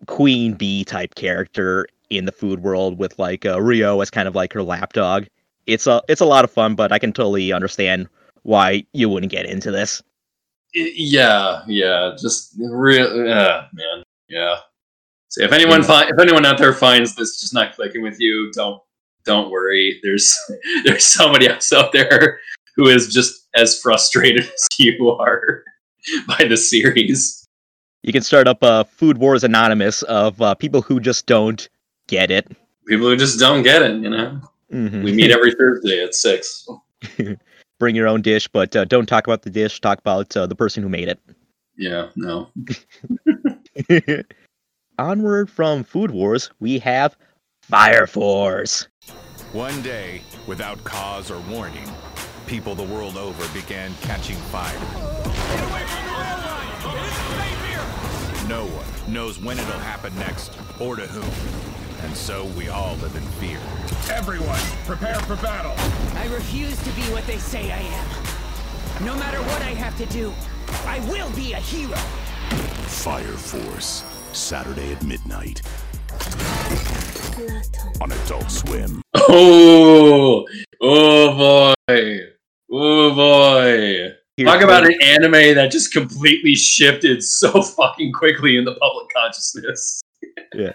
queen 0.06 0.54
bee 0.54 0.84
type 0.84 1.16
character 1.16 1.86
in 2.08 2.24
the 2.24 2.32
food 2.32 2.62
world 2.62 2.98
with 2.98 3.18
like 3.18 3.44
uh, 3.44 3.60
Ryo 3.60 4.00
as 4.00 4.08
kind 4.08 4.28
of 4.28 4.36
like 4.36 4.52
her 4.52 4.62
lapdog. 4.62 5.26
It's 5.66 5.88
a 5.88 6.00
it's 6.08 6.20
a 6.20 6.26
lot 6.26 6.44
of 6.44 6.50
fun, 6.50 6.76
but 6.76 6.92
I 6.92 6.98
can 7.00 7.12
totally 7.12 7.52
understand 7.52 8.08
why 8.44 8.84
you 8.92 9.08
wouldn't 9.08 9.32
get 9.32 9.46
into 9.46 9.72
this. 9.72 10.00
Yeah, 10.74 11.62
yeah, 11.66 12.14
just 12.20 12.54
real, 12.58 13.06
uh, 13.28 13.66
man, 13.72 14.04
yeah. 14.28 14.56
So 15.28 15.42
if 15.42 15.52
anyone 15.52 15.82
fi- 15.82 16.08
if 16.08 16.18
anyone 16.20 16.44
out 16.46 16.58
there 16.58 16.72
finds 16.72 17.14
this 17.14 17.40
just 17.40 17.54
not 17.54 17.74
clicking 17.74 18.02
with 18.02 18.20
you, 18.20 18.50
don't 18.52 18.80
don't 19.24 19.50
worry. 19.50 20.00
There's 20.02 20.36
there's 20.84 21.04
somebody 21.06 21.48
else 21.48 21.72
out 21.72 21.92
there 21.92 22.40
who 22.76 22.88
is 22.88 23.12
just 23.12 23.48
as 23.54 23.80
frustrated 23.80 24.44
as 24.54 24.68
you 24.78 25.10
are 25.10 25.64
by 26.26 26.44
the 26.48 26.56
series. 26.56 27.44
You 28.02 28.12
can 28.12 28.22
start 28.22 28.48
up 28.48 28.62
uh, 28.62 28.84
Food 28.84 29.18
Wars 29.18 29.44
Anonymous 29.44 30.02
of 30.04 30.40
uh, 30.40 30.54
people 30.54 30.82
who 30.82 31.00
just 31.00 31.26
don't 31.26 31.68
get 32.08 32.30
it. 32.30 32.48
People 32.86 33.06
who 33.06 33.16
just 33.16 33.38
don't 33.38 33.62
get 33.62 33.82
it, 33.82 34.00
you 34.00 34.08
know. 34.08 34.40
Mhm. 34.72 35.04
We 35.04 35.12
meet 35.12 35.30
every 35.30 35.52
Thursday 35.54 36.02
at 36.02 36.14
six. 36.14 36.66
Bring 37.80 37.96
your 37.96 38.06
own 38.06 38.20
dish, 38.20 38.46
but 38.46 38.76
uh, 38.76 38.84
don't 38.84 39.06
talk 39.06 39.26
about 39.26 39.40
the 39.40 39.48
dish. 39.48 39.80
Talk 39.80 39.98
about 39.98 40.36
uh, 40.36 40.46
the 40.46 40.54
person 40.54 40.82
who 40.82 40.90
made 40.90 41.08
it. 41.08 41.18
Yeah, 41.78 42.10
no. 42.14 42.50
Onward 44.98 45.48
from 45.48 45.82
Food 45.82 46.10
Wars, 46.10 46.50
we 46.60 46.78
have 46.80 47.16
Fire 47.62 48.06
Force. 48.06 48.86
One 49.52 49.80
day, 49.80 50.20
without 50.46 50.84
cause 50.84 51.30
or 51.30 51.40
warning, 51.50 51.90
people 52.46 52.74
the 52.74 52.82
world 52.82 53.16
over 53.16 53.48
began 53.58 53.94
catching 54.02 54.36
fire. 54.36 54.78
No 58.46 58.66
one 58.66 59.12
knows 59.12 59.40
when 59.40 59.58
it'll 59.58 59.72
happen 59.78 60.14
next 60.18 60.52
or 60.78 60.96
to 60.96 61.06
whom. 61.06 61.79
And 62.02 62.16
so 62.16 62.46
we 62.56 62.68
all 62.68 62.96
live 62.96 63.14
in 63.14 63.22
fear. 63.38 63.58
Everyone, 64.10 64.60
prepare 64.86 65.20
for 65.20 65.36
battle. 65.36 65.74
I 66.18 66.26
refuse 66.32 66.76
to 66.82 66.90
be 66.90 67.02
what 67.12 67.26
they 67.26 67.38
say 67.38 67.70
I 67.70 67.78
am. 67.78 69.04
No 69.04 69.14
matter 69.16 69.38
what 69.38 69.62
I 69.62 69.70
have 69.70 69.96
to 69.98 70.06
do, 70.06 70.32
I 70.86 71.00
will 71.10 71.30
be 71.36 71.52
a 71.52 71.56
hero. 71.58 71.96
Fire 72.86 73.22
Force, 73.22 74.04
Saturday 74.32 74.92
at 74.92 75.02
midnight. 75.04 75.62
On 78.00 78.10
Adult 78.12 78.50
Swim. 78.50 79.02
Oh, 79.32 80.44
oh 80.80 81.74
boy, 81.86 82.20
oh 82.72 83.14
boy. 83.14 84.08
Talk 84.44 84.62
about 84.62 84.86
an 84.86 85.00
anime 85.02 85.54
that 85.54 85.70
just 85.70 85.92
completely 85.92 86.56
shifted 86.56 87.22
so 87.22 87.62
fucking 87.62 88.12
quickly 88.12 88.56
in 88.56 88.64
the 88.64 88.74
public 88.74 89.06
consciousness. 89.14 90.00
yeah. 90.54 90.72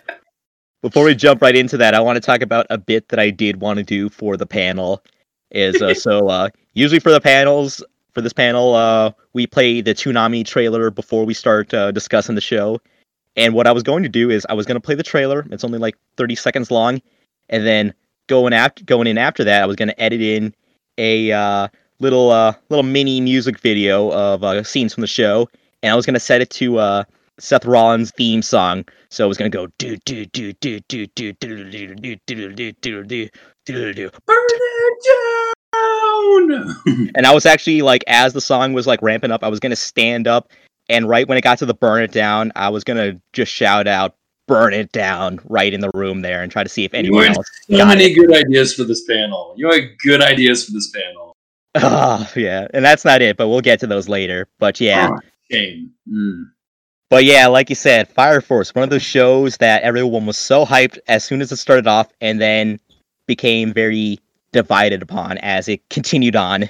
Before 0.82 1.06
we 1.06 1.16
jump 1.16 1.42
right 1.42 1.56
into 1.56 1.78
that, 1.78 1.94
I 1.94 2.00
want 2.00 2.18
to 2.18 2.22
talk 2.22 2.42
about 2.42 2.68
a 2.70 2.78
bit 2.78 3.10
that 3.10 3.20
I 3.20 3.30
did 3.30 3.60
want 3.60 3.78
to 3.78 3.84
do 3.84 4.10
for 4.10 4.38
the 4.38 4.46
panel. 4.46 5.04
Is 5.52 5.82
uh, 5.82 5.94
so 5.96 6.28
uh, 6.30 6.50
usually 6.74 7.00
for 7.00 7.12
the 7.12 7.22
panels 7.22 7.84
for 8.14 8.22
this 8.22 8.34
panel, 8.34 8.74
uh, 8.74 9.12
we 9.34 9.46
play 9.46 9.82
the 9.82 9.94
Toonami 9.94 10.46
trailer 10.46 10.90
before 10.90 11.26
we 11.26 11.34
start 11.34 11.74
uh, 11.74 11.92
discussing 11.92 12.36
the 12.36 12.42
show. 12.42 12.82
And 13.36 13.54
what 13.54 13.68
I 13.68 13.74
was 13.74 13.84
going 13.84 14.04
to 14.04 14.10
do 14.10 14.30
is 14.30 14.46
I 14.50 14.54
was 14.54 14.66
going 14.66 14.76
to 14.76 14.82
play 14.82 14.96
the 14.96 15.04
trailer. 15.04 15.46
It's 15.52 15.66
only 15.66 15.78
like 15.78 15.98
30 16.16 16.36
seconds 16.36 16.72
long, 16.72 17.02
and 17.50 17.68
then 17.68 17.94
going 18.28 18.54
after 18.54 18.84
going 18.86 19.08
in 19.08 19.18
after 19.18 19.44
that, 19.44 19.62
I 19.62 19.66
was 19.66 19.76
going 19.76 19.90
to 19.90 20.02
edit 20.02 20.22
in 20.22 20.56
a 20.98 21.32
uh, 21.34 21.68
little 22.00 22.32
uh, 22.32 22.54
little 22.70 22.84
mini 22.84 23.20
music 23.20 23.60
video 23.60 24.12
of 24.12 24.44
uh, 24.44 24.64
scenes 24.64 24.94
from 24.94 25.02
the 25.02 25.08
show, 25.08 25.50
and 25.84 25.92
I 25.92 25.96
was 25.96 26.06
going 26.06 26.14
to 26.14 26.20
set 26.20 26.42
it 26.42 26.50
to 26.52 26.78
uh, 26.80 27.04
Seth 27.40 27.66
Rollins' 27.66 28.12
theme 28.12 28.42
song. 28.42 28.86
So 29.10 29.26
it 29.26 29.28
was 29.28 29.38
going 29.38 29.52
to 29.52 29.58
go 29.58 29.68
do 29.78 29.98
do 30.06 30.26
do 30.26 30.54
do 30.54 30.80
do 30.88 31.06
do 31.08 31.34
do 31.34 31.64
do 31.64 31.96
do 31.96 31.96
do 31.96 32.52
do 32.52 32.72
do 32.74 33.04
do 33.04 33.30
do 33.66 33.94
do. 33.94 34.10
Burn 34.26 34.38
it 34.50 35.06
down. 35.74 37.12
And 37.16 37.26
I 37.26 37.34
was 37.34 37.46
actually 37.46 37.82
like, 37.82 38.04
as 38.08 38.34
the 38.34 38.42
song 38.42 38.74
was 38.74 38.88
like 38.88 39.02
ramping 39.02 39.32
up, 39.32 39.44
I 39.44 39.50
was 39.50 39.60
going 39.60 39.72
to 39.72 39.76
stand 39.76 40.28
up 40.28 40.52
and 40.90 41.10
right 41.10 41.28
when 41.28 41.38
it 41.38 41.42
got 41.42 41.58
to 41.60 41.66
the 41.66 41.74
burn 41.74 42.04
it 42.04 42.12
down, 42.12 42.52
I 42.56 42.70
was 42.70 42.84
gonna 42.84 43.20
just 43.34 43.52
shout 43.52 43.88
out 43.88 44.16
"burn 44.48 44.74
it 44.74 44.92
down" 44.92 45.40
right 45.46 45.74
in 45.74 45.82
the 45.82 45.92
room 45.94 46.22
there 46.22 46.44
and 46.44 46.52
try 46.52 46.64
to 46.64 46.70
see 46.70 46.86
if 46.86 46.94
anyone 46.94 47.28
else. 47.30 47.50
So 47.70 47.86
many 47.86 48.06
it. 48.06 48.16
good 48.16 48.34
ideas 48.36 48.74
for 48.76 48.84
this 48.84 49.04
panel. 49.06 49.56
You 49.58 49.72
had 49.72 49.98
good 50.04 50.22
ideas 50.22 50.66
for 50.66 50.72
this 50.72 50.92
panel. 50.92 51.36
Oh 51.76 52.32
yeah, 52.36 52.68
and 52.74 52.86
that's 52.86 53.04
not 53.04 53.22
it, 53.22 53.38
but 53.38 53.48
we'll 53.48 53.62
get 53.62 53.80
to 53.82 53.88
those 53.88 54.08
later. 54.08 54.48
But 54.60 54.80
yeah, 54.80 55.10
oh, 55.12 55.20
shame. 55.52 55.92
Mm. 56.10 56.44
But 57.10 57.24
yeah, 57.24 57.48
like 57.48 57.70
you 57.70 57.76
said, 57.76 58.10
Fire 58.10 58.42
Force, 58.42 58.74
one 58.74 58.84
of 58.84 58.90
those 58.90 59.04
shows 59.04 59.58
that 59.58 59.84
everyone 59.84 60.26
was 60.26 60.38
so 60.38 60.66
hyped 60.66 60.98
as 61.08 61.24
soon 61.24 61.42
as 61.42 61.52
it 61.52 61.58
started 61.58 61.88
off, 61.88 62.12
and 62.22 62.42
then 62.42 62.80
became 63.28 63.74
very 63.74 64.20
divided 64.52 65.02
upon 65.02 65.38
as 65.40 65.68
it 65.68 65.88
continued 65.90 66.36
on. 66.36 66.70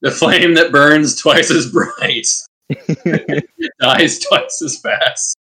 The 0.00 0.10
flame 0.10 0.54
that 0.54 0.72
burns 0.72 1.20
twice 1.20 1.50
as 1.50 1.70
bright. 1.70 2.26
dies 3.80 4.18
twice 4.18 4.62
as 4.62 4.80
fast. 4.80 5.36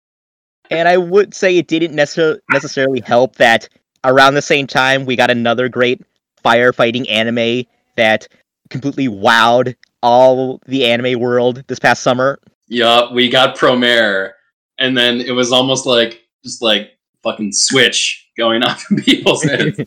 And 0.71 0.89
I 0.89 0.97
would 0.97 1.35
say 1.35 1.57
it 1.57 1.69
didn't 1.69 1.97
necessar- 1.97 2.41
necessarily 2.51 3.01
help 3.01 3.37
that 3.37 3.69
around 4.05 4.35
the 4.35 4.43
same 4.43 4.67
time 4.67 5.05
we 5.05 5.17
got 5.17 5.31
another 5.31 5.69
great 5.69 6.03
firefighting 6.45 7.09
anime 7.11 7.65
that 7.97 8.29
completely 8.71 9.09
wowed 9.09 9.75
all 10.03 10.61
the 10.67 10.85
anime 10.85 11.21
world 11.21 11.65
this 11.67 11.79
past 11.79 12.03
summer. 12.03 12.39
Yup, 12.69 13.13
we 13.13 13.29
got 13.29 13.57
Promare, 13.57 14.33
and 14.79 14.97
then 14.97 15.21
it 15.21 15.33
was 15.33 15.53
almost 15.53 15.87
like 15.87 16.27
just 16.45 16.63
like 16.63 16.99
fucking 17.23 17.53
switch 17.53 18.29
going 18.37 18.63
off 18.65 18.85
in 18.91 19.03
people's 19.03 19.43
heads. 19.43 19.81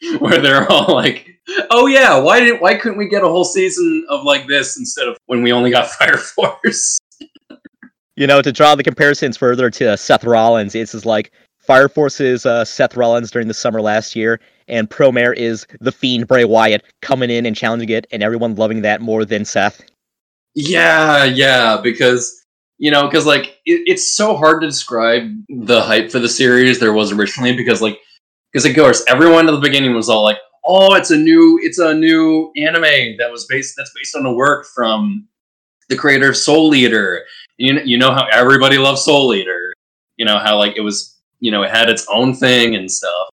where 0.18 0.40
they're 0.40 0.70
all 0.70 0.94
like, 0.94 1.38
"Oh 1.70 1.86
yeah, 1.86 2.18
why 2.18 2.40
did 2.40 2.60
why 2.60 2.74
couldn't 2.74 2.98
we 2.98 3.08
get 3.08 3.22
a 3.22 3.28
whole 3.28 3.44
season 3.44 4.06
of 4.08 4.24
like 4.24 4.46
this 4.46 4.78
instead 4.78 5.08
of 5.08 5.16
when 5.26 5.42
we 5.42 5.52
only 5.52 5.70
got 5.70 5.90
Fire 5.90 6.16
Force?" 6.16 6.98
you 8.16 8.26
know, 8.26 8.42
to 8.42 8.52
draw 8.52 8.74
the 8.74 8.82
comparisons 8.82 9.36
further 9.36 9.70
to 9.70 9.92
uh, 9.92 9.96
Seth 9.96 10.24
Rollins, 10.24 10.74
it's 10.74 10.94
is 10.94 11.06
like 11.06 11.32
Fire 11.58 11.88
Force 11.88 12.20
is 12.20 12.46
uh, 12.46 12.64
Seth 12.64 12.96
Rollins 12.96 13.30
during 13.30 13.48
the 13.48 13.54
summer 13.54 13.80
last 13.80 14.16
year, 14.16 14.40
and 14.68 14.88
Promare 14.88 15.36
is 15.36 15.66
the 15.80 15.92
Fiend 15.92 16.26
Bray 16.26 16.44
Wyatt 16.44 16.82
coming 17.02 17.30
in 17.30 17.46
and 17.46 17.56
challenging 17.56 17.90
it, 17.90 18.06
and 18.10 18.22
everyone 18.22 18.54
loving 18.54 18.82
that 18.82 19.00
more 19.00 19.24
than 19.24 19.44
Seth. 19.44 19.82
Yeah, 20.54 21.24
yeah, 21.24 21.80
because 21.82 22.36
you 22.78 22.90
know, 22.90 23.06
because 23.06 23.26
like 23.26 23.58
it, 23.66 23.82
it's 23.86 24.14
so 24.14 24.36
hard 24.36 24.62
to 24.62 24.66
describe 24.68 25.22
the 25.48 25.80
hype 25.82 26.10
for 26.10 26.18
the 26.18 26.28
series 26.28 26.80
there 26.80 26.92
was 26.92 27.12
originally 27.12 27.54
because 27.54 27.82
like 27.82 27.98
because 28.52 28.64
of 28.66 28.74
course 28.74 29.04
everyone 29.08 29.48
at 29.48 29.52
the 29.52 29.60
beginning 29.60 29.94
was 29.94 30.08
all 30.08 30.24
like, 30.24 30.38
"Oh, 30.64 30.94
it's 30.94 31.10
a 31.10 31.16
new, 31.16 31.60
it's 31.62 31.78
a 31.78 31.94
new 31.94 32.52
anime 32.56 33.16
that 33.18 33.30
was 33.30 33.46
based 33.46 33.74
that's 33.76 33.92
based 33.94 34.16
on 34.16 34.26
a 34.26 34.32
work 34.32 34.66
from 34.74 35.28
the 35.88 35.96
creator 35.96 36.30
of 36.30 36.36
Soul 36.36 36.74
Eater." 36.74 37.24
You 37.58 37.80
you 37.84 37.98
know 37.98 38.12
how 38.12 38.26
everybody 38.32 38.78
loves 38.78 39.04
Soul 39.04 39.34
Eater. 39.34 39.74
You 40.16 40.26
know 40.26 40.38
how 40.38 40.58
like 40.58 40.76
it 40.76 40.82
was, 40.82 41.18
you 41.40 41.50
know, 41.52 41.62
it 41.62 41.70
had 41.70 41.90
its 41.90 42.06
own 42.12 42.34
thing 42.34 42.74
and 42.76 42.90
stuff, 42.90 43.28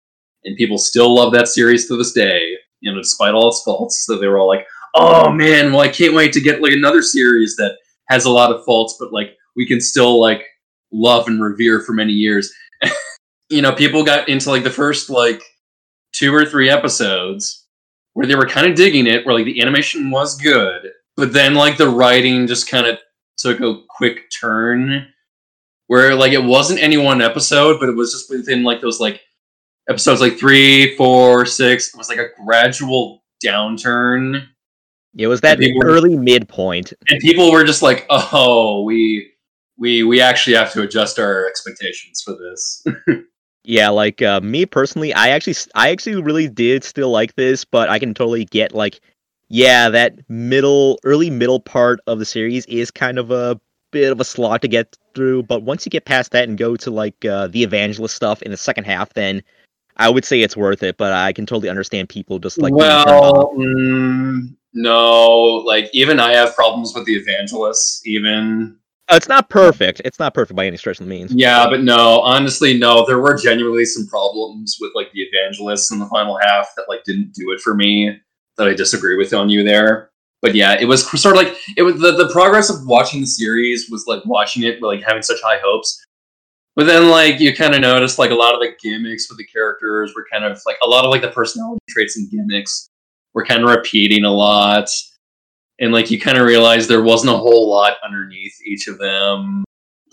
and 0.46 0.58
people 0.58 0.78
still 0.78 1.16
love 1.16 1.34
that 1.34 1.48
series 1.50 1.88
to 1.88 1.98
this 1.98 2.14
day. 2.14 2.58
You 2.82 2.92
know, 2.94 3.00
despite 3.00 3.34
all 3.34 3.50
its 3.50 3.64
faults, 3.64 4.06
so 4.06 4.18
they 4.18 4.28
were 4.28 4.40
all 4.40 4.48
like, 4.48 4.68
"Oh 5.00 5.32
man, 5.32 5.72
well 5.72 5.82
I 5.82 5.88
can't 5.90 6.14
wait 6.16 6.34
to 6.34 6.42
get 6.42 6.62
like 6.62 6.74
another 6.74 7.02
series 7.02 7.56
that 7.58 7.78
has 8.10 8.26
a 8.26 8.32
lot 8.32 8.52
of 8.52 8.64
faults, 8.66 8.96
but 9.00 9.14
like 9.14 9.36
we 9.56 9.66
can 9.68 9.82
still 9.82 10.20
like 10.20 10.44
love 10.92 11.28
and 11.28 11.42
revere 11.42 11.82
for 11.82 11.94
many 11.94 12.14
years." 12.14 12.54
you 13.50 13.62
know, 13.62 13.72
people 13.72 14.04
got 14.04 14.30
into 14.30 14.50
like 14.50 14.64
the 14.64 14.70
first 14.70 15.10
like 15.10 15.42
two 16.14 16.34
or 16.34 16.46
three 16.46 16.70
episodes 16.70 17.66
where 18.14 18.26
they 18.26 18.36
were 18.36 18.48
kind 18.48 18.68
of 18.68 18.76
digging 18.76 19.08
it, 19.08 19.26
where 19.26 19.36
like 19.36 19.46
the 19.46 19.62
animation 19.62 20.10
was 20.10 20.36
good, 20.38 20.92
but 21.16 21.34
then 21.34 21.54
like 21.54 21.78
the 21.78 21.88
writing 21.88 22.48
just 22.48 22.70
kind 22.70 22.88
of 22.88 22.98
took 23.38 23.60
a 23.62 23.82
quick 23.90 24.30
turn 24.32 25.08
where 25.88 26.16
like 26.16 26.34
it 26.34 26.44
wasn't 26.44 26.82
any 26.82 26.98
one 26.98 27.22
episode, 27.22 27.80
but 27.80 27.90
it 27.90 27.96
was 27.96 28.12
just 28.12 28.30
within 28.30 28.64
like 28.64 28.82
those 28.82 29.00
like 29.00 29.22
episodes 29.90 30.22
like 30.22 30.38
three, 30.38 30.96
four, 30.96 31.46
six. 31.46 31.94
It 31.94 31.98
was 31.98 32.10
like 32.10 32.20
a 32.20 32.30
gradual 32.44 33.24
downturn. 33.44 34.48
It 35.18 35.28
was 35.28 35.42
that 35.42 35.60
early 35.84 36.16
were, 36.16 36.22
midpoint, 36.22 36.94
and 37.10 37.20
people 37.20 37.52
were 37.52 37.64
just 37.64 37.82
like, 37.82 38.06
"Oh, 38.10 38.84
we 38.84 39.32
we 39.78 40.04
we 40.04 40.22
actually 40.22 40.56
have 40.56 40.72
to 40.74 40.84
adjust 40.84 41.20
our 41.20 41.48
expectations 41.48 42.22
for 42.22 42.34
this." 42.34 42.86
Yeah, 43.68 43.90
like 43.90 44.22
uh, 44.22 44.40
me 44.40 44.66
personally, 44.66 45.14
I 45.14 45.28
actually, 45.28 45.56
I 45.76 45.90
actually 45.90 46.22
really 46.22 46.48
did 46.48 46.86
still 46.86 47.10
like 47.10 47.36
this, 47.36 47.66
but 47.66 47.90
I 47.90 48.00
can 48.00 48.14
totally 48.14 48.46
get 48.46 48.74
like, 48.74 49.02
yeah, 49.50 49.90
that 49.90 50.18
middle, 50.30 51.00
early 51.04 51.30
middle 51.30 51.60
part 51.60 52.00
of 52.08 52.18
the 52.18 52.26
series 52.26 52.66
is 52.68 52.92
kind 52.92 53.20
of 53.20 53.30
a 53.30 53.60
bit 53.92 54.10
of 54.10 54.22
a 54.22 54.24
slog 54.24 54.62
to 54.62 54.70
get 54.70 54.98
through. 55.14 55.44
But 55.44 55.64
once 55.64 55.86
you 55.86 55.90
get 55.90 56.06
past 56.06 56.32
that 56.32 56.48
and 56.48 56.58
go 56.58 56.78
to 56.78 56.90
like 56.90 57.26
uh, 57.26 57.48
the 57.48 57.64
evangelist 57.64 58.16
stuff 58.16 58.42
in 58.42 58.52
the 58.52 58.58
second 58.58 58.86
half, 58.86 59.14
then 59.16 59.44
I 59.98 60.10
would 60.10 60.24
say 60.24 60.40
it's 60.40 60.56
worth 60.56 60.82
it. 60.82 60.96
But 60.96 61.12
I 61.12 61.34
can 61.34 61.46
totally 61.46 61.68
understand 61.68 62.08
people 62.08 62.40
just 62.40 62.62
like 62.62 62.74
well, 62.74 63.52
mm, 63.58 64.56
no, 64.78 65.64
like 65.66 65.90
even 65.92 66.20
I 66.20 66.34
have 66.34 66.56
problems 66.56 66.94
with 66.94 67.06
the 67.06 67.16
evangelists, 67.16 68.06
even 68.06 68.78
uh, 69.10 69.16
it's 69.16 69.28
not 69.28 69.50
perfect. 69.50 70.02
It's 70.04 70.20
not 70.20 70.34
perfect 70.34 70.56
by 70.56 70.66
any 70.66 70.78
stretch 70.78 71.00
of 71.00 71.06
the 71.06 71.10
means. 71.10 71.34
Yeah, 71.34 71.68
but 71.70 71.82
no, 71.82 72.20
honestly, 72.20 72.78
no. 72.78 73.06
There 73.06 73.20
were 73.20 73.36
genuinely 73.36 73.86
some 73.86 74.06
problems 74.08 74.78
with 74.80 74.92
like 74.96 75.12
the 75.14 75.22
evangelists 75.22 75.92
in 75.92 76.00
the 76.00 76.08
final 76.08 76.38
half 76.38 76.68
that 76.76 76.86
like 76.88 77.04
didn't 77.06 77.34
do 77.34 77.52
it 77.52 77.62
for 77.62 77.74
me. 77.74 78.20
That 78.58 78.68
I 78.68 78.74
disagree 78.74 79.16
with 79.16 79.34
on 79.34 79.50
you 79.50 79.64
there. 79.64 80.12
But 80.42 80.56
yeah, 80.56 80.78
it 80.80 80.86
was 80.86 81.10
sort 81.20 81.36
of 81.36 81.44
like 81.44 81.58
it 81.76 81.84
was 81.84 82.00
the, 82.00 82.12
the 82.12 82.30
progress 82.32 82.70
of 82.70 82.86
watching 82.86 83.22
the 83.22 83.28
series 83.28 83.90
was 83.90 84.06
like 84.08 84.24
watching 84.26 84.64
it 84.64 84.82
like 84.82 85.04
having 85.04 85.24
such 85.24 85.42
high 85.42 85.60
hopes. 85.64 86.06
But 86.76 86.86
then 86.86 87.10
like 87.10 87.40
you 87.40 87.56
kind 87.56 87.74
of 87.74 87.82
noticed 87.82 88.20
like 88.20 88.32
a 88.32 88.36
lot 88.36 88.54
of 88.54 88.60
the 88.60 88.74
gimmicks 88.82 89.30
with 89.30 89.40
the 89.40 89.46
characters 89.46 90.14
were 90.16 90.26
kind 90.32 90.44
of 90.44 90.62
like 90.66 90.78
a 90.84 90.88
lot 90.88 91.06
of 91.06 91.12
like 91.12 91.22
the 91.22 91.32
personality 91.32 91.80
traits 91.90 92.18
and 92.18 92.30
gimmicks 92.30 92.90
were 93.38 93.46
kind 93.46 93.64
of 93.64 93.70
repeating 93.70 94.26
a 94.26 94.34
lot. 94.34 94.90
And 95.80 95.94
like 95.94 96.10
you 96.10 96.20
kind 96.20 96.40
of 96.40 96.48
realize 96.48 96.88
there 96.88 97.04
wasn't 97.04 97.36
a 97.36 97.38
whole 97.38 97.70
lot 97.70 97.98
underneath 98.04 98.56
each 98.66 98.88
of 98.88 98.98
them. 98.98 99.64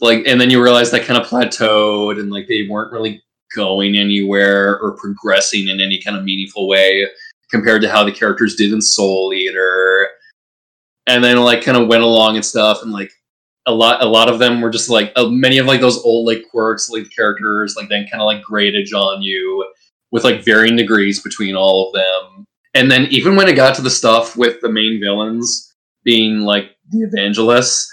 Like 0.02 0.26
and 0.26 0.38
then 0.38 0.50
you 0.50 0.62
realize 0.62 0.90
that 0.90 1.06
kind 1.06 1.18
of 1.18 1.26
plateaued 1.26 2.20
and 2.20 2.30
like 2.30 2.48
they 2.48 2.66
weren't 2.68 2.92
really 2.92 3.22
going 3.56 3.96
anywhere 3.96 4.78
or 4.78 4.98
progressing 4.98 5.68
in 5.68 5.80
any 5.80 5.98
kind 6.02 6.18
of 6.18 6.24
meaningful 6.24 6.68
way 6.68 7.06
compared 7.50 7.80
to 7.80 7.90
how 7.90 8.04
the 8.04 8.12
characters 8.12 8.56
did 8.56 8.74
in 8.74 8.82
soul 8.82 9.32
eater. 9.32 10.10
And 11.06 11.24
then 11.24 11.38
like 11.38 11.64
kind 11.64 11.78
of 11.78 11.88
went 11.88 12.02
along 12.02 12.36
and 12.36 12.44
stuff 12.44 12.82
and 12.82 12.92
like 12.92 13.10
a 13.64 13.72
lot 13.72 14.02
a 14.02 14.06
lot 14.06 14.28
of 14.28 14.38
them 14.38 14.60
were 14.60 14.68
just 14.68 14.90
like 14.90 15.12
uh, 15.16 15.28
many 15.28 15.56
of 15.56 15.64
like 15.64 15.80
those 15.80 15.96
old 16.04 16.26
like 16.26 16.44
quirks 16.50 16.90
like 16.90 17.08
characters 17.16 17.74
like 17.74 17.88
then 17.88 18.06
kind 18.06 18.20
of 18.20 18.26
like 18.26 18.42
graded 18.42 18.92
on 18.92 19.22
you 19.22 19.66
with 20.10 20.24
like 20.24 20.44
varying 20.44 20.76
degrees 20.76 21.22
between 21.22 21.56
all 21.56 21.88
of 21.88 21.94
them 21.94 22.46
and 22.74 22.90
then 22.90 23.06
even 23.10 23.36
when 23.36 23.48
it 23.48 23.54
got 23.54 23.74
to 23.76 23.82
the 23.82 23.90
stuff 23.90 24.36
with 24.36 24.60
the 24.60 24.70
main 24.70 25.00
villains 25.00 25.72
being 26.02 26.40
like 26.40 26.70
the 26.90 26.98
evangelists, 26.98 27.92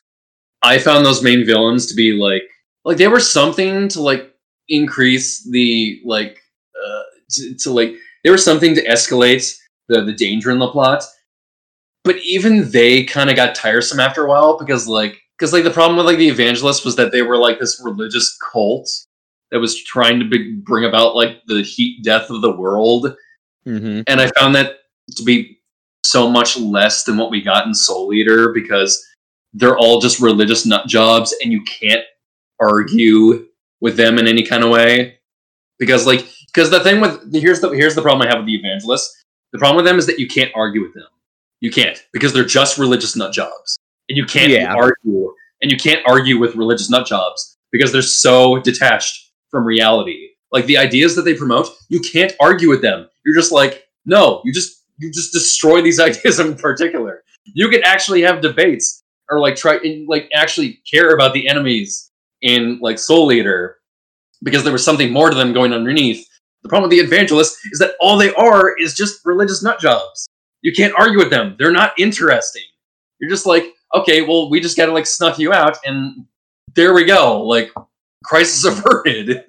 I 0.63 0.79
found 0.79 1.05
those 1.05 1.23
main 1.23 1.45
villains 1.45 1.85
to 1.87 1.95
be 1.95 2.13
like 2.13 2.43
like 2.83 2.97
they 2.97 3.07
were 3.07 3.19
something 3.19 3.87
to 3.89 4.01
like 4.01 4.33
increase 4.67 5.47
the 5.49 6.01
like 6.03 6.39
uh 6.75 7.01
to, 7.29 7.55
to 7.55 7.71
like 7.71 7.93
they 8.23 8.29
were 8.29 8.37
something 8.37 8.75
to 8.75 8.85
escalate 8.85 9.57
the 9.87 10.01
the 10.01 10.13
danger 10.13 10.51
in 10.51 10.59
the 10.59 10.71
plot. 10.71 11.03
But 12.03 12.17
even 12.17 12.71
they 12.71 13.03
kind 13.03 13.29
of 13.29 13.35
got 13.35 13.53
tiresome 13.53 13.99
after 13.99 14.25
a 14.25 14.29
while 14.29 14.57
because 14.57 14.87
like 14.87 15.21
because 15.37 15.53
like 15.53 15.63
the 15.63 15.71
problem 15.71 15.97
with 15.97 16.07
like 16.07 16.17
the 16.17 16.29
evangelists 16.29 16.83
was 16.83 16.95
that 16.95 17.11
they 17.11 17.21
were 17.21 17.37
like 17.37 17.59
this 17.59 17.81
religious 17.83 18.37
cult 18.51 18.89
that 19.51 19.59
was 19.59 19.83
trying 19.83 20.19
to 20.19 20.25
be, 20.25 20.53
bring 20.63 20.85
about 20.85 21.15
like 21.15 21.41
the 21.47 21.61
heat 21.61 22.03
death 22.03 22.29
of 22.29 22.41
the 22.41 22.51
world 22.51 23.15
Mm-hmm. 23.65 24.01
And 24.07 24.21
I 24.21 24.31
found 24.39 24.55
that 24.55 24.79
to 25.15 25.23
be 25.23 25.59
so 26.03 26.29
much 26.29 26.57
less 26.57 27.03
than 27.03 27.17
what 27.17 27.29
we 27.31 27.41
got 27.41 27.67
in 27.67 27.73
Soul 27.73 28.13
Eater 28.13 28.51
because 28.53 29.05
they're 29.53 29.77
all 29.77 29.99
just 29.99 30.19
religious 30.19 30.65
nut 30.65 30.87
jobs 30.87 31.35
and 31.43 31.51
you 31.51 31.63
can't 31.63 32.03
argue 32.59 33.45
with 33.81 33.97
them 33.97 34.17
in 34.17 34.27
any 34.27 34.43
kind 34.43 34.63
of 34.63 34.69
way. 34.69 35.19
Because 35.79 36.05
like 36.05 36.25
because 36.47 36.69
the 36.69 36.79
thing 36.79 37.01
with 37.01 37.33
here's 37.33 37.59
the 37.59 37.69
here's 37.69 37.95
the 37.95 38.01
problem 38.01 38.27
I 38.27 38.29
have 38.29 38.39
with 38.39 38.47
the 38.47 38.55
evangelists. 38.55 39.23
The 39.51 39.59
problem 39.59 39.77
with 39.77 39.85
them 39.85 39.97
is 39.97 40.05
that 40.07 40.19
you 40.19 40.27
can't 40.27 40.51
argue 40.55 40.81
with 40.81 40.93
them. 40.93 41.07
You 41.59 41.71
can't 41.71 42.01
because 42.13 42.33
they're 42.33 42.45
just 42.45 42.77
religious 42.77 43.15
nut 43.15 43.33
jobs, 43.33 43.77
and 44.09 44.17
you 44.17 44.25
can't 44.25 44.51
Yeah. 44.51 44.73
argue 44.73 45.33
and 45.61 45.71
you 45.71 45.77
can't 45.77 46.01
argue 46.07 46.39
with 46.39 46.55
religious 46.55 46.89
nut 46.89 47.05
jobs 47.05 47.57
because 47.71 47.91
they're 47.91 48.01
so 48.01 48.59
detached 48.59 49.31
from 49.49 49.65
reality. 49.65 50.29
Like 50.51 50.65
the 50.65 50.77
ideas 50.77 51.15
that 51.15 51.21
they 51.23 51.33
promote, 51.35 51.67
you 51.89 51.99
can't 51.99 52.33
argue 52.39 52.69
with 52.69 52.81
them. 52.81 53.07
You're 53.25 53.35
just 53.35 53.51
like, 53.51 53.85
no, 54.05 54.41
you 54.43 54.53
just 54.53 54.83
you 54.97 55.11
just 55.11 55.33
destroy 55.33 55.81
these 55.81 55.99
ideas 56.09 56.39
in 56.39 56.55
particular. 56.55 57.23
You 57.45 57.69
can 57.69 57.83
actually 57.83 58.21
have 58.21 58.41
debates 58.41 59.03
or 59.29 59.39
like 59.39 59.55
try 59.55 59.77
and 59.77 60.07
like 60.07 60.29
actually 60.33 60.81
care 60.89 61.15
about 61.15 61.33
the 61.33 61.47
enemies 61.47 62.11
in 62.41 62.79
like 62.81 62.99
Soul 62.99 63.31
Eater 63.31 63.77
because 64.43 64.63
there 64.63 64.73
was 64.73 64.83
something 64.83 65.11
more 65.11 65.29
to 65.29 65.35
them 65.35 65.53
going 65.53 65.73
underneath. 65.73 66.27
The 66.63 66.69
problem 66.69 66.89
with 66.89 66.97
the 66.97 67.03
evangelists 67.03 67.57
is 67.71 67.79
that 67.79 67.95
all 67.99 68.17
they 68.17 68.33
are 68.35 68.77
is 68.77 68.93
just 68.93 69.25
religious 69.25 69.63
nut 69.63 69.79
jobs. 69.79 70.27
You 70.61 70.73
can't 70.73 70.93
argue 70.97 71.17
with 71.17 71.31
them. 71.31 71.55
They're 71.57 71.71
not 71.71 71.93
interesting. 71.97 72.63
You're 73.19 73.29
just 73.29 73.47
like, 73.47 73.65
okay, 73.95 74.21
well, 74.21 74.49
we 74.49 74.59
just 74.59 74.77
gotta 74.77 74.91
like 74.91 75.07
snuff 75.07 75.39
you 75.39 75.53
out, 75.53 75.77
and 75.85 76.25
there 76.75 76.93
we 76.93 77.03
go. 77.05 77.41
Like, 77.43 77.71
crisis 78.23 78.63
averted. 78.65 79.43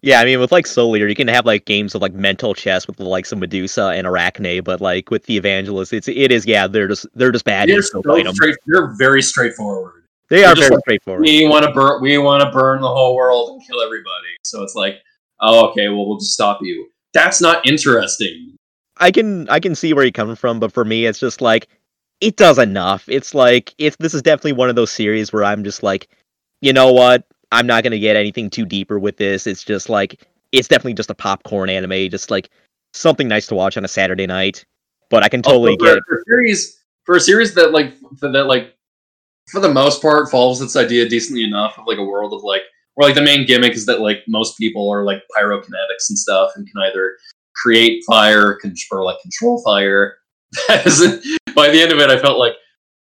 Yeah, 0.00 0.20
I 0.20 0.24
mean, 0.24 0.38
with 0.38 0.52
like 0.52 0.66
Soul 0.66 0.96
Eater, 0.96 1.08
you 1.08 1.16
can 1.16 1.26
have 1.26 1.44
like 1.44 1.64
games 1.64 1.94
of 1.94 2.02
like 2.02 2.12
mental 2.12 2.54
chess 2.54 2.86
with 2.86 3.00
like 3.00 3.26
some 3.26 3.40
Medusa 3.40 3.88
and 3.88 4.06
Arachne, 4.06 4.62
but 4.62 4.80
like 4.80 5.10
with 5.10 5.24
the 5.24 5.36
Evangelists, 5.36 5.92
it's 5.92 6.06
it 6.06 6.30
is 6.30 6.46
yeah, 6.46 6.68
they're 6.68 6.86
just 6.86 7.06
they're 7.14 7.32
just 7.32 7.44
bad. 7.44 7.68
They're, 7.68 7.82
so 7.82 8.00
go 8.02 8.14
fight 8.14 8.26
'em. 8.26 8.34
straight, 8.34 8.56
they're 8.66 8.94
very 8.96 9.22
straightforward. 9.22 10.04
They 10.30 10.44
are 10.44 10.54
very 10.54 10.70
like, 10.70 10.80
straightforward. 10.80 11.22
We 11.22 11.48
want 11.48 11.64
to 11.64 11.72
burn. 11.72 12.00
We 12.00 12.18
want 12.18 12.42
to 12.44 12.50
burn 12.50 12.80
the 12.80 12.88
whole 12.88 13.16
world 13.16 13.50
and 13.50 13.66
kill 13.66 13.80
everybody. 13.80 14.36
So 14.44 14.62
it's 14.62 14.74
like, 14.74 15.00
oh, 15.40 15.70
okay, 15.70 15.88
well, 15.88 16.06
we'll 16.06 16.18
just 16.18 16.32
stop 16.32 16.60
you. 16.62 16.88
That's 17.12 17.40
not 17.40 17.66
interesting. 17.66 18.54
I 18.98 19.10
can 19.10 19.48
I 19.48 19.58
can 19.58 19.74
see 19.74 19.92
where 19.94 20.04
you're 20.04 20.12
coming 20.12 20.36
from, 20.36 20.60
but 20.60 20.72
for 20.72 20.84
me, 20.84 21.06
it's 21.06 21.18
just 21.18 21.40
like 21.40 21.68
it 22.20 22.36
does 22.36 22.58
enough. 22.58 23.08
It's 23.08 23.34
like 23.34 23.74
if 23.78 23.98
this 23.98 24.14
is 24.14 24.22
definitely 24.22 24.52
one 24.52 24.68
of 24.68 24.76
those 24.76 24.92
series 24.92 25.32
where 25.32 25.44
I'm 25.44 25.64
just 25.64 25.82
like, 25.82 26.08
you 26.60 26.72
know 26.72 26.92
what, 26.92 27.24
I'm 27.52 27.66
not 27.66 27.82
gonna 27.82 27.98
get 27.98 28.16
anything 28.16 28.50
too 28.50 28.64
deeper 28.64 28.98
with 28.98 29.16
this. 29.16 29.46
It's 29.46 29.64
just 29.64 29.88
like 29.88 30.26
it's 30.52 30.68
definitely 30.68 30.94
just 30.94 31.10
a 31.10 31.14
popcorn 31.14 31.70
anime, 31.70 32.10
just 32.10 32.30
like 32.30 32.50
something 32.94 33.28
nice 33.28 33.46
to 33.48 33.54
watch 33.54 33.76
on 33.76 33.84
a 33.84 33.88
Saturday 33.88 34.26
night. 34.26 34.64
But 35.10 35.22
I 35.22 35.28
can 35.28 35.42
totally 35.42 35.72
Also, 35.72 35.94
get 35.94 36.02
for, 36.08 36.22
series 36.26 36.82
for 37.04 37.16
a 37.16 37.20
series 37.20 37.54
that 37.54 37.72
like 37.72 37.94
for 38.18 38.30
that 38.32 38.44
like 38.44 38.74
for 39.50 39.60
the 39.60 39.72
most 39.72 40.02
part 40.02 40.30
follows 40.30 40.60
its 40.60 40.76
idea 40.76 41.08
decently 41.08 41.44
enough 41.44 41.78
of 41.78 41.86
like 41.86 41.98
a 41.98 42.04
world 42.04 42.34
of 42.34 42.42
like 42.42 42.62
where 42.94 43.08
like 43.08 43.14
the 43.14 43.22
main 43.22 43.46
gimmick 43.46 43.72
is 43.72 43.86
that 43.86 44.00
like 44.00 44.24
most 44.28 44.58
people 44.58 44.90
are 44.90 45.04
like 45.04 45.22
pyrokinetics 45.36 46.10
and 46.10 46.18
stuff 46.18 46.52
and 46.56 46.68
can 46.70 46.82
either 46.82 47.16
create 47.54 48.02
fire 48.06 48.58
or 48.90 49.04
like 49.04 49.20
control 49.20 49.62
fire. 49.62 50.18
By 50.68 51.68
the 51.68 51.80
end 51.80 51.92
of 51.92 51.98
it, 51.98 52.10
I 52.10 52.18
felt 52.18 52.38
like 52.38 52.54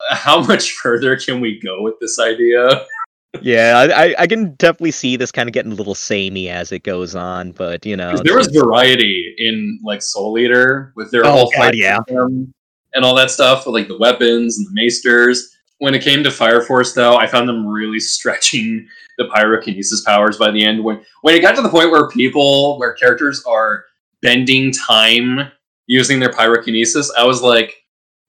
how 0.10 0.42
much 0.42 0.74
further 0.74 1.18
can 1.18 1.40
we 1.42 1.60
go 1.60 1.82
with 1.82 1.96
this 2.00 2.20
idea? 2.20 2.86
Yeah. 3.42 3.88
I 3.90 4.04
I- 4.06 4.16
I 4.20 4.28
can 4.28 4.54
definitely 4.56 4.92
see 4.92 5.16
this 5.16 5.32
kind 5.32 5.48
of 5.50 5.54
getting 5.54 5.72
a 5.72 5.76
little 5.76 5.96
samey 5.96 6.50
as 6.50 6.72
it 6.72 6.84
goes 6.84 7.16
on, 7.16 7.52
but 7.52 7.86
you 7.86 7.96
know, 7.98 8.16
there 8.24 8.38
was 8.38 8.48
variety 8.48 9.36
in 9.38 9.80
like 9.84 10.02
Soul 10.02 10.38
Eater 10.38 10.94
with 10.96 11.12
their 11.12 11.26
Oh, 11.26 11.32
whole 11.32 11.52
God, 11.56 11.76
yeah. 11.76 12.00
and 12.10 13.04
all 13.06 13.16
that 13.16 13.30
stuff, 13.32 13.66
with 13.66 13.74
like 13.76 13.88
the 13.88 13.98
weapons 13.98 14.58
and 14.58 14.68
the 14.68 14.82
meisters. 14.82 15.40
When 15.80 15.94
it 15.94 16.02
came 16.02 16.24
to 16.24 16.32
Fire 16.32 16.62
Force, 16.62 16.94
though, 16.94 17.18
I 17.18 17.28
found 17.28 17.48
them 17.48 17.66
really 17.68 18.00
stretching 18.16 18.88
the 19.20 19.26
pyrokinesis 19.26 20.04
powers 20.06 20.38
by 20.38 20.52
the 20.52 20.64
end. 20.64 20.84
When 20.84 21.02
when 21.22 21.36
it 21.36 21.42
got 21.42 21.56
to 21.56 21.62
the 21.62 21.70
point 21.70 21.92
where 21.92 22.08
people, 22.10 22.78
where 22.80 22.94
characters 22.94 23.44
are 23.46 23.84
bending 24.22 24.72
time 24.72 25.52
using 25.86 26.20
their 26.20 26.32
pyrokinesis, 26.32 27.10
I 27.18 27.26
was 27.26 27.42
like, 27.44 27.76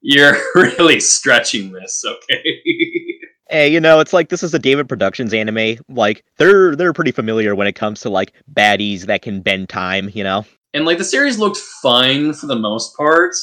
"You're 0.02 0.36
really 0.54 1.00
stretching 1.00 1.72
this, 1.72 2.04
okay?" 2.06 2.62
Hey, 3.51 3.72
you 3.72 3.80
know, 3.80 4.01
it's 4.01 4.12
like 4.12 4.28
this 4.28 4.42
is 4.42 4.53
a 4.53 4.59
David 4.59 4.88
Productions 4.88 5.32
anime. 5.32 5.78
Like 5.88 6.24
they're 6.36 6.76
they're 6.76 6.92
pretty 6.92 7.12
familiar 7.12 7.55
when 7.55 7.66
it 7.66 7.74
comes 7.74 8.01
to 8.01 8.11
like 8.11 8.34
baddies 8.53 9.03
that 9.03 9.22
can 9.22 9.40
bend 9.40 9.68
time. 9.68 10.11
You 10.12 10.24
know, 10.24 10.44
and 10.74 10.84
like 10.84 10.99
the 10.99 11.05
series 11.05 11.38
looked 11.38 11.57
fine 11.57 12.32
for 12.34 12.46
the 12.46 12.57
most 12.57 12.96
part. 12.96 13.34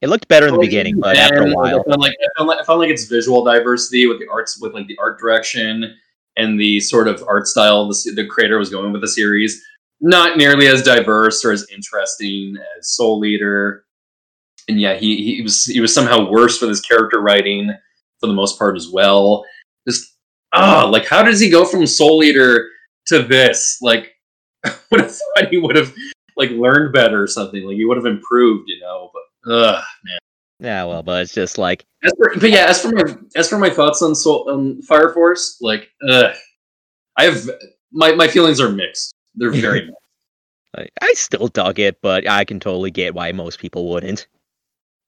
it 0.00 0.08
looked 0.08 0.28
better 0.28 0.48
in 0.48 0.54
the 0.54 0.60
beginning, 0.60 0.98
but 0.98 1.16
after 1.16 1.46
a 1.46 1.52
while, 1.52 1.80
I 1.80 1.90
found 1.90 2.00
like 2.00 2.16
I 2.20 2.26
found 2.36 2.48
like, 2.48 2.58
I 2.58 2.64
found 2.64 2.80
like 2.80 2.90
its 2.90 3.04
visual 3.04 3.44
diversity 3.44 4.06
with 4.06 4.18
the 4.18 4.28
arts, 4.28 4.60
with 4.60 4.74
like 4.74 4.86
the 4.86 4.98
art 4.98 5.18
direction 5.18 5.94
and 6.36 6.58
the 6.58 6.80
sort 6.80 7.06
of 7.06 7.22
art 7.28 7.46
style 7.46 7.86
the, 7.88 8.12
the 8.16 8.26
creator 8.26 8.58
was 8.58 8.70
going 8.70 8.92
with 8.92 9.02
the 9.02 9.08
series, 9.08 9.62
not 10.00 10.36
nearly 10.36 10.66
as 10.66 10.82
diverse 10.82 11.44
or 11.44 11.52
as 11.52 11.66
interesting 11.72 12.56
as 12.76 12.90
Soul 12.90 13.24
Eater. 13.24 13.84
And 14.68 14.80
yeah, 14.80 14.94
he 14.94 15.36
he 15.36 15.42
was 15.42 15.64
he 15.64 15.80
was 15.80 15.94
somehow 15.94 16.28
worse 16.28 16.60
with 16.60 16.70
his 16.70 16.80
character 16.80 17.20
writing 17.20 17.72
for 18.24 18.28
the 18.28 18.34
most 18.34 18.58
part 18.58 18.76
as 18.76 18.88
well. 18.88 19.44
Just 19.86 20.16
ah, 20.54 20.88
like 20.90 21.06
how 21.06 21.22
does 21.22 21.38
he 21.38 21.50
go 21.50 21.64
from 21.64 21.86
Soul 21.86 22.24
Eater 22.24 22.70
to 23.08 23.22
this? 23.22 23.78
Like, 23.82 24.14
I 24.64 24.74
would 24.90 25.02
have 25.02 25.10
thought 25.10 25.48
he 25.50 25.58
would 25.58 25.76
have 25.76 25.94
like 26.36 26.50
learned 26.50 26.92
better 26.92 27.22
or 27.22 27.26
something. 27.26 27.62
Like 27.64 27.76
he 27.76 27.84
would 27.84 27.98
have 27.98 28.06
improved, 28.06 28.64
you 28.68 28.80
know. 28.80 29.10
But 29.12 29.52
ugh, 29.52 29.84
man. 30.04 30.18
yeah, 30.60 30.84
well, 30.84 31.02
but 31.02 31.22
it's 31.22 31.34
just 31.34 31.58
like 31.58 31.84
As 32.02 32.12
for, 32.16 32.32
but 32.40 32.50
yeah, 32.50 32.66
as 32.66 32.80
for 32.80 32.92
my 32.92 33.14
as 33.36 33.48
for 33.48 33.58
my 33.58 33.70
thoughts 33.70 34.00
on 34.00 34.14
Soul 34.14 34.48
on 34.50 34.80
Fire 34.82 35.12
Force, 35.12 35.58
like, 35.60 35.90
ugh, 36.08 36.34
I 37.18 37.24
have 37.24 37.50
my 37.92 38.12
my 38.12 38.26
feelings 38.26 38.60
are 38.60 38.70
mixed. 38.70 39.12
They're 39.34 39.50
very 39.52 39.82
mixed. 39.82 39.98
I, 40.76 40.88
I 41.02 41.12
still 41.12 41.48
dug 41.48 41.78
it, 41.78 42.00
but 42.00 42.28
I 42.28 42.44
can 42.44 42.58
totally 42.58 42.90
get 42.90 43.14
why 43.14 43.30
most 43.32 43.60
people 43.60 43.90
wouldn't. 43.90 44.26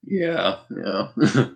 Yeah, 0.05 0.59
yeah. 0.71 1.09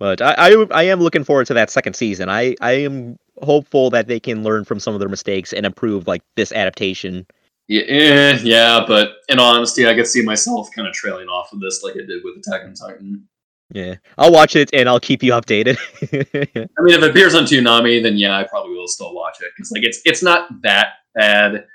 But 0.00 0.22
I, 0.22 0.34
I 0.38 0.66
I 0.70 0.82
am 0.84 1.00
looking 1.00 1.24
forward 1.24 1.46
to 1.48 1.54
that 1.54 1.70
second 1.70 1.94
season. 1.94 2.30
I 2.30 2.56
I 2.62 2.72
am 2.72 3.18
hopeful 3.42 3.90
that 3.90 4.08
they 4.08 4.18
can 4.18 4.42
learn 4.42 4.64
from 4.64 4.80
some 4.80 4.94
of 4.94 5.00
their 5.00 5.10
mistakes 5.10 5.52
and 5.52 5.66
improve 5.66 6.08
like 6.08 6.22
this 6.36 6.52
adaptation. 6.52 7.26
yeah, 7.68 7.82
eh, 7.82 8.38
yeah, 8.42 8.84
but 8.88 9.10
in 9.28 9.38
honesty, 9.38 9.86
I 9.86 9.94
could 9.94 10.06
see 10.06 10.22
myself 10.22 10.70
kind 10.74 10.88
of 10.88 10.94
trailing 10.94 11.28
off 11.28 11.52
of 11.52 11.60
this 11.60 11.82
like 11.84 11.94
I 11.94 12.06
did 12.06 12.24
with 12.24 12.38
Attack 12.38 12.64
on 12.64 12.72
Titan. 12.72 13.28
Yeah, 13.72 13.96
I'll 14.16 14.32
watch 14.32 14.56
it 14.56 14.70
and 14.72 14.88
I'll 14.88 15.00
keep 15.00 15.22
you 15.22 15.32
updated. 15.32 15.76
I 16.78 16.82
mean, 16.82 16.94
if 16.94 17.02
it 17.02 17.10
appears 17.10 17.34
on 17.34 17.44
Toonami, 17.44 18.02
then 18.02 18.16
yeah, 18.16 18.36
I 18.38 18.44
probably 18.44 18.72
will 18.72 18.88
still 18.88 19.14
watch 19.14 19.36
it 19.42 19.52
because 19.54 19.70
like 19.70 19.84
it's 19.84 20.00
it's 20.06 20.22
not 20.22 20.62
that 20.62 20.94
bad, 21.14 21.66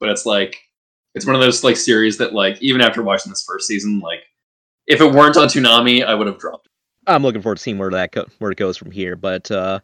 but 0.00 0.08
it's 0.08 0.24
like 0.24 0.56
it's 1.14 1.26
one 1.26 1.34
of 1.34 1.42
those 1.42 1.62
like 1.62 1.76
series 1.76 2.16
that 2.18 2.32
like 2.32 2.56
even 2.62 2.80
after 2.80 3.02
watching 3.02 3.30
this 3.30 3.44
first 3.46 3.66
season, 3.66 4.00
like 4.00 4.20
if 4.86 5.02
it 5.02 5.12
weren't 5.12 5.36
on 5.36 5.48
Toonami, 5.48 6.02
I 6.02 6.14
would 6.14 6.26
have 6.26 6.38
dropped 6.38 6.66
it. 6.66 6.72
I'm 7.06 7.22
looking 7.22 7.42
forward 7.42 7.56
to 7.56 7.62
seeing 7.62 7.78
where 7.78 7.90
that 7.90 8.14
where 8.38 8.50
it 8.50 8.58
goes 8.58 8.76
from 8.76 8.90
here. 8.90 9.16
But 9.16 9.50
uh, 9.50 9.80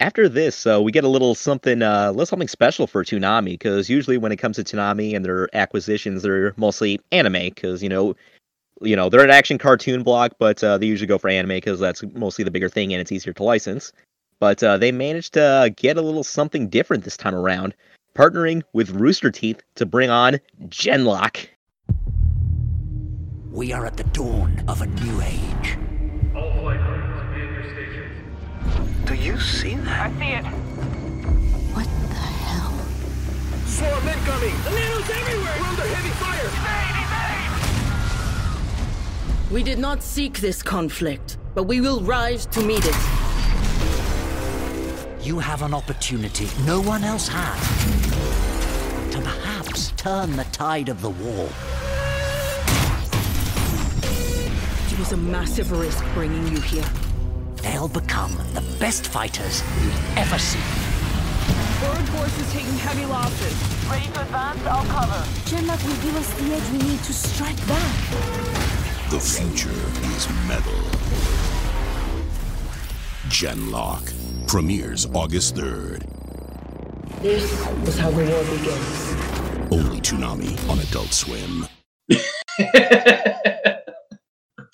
after 0.00 0.28
this, 0.28 0.66
uh, 0.66 0.80
we 0.82 0.92
get 0.92 1.04
a 1.04 1.08
little 1.08 1.34
something, 1.34 1.82
uh, 1.82 2.10
little 2.10 2.26
something 2.26 2.48
special 2.48 2.86
for 2.86 3.04
Toonami 3.04 3.52
because 3.52 3.90
usually 3.90 4.18
when 4.18 4.32
it 4.32 4.36
comes 4.36 4.56
to 4.56 4.64
Toonami 4.64 5.14
and 5.14 5.24
their 5.24 5.54
acquisitions, 5.54 6.22
they're 6.22 6.54
mostly 6.56 7.00
anime 7.12 7.44
because 7.44 7.82
you 7.82 7.88
know, 7.88 8.16
you 8.80 8.96
know 8.96 9.08
they're 9.08 9.24
an 9.24 9.30
action 9.30 9.58
cartoon 9.58 10.02
block, 10.02 10.32
but 10.38 10.62
uh, 10.64 10.78
they 10.78 10.86
usually 10.86 11.06
go 11.06 11.18
for 11.18 11.28
anime 11.28 11.48
because 11.48 11.80
that's 11.80 12.02
mostly 12.14 12.44
the 12.44 12.50
bigger 12.50 12.68
thing 12.68 12.92
and 12.92 13.00
it's 13.00 13.12
easier 13.12 13.32
to 13.32 13.42
license. 13.42 13.92
But 14.40 14.62
uh, 14.62 14.78
they 14.78 14.90
managed 14.90 15.34
to 15.34 15.72
get 15.76 15.96
a 15.96 16.02
little 16.02 16.24
something 16.24 16.68
different 16.68 17.04
this 17.04 17.16
time 17.16 17.34
around, 17.34 17.74
partnering 18.16 18.62
with 18.72 18.90
Rooster 18.90 19.30
Teeth 19.30 19.62
to 19.76 19.86
bring 19.86 20.10
on 20.10 20.40
Genlock. 20.66 21.46
We 23.52 23.72
are 23.72 23.86
at 23.86 23.96
the 23.96 24.04
dawn 24.04 24.64
of 24.66 24.82
a 24.82 24.86
new 24.86 25.22
age. 25.22 25.78
Do 29.06 29.14
you 29.14 29.38
see 29.38 29.74
that? 29.74 30.10
I 30.10 30.18
see 30.18 30.32
it. 30.32 30.44
What 31.74 31.84
the 31.84 32.14
hell? 32.14 32.72
Swarm 33.66 34.08
incoming! 34.08 34.56
The 34.64 34.70
nanos 34.70 35.10
everywhere! 35.10 35.56
We're 35.60 35.68
under 35.68 35.82
heavy 35.82 36.08
fire! 36.20 36.34
We 39.52 39.62
did 39.62 39.78
not 39.78 40.02
seek 40.02 40.40
this 40.40 40.62
conflict, 40.62 41.36
but 41.54 41.64
we 41.64 41.82
will 41.82 42.00
rise 42.00 42.46
to 42.46 42.62
meet 42.62 42.84
it. 42.84 42.96
You 45.20 45.38
have 45.38 45.60
an 45.62 45.74
opportunity 45.74 46.48
no 46.64 46.80
one 46.80 47.04
else 47.04 47.28
has 47.28 47.60
to 49.12 49.20
perhaps 49.20 49.92
turn 49.92 50.34
the 50.34 50.44
tide 50.44 50.88
of 50.88 51.02
the 51.02 51.10
war. 51.10 51.48
It 54.90 54.98
was 54.98 55.12
a 55.12 55.16
massive 55.16 55.72
risk 55.72 56.02
bringing 56.14 56.48
you 56.48 56.60
here. 56.60 56.84
They'll 57.64 57.88
become 57.88 58.36
the 58.52 58.60
best 58.78 59.06
fighters 59.06 59.62
you've 59.82 60.18
ever 60.18 60.38
seen. 60.38 60.60
Forward 61.80 62.08
force 62.10 62.38
is 62.38 62.52
taking 62.52 62.74
heavy 62.74 63.06
losses. 63.06 63.54
Ready 63.90 64.06
to 64.12 64.20
advance? 64.20 64.60
I'll 64.66 64.84
cover. 64.84 65.24
Genlock 65.48 65.82
will 65.86 66.02
give 66.02 66.14
us 66.14 66.30
the 66.34 66.54
edge 66.54 66.70
we 66.72 66.78
need 66.90 67.02
to 67.04 67.12
strike 67.14 67.56
back. 67.66 67.94
The 69.08 69.18
future 69.18 69.70
is 70.14 70.28
metal. 70.46 70.74
Genlock 73.28 74.12
premieres 74.46 75.06
August 75.14 75.56
3rd. 75.56 76.02
This 77.22 77.50
is 77.88 77.98
how 77.98 78.10
the 78.10 78.24
war 78.26 78.44
begins. 78.58 79.72
Only 79.72 80.00
Toonami 80.02 80.68
on 80.68 80.78
Adult 80.80 81.14
Swim. 81.14 81.66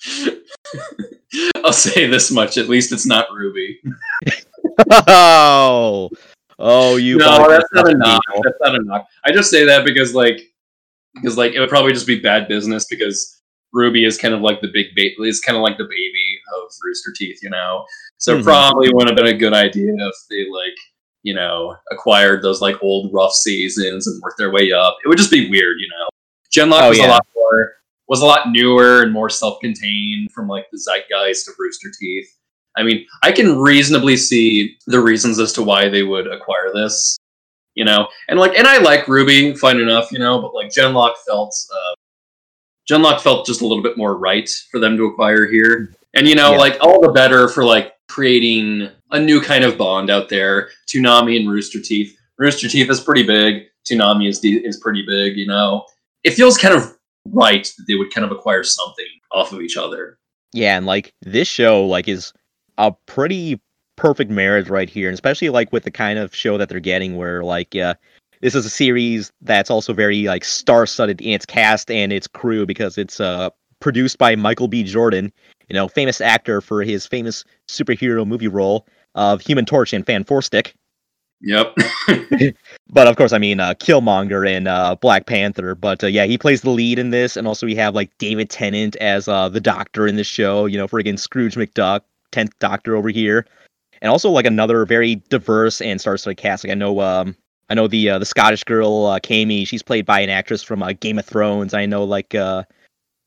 I'll 1.63 1.73
say 1.73 2.07
this 2.07 2.31
much: 2.31 2.57
at 2.57 2.69
least 2.69 2.91
it's 2.91 3.05
not 3.05 3.27
Ruby. 3.33 3.79
oh, 5.07 6.09
oh, 6.59 6.95
you. 6.97 7.17
no, 7.17 7.47
that's 7.49 7.67
not 7.73 7.89
a 7.89 7.97
knock. 7.97 8.21
people. 8.27 8.41
That's 8.43 8.57
not 8.61 8.75
a 8.75 8.83
knock. 8.83 9.07
I 9.25 9.31
just 9.31 9.49
say 9.49 9.65
that 9.65 9.85
because 9.85 10.13
like, 10.13 10.41
because 11.15 11.37
like 11.37 11.53
it 11.53 11.59
would 11.59 11.69
probably 11.69 11.93
just 11.93 12.07
be 12.07 12.19
bad 12.19 12.47
business 12.47 12.85
because 12.89 13.41
Ruby 13.73 14.05
is 14.05 14.17
kind 14.17 14.33
of 14.33 14.41
like 14.41 14.61
the 14.61 14.69
big 14.73 14.87
bait. 14.95 15.13
Is 15.19 15.39
kind 15.39 15.55
of 15.57 15.61
like 15.63 15.77
the 15.77 15.83
baby 15.85 16.39
of 16.57 16.71
Rooster 16.83 17.11
Teeth, 17.15 17.39
you 17.41 17.49
know. 17.49 17.85
So 18.17 18.37
Mhm. 18.37 18.43
probably 18.43 18.89
wouldn't 18.93 19.09
have 19.09 19.17
been 19.25 19.33
a 19.33 19.37
good 19.37 19.53
idea 19.53 19.93
if 19.95 20.15
they 20.29 20.45
like, 20.51 20.75
you 21.23 21.33
know, 21.33 21.75
acquired 21.91 22.41
those 22.43 22.61
like 22.61 22.75
old 22.81 23.13
rough 23.13 23.33
seasons 23.33 24.07
and 24.07 24.21
worked 24.21 24.37
their 24.37 24.51
way 24.51 24.71
up. 24.71 24.97
It 25.03 25.07
would 25.07 25.17
just 25.17 25.31
be 25.31 25.49
weird, 25.49 25.77
you 25.79 25.87
know. 25.89 26.07
Genlock 26.53 26.81
Oh, 26.83 26.89
was 26.89 26.97
yeah. 26.99 27.07
a 27.07 27.11
lot 27.11 27.25
more 27.35 27.71
was 28.11 28.21
a 28.21 28.25
lot 28.25 28.51
newer 28.51 29.03
and 29.03 29.13
more 29.13 29.29
self-contained 29.29 30.29
from 30.33 30.45
like 30.45 30.69
the 30.69 30.77
zeitgeist 30.77 31.47
of 31.47 31.53
Rooster 31.57 31.89
Teeth. 31.97 32.27
I 32.75 32.83
mean, 32.83 33.05
I 33.23 33.31
can 33.31 33.57
reasonably 33.57 34.17
see 34.17 34.75
the 34.85 34.99
reasons 34.99 35.39
as 35.39 35.53
to 35.53 35.63
why 35.63 35.87
they 35.87 36.03
would 36.03 36.27
acquire 36.27 36.73
this, 36.73 37.17
you 37.73 37.85
know. 37.85 38.09
And 38.27 38.37
like, 38.37 38.57
and 38.57 38.67
I 38.67 38.79
like 38.79 39.07
Ruby, 39.07 39.55
fine 39.55 39.79
enough, 39.79 40.11
you 40.11 40.19
know. 40.19 40.41
But 40.41 40.53
like, 40.53 40.67
Genlock 40.67 41.13
felt, 41.25 41.55
uh, 41.73 41.93
Genlock 42.89 43.21
felt 43.21 43.45
just 43.45 43.61
a 43.61 43.65
little 43.65 43.81
bit 43.81 43.97
more 43.97 44.17
right 44.17 44.49
for 44.71 44.79
them 44.79 44.97
to 44.97 45.05
acquire 45.05 45.47
here. 45.47 45.93
And 46.13 46.27
you 46.27 46.35
know, 46.35 46.51
Yeah. 46.51 46.57
like 46.57 46.77
all 46.81 46.99
the 47.01 47.13
better 47.13 47.47
for 47.47 47.63
like 47.63 47.93
creating 48.09 48.89
a 49.11 49.19
new 49.21 49.39
kind 49.39 49.63
of 49.63 49.77
bond 49.77 50.09
out 50.09 50.27
there. 50.27 50.69
Toonami 50.87 51.39
and 51.39 51.49
Rooster 51.49 51.79
Teeth. 51.79 52.17
Rooster 52.37 52.67
Teeth 52.67 52.89
is 52.89 52.99
pretty 52.99 53.23
big. 53.23 53.67
Toonami 53.89 54.27
is 54.27 54.39
de- 54.41 54.65
is 54.65 54.77
pretty 54.81 55.05
big. 55.07 55.37
You 55.37 55.47
know, 55.47 55.85
it 56.25 56.31
feels 56.31 56.57
kind 56.57 56.73
of 56.73 56.97
right 57.25 57.63
that 57.63 57.85
they 57.87 57.95
would 57.95 58.13
kind 58.13 58.25
of 58.25 58.31
acquire 58.31 58.63
something 58.63 59.05
off 59.31 59.51
of 59.51 59.61
each 59.61 59.77
other. 59.77 60.17
Yeah, 60.53 60.77
and 60.77 60.85
like 60.85 61.13
this 61.21 61.47
show 61.47 61.85
like 61.85 62.07
is 62.07 62.33
a 62.77 62.91
pretty 63.05 63.59
perfect 63.95 64.31
marriage 64.31 64.69
right 64.69 64.89
here, 64.89 65.07
and 65.07 65.13
especially 65.13 65.49
like 65.49 65.71
with 65.71 65.83
the 65.83 65.91
kind 65.91 66.19
of 66.19 66.35
show 66.35 66.57
that 66.57 66.69
they're 66.69 66.79
getting 66.79 67.17
where 67.17 67.43
like 67.43 67.75
uh 67.75 67.95
this 68.41 68.55
is 68.55 68.65
a 68.65 68.69
series 68.69 69.31
that's 69.41 69.69
also 69.69 69.93
very 69.93 70.23
like 70.23 70.43
star-studded 70.43 71.21
in 71.21 71.29
its 71.29 71.45
cast 71.45 71.91
and 71.91 72.11
its 72.11 72.27
crew 72.27 72.65
because 72.65 72.97
it's 72.97 73.19
uh 73.19 73.49
produced 73.79 74.17
by 74.17 74.35
Michael 74.35 74.67
B. 74.67 74.83
Jordan, 74.83 75.31
you 75.69 75.73
know, 75.73 75.87
famous 75.87 76.21
actor 76.21 76.61
for 76.61 76.83
his 76.83 77.05
famous 77.05 77.43
superhero 77.67 78.25
movie 78.25 78.47
role 78.47 78.87
of 79.15 79.41
Human 79.41 79.65
Torch 79.65 79.93
and 79.93 80.05
Fan 80.05 80.23
Four 80.23 80.41
Stick. 80.41 80.75
Yep. 81.41 81.75
But 82.93 83.07
of 83.07 83.15
course, 83.15 83.31
I 83.31 83.37
mean 83.37 83.61
uh, 83.61 83.73
Killmonger 83.75 84.45
and 84.47 84.67
uh, 84.67 84.95
Black 84.95 85.25
Panther. 85.25 85.75
But 85.75 86.03
uh, 86.03 86.07
yeah, 86.07 86.25
he 86.25 86.37
plays 86.37 86.61
the 86.61 86.69
lead 86.69 86.99
in 86.99 87.11
this, 87.11 87.37
and 87.37 87.47
also 87.47 87.65
we 87.65 87.75
have 87.75 87.95
like 87.95 88.15
David 88.17 88.49
Tennant 88.49 88.97
as 88.97 89.29
uh, 89.29 89.47
the 89.47 89.61
Doctor 89.61 90.07
in 90.07 90.17
this 90.17 90.27
show. 90.27 90.65
You 90.65 90.77
know, 90.77 90.87
friggin' 90.87 91.17
Scrooge 91.17 91.55
McDuck, 91.55 92.01
tenth 92.31 92.51
Doctor 92.59 92.97
over 92.97 93.07
here, 93.07 93.45
and 94.01 94.11
also 94.11 94.29
like 94.29 94.45
another 94.45 94.85
very 94.85 95.15
diverse 95.29 95.79
and 95.79 96.01
star-studded 96.01 96.37
cast. 96.37 96.65
Like 96.65 96.71
I 96.71 96.75
know, 96.75 96.99
um, 96.99 97.33
I 97.69 97.75
know 97.75 97.87
the 97.87 98.09
uh, 98.09 98.19
the 98.19 98.25
Scottish 98.25 98.65
girl 98.65 99.05
uh, 99.05 99.19
Cammie. 99.19 99.65
She's 99.65 99.83
played 99.83 100.05
by 100.05 100.19
an 100.19 100.29
actress 100.29 100.61
from 100.61 100.83
uh, 100.83 100.91
Game 100.91 101.17
of 101.17 101.25
Thrones. 101.25 101.73
I 101.73 101.85
know 101.85 102.03
like 102.03 102.35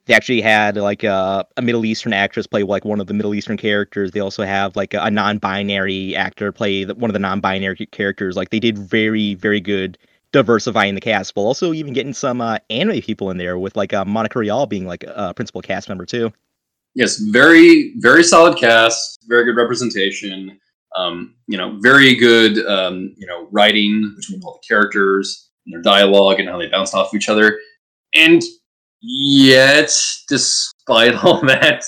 they 0.07 0.15
actually 0.15 0.41
had 0.41 0.77
like 0.77 1.05
uh, 1.05 1.45
a 1.57 1.63
Middle 1.63 1.85
Eastern 1.85 2.13
actress 2.13 2.47
play 2.47 2.63
like 2.63 2.85
one 2.85 3.01
of 3.01 3.07
the 3.07 3.15
Middle 3.15 3.35
Eastern 3.35 3.57
characters. 3.57 4.11
They 4.11 4.21
also 4.21 4.45
have 4.45 4.77
like 4.77 4.95
a, 4.95 5.01
a 5.01 5.11
non-binary 5.11 6.15
actor 6.15 6.53
play 6.53 6.85
one 6.85 7.11
of 7.11 7.15
the 7.15 7.19
non-binary 7.19 7.87
characters. 7.87 8.37
Like 8.37 8.51
they 8.51 8.61
did 8.61 8.77
very 8.77 9.35
very 9.35 9.61
good 9.61 9.97
diversifying 10.33 10.97
the 10.97 11.01
cast, 11.01 11.35
while 11.37 11.47
also 11.47 11.73
even 11.73 11.93
getting 11.93 12.13
some 12.13 12.41
uh, 12.41 12.59
anime 12.69 13.01
people 13.01 13.31
in 13.31 13.39
there 13.39 13.59
with 13.59 13.77
like 13.77 13.93
uh, 13.93 14.05
Monica 14.05 14.41
Rial 14.41 14.67
being 14.67 14.87
like 14.87 15.05
a 15.07 15.33
principal 15.33 15.63
cast 15.63 15.89
member 15.89 16.05
too. 16.05 16.33
Yes, 16.95 17.19
very 17.19 17.95
very 17.99 18.23
solid 18.23 18.59
cast, 18.59 19.21
very 19.27 19.45
good 19.45 19.57
representation. 19.57 20.59
Um, 20.97 21.35
you 21.49 21.59
know, 21.59 21.79
very 21.81 22.15
good 22.15 22.65
um, 22.67 23.15
you 23.17 23.27
know 23.27 23.49
writing 23.53 24.13
between 24.17 24.43
all 24.43 24.61
the 24.61 24.67
characters 24.69 25.51
and 25.65 25.75
their 25.75 25.83
dialogue 25.83 26.41
and 26.41 26.49
how 26.49 26.59
they 26.59 26.69
bounce 26.69 26.93
off 26.93 27.15
each 27.15 27.29
other. 27.31 27.59
And 28.15 28.43
yet, 29.05 29.91
despite 30.29 31.15
all 31.25 31.41
that, 31.43 31.85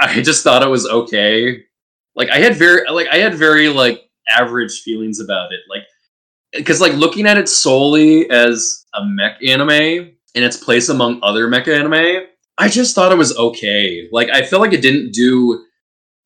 I 0.00 0.22
just 0.22 0.42
thought 0.42 0.62
it 0.62 0.68
was 0.68 0.86
okay. 0.86 1.62
Like 2.14 2.30
I 2.30 2.38
had 2.38 2.56
very 2.56 2.88
like 2.90 3.08
I 3.08 3.18
had 3.18 3.34
very 3.34 3.68
like 3.68 4.02
average 4.28 4.80
feelings 4.80 5.20
about 5.20 5.52
it. 5.52 5.60
Like 5.68 5.82
because 6.52 6.80
like 6.80 6.92
looking 6.94 7.26
at 7.26 7.38
it 7.38 7.48
solely 7.48 8.28
as 8.30 8.84
a 8.94 9.04
mech 9.04 9.38
anime 9.46 9.70
in 9.70 10.42
its 10.42 10.56
place 10.56 10.88
among 10.88 11.20
other 11.22 11.48
mech 11.48 11.68
anime, 11.68 12.26
I 12.58 12.68
just 12.68 12.94
thought 12.94 13.12
it 13.12 13.18
was 13.18 13.36
okay. 13.36 14.08
Like 14.12 14.30
I 14.30 14.42
feel 14.42 14.60
like 14.60 14.72
it 14.72 14.82
didn't 14.82 15.12
do 15.12 15.64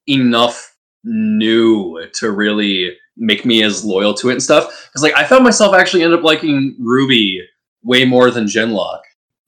enough 0.09 0.77
new 1.05 2.05
to 2.15 2.33
really 2.33 2.97
make 3.17 3.45
me 3.45 3.63
as 3.63 3.85
loyal 3.85 4.15
to 4.15 4.29
it 4.29 4.33
and 4.33 4.43
stuff. 4.43 4.89
Because 4.89 5.03
like 5.03 5.17
I 5.17 5.25
found 5.25 5.45
myself 5.45 5.75
actually 5.75 6.03
end 6.03 6.15
up 6.15 6.25
liking 6.25 6.77
Ruby 6.81 7.41
way 7.83 8.05
more 8.05 8.31
than 8.31 8.45
Genlock. 8.45 9.01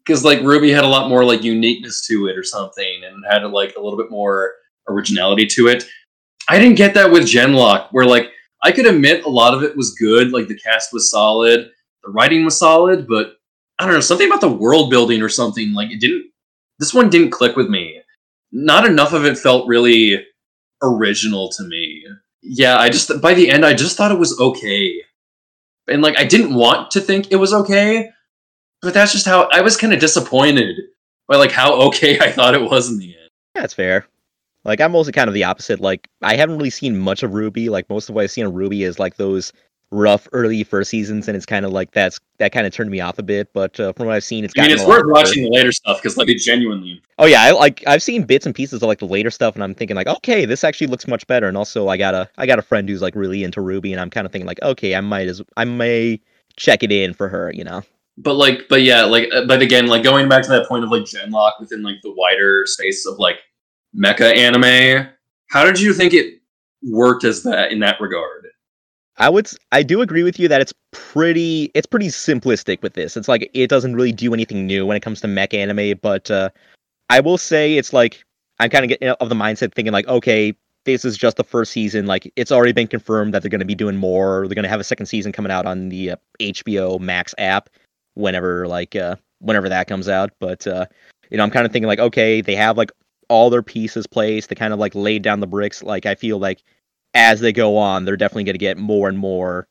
Because 0.08 0.24
like 0.24 0.40
Ruby 0.40 0.72
had 0.72 0.84
a 0.84 0.88
lot 0.88 1.10
more 1.10 1.22
like 1.22 1.44
uniqueness 1.44 2.06
to 2.06 2.28
it 2.28 2.38
or 2.38 2.42
something, 2.42 3.02
and 3.04 3.22
had 3.30 3.44
like 3.44 3.74
a 3.76 3.80
little 3.80 3.98
bit 3.98 4.10
more 4.10 4.54
originality 4.88 5.46
to 5.46 5.68
it. 5.68 5.84
I 6.48 6.58
didn't 6.58 6.78
get 6.78 6.94
that 6.94 7.10
with 7.10 7.24
Genlock, 7.24 7.88
where 7.90 8.06
like 8.06 8.30
I 8.64 8.72
could 8.72 8.86
admit 8.86 9.24
a 9.24 9.28
lot 9.28 9.52
of 9.52 9.62
it 9.62 9.76
was 9.76 9.94
good, 9.94 10.32
like 10.32 10.48
the 10.48 10.58
cast 10.58 10.94
was 10.94 11.10
solid, 11.10 11.70
the 12.02 12.10
writing 12.10 12.42
was 12.46 12.56
solid, 12.56 13.06
but 13.06 13.34
I 13.78 13.84
don't 13.84 13.92
know, 13.92 14.00
something 14.00 14.26
about 14.26 14.40
the 14.40 14.48
world 14.48 14.88
building 14.88 15.20
or 15.20 15.28
something, 15.28 15.74
like 15.74 15.90
it 15.90 16.00
didn't 16.00 16.30
this 16.78 16.94
one 16.94 17.10
didn't 17.10 17.30
click 17.30 17.54
with 17.54 17.68
me. 17.68 18.00
Not 18.50 18.86
enough 18.86 19.12
of 19.12 19.26
it 19.26 19.36
felt 19.36 19.68
really 19.68 20.24
original 20.82 21.50
to 21.50 21.64
me. 21.64 22.06
Yeah, 22.40 22.78
I 22.78 22.88
just 22.88 23.20
by 23.20 23.34
the 23.34 23.50
end 23.50 23.66
I 23.66 23.74
just 23.74 23.98
thought 23.98 24.10
it 24.10 24.18
was 24.18 24.40
okay. 24.40 25.02
And 25.86 26.00
like 26.00 26.18
I 26.18 26.24
didn't 26.24 26.54
want 26.54 26.90
to 26.92 27.00
think 27.00 27.30
it 27.30 27.36
was 27.36 27.52
okay, 27.52 28.10
but 28.82 28.94
that's 28.94 29.12
just 29.12 29.26
how 29.26 29.48
I 29.52 29.60
was 29.60 29.76
kind 29.76 29.92
of 29.92 30.00
disappointed 30.00 30.76
by 31.26 31.36
like 31.36 31.52
how 31.52 31.74
okay 31.88 32.18
I 32.20 32.30
thought 32.32 32.54
it 32.54 32.62
was 32.62 32.90
in 32.90 32.98
the 32.98 33.06
end. 33.06 33.30
Yeah, 33.54 33.62
that's 33.62 33.74
fair. 33.74 34.06
Like 34.64 34.80
I'm 34.80 34.94
also 34.94 35.12
kind 35.12 35.28
of 35.28 35.34
the 35.34 35.44
opposite. 35.44 35.80
Like 35.80 36.08
I 36.22 36.36
haven't 36.36 36.58
really 36.58 36.70
seen 36.70 36.98
much 36.98 37.22
of 37.22 37.34
Ruby. 37.34 37.68
Like 37.68 37.88
most 37.88 38.08
of 38.08 38.14
what 38.14 38.24
I've 38.24 38.30
seen 38.30 38.46
of 38.46 38.54
Ruby 38.54 38.82
is 38.82 38.98
like 38.98 39.16
those 39.16 39.52
rough 39.90 40.28
early 40.32 40.64
first 40.64 40.90
seasons, 40.90 41.28
and 41.28 41.36
it's 41.36 41.46
kind 41.46 41.64
of 41.64 41.72
like 41.72 41.92
that's 41.92 42.20
that 42.38 42.52
kind 42.52 42.66
of 42.66 42.72
turned 42.72 42.90
me 42.90 43.00
off 43.00 43.18
a 43.18 43.22
bit. 43.22 43.52
But 43.52 43.78
uh, 43.80 43.92
from 43.92 44.06
what 44.06 44.14
I've 44.16 44.24
seen, 44.24 44.44
it's 44.44 44.54
I 44.58 44.62
mean, 44.62 44.70
it's 44.72 44.84
worth 44.84 45.04
watching 45.06 45.44
the 45.44 45.50
later 45.50 45.72
stuff 45.72 46.02
because 46.02 46.16
like 46.16 46.26
they 46.26 46.34
genuinely 46.34 47.00
Oh 47.18 47.26
yeah, 47.26 47.42
I 47.42 47.52
like 47.52 47.82
I've 47.86 48.02
seen 48.02 48.24
bits 48.24 48.46
and 48.46 48.54
pieces 48.54 48.82
of 48.82 48.86
like 48.86 48.98
the 48.98 49.06
later 49.06 49.30
stuff, 49.30 49.54
and 49.54 49.64
I'm 49.64 49.74
thinking 49.74 49.96
like, 49.96 50.06
okay, 50.06 50.44
this 50.44 50.64
actually 50.64 50.88
looks 50.88 51.06
much 51.06 51.26
better. 51.26 51.48
And 51.48 51.56
also, 51.56 51.88
I 51.88 51.96
got 51.96 52.14
a 52.14 52.28
I 52.38 52.46
got 52.46 52.58
a 52.58 52.62
friend 52.62 52.88
who's 52.88 53.02
like 53.02 53.14
really 53.14 53.44
into 53.44 53.60
Ruby, 53.60 53.92
and 53.92 54.00
I'm 54.00 54.10
kind 54.10 54.26
of 54.26 54.32
thinking 54.32 54.46
like, 54.46 54.62
okay, 54.62 54.94
I 54.94 55.00
might 55.00 55.28
as 55.28 55.42
I 55.56 55.64
may 55.64 56.20
check 56.56 56.82
it 56.82 56.92
in 56.92 57.14
for 57.14 57.28
her, 57.28 57.52
you 57.52 57.64
know. 57.64 57.82
But 58.18 58.34
like 58.34 58.68
but 58.68 58.82
yeah 58.82 59.04
like 59.04 59.28
uh, 59.32 59.44
but 59.46 59.62
again 59.62 59.86
like 59.86 60.02
going 60.02 60.28
back 60.28 60.42
to 60.42 60.50
that 60.50 60.68
point 60.68 60.84
of 60.84 60.90
like 60.90 61.02
genlock 61.02 61.52
within 61.60 61.82
like 61.82 61.96
the 62.02 62.12
wider 62.12 62.64
space 62.66 63.06
of 63.06 63.18
like 63.18 63.38
mecha 63.96 64.36
anime 64.36 65.06
how 65.50 65.64
did 65.64 65.80
you 65.80 65.94
think 65.94 66.12
it 66.12 66.40
worked 66.82 67.24
as 67.24 67.42
that 67.42 67.72
in 67.72 67.80
that 67.80 68.00
regard 68.00 68.46
I 69.20 69.28
would 69.28 69.50
i 69.72 69.82
do 69.82 70.00
agree 70.00 70.22
with 70.22 70.38
you 70.38 70.46
that 70.48 70.60
it's 70.60 70.72
pretty 70.92 71.70
it's 71.74 71.86
pretty 71.86 72.08
simplistic 72.08 72.82
with 72.82 72.94
this. 72.94 73.16
It's 73.16 73.28
like 73.28 73.50
it 73.54 73.68
doesn't 73.68 73.94
really 73.94 74.12
do 74.12 74.32
anything 74.34 74.66
new 74.66 74.86
when 74.86 74.96
it 74.96 75.00
comes 75.00 75.20
to 75.22 75.26
mecha 75.26 75.54
anime, 75.54 75.98
but 76.02 76.30
uh 76.30 76.50
I 77.10 77.20
will 77.20 77.38
say 77.38 77.76
it's 77.76 77.92
like 77.92 78.24
I'm 78.60 78.70
kind 78.70 78.84
of 78.84 78.88
getting 78.88 79.08
of 79.08 79.28
the 79.28 79.34
mindset 79.34 79.74
thinking 79.74 79.92
like 79.92 80.06
okay, 80.06 80.54
this 80.84 81.04
is 81.04 81.16
just 81.16 81.36
the 81.36 81.44
first 81.44 81.72
season. 81.72 82.06
Like 82.06 82.32
it's 82.36 82.52
already 82.52 82.72
been 82.72 82.88
confirmed 82.88 83.34
that 83.34 83.42
they're 83.42 83.50
going 83.50 83.60
to 83.60 83.66
be 83.66 83.74
doing 83.74 83.96
more. 83.96 84.46
They're 84.46 84.54
going 84.54 84.64
to 84.64 84.68
have 84.68 84.80
a 84.80 84.84
second 84.84 85.06
season 85.06 85.32
coming 85.32 85.52
out 85.52 85.66
on 85.66 85.88
the 85.88 86.12
uh, 86.12 86.16
HBO 86.40 87.00
Max 87.00 87.34
app 87.38 87.68
whenever 88.18 88.66
like 88.66 88.96
uh 88.96 89.16
whenever 89.40 89.68
that 89.68 89.88
comes 89.88 90.08
out, 90.08 90.32
but 90.40 90.66
uh 90.66 90.86
you 91.30 91.36
know, 91.36 91.42
I'm 91.44 91.50
kind 91.50 91.66
of 91.66 91.72
thinking 91.72 91.88
like 91.88 92.00
okay, 92.00 92.40
they 92.40 92.56
have 92.56 92.76
like 92.76 92.90
all 93.28 93.50
their 93.50 93.62
pieces 93.62 94.06
placed. 94.06 94.48
They 94.48 94.54
kind 94.54 94.72
of 94.72 94.78
like 94.78 94.94
laid 94.94 95.22
down 95.22 95.40
the 95.40 95.46
bricks. 95.46 95.82
Like 95.82 96.06
I 96.06 96.14
feel 96.14 96.38
like 96.38 96.62
as 97.14 97.40
they 97.40 97.52
go 97.52 97.76
on, 97.76 98.04
they're 98.04 98.16
definitely 98.16 98.44
going 98.44 98.54
to 98.54 98.58
get 98.58 98.78
more 98.78 99.08
and 99.08 99.18
more 99.18 99.68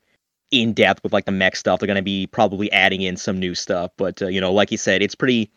in 0.51 0.73
depth 0.73 1.03
with 1.03 1.13
like 1.13 1.25
the 1.25 1.31
mech 1.31 1.55
stuff. 1.55 1.79
They're 1.79 1.87
going 1.87 1.95
to 1.95 2.01
be 2.01 2.27
probably 2.27 2.71
adding 2.71 3.01
in 3.01 3.17
some 3.17 3.39
new 3.39 3.55
stuff, 3.55 3.91
but 3.97 4.21
uh, 4.21 4.27
you 4.27 4.41
know, 4.41 4.53
like 4.53 4.71
you 4.71 4.77
said, 4.77 5.01
it's 5.01 5.15
pretty, 5.15 5.51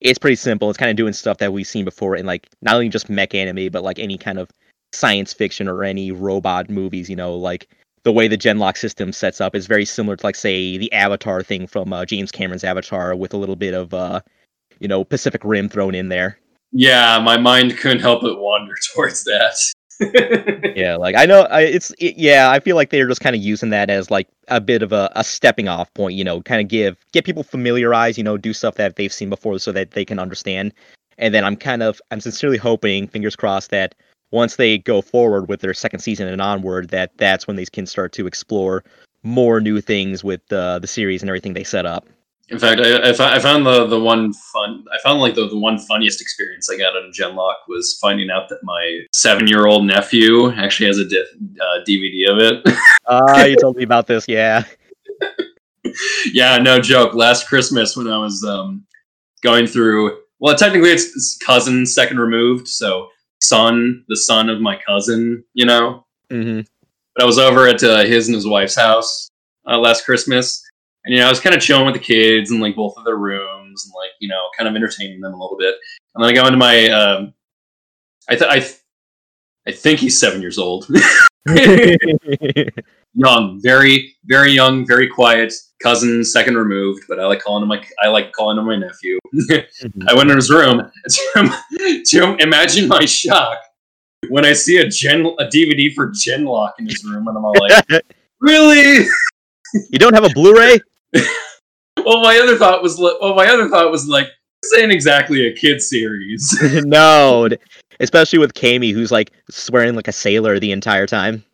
it's 0.00 0.18
pretty 0.18 0.36
simple. 0.36 0.70
It's 0.70 0.78
kind 0.78 0.90
of 0.90 0.96
doing 0.96 1.12
stuff 1.12 1.38
that 1.38 1.52
we've 1.52 1.66
seen 1.66 1.84
before 1.84 2.16
in 2.16 2.26
like 2.26 2.48
not 2.62 2.74
only 2.74 2.88
just 2.88 3.08
mech 3.08 3.34
anime, 3.34 3.70
but 3.70 3.82
like 3.82 3.98
any 3.98 4.18
kind 4.18 4.38
of 4.38 4.50
science 4.92 5.32
fiction 5.32 5.68
or 5.68 5.84
any 5.84 6.12
robot 6.12 6.68
movies. 6.70 7.08
You 7.08 7.16
know, 7.16 7.34
like 7.34 7.68
the 8.04 8.12
way 8.12 8.28
the 8.28 8.38
Genlock 8.38 8.76
system 8.76 9.12
sets 9.12 9.40
up 9.40 9.54
is 9.54 9.66
very 9.66 9.84
similar 9.84 10.16
to 10.16 10.24
like 10.24 10.36
say 10.36 10.78
the 10.78 10.92
Avatar 10.92 11.42
thing 11.42 11.66
from 11.66 11.92
uh, 11.92 12.04
James 12.04 12.30
Cameron's 12.30 12.64
Avatar 12.64 13.16
with 13.16 13.34
a 13.34 13.36
little 13.36 13.56
bit 13.56 13.74
of 13.74 13.92
uh, 13.92 14.20
you 14.78 14.88
know, 14.88 15.04
Pacific 15.04 15.42
Rim 15.44 15.68
thrown 15.68 15.94
in 15.94 16.08
there. 16.08 16.38
Yeah, 16.72 17.18
my 17.20 17.36
mind 17.36 17.76
couldn't 17.78 18.00
help 18.00 18.22
but 18.22 18.38
wander 18.38 18.74
towards 18.94 19.24
that. 19.24 19.56
yeah, 20.76 20.96
like 20.96 21.14
I 21.14 21.24
know 21.24 21.42
I, 21.42 21.62
it's 21.62 21.92
it, 22.00 22.16
yeah, 22.16 22.50
I 22.50 22.58
feel 22.58 22.74
like 22.74 22.90
they're 22.90 23.06
just 23.06 23.20
kind 23.20 23.36
of 23.36 23.40
using 23.40 23.70
that 23.70 23.90
as 23.90 24.10
like 24.10 24.28
a 24.48 24.60
bit 24.60 24.82
of 24.82 24.92
a, 24.92 25.10
a 25.14 25.22
stepping 25.22 25.68
off 25.68 25.92
point, 25.94 26.16
you 26.16 26.24
know, 26.24 26.42
kind 26.42 26.60
of 26.60 26.66
give 26.66 26.96
get 27.12 27.24
people 27.24 27.44
familiarized, 27.44 28.18
you 28.18 28.24
know, 28.24 28.36
do 28.36 28.52
stuff 28.52 28.74
that 28.74 28.96
they've 28.96 29.12
seen 29.12 29.30
before 29.30 29.58
so 29.58 29.70
that 29.70 29.92
they 29.92 30.04
can 30.04 30.18
understand. 30.18 30.74
And 31.16 31.32
then 31.32 31.44
I'm 31.44 31.56
kind 31.56 31.82
of 31.82 32.00
I'm 32.10 32.20
sincerely 32.20 32.56
hoping, 32.58 33.06
fingers 33.06 33.36
crossed, 33.36 33.70
that 33.70 33.94
once 34.34 34.56
they 34.56 34.78
go 34.78 35.00
forward 35.00 35.48
with 35.48 35.60
their 35.60 35.72
second 35.72 36.00
season 36.00 36.26
and 36.26 36.42
onward, 36.42 36.90
that 36.90 37.16
that's 37.16 37.46
when 37.46 37.56
these 37.56 37.70
can 37.70 37.86
start 37.86 38.12
to 38.12 38.26
explore 38.26 38.84
more 39.22 39.60
new 39.60 39.80
things 39.80 40.24
with 40.24 40.40
uh, 40.52 40.78
the 40.80 40.88
series 40.88 41.22
and 41.22 41.30
everything 41.30 41.54
they 41.54 41.64
set 41.64 41.86
up. 41.86 42.06
In 42.50 42.58
fact, 42.58 42.80
I, 42.80 43.08
I, 43.08 43.38
found 43.38 43.64
the 43.64 43.86
the 43.86 43.98
one 43.98 44.34
fun. 44.34 44.84
I 44.92 44.98
found 45.02 45.20
like 45.20 45.34
the, 45.34 45.48
the 45.48 45.56
one 45.56 45.78
funniest 45.78 46.20
experience 46.20 46.68
I 46.68 46.76
got 46.76 46.94
out 46.94 47.06
of 47.06 47.14
Genlock 47.14 47.54
was 47.68 47.96
finding 48.02 48.28
out 48.28 48.50
that 48.50 48.58
my 48.64 49.00
seven 49.12 49.46
year 49.46 49.66
old 49.66 49.86
nephew 49.86 50.50
actually 50.50 50.88
has 50.88 50.98
a 50.98 51.08
diff, 51.08 51.26
uh, 51.60 51.78
DVD 51.88 52.30
of 52.30 52.38
it. 52.38 52.68
Ah, 53.06 53.44
you 53.44 53.54
told 53.56 53.76
me 53.76 53.82
about 53.82 54.06
this, 54.06 54.26
yeah. 54.26 54.64
yeah, 56.32 56.56
no 56.56 56.80
joke. 56.80 57.14
Last 57.14 57.46
Christmas 57.46 57.98
when 57.98 58.08
I 58.08 58.16
was 58.16 58.42
um, 58.42 58.86
going 59.42 59.66
through, 59.66 60.20
well, 60.38 60.56
technically 60.56 60.88
it's, 60.88 61.04
it's 61.14 61.36
cousin 61.36 61.84
second 61.84 62.18
removed, 62.18 62.66
so 62.66 63.10
son, 63.48 64.04
the 64.08 64.16
son 64.16 64.48
of 64.48 64.60
my 64.60 64.78
cousin, 64.86 65.44
you 65.54 65.66
know. 65.66 66.06
Mm-hmm. 66.30 66.60
But 67.14 67.22
I 67.22 67.26
was 67.26 67.38
over 67.38 67.68
at 67.68 67.82
uh, 67.82 68.04
his 68.04 68.28
and 68.28 68.34
his 68.34 68.46
wife's 68.46 68.76
house 68.76 69.30
uh, 69.66 69.78
last 69.78 70.04
Christmas, 70.04 70.62
and 71.04 71.14
you 71.14 71.20
know 71.20 71.26
I 71.26 71.30
was 71.30 71.40
kind 71.40 71.54
of 71.54 71.62
chilling 71.62 71.86
with 71.86 71.94
the 71.94 72.00
kids 72.00 72.50
in 72.50 72.60
like 72.60 72.76
both 72.76 72.94
of 72.96 73.04
their 73.04 73.16
rooms 73.16 73.84
and 73.84 73.92
like 73.94 74.10
you 74.20 74.28
know 74.28 74.40
kind 74.56 74.68
of 74.68 74.74
entertaining 74.74 75.20
them 75.20 75.34
a 75.34 75.40
little 75.40 75.58
bit. 75.58 75.76
And 76.14 76.24
then 76.24 76.30
I 76.30 76.34
go 76.34 76.46
into 76.46 76.58
my, 76.58 76.88
um, 76.88 77.34
I 78.28 78.36
th- 78.36 78.50
I, 78.50 78.60
th- 78.60 78.80
I 79.66 79.72
think 79.72 79.98
he's 79.98 80.18
seven 80.18 80.40
years 80.40 80.58
old. 80.58 80.86
young, 83.14 83.60
very 83.62 84.14
very 84.26 84.52
young, 84.52 84.86
very 84.86 85.08
quiet 85.08 85.52
cousin, 85.82 86.24
second 86.24 86.56
removed. 86.56 87.04
But 87.08 87.20
I 87.20 87.26
like 87.26 87.40
calling 87.40 87.62
him 87.62 87.68
my 87.68 87.84
I 88.02 88.08
like 88.08 88.32
calling 88.32 88.58
him 88.58 88.66
my 88.66 88.76
nephew. 88.76 89.18
I 90.08 90.14
went 90.14 90.30
in 90.30 90.36
his 90.36 90.50
room 90.50 90.90
to, 91.08 92.02
to 92.06 92.36
imagine 92.40 92.88
my 92.88 93.04
shock 93.04 93.58
when 94.28 94.44
I 94.44 94.52
see 94.52 94.78
a 94.78 94.88
gen 94.88 95.26
a 95.38 95.44
DVD 95.44 95.92
for 95.94 96.10
Genlock 96.10 96.72
in 96.78 96.86
his 96.86 97.04
room, 97.04 97.28
and 97.28 97.36
I'm 97.36 97.44
all 97.44 97.54
like, 97.60 97.84
really? 98.40 99.06
you 99.90 99.98
don't 99.98 100.14
have 100.14 100.24
a 100.24 100.30
Blu-ray? 100.30 100.78
well, 102.04 102.22
my 102.22 102.38
other 102.42 102.56
thought 102.56 102.82
was 102.82 102.98
well, 102.98 103.34
my 103.34 103.46
other 103.46 103.68
thought 103.68 103.90
was 103.90 104.06
like, 104.06 104.28
this 104.62 104.78
ain't 104.78 104.92
exactly 104.92 105.46
a 105.46 105.52
kid 105.52 105.80
series. 105.80 106.56
no, 106.84 107.48
especially 108.00 108.38
with 108.38 108.54
Cammie, 108.54 108.92
who's 108.92 109.12
like 109.12 109.32
swearing 109.50 109.94
like 109.94 110.08
a 110.08 110.12
sailor 110.12 110.58
the 110.58 110.72
entire 110.72 111.06
time. 111.06 111.44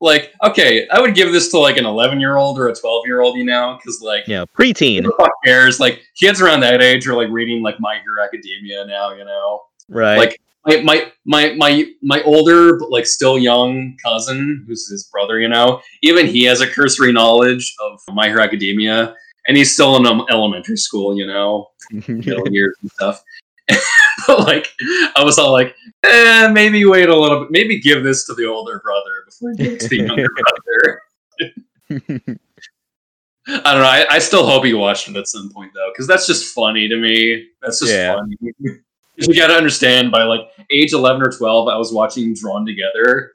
Like, 0.00 0.32
okay, 0.42 0.88
I 0.88 1.00
would 1.00 1.14
give 1.14 1.32
this 1.32 1.50
to 1.50 1.58
like 1.58 1.76
an 1.76 1.84
11 1.84 2.20
year 2.20 2.36
old 2.36 2.58
or 2.58 2.68
a 2.68 2.74
12 2.74 3.06
year 3.06 3.20
old, 3.20 3.36
you 3.36 3.44
know, 3.44 3.76
because 3.76 4.00
like, 4.00 4.26
yeah 4.26 4.44
preteen, 4.58 5.02
who 5.02 5.10
the 5.10 5.14
fuck 5.18 5.32
cares? 5.44 5.78
Like, 5.78 6.02
kids 6.18 6.40
around 6.40 6.60
that 6.60 6.82
age 6.82 7.06
are 7.06 7.14
like 7.14 7.28
reading 7.30 7.62
like 7.62 7.76
My 7.80 7.98
Hero 7.98 8.24
Academia 8.24 8.86
now, 8.86 9.12
you 9.12 9.24
know. 9.24 9.62
right? 9.88 10.16
Like 10.16 10.40
my 10.66 10.80
my 10.82 11.12
my 11.24 11.54
my 11.56 11.84
my 12.02 12.22
older 12.22 12.76
but 12.76 12.90
like 12.90 13.06
still 13.06 13.38
young 13.38 13.96
cousin, 14.02 14.64
who's 14.66 14.88
his 14.88 15.04
brother, 15.04 15.38
you 15.38 15.48
know, 15.48 15.80
even 16.02 16.26
he 16.26 16.44
has 16.44 16.60
a 16.60 16.66
cursory 16.66 17.12
knowledge 17.12 17.74
of 17.80 18.00
My 18.14 18.28
Hero 18.28 18.42
Academia, 18.42 19.14
and 19.46 19.56
he's 19.56 19.72
still 19.72 19.96
in 19.96 20.06
um, 20.06 20.26
elementary 20.30 20.76
school, 20.76 21.16
you 21.16 21.26
know, 21.26 21.68
middle 22.08 22.48
years 22.48 22.76
and 22.82 22.90
stuff. 22.90 23.22
like, 24.46 24.68
I 25.16 25.22
was 25.24 25.38
all 25.38 25.52
like, 25.52 25.74
eh, 26.04 26.48
maybe 26.48 26.84
wait 26.84 27.08
a 27.08 27.16
little 27.16 27.40
bit, 27.40 27.50
maybe 27.50 27.80
give 27.80 28.02
this 28.04 28.26
to 28.26 28.34
the 28.34 28.46
older 28.46 28.80
brother 28.80 29.10
before 29.26 29.52
it 29.58 29.80
to 29.80 29.88
the 29.88 29.96
younger 29.96 30.28
brother. 31.88 32.38
I 33.48 33.72
don't 33.72 33.82
know. 33.82 33.88
I, 33.88 34.06
I 34.10 34.18
still 34.18 34.46
hope 34.46 34.64
he 34.64 34.74
watched 34.74 35.08
it 35.08 35.16
at 35.16 35.26
some 35.26 35.50
point 35.52 35.72
though, 35.74 35.90
because 35.92 36.06
that's 36.06 36.26
just 36.26 36.54
funny 36.54 36.88
to 36.88 36.96
me. 36.96 37.48
That's 37.62 37.80
just 37.80 37.92
Yeah. 37.92 38.14
funny. 38.14 38.36
you 39.16 39.34
got 39.34 39.48
to 39.48 39.54
understand, 39.54 40.10
by 40.10 40.22
like 40.24 40.40
age 40.70 40.92
eleven 40.92 41.22
or 41.22 41.30
twelve, 41.30 41.68
I 41.68 41.76
was 41.76 41.92
watching 41.92 42.34
Drawn 42.34 42.64
Together, 42.64 43.32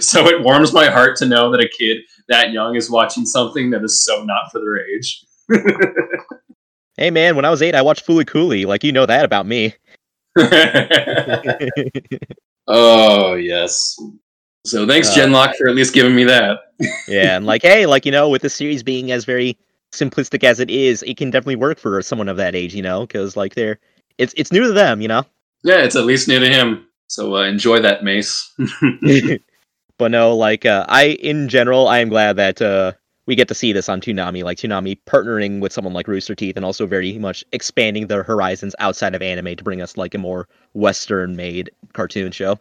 so 0.00 0.26
it 0.26 0.42
warms 0.42 0.72
my 0.72 0.86
heart 0.90 1.16
to 1.18 1.26
know 1.26 1.50
that 1.50 1.60
a 1.60 1.68
kid 1.68 1.98
that 2.28 2.52
young 2.52 2.76
is 2.76 2.90
watching 2.90 3.26
something 3.26 3.70
that 3.70 3.82
is 3.84 4.04
so 4.04 4.24
not 4.24 4.50
for 4.50 4.60
their 4.60 4.78
age. 4.86 5.24
Hey 7.02 7.10
man, 7.10 7.34
when 7.34 7.44
I 7.44 7.50
was 7.50 7.60
eight, 7.62 7.74
I 7.74 7.82
watched 7.82 8.06
Fooly 8.06 8.24
Cooley. 8.24 8.64
Like 8.64 8.84
you 8.84 8.92
know 8.92 9.06
that 9.06 9.24
about 9.24 9.44
me. 9.44 9.74
oh 12.68 13.34
yes. 13.34 13.96
So 14.64 14.86
thanks, 14.86 15.08
Uh, 15.08 15.14
Genlock, 15.14 15.56
for 15.56 15.68
at 15.68 15.74
least 15.74 15.94
giving 15.94 16.14
me 16.14 16.22
that. 16.24 16.60
yeah, 17.08 17.36
and 17.36 17.44
like, 17.44 17.62
hey, 17.62 17.86
like 17.86 18.06
you 18.06 18.12
know, 18.12 18.28
with 18.28 18.42
the 18.42 18.50
series 18.50 18.84
being 18.84 19.10
as 19.10 19.24
very 19.24 19.58
simplistic 19.92 20.44
as 20.44 20.60
it 20.60 20.70
is, 20.70 21.02
it 21.02 21.16
can 21.16 21.30
definitely 21.30 21.56
work 21.56 21.80
for 21.80 22.00
someone 22.02 22.28
of 22.28 22.36
that 22.36 22.54
age, 22.54 22.72
you 22.72 22.82
know, 22.82 23.00
because 23.00 23.36
like 23.36 23.56
they're 23.56 23.80
it's 24.18 24.32
it's 24.36 24.52
new 24.52 24.62
to 24.62 24.72
them, 24.72 25.00
you 25.00 25.08
know. 25.08 25.26
Yeah, 25.64 25.82
it's 25.82 25.96
at 25.96 26.04
least 26.04 26.28
new 26.28 26.38
to 26.38 26.48
him. 26.48 26.86
So 27.08 27.34
uh, 27.36 27.42
enjoy 27.42 27.80
that, 27.80 28.04
Mace. 28.04 28.54
but 29.98 30.12
no, 30.12 30.36
like 30.36 30.64
uh, 30.64 30.86
I 30.88 31.18
in 31.20 31.48
general, 31.48 31.88
I 31.88 31.98
am 31.98 32.08
glad 32.08 32.36
that 32.36 32.62
uh, 32.62 32.92
we 33.26 33.36
get 33.36 33.48
to 33.48 33.54
see 33.54 33.72
this 33.72 33.88
on 33.88 34.00
Toonami, 34.00 34.42
like 34.42 34.58
Toonami 34.58 34.98
partnering 35.06 35.60
with 35.60 35.72
someone 35.72 35.94
like 35.94 36.08
Rooster 36.08 36.34
Teeth, 36.34 36.56
and 36.56 36.64
also 36.64 36.86
very 36.86 37.18
much 37.18 37.44
expanding 37.52 38.06
their 38.06 38.22
horizons 38.22 38.74
outside 38.78 39.14
of 39.14 39.22
anime 39.22 39.56
to 39.56 39.64
bring 39.64 39.80
us 39.80 39.96
like 39.96 40.14
a 40.14 40.18
more 40.18 40.48
Western-made 40.74 41.70
cartoon 41.92 42.32
show. 42.32 42.58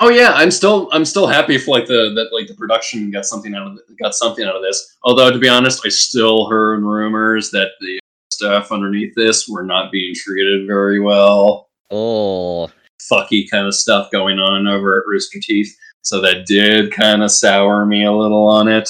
Oh 0.00 0.08
yeah, 0.08 0.32
I'm 0.34 0.50
still 0.50 0.88
I'm 0.92 1.04
still 1.04 1.26
happy 1.26 1.58
for 1.58 1.70
like 1.70 1.86
the 1.86 2.12
that 2.14 2.30
like 2.32 2.48
the 2.48 2.54
production 2.54 3.10
got 3.10 3.24
something 3.24 3.54
out 3.54 3.68
of 3.68 3.78
got 4.00 4.14
something 4.14 4.44
out 4.44 4.56
of 4.56 4.62
this. 4.62 4.96
Although 5.04 5.30
to 5.30 5.38
be 5.38 5.48
honest, 5.48 5.82
I 5.86 5.90
still 5.90 6.48
heard 6.48 6.82
rumors 6.82 7.50
that 7.52 7.68
the 7.80 8.00
stuff 8.32 8.72
underneath 8.72 9.14
this 9.14 9.46
were 9.48 9.62
not 9.62 9.92
being 9.92 10.14
treated 10.14 10.66
very 10.66 10.98
well. 10.98 11.68
Oh, 11.90 12.70
fucky 13.12 13.48
kind 13.50 13.66
of 13.66 13.74
stuff 13.74 14.10
going 14.10 14.38
on 14.38 14.66
over 14.66 14.98
at 14.98 15.06
Rooster 15.06 15.38
Teeth. 15.40 15.72
So 16.02 16.20
that 16.20 16.46
did 16.46 16.90
kind 16.90 17.22
of 17.22 17.30
sour 17.30 17.86
me 17.86 18.04
a 18.04 18.12
little 18.12 18.48
on 18.48 18.66
it. 18.66 18.88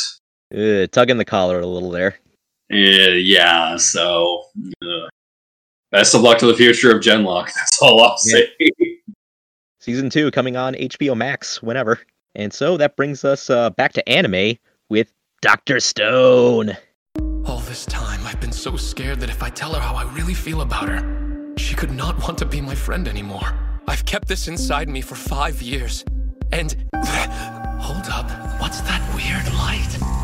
Uh, 0.54 0.86
tugging 0.88 1.16
the 1.16 1.24
collar 1.24 1.60
a 1.60 1.66
little 1.66 1.90
there. 1.90 2.16
Uh, 2.72 3.16
yeah, 3.16 3.76
so 3.76 4.44
uh, 4.82 5.08
best 5.90 6.14
of 6.14 6.22
luck 6.22 6.38
to 6.38 6.46
the 6.46 6.54
future 6.54 6.94
of 6.94 7.02
Genlock. 7.02 7.52
That's 7.54 7.82
all 7.82 8.00
I'll 8.02 8.16
say. 8.16 8.48
Season 9.80 10.08
two 10.08 10.30
coming 10.30 10.56
on 10.56 10.74
HBO 10.74 11.16
Max 11.16 11.62
whenever. 11.62 12.00
And 12.34 12.52
so 12.52 12.76
that 12.78 12.96
brings 12.96 13.24
us 13.24 13.50
uh, 13.50 13.70
back 13.70 13.92
to 13.94 14.08
anime 14.08 14.56
with 14.88 15.12
Doctor 15.42 15.80
Stone. 15.80 16.76
All 17.44 17.58
this 17.60 17.84
time, 17.84 18.24
I've 18.24 18.40
been 18.40 18.52
so 18.52 18.76
scared 18.76 19.20
that 19.20 19.28
if 19.28 19.42
I 19.42 19.50
tell 19.50 19.74
her 19.74 19.80
how 19.80 19.94
I 19.94 20.04
really 20.14 20.34
feel 20.34 20.62
about 20.62 20.88
her, 20.88 21.54
she 21.58 21.74
could 21.74 21.90
not 21.90 22.22
want 22.22 22.38
to 22.38 22.46
be 22.46 22.60
my 22.60 22.74
friend 22.74 23.06
anymore. 23.06 23.52
I've 23.86 24.06
kept 24.06 24.28
this 24.28 24.48
inside 24.48 24.88
me 24.88 25.00
for 25.00 25.16
five 25.16 25.60
years. 25.60 26.04
And. 26.52 26.76
Hold 27.82 28.06
up. 28.06 28.30
What's 28.60 28.80
that 28.82 29.02
weird 29.12 29.52
light? 29.54 30.21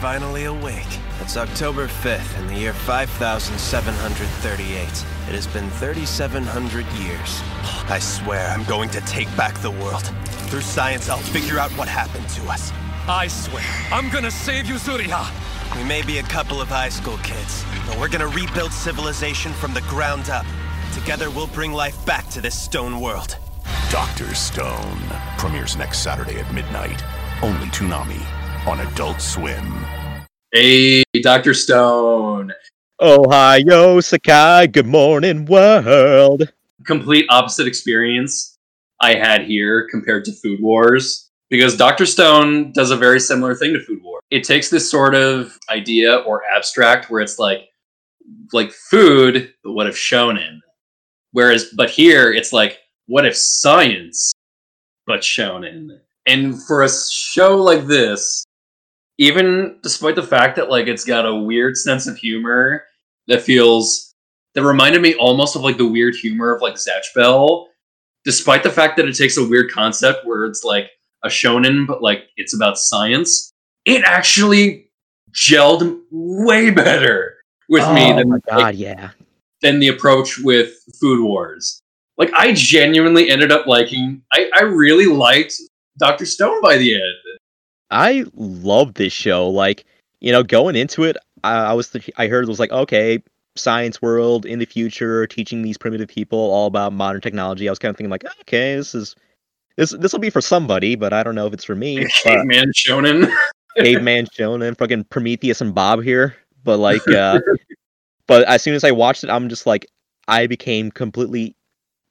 Finally 0.00 0.44
awake. 0.44 0.86
It's 1.20 1.36
October 1.36 1.88
5th 1.88 2.38
in 2.38 2.46
the 2.46 2.54
year 2.54 2.72
5738. 2.72 4.78
It 4.78 4.86
has 4.86 5.46
been 5.48 5.68
3,700 5.70 6.86
years. 6.92 7.40
I 7.90 7.98
swear 7.98 8.48
I'm 8.48 8.64
going 8.64 8.88
to 8.90 9.00
take 9.02 9.34
back 9.36 9.58
the 9.58 9.70
world. 9.70 10.04
Through 10.48 10.60
science, 10.60 11.08
I'll 11.08 11.18
figure 11.18 11.58
out 11.58 11.72
what 11.72 11.88
happened 11.88 12.28
to 12.30 12.48
us. 12.48 12.72
I 13.10 13.26
swear, 13.26 13.64
I'm 13.90 14.10
gonna 14.10 14.30
save 14.30 14.66
you, 14.66 14.74
Zuriha! 14.74 15.24
We 15.74 15.82
may 15.82 16.02
be 16.02 16.18
a 16.18 16.22
couple 16.24 16.60
of 16.60 16.68
high 16.68 16.90
school 16.90 17.16
kids, 17.22 17.64
but 17.86 17.98
we're 17.98 18.10
gonna 18.10 18.28
rebuild 18.28 18.70
civilization 18.70 19.54
from 19.54 19.72
the 19.72 19.80
ground 19.82 20.28
up. 20.28 20.44
Together, 20.92 21.30
we'll 21.30 21.46
bring 21.46 21.72
life 21.72 22.04
back 22.04 22.28
to 22.28 22.42
this 22.42 22.54
stone 22.54 23.00
world. 23.00 23.38
Doctor 23.90 24.34
Stone 24.34 25.00
premieres 25.38 25.74
next 25.74 26.00
Saturday 26.00 26.38
at 26.38 26.52
midnight. 26.52 27.02
Only 27.42 27.68
Toonami 27.68 28.20
on 28.66 28.80
Adult 28.80 29.22
Swim. 29.22 29.86
Hey, 30.52 31.02
Doctor 31.22 31.54
Stone. 31.54 32.52
Ohayo 33.00 34.02
Sekai, 34.02 34.70
good 34.70 34.86
morning 34.86 35.46
world. 35.46 36.52
Complete 36.84 37.24
opposite 37.30 37.66
experience 37.66 38.58
I 39.00 39.14
had 39.14 39.46
here 39.46 39.88
compared 39.90 40.26
to 40.26 40.32
Food 40.32 40.60
Wars 40.60 41.27
because 41.50 41.76
Doctor 41.76 42.06
Stone 42.06 42.72
does 42.72 42.90
a 42.90 42.96
very 42.96 43.20
similar 43.20 43.54
thing 43.54 43.72
to 43.72 43.80
Food 43.80 44.02
War. 44.02 44.20
It 44.30 44.44
takes 44.44 44.68
this 44.68 44.90
sort 44.90 45.14
of 45.14 45.56
idea 45.70 46.16
or 46.16 46.42
abstract 46.44 47.10
where 47.10 47.20
it's 47.20 47.38
like, 47.38 47.68
like 48.52 48.72
food, 48.72 49.54
but 49.64 49.72
what 49.72 49.86
if 49.86 49.96
shonen? 49.96 50.60
Whereas, 51.32 51.72
but 51.76 51.90
here 51.90 52.32
it's 52.32 52.52
like, 52.52 52.78
what 53.06 53.26
if 53.26 53.36
science, 53.36 54.32
but 55.06 55.20
shonen? 55.20 55.88
And 56.26 56.62
for 56.64 56.82
a 56.82 56.90
show 56.90 57.56
like 57.56 57.86
this, 57.86 58.44
even 59.16 59.78
despite 59.82 60.14
the 60.14 60.22
fact 60.22 60.56
that 60.56 60.70
like 60.70 60.86
it's 60.86 61.04
got 61.04 61.26
a 61.26 61.34
weird 61.34 61.76
sense 61.76 62.06
of 62.06 62.16
humor 62.16 62.84
that 63.26 63.42
feels 63.42 64.14
that 64.54 64.62
reminded 64.62 65.02
me 65.02 65.14
almost 65.14 65.56
of 65.56 65.62
like 65.62 65.78
the 65.78 65.86
weird 65.86 66.14
humor 66.14 66.54
of 66.54 66.62
like 66.62 66.74
Zatch 66.74 67.14
Bell, 67.14 67.68
despite 68.24 68.62
the 68.62 68.70
fact 68.70 68.96
that 68.96 69.08
it 69.08 69.16
takes 69.16 69.36
a 69.36 69.48
weird 69.48 69.70
concept 69.70 70.26
where 70.26 70.44
it's 70.44 70.64
like 70.64 70.90
a 71.24 71.28
shonen, 71.28 71.86
but 71.86 72.02
like 72.02 72.24
it's 72.36 72.54
about 72.54 72.78
science, 72.78 73.52
it 73.84 74.02
actually 74.04 74.90
gelled 75.32 76.00
way 76.10 76.70
better 76.70 77.36
with 77.68 77.82
oh 77.82 77.94
me 77.94 78.12
than 78.12 78.30
my 78.30 78.38
god, 78.48 78.58
like, 78.58 78.78
yeah. 78.78 79.10
than 79.60 79.78
the 79.78 79.88
approach 79.88 80.38
with 80.38 80.74
Food 81.00 81.22
Wars. 81.22 81.82
Like 82.16 82.32
I 82.32 82.52
genuinely 82.52 83.30
ended 83.30 83.52
up 83.52 83.66
liking 83.66 84.22
I, 84.32 84.50
I 84.56 84.62
really 84.62 85.06
liked 85.06 85.54
Dr. 85.98 86.26
Stone 86.26 86.62
by 86.62 86.76
the 86.76 86.94
end. 86.94 87.38
I 87.90 88.24
love 88.34 88.94
this 88.94 89.12
show. 89.12 89.48
Like, 89.48 89.84
you 90.20 90.32
know, 90.32 90.42
going 90.42 90.76
into 90.76 91.04
it, 91.04 91.16
I, 91.44 91.56
I 91.56 91.72
was 91.72 91.90
th- 91.90 92.10
I 92.16 92.26
heard 92.28 92.44
it 92.44 92.48
was 92.48 92.60
like, 92.60 92.72
okay, 92.72 93.22
science 93.56 94.00
world 94.00 94.46
in 94.46 94.58
the 94.58 94.66
future, 94.66 95.26
teaching 95.26 95.62
these 95.62 95.78
primitive 95.78 96.08
people 96.08 96.38
all 96.38 96.66
about 96.66 96.92
modern 96.92 97.20
technology. 97.20 97.68
I 97.68 97.72
was 97.72 97.78
kind 97.78 97.90
of 97.90 97.96
thinking 97.96 98.10
like, 98.10 98.24
okay, 98.42 98.76
this 98.76 98.94
is 98.94 99.16
this 99.78 99.92
this 99.92 100.12
will 100.12 100.18
be 100.18 100.28
for 100.28 100.42
somebody, 100.42 100.96
but 100.96 101.14
I 101.14 101.22
don't 101.22 101.34
know 101.34 101.46
if 101.46 101.54
it's 101.54 101.64
for 101.64 101.74
me. 101.74 102.04
Caveman 102.22 102.72
Shonen. 102.72 103.32
caveman 103.78 104.26
shonen, 104.26 104.76
fucking 104.76 105.04
Prometheus 105.04 105.60
and 105.60 105.74
Bob 105.74 106.02
here. 106.02 106.36
But 106.64 106.78
like, 106.78 107.06
uh, 107.08 107.40
but 108.26 108.44
as 108.44 108.62
soon 108.62 108.74
as 108.74 108.84
I 108.84 108.90
watched 108.90 109.24
it, 109.24 109.30
I'm 109.30 109.48
just 109.48 109.66
like, 109.66 109.86
I 110.26 110.46
became 110.46 110.90
completely 110.90 111.54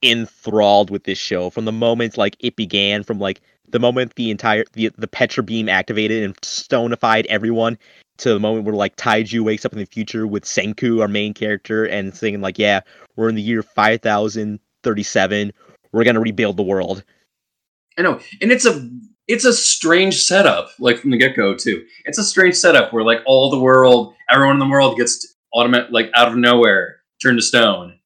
enthralled 0.03 0.89
with 0.89 1.03
this 1.03 1.17
show 1.17 1.49
from 1.49 1.65
the 1.65 1.71
moment 1.71 2.17
like 2.17 2.37
it 2.39 2.55
began, 2.55 3.03
from 3.03 3.19
like 3.19 3.41
the 3.69 3.79
moment 3.79 4.15
the 4.15 4.31
entire 4.31 4.63
the 4.73 4.91
the 4.97 5.07
Petra 5.07 5.43
beam 5.43 5.69
activated 5.69 6.23
and 6.23 6.35
stonified 6.37 7.25
everyone 7.25 7.77
to 8.17 8.29
the 8.29 8.39
moment 8.39 8.65
where 8.65 8.75
like 8.75 8.95
Taiju 8.95 9.41
wakes 9.41 9.65
up 9.65 9.73
in 9.73 9.79
the 9.79 9.85
future 9.85 10.25
with 10.25 10.45
Senku, 10.45 11.01
our 11.01 11.07
main 11.07 11.33
character, 11.33 11.85
and 11.85 12.15
saying 12.15 12.41
like, 12.41 12.57
yeah, 12.57 12.81
we're 13.15 13.29
in 13.29 13.35
the 13.35 13.41
year 13.41 13.61
five 13.61 14.01
thousand 14.01 14.59
thirty 14.83 15.03
seven. 15.03 15.51
We're 15.91 16.03
gonna 16.03 16.21
rebuild 16.21 16.57
the 16.57 16.63
world. 16.63 17.03
I 17.97 18.03
know, 18.03 18.19
and 18.41 18.51
it's 18.51 18.65
a 18.65 18.89
it's 19.27 19.45
a 19.45 19.53
strange 19.53 20.21
setup, 20.21 20.69
like 20.79 20.99
from 20.99 21.11
the 21.11 21.17
get 21.17 21.35
go 21.35 21.55
too. 21.55 21.85
It's 22.05 22.17
a 22.17 22.23
strange 22.23 22.55
setup 22.55 22.93
where 22.93 23.03
like 23.03 23.19
all 23.25 23.49
the 23.49 23.59
world, 23.59 24.13
everyone 24.29 24.55
in 24.55 24.59
the 24.59 24.69
world 24.69 24.97
gets 24.97 25.35
automatic 25.53 25.89
like 25.91 26.11
out 26.15 26.27
of 26.27 26.37
nowhere 26.37 26.97
turned 27.21 27.37
to 27.39 27.41
stone, 27.41 27.97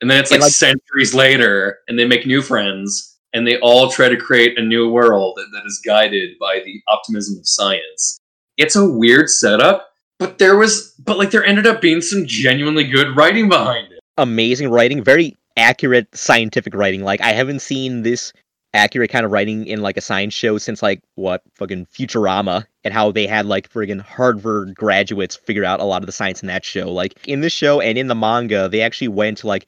and 0.00 0.10
then 0.10 0.18
it's 0.20 0.30
like, 0.30 0.40
like- 0.40 0.52
centuries 0.52 1.14
later, 1.14 1.78
and 1.88 1.98
they 1.98 2.06
make 2.06 2.26
new 2.26 2.42
friends, 2.42 3.18
and 3.32 3.46
they 3.46 3.58
all 3.60 3.90
try 3.90 4.08
to 4.08 4.16
create 4.16 4.58
a 4.58 4.62
new 4.62 4.90
world 4.90 5.36
that, 5.36 5.46
that 5.52 5.66
is 5.66 5.80
guided 5.84 6.38
by 6.40 6.60
the 6.64 6.82
optimism 6.88 7.38
of 7.38 7.46
science. 7.46 8.18
It's 8.56 8.76
a 8.76 8.86
weird 8.86 9.30
setup, 9.30 9.90
but 10.18 10.38
there 10.38 10.56
was, 10.56 10.92
but 10.98 11.16
like 11.16 11.30
there 11.30 11.44
ended 11.44 11.66
up 11.66 11.80
being 11.80 12.00
some 12.02 12.26
genuinely 12.26 12.84
good 12.84 13.16
writing 13.16 13.48
behind 13.48 13.92
it. 13.92 14.00
amazing 14.18 14.68
writing, 14.68 15.02
very 15.02 15.36
accurate 15.56 16.14
scientific 16.14 16.74
writing. 16.74 17.02
Like 17.02 17.20
I 17.20 17.32
haven't 17.32 17.60
seen 17.60 18.02
this 18.02 18.32
accurate 18.74 19.10
kind 19.10 19.26
of 19.26 19.32
writing 19.32 19.66
in 19.66 19.82
like 19.82 19.96
a 19.96 20.00
science 20.00 20.34
show 20.34 20.58
since 20.58 20.82
like 20.82 21.02
what 21.16 21.42
fucking 21.54 21.86
Futurama 21.86 22.64
and 22.84 22.94
how 22.94 23.10
they 23.10 23.26
had 23.26 23.46
like 23.46 23.70
friggin' 23.70 24.00
Harvard 24.00 24.74
graduates 24.74 25.36
figure 25.36 25.64
out 25.64 25.80
a 25.80 25.84
lot 25.84 26.02
of 26.02 26.06
the 26.06 26.12
science 26.12 26.42
in 26.42 26.46
that 26.48 26.64
show. 26.64 26.90
Like 26.90 27.26
in 27.26 27.40
this 27.40 27.52
show 27.52 27.80
and 27.80 27.98
in 27.98 28.06
the 28.06 28.14
manga, 28.14 28.68
they 28.68 28.80
actually 28.80 29.08
went 29.08 29.38
to 29.38 29.46
like 29.46 29.66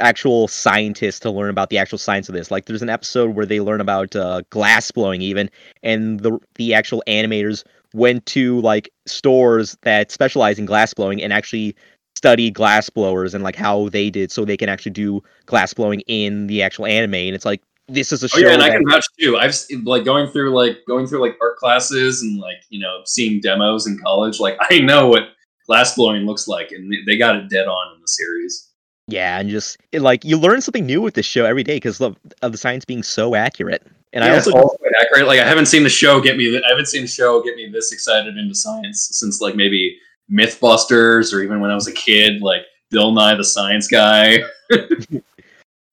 actual 0.00 0.48
scientists 0.48 1.20
to 1.20 1.30
learn 1.30 1.50
about 1.50 1.70
the 1.70 1.78
actual 1.78 1.98
science 1.98 2.28
of 2.28 2.34
this. 2.34 2.50
Like 2.50 2.66
there's 2.66 2.82
an 2.82 2.90
episode 2.90 3.34
where 3.34 3.46
they 3.46 3.60
learn 3.60 3.80
about 3.80 4.14
uh, 4.14 4.42
glass 4.50 4.90
blowing 4.90 5.22
even, 5.22 5.50
and 5.82 6.20
the 6.20 6.38
the 6.56 6.74
actual 6.74 7.02
animators 7.06 7.64
went 7.94 8.26
to 8.26 8.60
like 8.60 8.90
stores 9.06 9.76
that 9.82 10.10
specialize 10.10 10.58
in 10.58 10.66
glass 10.66 10.92
blowing 10.92 11.22
and 11.22 11.32
actually 11.32 11.76
study 12.16 12.50
glass 12.50 12.90
blowers 12.90 13.34
and 13.34 13.44
like 13.44 13.56
how 13.56 13.88
they 13.90 14.10
did 14.10 14.32
so 14.32 14.44
they 14.44 14.56
can 14.56 14.68
actually 14.68 14.92
do 14.92 15.22
glass 15.46 15.74
blowing 15.74 16.00
in 16.06 16.46
the 16.46 16.62
actual 16.62 16.86
anime 16.86 17.14
and 17.14 17.34
it's 17.34 17.44
like 17.44 17.62
this 17.88 18.12
is 18.12 18.22
a 18.22 18.28
show. 18.28 18.38
Oh 18.38 18.40
yeah, 18.40 18.54
and 18.54 18.62
I 18.62 18.70
can 18.70 18.82
vouch 18.88 19.06
too. 19.20 19.36
I've 19.36 19.54
like 19.84 20.04
going 20.04 20.30
through 20.30 20.50
like 20.50 20.78
going 20.88 21.06
through 21.06 21.20
like 21.20 21.36
art 21.40 21.56
classes 21.56 22.22
and 22.22 22.38
like 22.38 22.62
you 22.70 22.80
know 22.80 23.02
seeing 23.04 23.40
demos 23.40 23.86
in 23.86 23.98
college. 23.98 24.40
Like 24.40 24.56
I 24.70 24.78
know 24.78 25.08
what 25.08 25.28
glass 25.66 25.94
blowing 25.94 26.24
looks 26.26 26.48
like, 26.48 26.72
and 26.72 26.92
they- 27.06 27.16
got 27.16 27.36
it 27.36 27.48
dead 27.50 27.66
on 27.66 27.94
in 27.94 28.00
the 28.00 28.08
series. 28.08 28.70
yeah 29.08 29.38
and 29.38 29.50
just 29.50 29.76
it, 29.92 30.00
like 30.00 30.24
you 30.24 30.38
learn 30.38 30.60
something 30.60 30.86
new 30.86 31.02
with 31.02 31.14
this 31.14 31.26
show 31.26 31.44
every 31.44 31.62
day 31.62 31.76
because 31.76 32.00
of, 32.00 32.16
of 32.42 32.52
the 32.52 32.58
science 32.58 32.86
being 32.86 33.02
so 33.02 33.34
accurate 33.34 33.82
and 34.14 34.24
yeah, 34.24 34.32
i 34.32 34.36
it's 34.36 34.46
also 34.46 34.58
all 34.58 34.76
quite 34.78 34.92
accurate. 35.00 35.26
Like 35.26 35.40
I 35.40 35.46
haven't 35.46 35.66
seen 35.66 35.82
the 35.82 35.90
show 35.90 36.20
get 36.20 36.36
me. 36.36 36.56
I 36.56 36.68
haven't 36.68 36.86
seen 36.86 37.02
the 37.02 37.08
show 37.08 37.42
get 37.42 37.56
me 37.56 37.68
this 37.70 37.92
excited 37.92 38.36
into 38.38 38.54
science 38.54 39.08
since 39.12 39.40
like 39.40 39.56
maybe 39.56 39.98
MythBusters 40.32 41.34
or 41.34 41.42
even 41.42 41.60
when 41.60 41.70
I 41.70 41.74
was 41.74 41.86
a 41.88 41.92
kid. 41.92 42.40
Like 42.40 42.62
Bill 42.90 43.10
Nye 43.12 43.34
the 43.34 43.44
Science 43.44 43.88
Guy. 43.88 44.38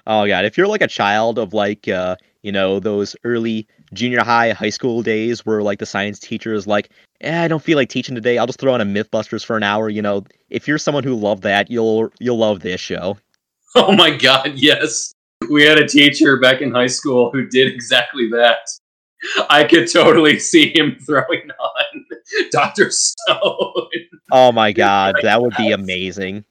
oh 0.07 0.27
god 0.27 0.45
if 0.45 0.57
you're 0.57 0.67
like 0.67 0.81
a 0.81 0.87
child 0.87 1.39
of 1.39 1.53
like 1.53 1.87
uh 1.87 2.15
you 2.41 2.51
know 2.51 2.79
those 2.79 3.15
early 3.23 3.67
junior 3.93 4.23
high 4.23 4.51
high 4.51 4.69
school 4.69 5.01
days 5.01 5.45
where 5.45 5.61
like 5.61 5.79
the 5.79 5.85
science 5.85 6.19
teacher 6.19 6.53
is 6.53 6.65
like 6.67 6.89
eh, 7.21 7.43
i 7.43 7.47
don't 7.47 7.63
feel 7.63 7.77
like 7.77 7.89
teaching 7.89 8.15
today 8.15 8.37
i'll 8.37 8.47
just 8.47 8.59
throw 8.59 8.73
on 8.73 8.81
a 8.81 8.85
mythbusters 8.85 9.45
for 9.45 9.57
an 9.57 9.63
hour 9.63 9.89
you 9.89 10.01
know 10.01 10.23
if 10.49 10.67
you're 10.67 10.77
someone 10.77 11.03
who 11.03 11.15
loved 11.15 11.43
that 11.43 11.69
you'll 11.69 12.09
you'll 12.19 12.37
love 12.37 12.61
this 12.61 12.79
show 12.81 13.17
Oh 13.75 13.93
my 13.93 14.11
god, 14.11 14.53
yes. 14.55 15.13
We 15.49 15.63
had 15.63 15.79
a 15.79 15.87
teacher 15.87 16.37
back 16.37 16.61
in 16.61 16.71
high 16.71 16.87
school 16.87 17.31
who 17.31 17.47
did 17.47 17.71
exactly 17.73 18.27
that. 18.31 18.67
I 19.49 19.63
could 19.63 19.89
totally 19.89 20.39
see 20.39 20.77
him 20.77 20.97
throwing 21.05 21.49
on 21.59 22.05
Dr. 22.51 22.89
Stone. 22.91 23.87
oh 24.31 24.51
my 24.51 24.71
god 24.71 25.15
that 25.21 25.41
would 25.41 25.55
be 25.57 25.71
amazing 25.71 26.43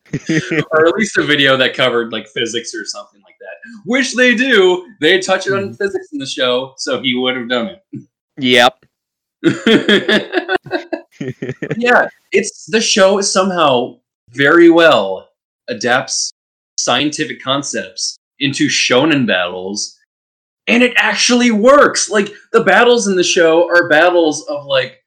or 0.72 0.86
at 0.86 0.94
least 0.94 1.16
a 1.16 1.22
video 1.24 1.56
that 1.56 1.74
covered 1.74 2.12
like 2.12 2.28
physics 2.28 2.74
or 2.74 2.84
something 2.84 3.20
like 3.22 3.34
that. 3.39 3.39
Which 3.84 4.14
they 4.14 4.34
do. 4.34 4.86
They 5.00 5.18
touch 5.18 5.46
it 5.46 5.52
on 5.52 5.64
mm-hmm. 5.64 5.74
physics 5.74 6.08
in 6.12 6.18
the 6.18 6.26
show, 6.26 6.74
so 6.76 7.00
he 7.00 7.14
would 7.14 7.36
have 7.36 7.48
done 7.48 7.66
it. 7.66 8.02
yep 8.36 8.80
yeah, 11.76 12.08
it's 12.32 12.66
the 12.66 12.80
show 12.80 13.18
is 13.18 13.32
somehow 13.32 13.98
very 14.30 14.68
well 14.70 15.30
adapts 15.68 16.30
scientific 16.76 17.42
concepts 17.42 18.18
into 18.38 18.68
shonen 18.68 19.26
battles 19.26 19.98
and 20.66 20.82
it 20.82 20.92
actually 20.96 21.50
works 21.50 22.10
like 22.10 22.32
the 22.52 22.62
battles 22.62 23.06
in 23.06 23.16
the 23.16 23.24
show 23.24 23.68
are 23.68 23.88
battles 23.88 24.46
of 24.48 24.64
like 24.66 25.02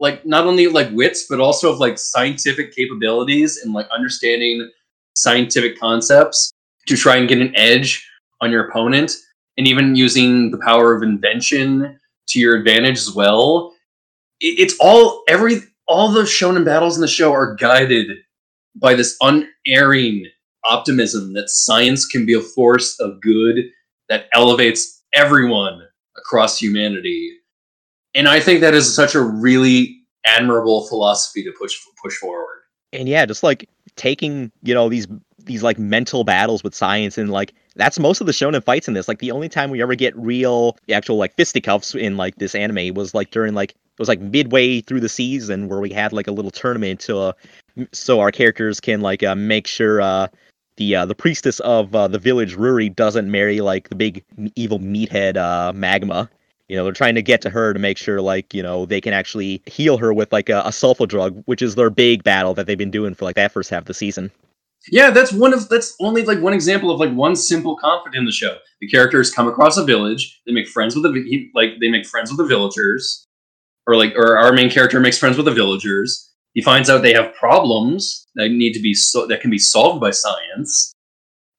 like 0.00 0.24
not 0.24 0.46
only 0.46 0.68
like 0.68 0.90
wits 0.92 1.26
but 1.28 1.40
also 1.40 1.72
of 1.72 1.78
like 1.78 1.98
scientific 1.98 2.74
capabilities 2.74 3.58
and 3.58 3.72
like 3.74 3.88
understanding 3.90 4.70
scientific 5.14 5.78
concepts 5.78 6.52
to 6.88 6.96
try 6.96 7.16
and 7.16 7.28
get 7.28 7.38
an 7.40 7.54
edge 7.56 8.06
on 8.40 8.50
your 8.50 8.68
opponent 8.68 9.12
and 9.56 9.66
even 9.66 9.94
using 9.96 10.50
the 10.50 10.58
power 10.58 10.94
of 10.94 11.02
invention 11.02 11.98
to 12.28 12.38
your 12.38 12.56
advantage 12.56 12.96
as 12.98 13.12
well 13.14 13.74
it- 14.40 14.58
it's 14.60 14.74
all 14.80 15.22
every 15.28 15.62
all 15.88 16.10
the 16.12 16.22
shonen 16.22 16.64
battles 16.64 16.96
in 16.96 17.00
the 17.00 17.08
show 17.08 17.32
are 17.32 17.54
guided 17.56 18.08
by 18.76 18.94
this 18.94 19.16
unerring 19.22 20.26
optimism 20.64 21.32
that 21.32 21.48
science 21.48 22.04
can 22.06 22.26
be 22.26 22.34
a 22.34 22.40
force 22.40 22.98
of 23.00 23.20
good 23.22 23.56
that 24.08 24.26
elevates 24.34 25.02
everyone 25.14 25.80
across 26.16 26.58
humanity. 26.58 27.32
And 28.14 28.28
I 28.28 28.38
think 28.40 28.60
that 28.60 28.74
is 28.74 28.94
such 28.94 29.14
a 29.14 29.20
really 29.22 29.96
admirable 30.26 30.86
philosophy 30.88 31.42
to 31.44 31.52
push 31.58 31.74
push 32.02 32.14
forward. 32.16 32.60
and 32.92 33.08
yeah 33.08 33.24
just 33.26 33.42
like 33.42 33.68
taking 33.96 34.52
you 34.62 34.74
know 34.74 34.88
these 34.88 35.06
these 35.48 35.64
like 35.64 35.78
mental 35.78 36.22
battles 36.22 36.62
with 36.62 36.74
science 36.74 37.18
and 37.18 37.30
like 37.30 37.52
that's 37.74 37.98
most 37.98 38.20
of 38.20 38.26
the 38.26 38.32
shonen 38.32 38.62
fights 38.62 38.88
in 38.88 38.94
this. 38.94 39.08
Like 39.08 39.18
the 39.18 39.30
only 39.30 39.48
time 39.48 39.70
we 39.70 39.82
ever 39.82 39.94
get 39.94 40.16
real 40.16 40.76
actual 40.92 41.16
like 41.16 41.34
fisticuffs 41.34 41.94
in 41.94 42.16
like 42.16 42.36
this 42.36 42.54
anime 42.54 42.94
was 42.94 43.14
like 43.14 43.30
during 43.30 43.54
like 43.54 43.70
it 43.70 43.98
was 43.98 44.08
like 44.08 44.20
midway 44.20 44.80
through 44.80 45.00
the 45.00 45.08
season 45.08 45.68
where 45.68 45.80
we 45.80 45.90
had 45.90 46.12
like 46.12 46.28
a 46.28 46.32
little 46.32 46.50
tournament 46.50 47.00
to 47.00 47.18
uh, 47.18 47.32
so 47.92 48.20
our 48.20 48.30
characters 48.30 48.78
can 48.80 49.00
like 49.00 49.22
uh, 49.22 49.34
make 49.34 49.66
sure 49.66 50.00
uh 50.00 50.28
the 50.76 50.94
uh, 50.94 51.06
the 51.06 51.14
priestess 51.14 51.58
of 51.60 51.94
uh, 51.94 52.06
the 52.06 52.18
village 52.18 52.56
Ruri 52.56 52.94
doesn't 52.94 53.30
marry 53.30 53.60
like 53.60 53.88
the 53.88 53.96
big 53.96 54.24
evil 54.54 54.78
meathead 54.78 55.36
uh 55.36 55.72
magma. 55.72 56.30
You 56.68 56.76
know 56.76 56.84
they're 56.84 56.92
trying 56.92 57.14
to 57.14 57.22
get 57.22 57.40
to 57.42 57.50
her 57.50 57.72
to 57.72 57.78
make 57.78 57.96
sure 57.96 58.20
like 58.20 58.52
you 58.52 58.62
know 58.62 58.86
they 58.86 59.00
can 59.00 59.12
actually 59.12 59.62
heal 59.66 59.98
her 59.98 60.12
with 60.12 60.32
like 60.32 60.48
a, 60.48 60.60
a 60.60 60.70
sulfa 60.70 61.08
drug 61.08 61.42
which 61.46 61.62
is 61.62 61.76
their 61.76 61.90
big 61.90 62.22
battle 62.24 62.54
that 62.54 62.66
they've 62.66 62.76
been 62.76 62.90
doing 62.90 63.14
for 63.14 63.24
like 63.24 63.36
that 63.36 63.52
first 63.52 63.70
half 63.70 63.82
of 63.82 63.86
the 63.86 63.94
season 63.94 64.30
Yeah, 64.90 65.10
that's 65.10 65.32
one 65.32 65.52
of 65.52 65.68
that's 65.68 65.94
only 66.00 66.24
like 66.24 66.40
one 66.40 66.52
example 66.54 66.90
of 66.90 67.00
like 67.00 67.12
one 67.12 67.36
simple 67.36 67.76
conflict 67.76 68.16
in 68.16 68.24
the 68.24 68.32
show. 68.32 68.56
The 68.80 68.88
characters 68.88 69.30
come 69.30 69.48
across 69.48 69.76
a 69.76 69.84
village, 69.84 70.40
they 70.46 70.52
make 70.52 70.68
friends 70.68 70.94
with 70.94 71.04
the 71.04 71.12
he, 71.22 71.50
like 71.54 71.72
they 71.80 71.90
make 71.90 72.06
friends 72.06 72.30
with 72.30 72.38
the 72.38 72.46
villagers, 72.46 73.26
or 73.86 73.96
like 73.96 74.14
or 74.16 74.38
our 74.38 74.52
main 74.52 74.70
character 74.70 75.00
makes 75.00 75.18
friends 75.18 75.36
with 75.36 75.46
the 75.46 75.52
villagers. 75.52 76.30
He 76.54 76.62
finds 76.62 76.88
out 76.90 77.02
they 77.02 77.12
have 77.12 77.34
problems 77.34 78.26
that 78.34 78.48
need 78.50 78.72
to 78.72 78.80
be 78.80 78.94
so 78.94 79.26
that 79.26 79.40
can 79.40 79.50
be 79.50 79.58
solved 79.58 80.00
by 80.00 80.10
science. 80.10 80.92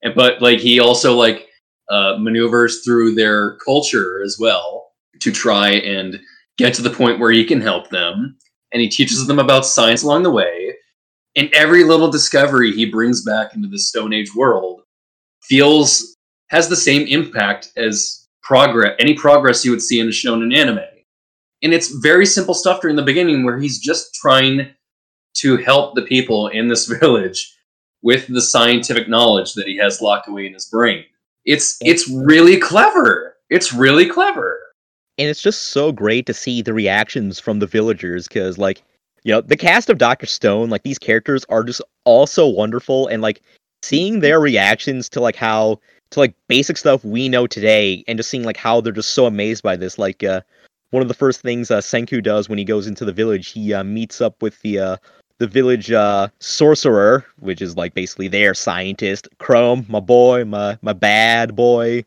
And 0.03 0.15
but 0.15 0.41
like 0.41 0.60
he 0.60 0.80
also 0.80 1.15
like 1.15 1.47
uh, 1.89 2.18
maneuvers 2.19 2.84
through 2.84 3.15
their 3.15 3.56
culture 3.57 4.22
as 4.23 4.38
well 4.39 4.91
to 5.19 5.31
try 5.31 5.72
and 5.72 6.19
get 6.57 6.73
to 6.76 6.81
the 6.81 6.89
point 6.89 7.19
where 7.19 7.31
he 7.31 7.45
can 7.45 7.61
help 7.61 7.89
them. 7.89 8.38
And 8.72 8.81
he 8.81 8.89
teaches 8.89 9.26
them 9.26 9.39
about 9.39 9.65
science 9.65 10.03
along 10.03 10.23
the 10.23 10.31
way. 10.31 10.59
And 11.39 11.49
every 11.53 11.85
little 11.85 12.11
discovery 12.11 12.73
he 12.73 12.83
brings 12.83 13.23
back 13.23 13.55
into 13.55 13.69
the 13.69 13.79
Stone 13.79 14.11
Age 14.11 14.35
world 14.35 14.81
feels 15.41 16.17
has 16.49 16.67
the 16.67 16.75
same 16.75 17.07
impact 17.07 17.71
as 17.77 18.27
progress 18.43 18.93
any 18.99 19.13
progress 19.13 19.63
you 19.63 19.71
would 19.71 19.81
see 19.81 20.01
in 20.01 20.07
a 20.07 20.09
shonen 20.09 20.53
anime. 20.53 20.79
And 21.63 21.73
it's 21.73 21.95
very 22.01 22.25
simple 22.25 22.53
stuff 22.53 22.81
during 22.81 22.97
the 22.97 23.03
beginning 23.03 23.45
where 23.45 23.57
he's 23.57 23.79
just 23.79 24.13
trying 24.15 24.67
to 25.35 25.55
help 25.55 25.95
the 25.95 26.01
people 26.01 26.49
in 26.49 26.67
this 26.67 26.87
village 26.99 27.55
with 28.01 28.27
the 28.27 28.41
scientific 28.41 29.07
knowledge 29.07 29.53
that 29.53 29.65
he 29.67 29.77
has 29.77 30.01
locked 30.01 30.27
away 30.27 30.45
in 30.45 30.53
his 30.53 30.65
brain. 30.65 31.05
It's 31.45 31.77
it's 31.79 32.09
really 32.09 32.57
clever. 32.57 33.37
It's 33.49 33.71
really 33.71 34.09
clever. 34.09 34.59
And 35.17 35.29
it's 35.29 35.41
just 35.41 35.69
so 35.69 35.93
great 35.93 36.25
to 36.25 36.33
see 36.33 36.61
the 36.61 36.73
reactions 36.73 37.39
from 37.39 37.59
the 37.59 37.67
villagers 37.67 38.27
because, 38.27 38.57
like, 38.57 38.83
you 39.23 39.33
know, 39.33 39.41
the 39.41 39.57
cast 39.57 39.89
of 39.89 39.97
Doctor 39.97 40.25
Stone, 40.25 40.69
like 40.69 40.83
these 40.83 40.99
characters 40.99 41.45
are 41.49 41.63
just 41.63 41.81
all 42.05 42.27
so 42.27 42.47
wonderful, 42.47 43.07
and 43.07 43.21
like 43.21 43.41
seeing 43.83 44.19
their 44.19 44.39
reactions 44.39 45.09
to 45.09 45.21
like 45.21 45.35
how 45.35 45.79
to 46.11 46.19
like 46.19 46.33
basic 46.47 46.77
stuff 46.77 47.03
we 47.03 47.29
know 47.29 47.47
today, 47.47 48.03
and 48.07 48.17
just 48.17 48.29
seeing 48.29 48.43
like 48.43 48.57
how 48.57 48.81
they're 48.81 48.93
just 48.93 49.13
so 49.13 49.25
amazed 49.25 49.63
by 49.63 49.75
this. 49.75 49.97
Like, 49.97 50.23
uh, 50.23 50.41
one 50.91 51.01
of 51.01 51.07
the 51.07 51.13
first 51.13 51.41
things 51.41 51.69
uh, 51.69 51.79
Senku 51.79 52.23
does 52.23 52.49
when 52.49 52.57
he 52.57 52.65
goes 52.65 52.87
into 52.87 53.05
the 53.05 53.13
village, 53.13 53.49
he 53.49 53.73
uh, 53.73 53.83
meets 53.83 54.21
up 54.21 54.41
with 54.41 54.59
the 54.61 54.79
uh, 54.79 54.97
the 55.37 55.47
village 55.47 55.91
uh, 55.91 56.27
sorcerer, 56.39 57.25
which 57.39 57.61
is 57.61 57.77
like 57.77 57.93
basically 57.93 58.27
their 58.27 58.53
scientist, 58.53 59.27
Chrome, 59.37 59.85
my 59.87 59.99
boy, 59.99 60.45
my 60.45 60.77
my 60.81 60.93
bad 60.93 61.55
boy, 61.55 62.03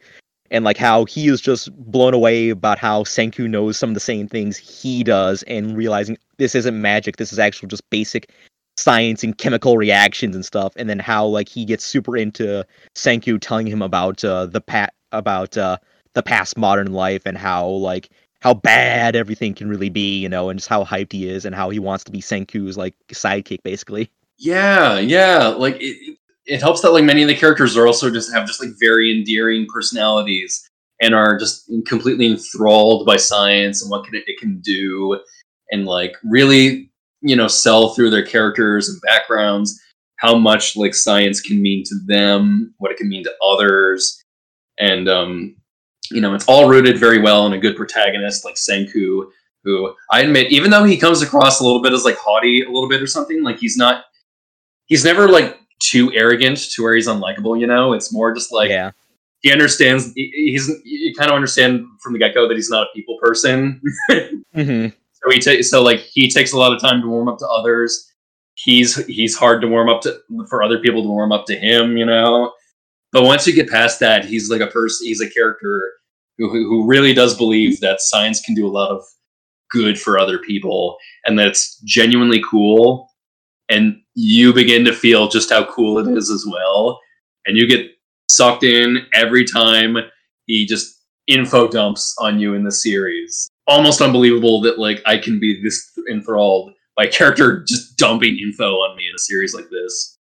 and 0.52 0.64
like 0.64 0.76
how 0.76 1.04
he 1.06 1.26
is 1.26 1.40
just 1.40 1.74
blown 1.90 2.14
away 2.14 2.50
about 2.50 2.78
how 2.78 3.02
Senku 3.02 3.48
knows 3.48 3.76
some 3.76 3.90
of 3.90 3.94
the 3.94 4.00
same 4.00 4.28
things 4.28 4.56
he 4.56 5.02
does, 5.02 5.42
and 5.44 5.76
realizing 5.76 6.16
this 6.36 6.54
isn't 6.54 6.80
magic, 6.80 7.16
this 7.16 7.32
is 7.32 7.40
actual 7.40 7.66
just 7.66 7.88
basic 7.90 8.30
science 8.76 9.24
and 9.24 9.36
chemical 9.36 9.76
reactions 9.76 10.36
and 10.36 10.44
stuff, 10.44 10.72
and 10.76 10.88
then 10.88 10.98
how 10.98 11.26
like 11.26 11.48
he 11.48 11.64
gets 11.64 11.84
super 11.84 12.16
into 12.16 12.64
Senku 12.94 13.40
telling 13.40 13.66
him 13.66 13.82
about 13.82 14.24
uh, 14.24 14.46
the 14.46 14.60
pat 14.60 14.94
about 15.10 15.56
uh, 15.56 15.78
the 16.14 16.22
past 16.22 16.56
modern 16.56 16.92
life 16.92 17.22
and 17.26 17.36
how 17.36 17.66
like 17.66 18.10
how 18.40 18.52
bad 18.54 19.16
everything 19.16 19.54
can 19.54 19.68
really 19.68 19.88
be, 19.88 20.18
you 20.18 20.28
know, 20.28 20.50
and 20.50 20.58
just 20.58 20.68
how 20.68 20.84
hyped 20.84 21.12
he 21.12 21.28
is 21.28 21.44
and 21.44 21.54
how 21.54 21.70
he 21.70 21.78
wants 21.78 22.04
to 22.04 22.12
be 22.12 22.20
Senku's 22.20 22.76
like 22.76 22.94
sidekick, 23.08 23.62
basically. 23.62 24.10
Yeah, 24.36 24.98
yeah. 24.98 25.46
Like 25.48 25.76
it, 25.80 26.18
it- 26.46 26.60
helps 26.60 26.80
that 26.82 26.92
like 26.92 27.04
many 27.04 27.22
of 27.22 27.28
the 27.28 27.34
characters 27.34 27.76
are 27.76 27.86
also 27.86 28.10
just 28.10 28.32
have 28.32 28.46
just 28.46 28.60
like 28.62 28.70
very 28.80 29.16
endearing 29.16 29.66
personalities 29.72 30.68
and 31.00 31.14
are 31.14 31.38
just 31.38 31.70
completely 31.86 32.26
enthralled 32.26 33.06
by 33.06 33.16
science 33.16 33.82
and 33.82 33.90
what 33.90 34.04
can 34.04 34.14
it, 34.14 34.24
it 34.26 34.38
can 34.38 34.60
do 34.60 35.18
and 35.70 35.86
like 35.86 36.16
really 36.24 36.90
you 37.20 37.36
know 37.36 37.48
sell 37.48 37.94
through 37.94 38.10
their 38.10 38.24
characters 38.24 38.88
and 38.88 39.00
backgrounds 39.02 39.80
how 40.16 40.36
much 40.36 40.76
like 40.76 40.94
science 40.94 41.40
can 41.40 41.60
mean 41.60 41.82
to 41.84 41.96
them 42.06 42.72
what 42.78 42.92
it 42.92 42.96
can 42.96 43.08
mean 43.08 43.24
to 43.24 43.32
others. 43.42 44.22
And 44.78 45.08
um 45.08 45.56
you 46.10 46.20
know 46.20 46.34
it's 46.34 46.46
all 46.46 46.68
rooted 46.68 46.98
very 46.98 47.20
well 47.20 47.46
in 47.46 47.52
a 47.52 47.58
good 47.58 47.76
protagonist 47.76 48.44
like 48.44 48.56
senku 48.56 49.24
who 49.64 49.94
i 50.10 50.20
admit 50.20 50.50
even 50.50 50.70
though 50.70 50.84
he 50.84 50.96
comes 50.96 51.22
across 51.22 51.60
a 51.60 51.64
little 51.64 51.80
bit 51.80 51.92
as 51.92 52.04
like 52.04 52.16
haughty 52.16 52.62
a 52.62 52.68
little 52.68 52.88
bit 52.88 53.00
or 53.00 53.06
something 53.06 53.42
like 53.42 53.58
he's 53.58 53.76
not 53.76 54.04
he's 54.86 55.04
never 55.04 55.28
like 55.28 55.58
too 55.82 56.12
arrogant 56.12 56.58
to 56.72 56.82
where 56.82 56.94
he's 56.94 57.08
unlikable 57.08 57.58
you 57.58 57.66
know? 57.66 57.92
It's 57.92 58.12
more 58.12 58.32
just 58.34 58.52
like 58.52 58.70
yeah. 58.70 58.92
he 59.40 59.52
understands 59.52 60.12
he- 60.14 60.52
he's 60.52 60.70
you 60.84 61.14
kind 61.14 61.30
of 61.30 61.34
understand 61.34 61.84
from 62.02 62.12
the 62.12 62.18
get-go 62.18 62.48
that 62.48 62.54
he's 62.54 62.70
not 62.70 62.84
a 62.84 62.90
people 62.94 63.18
person. 63.20 63.80
Mm-hmm. 64.54 64.88
so 65.14 65.30
he 65.30 65.40
takes 65.40 65.70
so 65.70 65.82
like 65.82 66.00
he 66.00 66.28
takes 66.28 66.52
a 66.52 66.58
lot 66.58 66.74
of 66.74 66.80
time 66.82 67.00
to 67.00 67.08
warm 67.08 67.26
up 67.26 67.38
to 67.38 67.48
others. 67.48 68.12
He's 68.52 69.02
he's 69.06 69.34
hard 69.34 69.62
to 69.62 69.66
warm 69.66 69.88
up 69.88 70.02
to 70.02 70.20
for 70.46 70.62
other 70.62 70.78
people 70.78 71.02
to 71.02 71.08
warm 71.08 71.32
up 71.32 71.46
to 71.46 71.56
him 71.56 71.96
you 71.96 72.04
know? 72.04 72.52
But 73.12 73.24
once 73.24 73.46
you 73.46 73.54
get 73.54 73.70
past 73.70 73.98
that 74.00 74.26
he's 74.26 74.50
like 74.50 74.60
a 74.60 74.66
person 74.66 75.06
he's 75.06 75.22
a 75.22 75.30
character 75.30 75.90
who, 76.36 76.50
who 76.50 76.68
who 76.68 76.86
really 76.86 77.14
does 77.14 77.34
believe 77.34 77.80
that 77.80 78.02
science 78.02 78.42
can 78.42 78.54
do 78.54 78.66
a 78.66 78.70
lot 78.70 78.90
of 78.90 79.02
good 79.70 79.98
for 79.98 80.18
other 80.18 80.38
people 80.38 80.98
and 81.24 81.38
that's 81.38 81.78
genuinely 81.84 82.42
cool 82.48 83.08
and 83.72 84.00
you 84.14 84.52
begin 84.52 84.84
to 84.84 84.92
feel 84.92 85.28
just 85.28 85.50
how 85.50 85.64
cool 85.64 85.98
it 85.98 86.16
is 86.16 86.30
as 86.30 86.44
well 86.46 87.00
and 87.46 87.56
you 87.56 87.66
get 87.66 87.90
sucked 88.28 88.62
in 88.62 89.06
every 89.14 89.44
time 89.44 89.96
he 90.46 90.66
just 90.66 91.00
info 91.26 91.68
dumps 91.68 92.14
on 92.20 92.38
you 92.38 92.54
in 92.54 92.64
the 92.64 92.72
series 92.72 93.48
almost 93.66 94.00
unbelievable 94.00 94.60
that 94.60 94.78
like 94.78 95.00
i 95.06 95.16
can 95.16 95.38
be 95.40 95.62
this 95.62 95.90
enthralled 96.10 96.72
by 96.96 97.06
character 97.06 97.64
just 97.64 97.96
dumping 97.96 98.38
info 98.38 98.74
on 98.74 98.96
me 98.96 99.04
in 99.08 99.14
a 99.14 99.18
series 99.18 99.54
like 99.54 99.68
this 99.70 100.18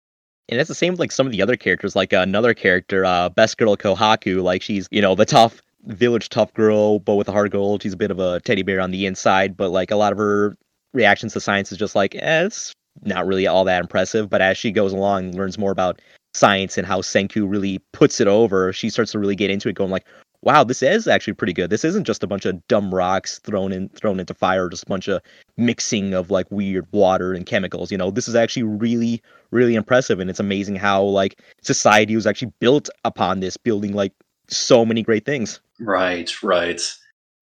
And 0.49 0.59
it's 0.59 0.67
the 0.67 0.75
same 0.75 0.93
with 0.93 0.99
like 0.99 1.11
some 1.11 1.25
of 1.25 1.31
the 1.31 1.41
other 1.41 1.55
characters, 1.55 1.95
like 1.95 2.11
uh, 2.13 2.17
another 2.17 2.53
character, 2.53 3.05
uh, 3.05 3.29
Best 3.29 3.57
Girl 3.57 3.77
Kohaku. 3.77 4.43
Like 4.43 4.61
she's, 4.61 4.85
you 4.91 5.01
know, 5.01 5.15
the 5.15 5.25
tough 5.25 5.61
village 5.85 6.29
tough 6.29 6.53
girl, 6.53 6.99
but 6.99 7.15
with 7.15 7.29
a 7.29 7.31
of 7.31 7.51
gold. 7.51 7.83
She's 7.83 7.93
a 7.93 7.97
bit 7.97 8.11
of 8.11 8.19
a 8.19 8.39
teddy 8.41 8.63
bear 8.63 8.81
on 8.81 8.91
the 8.91 9.05
inside, 9.05 9.55
but 9.55 9.69
like 9.69 9.91
a 9.91 9.95
lot 9.95 10.11
of 10.11 10.17
her 10.17 10.55
reactions 10.93 11.33
to 11.33 11.39
science 11.39 11.71
is 11.71 11.77
just 11.77 11.95
like, 11.95 12.15
eh, 12.15 12.45
it's 12.45 12.73
not 13.03 13.25
really 13.25 13.47
all 13.47 13.63
that 13.65 13.81
impressive. 13.81 14.29
But 14.29 14.41
as 14.41 14.57
she 14.57 14.71
goes 14.71 14.93
along, 14.93 15.25
and 15.25 15.35
learns 15.35 15.57
more 15.57 15.71
about 15.71 16.01
science 16.33 16.77
and 16.77 16.87
how 16.87 17.01
Senku 17.01 17.49
really 17.49 17.79
puts 17.91 18.21
it 18.21 18.27
over, 18.27 18.71
she 18.71 18.89
starts 18.89 19.11
to 19.11 19.19
really 19.19 19.35
get 19.35 19.51
into 19.51 19.69
it, 19.69 19.75
going 19.75 19.91
like, 19.91 20.05
wow, 20.43 20.63
this 20.63 20.81
is 20.81 21.07
actually 21.07 21.33
pretty 21.33 21.53
good. 21.53 21.69
This 21.69 21.85
isn't 21.85 22.05
just 22.05 22.23
a 22.23 22.27
bunch 22.27 22.45
of 22.45 22.65
dumb 22.67 22.93
rocks 22.93 23.39
thrown 23.39 23.71
in 23.71 23.89
thrown 23.89 24.19
into 24.19 24.33
fire, 24.33 24.69
just 24.69 24.83
a 24.83 24.87
bunch 24.87 25.07
of 25.07 25.21
mixing 25.57 26.13
of 26.13 26.31
like 26.31 26.49
weird 26.49 26.87
water 26.91 27.33
and 27.33 27.45
chemicals. 27.45 27.91
You 27.91 27.97
know, 27.97 28.11
this 28.11 28.27
is 28.27 28.35
actually 28.35 28.63
really, 28.63 29.21
really 29.51 29.75
impressive, 29.75 30.19
and 30.19 30.29
it's 30.29 30.39
amazing 30.39 30.77
how 30.77 31.03
like 31.03 31.39
society 31.61 32.15
was 32.15 32.25
actually 32.25 32.51
built 32.59 32.89
upon 33.05 33.39
this, 33.39 33.57
building 33.57 33.93
like 33.93 34.13
so 34.47 34.85
many 34.85 35.03
great 35.03 35.25
things. 35.25 35.59
right 35.79 36.43
right 36.43 36.81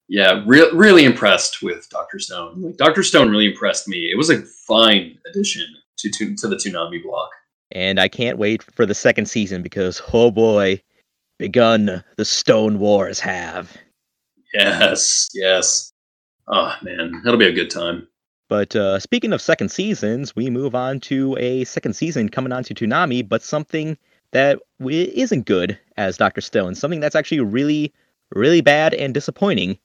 yeah 0.10 0.44
re- 0.45 0.69
really 0.73 1.06
impressed 1.06 1.61
with 1.61 1.88
dr 1.90 2.19
stone 2.19 2.61
like 2.61 2.77
dr 2.77 3.03
stone 3.03 3.30
really 3.30 3.45
impressed 3.52 3.88
me 3.88 4.10
it 4.11 4.18
was 4.18 4.30
a 4.30 4.41
fine 4.41 5.18
addition 5.30 5.65
to 5.98 6.10
to, 6.11 6.36
to 6.36 6.48
the 6.48 6.56
Toonami 6.56 7.02
block 7.03 7.30
And 7.72 7.99
I 7.99 8.07
can't 8.07 8.38
wait 8.38 8.64
for 8.64 8.86
the 8.86 8.95
second 8.95 9.27
season 9.27 9.61
because 9.61 10.02
oh 10.14 10.31
boy, 10.31 10.81
begun 11.38 12.03
the 12.18 12.26
Stone 12.26 12.80
Wars 12.80 13.19
have. 13.19 13.76
yes 14.53 15.30
yes 15.34 15.94
oh 16.48 16.73
man 16.81 17.22
that'll 17.23 17.40
be 17.40 17.48
a 17.48 17.53
good 17.53 17.69
time 17.69 18.07
But 18.49 18.76
uh, 18.76 18.98
speaking 18.99 19.31
of 19.34 19.41
second 19.41 19.69
seasons, 19.69 20.36
we 20.36 20.49
move 20.49 20.73
on 20.73 20.99
to 21.02 21.38
a 21.38 21.64
second 21.65 21.94
season 21.94 22.30
coming 22.30 22.52
on 22.52 22.64
to 22.64 22.73
Toonami, 22.73 23.22
but 23.30 23.44
something 23.44 23.95
that 24.31 24.57
isn't 24.90 25.45
good 25.45 25.77
as 25.98 26.18
Dr. 26.18 26.41
Stone. 26.41 26.73
Something 26.76 26.99
that's 26.99 27.15
actually 27.15 27.41
really, 27.41 27.94
really 28.34 28.61
bad 28.61 28.95
and 28.95 29.14
disappointing. 29.14 29.77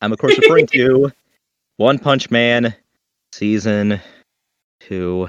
I'm, 0.00 0.12
of 0.12 0.18
course, 0.18 0.38
referring 0.38 0.66
to 0.68 1.10
One 1.76 1.98
Punch 1.98 2.30
Man 2.30 2.74
Season 3.32 4.00
2. 4.80 5.28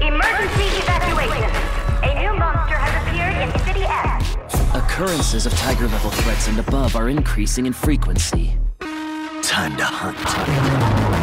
Emergency 0.00 0.68
evacuation. 0.78 1.50
A 2.04 2.14
new 2.20 2.38
monster 2.38 2.76
has 2.76 3.02
appeared 3.02 3.36
in 3.42 3.58
City 3.66 3.84
F. 3.84 4.74
Occurrences 4.74 5.46
of 5.46 5.52
tiger 5.54 5.88
level 5.88 6.10
threats 6.10 6.48
and 6.48 6.58
above 6.58 6.94
are 6.94 7.08
increasing 7.08 7.66
in 7.66 7.72
frequency. 7.72 8.58
Time 9.42 9.76
to 9.78 9.84
hunt. 9.84 10.18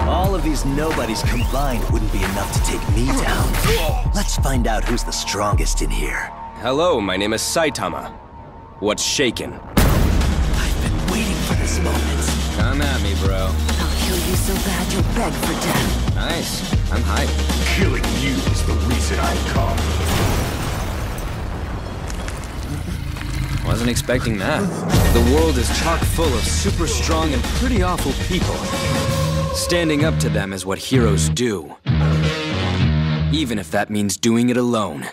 All 0.07 0.33
of 0.33 0.43
these 0.43 0.65
nobodies 0.65 1.21
combined 1.23 1.83
wouldn't 1.91 2.11
be 2.11 2.19
enough 2.19 2.51
to 2.53 2.59
take 2.63 2.81
me 2.95 3.05
down. 3.21 4.11
Let's 4.15 4.37
find 4.37 4.65
out 4.65 4.83
who's 4.83 5.03
the 5.03 5.11
strongest 5.11 5.81
in 5.83 5.91
here. 5.91 6.31
Hello, 6.61 6.99
my 6.99 7.17
name 7.17 7.33
is 7.33 7.41
Saitama. 7.41 8.24
What's 8.81 9.03
shaking? 9.03 9.53
I've 9.53 10.83
been 10.83 10.97
waiting 11.09 11.37
for 11.47 11.53
this 11.53 11.79
moment. 11.79 12.27
Come 12.57 12.81
at 12.81 13.01
me, 13.01 13.15
bro. 13.23 13.47
I'll 13.47 13.95
kill 14.05 14.17
you 14.17 14.35
so 14.35 14.53
bad 14.53 14.91
you'll 14.91 15.01
beg 15.15 15.31
for 15.31 15.53
death. 15.53 16.15
Nice. 16.15 16.61
I'm 16.91 17.01
hyped. 17.03 17.77
Killing 17.77 18.03
you 18.19 18.35
is 18.51 18.65
the 18.65 18.73
reason 18.73 19.17
I 19.17 19.33
come. 19.53 19.77
Wasn't 23.65 23.89
expecting 23.89 24.37
that. 24.39 24.59
The 25.13 25.21
world 25.33 25.57
is 25.57 25.69
chock 25.79 26.01
full 26.01 26.33
of 26.33 26.43
super 26.43 26.85
strong 26.85 27.33
and 27.33 27.41
pretty 27.43 27.81
awful 27.81 28.11
people. 28.27 28.55
Standing 29.55 30.03
up 30.03 30.19
to 30.19 30.27
them 30.27 30.51
is 30.51 30.65
what 30.65 30.79
heroes 30.79 31.29
do. 31.29 31.73
Even 33.31 33.57
if 33.57 33.71
that 33.71 33.89
means 33.89 34.17
doing 34.17 34.49
it 34.49 34.57
alone. 34.57 35.07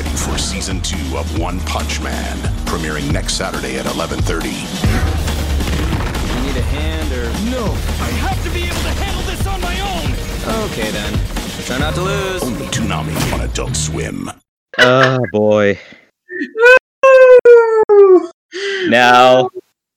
Get 0.00 0.06
ready 0.06 0.16
for 0.16 0.38
season 0.38 0.80
two 0.80 1.18
of 1.18 1.38
One 1.38 1.60
Punch 1.60 2.00
Man, 2.00 2.38
premiering 2.64 3.12
next 3.12 3.34
Saturday 3.34 3.78
at 3.78 3.84
11:30. 3.84 4.46
You 4.46 6.42
need 6.42 6.56
a 6.56 6.62
hand, 6.62 7.12
or...? 7.12 7.24
No! 7.50 7.66
I 8.00 8.08
have 8.24 8.42
to 8.44 8.50
be 8.50 8.62
able 8.62 8.76
to 8.76 8.94
handle 8.96 9.22
this 9.24 9.46
on 9.46 9.60
my 9.60 9.78
own! 9.78 10.70
Okay, 10.70 10.90
then. 10.90 11.12
Try 11.66 11.78
not 11.80 11.94
to 11.96 12.00
lose. 12.00 12.42
Only 12.42 12.64
Toonami 12.68 13.34
on 13.34 13.42
Adult 13.42 13.76
Swim. 13.76 14.30
Oh 14.78 15.20
boy. 15.32 15.78
Now, 18.88 19.50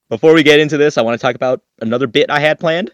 before 0.09 0.33
we 0.33 0.43
get 0.43 0.59
into 0.59 0.75
this, 0.75 0.97
I 0.97 1.01
want 1.01 1.17
to 1.17 1.21
talk 1.25 1.35
about 1.35 1.61
another 1.79 2.07
bit 2.07 2.29
I 2.29 2.41
had 2.41 2.59
planned. 2.59 2.91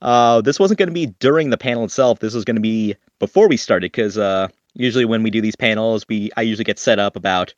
Uh, 0.00 0.40
this 0.40 0.60
wasn't 0.60 0.78
going 0.78 0.90
to 0.90 0.94
be 0.94 1.06
during 1.18 1.50
the 1.50 1.58
panel 1.58 1.82
itself. 1.82 2.20
This 2.20 2.34
was 2.34 2.44
going 2.44 2.54
to 2.54 2.62
be 2.62 2.94
before 3.18 3.48
we 3.48 3.56
started, 3.56 3.90
because 3.90 4.16
uh, 4.16 4.46
usually 4.74 5.04
when 5.04 5.22
we 5.22 5.30
do 5.30 5.40
these 5.40 5.56
panels, 5.56 6.04
we 6.08 6.30
I 6.36 6.42
usually 6.42 6.64
get 6.64 6.78
set 6.78 6.98
up 6.98 7.16
about 7.16 7.54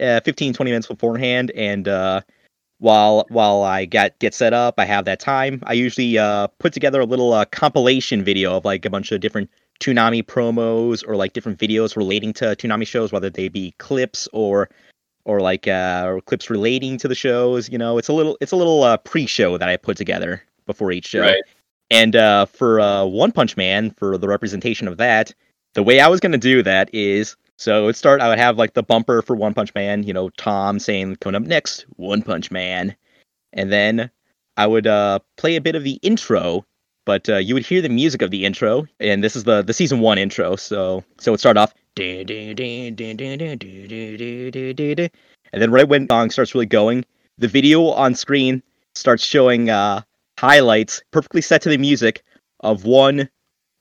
uh, 0.00 0.20
15, 0.20 0.54
20 0.54 0.70
minutes 0.70 0.86
beforehand, 0.86 1.50
and 1.54 1.86
uh, 1.88 2.22
while 2.78 3.26
while 3.28 3.62
I 3.62 3.84
get 3.84 4.18
get 4.18 4.34
set 4.34 4.52
up, 4.52 4.74
I 4.78 4.84
have 4.84 5.04
that 5.04 5.20
time. 5.20 5.62
I 5.66 5.74
usually 5.74 6.18
uh, 6.18 6.48
put 6.58 6.72
together 6.72 7.00
a 7.00 7.06
little 7.06 7.32
uh, 7.32 7.44
compilation 7.46 8.24
video 8.24 8.56
of 8.56 8.64
like 8.64 8.84
a 8.84 8.90
bunch 8.90 9.12
of 9.12 9.20
different 9.20 9.50
Toonami 9.80 10.22
promos 10.22 11.06
or 11.06 11.16
like 11.16 11.32
different 11.32 11.58
videos 11.58 11.96
relating 11.96 12.32
to 12.34 12.56
Toonami 12.56 12.86
shows, 12.86 13.12
whether 13.12 13.30
they 13.30 13.48
be 13.48 13.72
clips 13.78 14.28
or 14.32 14.70
or 15.24 15.40
like 15.40 15.68
uh, 15.68 16.04
or 16.06 16.20
clips 16.20 16.50
relating 16.50 16.96
to 16.98 17.08
the 17.08 17.14
shows. 17.14 17.68
You 17.68 17.78
know, 17.78 17.98
it's 17.98 18.08
a 18.08 18.12
little 18.12 18.36
it's 18.40 18.52
a 18.52 18.56
little 18.56 18.82
uh, 18.82 18.96
pre-show 18.98 19.58
that 19.58 19.68
I 19.68 19.76
put 19.76 19.96
together 19.96 20.42
before 20.66 20.92
each 20.92 21.06
show. 21.06 21.20
Right. 21.20 21.42
And 21.90 22.14
uh, 22.14 22.46
for 22.46 22.80
uh, 22.80 23.04
One 23.04 23.32
Punch 23.32 23.56
Man, 23.56 23.90
for 23.90 24.16
the 24.16 24.28
representation 24.28 24.86
of 24.86 24.96
that, 24.98 25.34
the 25.74 25.82
way 25.82 26.00
I 26.00 26.08
was 26.08 26.20
going 26.20 26.32
to 26.32 26.38
do 26.38 26.62
that 26.62 26.90
is 26.92 27.36
so 27.56 27.88
it 27.88 27.96
start. 27.96 28.20
I 28.20 28.28
would 28.28 28.38
have 28.38 28.56
like 28.56 28.72
the 28.72 28.82
bumper 28.82 29.22
for 29.22 29.36
One 29.36 29.52
Punch 29.54 29.74
Man. 29.74 30.02
You 30.02 30.14
know, 30.14 30.30
Tom 30.30 30.78
saying 30.78 31.16
coming 31.16 31.40
up 31.40 31.46
next, 31.46 31.84
One 31.96 32.22
Punch 32.22 32.50
Man, 32.50 32.96
and 33.52 33.70
then 33.70 34.10
I 34.56 34.66
would 34.66 34.86
uh, 34.86 35.18
play 35.36 35.56
a 35.56 35.60
bit 35.60 35.74
of 35.74 35.84
the 35.84 35.98
intro. 36.02 36.64
But 37.06 37.28
uh, 37.28 37.36
you 37.36 37.54
would 37.54 37.66
hear 37.66 37.82
the 37.82 37.88
music 37.88 38.22
of 38.22 38.30
the 38.30 38.44
intro, 38.44 38.86
and 38.98 39.22
this 39.22 39.36
is 39.36 39.44
the 39.44 39.62
the 39.62 39.74
season 39.74 40.00
one 40.00 40.18
intro. 40.18 40.56
So 40.56 41.04
so 41.18 41.34
it 41.34 41.40
start 41.40 41.56
off, 41.56 41.74
and 45.52 45.60
then 45.60 45.70
right 45.70 45.88
when 45.88 46.06
the 46.06 46.14
song 46.14 46.30
starts 46.30 46.54
really 46.54 46.66
going, 46.66 47.04
the 47.38 47.48
video 47.48 47.86
on 47.88 48.14
screen 48.14 48.62
starts 48.94 49.24
showing 49.24 49.70
uh, 49.70 50.02
highlights 50.38 51.02
perfectly 51.10 51.42
set 51.42 51.62
to 51.62 51.68
the 51.68 51.78
music 51.78 52.22
of 52.60 52.84
one 52.84 53.28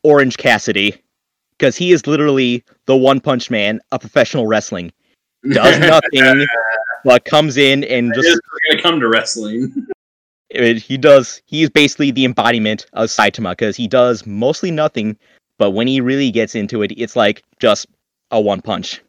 Orange 0.04 0.38
Cassidy 0.38 1.02
because 1.60 1.76
he 1.76 1.92
is 1.92 2.08
literally 2.08 2.64
the 2.86 2.96
One 2.96 3.20
Punch 3.20 3.52
Man 3.52 3.80
of 3.92 4.00
professional 4.00 4.48
wrestling. 4.48 4.92
Does 5.52 5.80
nothing 6.14 6.46
but 7.04 7.26
comes 7.26 7.58
in 7.58 7.84
and 7.84 8.14
just 8.14 8.40
gonna 8.70 8.82
come 8.82 9.00
to 9.00 9.08
wrestling. 9.08 9.88
it- 10.50 10.78
he 10.82 10.98
does. 10.98 11.42
He's 11.46 11.70
basically 11.70 12.12
the 12.12 12.26
embodiment 12.26 12.86
of 12.94 13.10
Saitama 13.10 13.52
because 13.52 13.76
he 13.76 13.88
does 13.88 14.26
mostly 14.26 14.72
nothing, 14.72 15.18
but 15.58 15.72
when 15.72 15.88
he 15.88 16.02
really 16.02 16.32
gets 16.32 16.56
into 16.56 16.82
it, 16.82 16.92
it's 16.98 17.16
like 17.16 17.44
just 17.60 17.88
a 18.32 18.40
one 18.40 18.62
punch. 18.62 19.02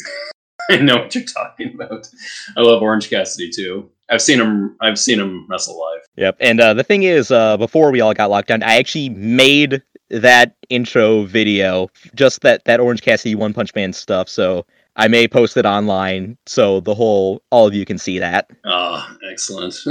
I 0.70 0.76
know 0.76 0.98
what 0.98 1.14
you're 1.14 1.24
talking 1.24 1.72
about. 1.74 2.08
I 2.56 2.60
love 2.60 2.80
Orange 2.82 3.10
Cassidy 3.10 3.50
too. 3.50 3.90
I've 4.08 4.22
seen 4.22 4.40
him. 4.40 4.76
I've 4.80 4.98
seen 4.98 5.18
him 5.18 5.46
wrestle 5.48 5.78
live. 5.78 6.00
Yep. 6.16 6.36
And 6.40 6.60
uh, 6.60 6.74
the 6.74 6.84
thing 6.84 7.04
is, 7.04 7.30
uh, 7.30 7.56
before 7.56 7.90
we 7.90 8.00
all 8.00 8.14
got 8.14 8.30
locked 8.30 8.48
down, 8.48 8.62
I 8.62 8.76
actually 8.76 9.08
made 9.08 9.82
that 10.10 10.56
intro 10.68 11.24
video, 11.24 11.88
just 12.14 12.42
that 12.42 12.64
that 12.64 12.80
Orange 12.80 13.02
Cassidy 13.02 13.34
One 13.34 13.52
Punch 13.52 13.74
Man 13.74 13.92
stuff. 13.92 14.28
So 14.28 14.66
I 14.96 15.08
may 15.08 15.28
post 15.28 15.56
it 15.56 15.66
online, 15.66 16.36
so 16.46 16.80
the 16.80 16.94
whole 16.94 17.42
all 17.50 17.66
of 17.66 17.74
you 17.74 17.84
can 17.84 17.98
see 17.98 18.18
that. 18.18 18.50
Ah, 18.64 19.16
excellent. 19.30 19.74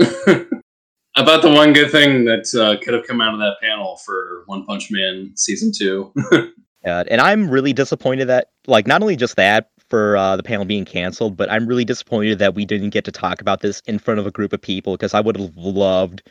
About 1.16 1.41
the 1.41 1.50
one 1.50 1.74
good 1.74 1.91
thing 1.91 2.26
that 2.26 2.48
uh, 2.56 2.82
could 2.84 2.94
have 2.94 3.06
come 3.06 3.20
out 3.20 3.34
of 3.34 3.40
that 3.40 3.56
panel 3.62 3.98
for 4.06 4.44
One 4.46 4.66
Punch 4.66 4.90
Man 4.91 5.32
season 5.36 5.72
two. 5.76 6.14
Uh, 6.86 7.04
and 7.10 7.20
I'm 7.20 7.50
really 7.50 7.74
disappointed 7.74 8.26
that, 8.30 8.52
like, 8.66 8.88
not 8.88 9.02
only 9.02 9.18
just 9.18 9.36
that 9.36 9.70
for 9.90 10.16
uh, 10.16 10.38
the 10.38 10.44
panel 10.44 10.64
being 10.64 10.86
canceled, 10.86 11.36
but 11.36 11.52
I'm 11.52 11.68
really 11.68 11.84
disappointed 11.84 12.40
that 12.40 12.56
we 12.56 12.64
didn't 12.64 12.91
get 12.91 13.04
to 13.06 13.12
talk 13.12 13.41
about 13.41 13.60
this 13.60 13.82
in 13.82 14.00
front 14.00 14.20
of 14.20 14.26
a 14.26 14.32
group 14.32 14.54
of 14.54 14.62
people 14.62 14.94
because 14.94 15.14
I 15.14 15.20
would 15.20 15.36
have 15.36 15.52
loved 15.58 16.24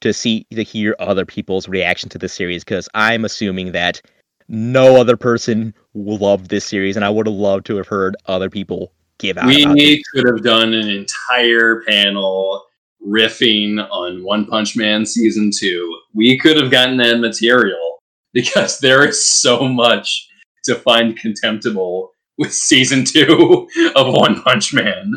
to 0.00 0.12
see 0.12 0.46
to 0.52 0.62
hear 0.62 0.96
other 0.98 1.24
people's 1.24 1.68
reaction 1.68 2.08
to 2.10 2.18
the 2.18 2.28
series 2.28 2.64
because 2.64 2.88
I'm 2.94 3.24
assuming 3.24 3.72
that 3.72 4.00
no 4.48 5.00
other 5.00 5.16
person 5.16 5.74
loved 5.94 6.50
this 6.50 6.64
series, 6.64 6.96
and 6.96 7.04
I 7.04 7.10
would 7.10 7.26
have 7.26 7.34
loved 7.34 7.66
to 7.66 7.76
have 7.76 7.88
heard 7.88 8.16
other 8.26 8.48
people 8.50 8.92
give 9.18 9.38
out. 9.38 9.48
we 9.48 10.02
could 10.12 10.26
have 10.26 10.42
done 10.42 10.74
an 10.74 10.88
entire 10.88 11.82
panel 11.82 12.64
riffing 13.04 13.86
on 13.90 14.22
One 14.24 14.46
Punch 14.46 14.76
Man 14.76 15.06
season 15.06 15.50
two. 15.56 15.98
We 16.14 16.38
could 16.38 16.56
have 16.56 16.70
gotten 16.70 16.96
that 16.98 17.18
material 17.18 18.02
because 18.32 18.78
there 18.78 19.06
is 19.06 19.26
so 19.26 19.66
much 19.66 20.28
to 20.64 20.74
find 20.74 21.16
contemptible 21.16 22.10
with 22.38 22.52
season 22.52 23.04
two 23.04 23.68
of 23.96 24.12
One 24.12 24.42
Punch 24.42 24.74
Man. 24.74 25.12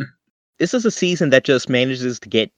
this 0.57 0.73
is 0.73 0.85
a 0.85 0.91
season 0.91 1.29
that 1.31 1.43
just 1.43 1.69
manages 1.69 2.19
to 2.19 2.29
get 2.29 2.51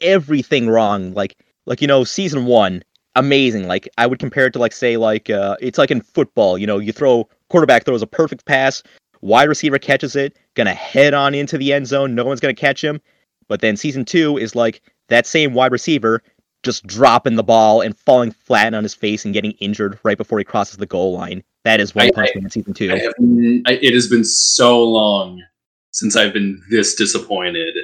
everything 0.00 0.68
wrong. 0.68 1.12
Like 1.14 1.36
like 1.66 1.80
you 1.80 1.86
know, 1.86 2.04
season 2.04 2.46
one, 2.46 2.82
amazing. 3.14 3.66
Like 3.68 3.88
I 3.98 4.06
would 4.06 4.18
compare 4.18 4.46
it 4.46 4.52
to 4.52 4.58
like 4.58 4.72
say 4.72 4.96
like 4.96 5.30
uh 5.30 5.56
it's 5.60 5.78
like 5.78 5.90
in 5.90 6.00
football, 6.00 6.58
you 6.58 6.66
know, 6.66 6.78
you 6.78 6.92
throw 6.92 7.28
quarterback 7.50 7.84
throws 7.84 8.02
a 8.02 8.06
perfect 8.06 8.44
pass, 8.46 8.82
wide 9.20 9.48
receiver 9.48 9.78
catches 9.78 10.16
it, 10.16 10.38
gonna 10.54 10.74
head 10.74 11.14
on 11.14 11.34
into 11.34 11.58
the 11.58 11.72
end 11.72 11.86
zone, 11.86 12.14
no 12.14 12.24
one's 12.24 12.40
gonna 12.40 12.54
catch 12.54 12.82
him. 12.82 13.00
But 13.48 13.60
then 13.60 13.76
season 13.76 14.04
two 14.04 14.36
is 14.36 14.54
like 14.54 14.82
that 15.08 15.26
same 15.26 15.54
wide 15.54 15.72
receiver 15.72 16.22
just 16.64 16.86
dropping 16.86 17.36
the 17.36 17.42
ball 17.44 17.80
and 17.80 17.96
falling 17.96 18.32
flat 18.32 18.74
on 18.74 18.82
his 18.82 18.94
face 18.94 19.24
and 19.24 19.32
getting 19.32 19.52
injured 19.52 19.98
right 20.02 20.18
before 20.18 20.38
he 20.38 20.44
crosses 20.44 20.76
the 20.76 20.86
goal 20.86 21.12
line. 21.12 21.42
That 21.64 21.80
is 21.80 21.94
One 21.94 22.06
I- 22.06 22.10
Punch 22.10 22.30
Man 22.34 22.50
season 22.50 22.74
two. 22.74 22.92
I 22.92 22.98
have, 22.98 23.14
I, 23.66 23.78
it 23.80 23.94
has 23.94 24.08
been 24.08 24.24
so 24.24 24.82
long 24.82 25.42
since 25.92 26.16
I've 26.16 26.32
been 26.32 26.62
this 26.70 26.94
disappointed 26.94 27.74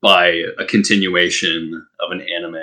by 0.00 0.42
a 0.58 0.64
continuation 0.64 1.86
of 2.00 2.10
an 2.10 2.20
anime. 2.20 2.60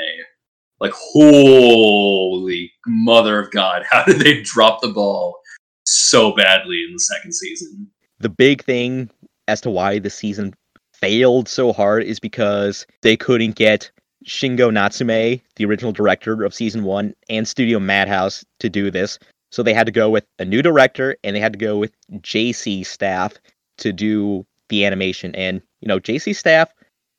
Like, 0.79 0.93
holy 0.93 2.71
mother 2.85 3.39
of 3.39 3.51
God, 3.51 3.83
how 3.89 4.03
did 4.03 4.19
they 4.19 4.41
drop 4.41 4.81
the 4.81 4.89
ball 4.89 5.37
so 5.85 6.35
badly 6.35 6.83
in 6.87 6.93
the 6.93 6.99
second 6.99 7.33
season? 7.33 7.89
the 8.19 8.29
big 8.29 8.63
thing 8.63 9.09
as 9.47 9.61
to 9.61 9.69
why 9.69 9.99
the 9.99 10.09
season 10.09 10.53
failed 10.93 11.47
so 11.47 11.73
hard 11.73 12.03
is 12.03 12.19
because 12.19 12.85
they 13.01 13.15
couldn't 13.17 13.55
get 13.55 13.91
Shingo 14.25 14.73
Natsume, 14.73 15.41
the 15.55 15.65
original 15.65 15.91
director 15.91 16.43
of 16.43 16.53
season 16.53 16.83
one, 16.83 17.13
and 17.29 17.47
Studio 17.47 17.79
Madhouse 17.79 18.43
to 18.59 18.69
do 18.69 18.89
this. 18.89 19.19
So 19.51 19.61
they 19.61 19.73
had 19.73 19.85
to 19.85 19.91
go 19.91 20.09
with 20.09 20.25
a 20.39 20.45
new 20.45 20.61
director 20.61 21.15
and 21.23 21.35
they 21.35 21.39
had 21.39 21.53
to 21.53 21.59
go 21.59 21.77
with 21.77 21.91
JC 22.13 22.85
staff 22.85 23.33
to 23.77 23.93
do 23.93 24.45
the 24.69 24.85
animation. 24.85 25.35
And, 25.35 25.61
you 25.81 25.87
know, 25.87 25.99
JC 25.99 26.35
staff, 26.35 26.73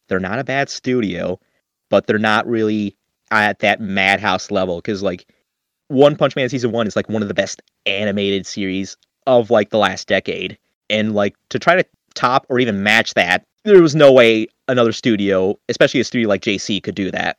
they're 0.09 0.21
not 0.21 0.39
a 0.39 0.45
bad 0.45 0.69
studio, 0.69 1.39
but 1.91 2.07
they're 2.07 2.19
not 2.19 2.47
really 2.47 2.97
at 3.31 3.59
that 3.61 3.81
Madhouse 3.81 4.51
level 4.51 4.77
because, 4.77 5.03
like, 5.03 5.27
One 5.89 6.17
Punch 6.17 6.37
Man 6.37 6.49
season 6.49 6.73
one 6.73 6.87
is 6.87 6.97
like 6.97 7.09
one 7.09 7.23
of 7.23 7.29
the 7.29 7.35
best 7.35 7.63
animated 7.87 8.47
series 8.47 8.97
of 9.27 9.51
like 9.51 9.71
the 9.71 9.79
last 9.79 10.09
decade 10.09 10.59
and 10.89 11.15
like 11.15 11.35
to 11.51 11.59
try 11.59 11.77
to 11.77 11.85
top 12.15 12.47
or 12.49 12.59
even 12.59 12.83
match 12.83 13.15
that 13.15 13.45
there 13.65 13.83
was 13.83 13.95
no 13.95 14.13
way 14.13 14.47
another 14.69 14.93
studio 14.93 15.59
especially 15.69 16.01
a 16.01 16.05
studio 16.05 16.29
like 16.29 16.43
jc 16.43 16.83
could 16.83 16.95
do 16.95 17.11
that 17.11 17.39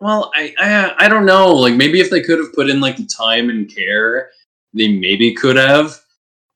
Well, 0.00 0.30
I, 0.34 0.54
I 0.58 1.06
I 1.06 1.08
don't 1.08 1.26
know. 1.26 1.52
Like 1.54 1.74
maybe 1.74 2.00
if 2.00 2.10
they 2.10 2.22
could 2.22 2.38
have 2.38 2.52
put 2.54 2.70
in 2.70 2.80
like 2.80 2.96
the 2.96 3.06
time 3.06 3.50
and 3.50 3.72
care, 3.74 4.30
they 4.72 4.88
maybe 4.88 5.34
could 5.34 5.56
have. 5.56 5.98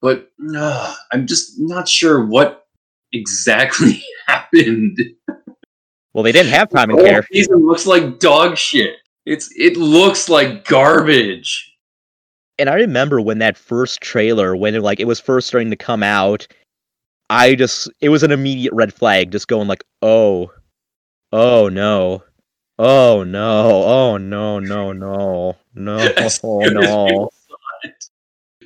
But 0.01 0.31
uh, 0.57 0.95
I'm 1.13 1.27
just 1.27 1.59
not 1.59 1.89
sure 1.89 2.25
what 2.25 2.67
exactly 3.13 4.03
happened. 4.57 4.99
well 6.13 6.23
they 6.25 6.33
didn't 6.33 6.53
have 6.53 6.69
time 6.71 6.91
and 6.91 6.99
care 7.01 7.25
season 7.33 7.65
looks 7.67 7.87
like 7.87 8.19
dog 8.19 8.57
shit. 8.57 8.97
It's 9.27 9.51
it 9.57 9.77
looks 9.77 10.29
like 10.29 10.65
garbage. 10.67 11.73
and 12.59 12.69
i 12.69 12.75
remember 12.75 13.21
when 13.21 13.39
that 13.39 13.57
first 13.57 14.01
trailer 14.01 14.55
when 14.55 14.75
it 14.75 14.83
like 14.83 15.01
it 15.01 15.07
was 15.07 15.19
first 15.21 15.49
starting 15.49 15.71
to 15.71 15.77
come 15.77 16.03
out 16.03 16.47
i 17.31 17.55
just 17.55 17.91
it 18.01 18.11
was 18.11 18.23
an 18.23 18.31
immediate 18.33 18.73
red 18.75 18.93
flag 18.93 19.33
just 19.33 19.49
going 19.49 19.67
like 19.67 19.83
oh 20.03 20.51
oh 21.33 21.69
no 21.69 22.23
oh 22.79 23.23
no 23.25 23.83
oh 23.85 24.17
no 24.19 24.59
no 24.59 24.93
no 24.93 25.57
no 25.75 26.09
oh 26.45 26.61
no 26.69 27.31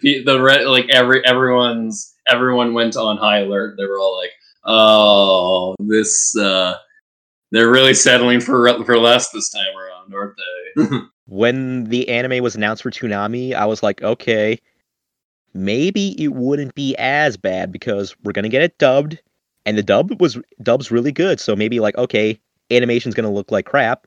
The, 0.02 0.22
the 0.24 0.40
re- 0.40 0.66
like 0.66 0.88
every 0.90 1.24
everyone's 1.24 2.14
everyone 2.28 2.74
went 2.74 2.96
on 2.96 3.16
high 3.16 3.38
alert. 3.40 3.76
They 3.76 3.84
were 3.86 3.98
all 3.98 4.16
like, 4.16 4.30
"Oh, 4.68 5.74
this 5.80 6.36
uh 6.36 6.76
they're 7.50 7.70
really 7.70 7.94
settling 7.94 8.40
for 8.40 8.84
for 8.84 8.98
less 8.98 9.30
this 9.30 9.50
time 9.50 9.74
around, 9.76 10.14
aren't 10.14 10.36
they?" 10.36 10.98
when 11.28 11.84
the 11.84 12.08
anime 12.08 12.42
was 12.42 12.56
announced 12.56 12.82
for 12.82 12.90
Toonami, 12.90 13.54
I 13.54 13.66
was 13.66 13.82
like, 13.82 14.02
okay, 14.02 14.58
maybe 15.54 16.20
it 16.22 16.28
wouldn't 16.28 16.74
be 16.74 16.96
as 16.96 17.36
bad 17.36 17.70
because 17.70 18.16
we're 18.24 18.32
gonna 18.32 18.48
get 18.48 18.62
it 18.62 18.78
dubbed, 18.78 19.20
and 19.66 19.76
the 19.76 19.82
dub 19.82 20.20
was 20.20 20.38
dub's 20.62 20.90
really 20.90 21.12
good. 21.12 21.38
So 21.38 21.54
maybe 21.54 21.80
like, 21.80 21.96
okay, 21.98 22.40
animation's 22.70 23.14
gonna 23.14 23.32
look 23.32 23.50
like 23.50 23.66
crap, 23.66 24.06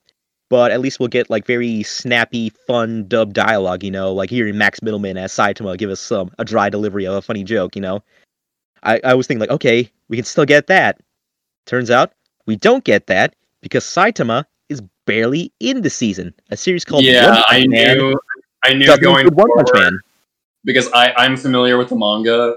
but 0.49 0.71
at 0.71 0.81
least 0.81 0.99
we'll 0.99 1.09
get 1.09 1.29
like 1.29 1.45
very 1.45 1.83
snappy, 1.83 2.49
fun 2.49 3.07
dub 3.07 3.33
dialogue. 3.33 3.83
You 3.83 3.91
know, 3.91 4.11
like 4.13 4.29
hearing 4.29 4.57
Max 4.57 4.79
Mittelman 4.79 5.17
as 5.17 5.31
Saitama 5.31 5.77
give 5.77 5.91
us 5.91 6.01
some 6.01 6.31
a 6.39 6.45
dry 6.45 6.69
delivery 6.69 7.05
of 7.05 7.13
a 7.13 7.21
funny 7.21 7.43
joke. 7.43 7.75
You 7.75 7.81
know, 7.83 8.03
I 8.83 8.99
I 9.03 9.13
was 9.13 9.27
thinking 9.27 9.41
like, 9.41 9.51
okay, 9.51 9.89
we 10.09 10.17
can 10.17 10.25
still 10.25 10.45
get 10.45 10.67
that. 10.67 10.99
Turns 11.65 11.91
out 11.91 12.13
we 12.45 12.55
don't 12.55 12.83
get 12.83 13.07
that 13.07 13.35
because 13.61 13.83
Saitama 13.83 14.45
is 14.69 14.81
barely 15.05 15.51
in 15.59 15.81
the 15.81 15.89
season. 15.89 16.33
A 16.49 16.57
series 16.57 16.83
called 16.85 17.03
yeah, 17.03 17.27
One 17.27 17.35
Punch 17.35 17.45
I 17.49 17.67
Man 17.67 17.97
knew. 17.97 18.19
I 18.63 18.73
knew 18.73 18.97
going 18.97 19.27
One 19.27 19.47
Punch 19.55 19.69
forward- 19.69 19.91
Man. 19.91 19.99
because 20.63 20.91
I 20.93 21.13
I'm 21.13 21.37
familiar 21.37 21.77
with 21.77 21.89
the 21.89 21.95
manga, 21.95 22.55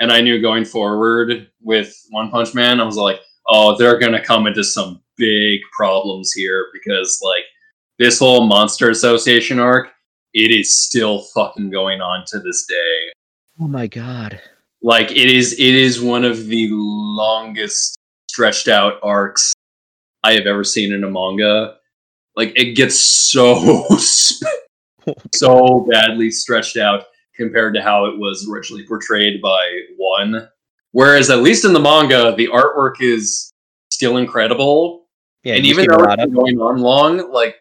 and 0.00 0.12
I 0.12 0.20
knew 0.20 0.40
going 0.40 0.64
forward 0.64 1.48
with 1.62 1.94
One 2.10 2.30
Punch 2.30 2.54
Man, 2.54 2.80
I 2.80 2.84
was 2.84 2.96
like, 2.96 3.20
oh, 3.48 3.76
they're 3.76 3.98
gonna 3.98 4.24
come 4.24 4.46
into 4.46 4.64
some 4.64 5.00
big 5.16 5.60
problems 5.76 6.32
here 6.32 6.66
because 6.72 7.20
like 7.22 7.44
this 7.98 8.18
whole 8.18 8.46
Monster 8.46 8.90
Association 8.90 9.58
arc, 9.60 9.88
it 10.32 10.50
is 10.50 10.76
still 10.76 11.20
fucking 11.34 11.70
going 11.70 12.00
on 12.00 12.24
to 12.26 12.40
this 12.40 12.66
day. 12.66 13.12
Oh 13.60 13.68
my 13.68 13.86
god. 13.86 14.40
Like 14.84 15.10
it 15.12 15.30
is 15.30 15.54
it 15.54 15.74
is 15.74 16.02
one 16.02 16.26
of 16.26 16.46
the 16.46 16.68
longest 16.70 17.98
stretched 18.30 18.68
out 18.68 19.00
arcs 19.02 19.54
I 20.22 20.32
have 20.34 20.44
ever 20.44 20.62
seen 20.62 20.92
in 20.92 21.04
a 21.04 21.10
manga. 21.10 21.76
Like 22.36 22.52
it 22.54 22.74
gets 22.74 23.00
so 23.00 23.86
so 25.34 25.88
badly 25.90 26.30
stretched 26.30 26.76
out 26.76 27.04
compared 27.34 27.72
to 27.76 27.82
how 27.82 28.04
it 28.04 28.18
was 28.18 28.46
originally 28.46 28.86
portrayed 28.86 29.40
by 29.40 29.80
one. 29.96 30.50
Whereas 30.92 31.30
at 31.30 31.38
least 31.38 31.64
in 31.64 31.72
the 31.72 31.80
manga, 31.80 32.34
the 32.36 32.48
artwork 32.48 33.00
is 33.00 33.50
still 33.90 34.18
incredible. 34.18 35.06
Yeah, 35.44 35.54
and 35.54 35.64
even 35.64 35.86
though 35.88 36.04
it's 36.04 36.16
been 36.16 36.34
going 36.34 36.60
on 36.60 36.76
long, 36.82 37.32
like 37.32 37.56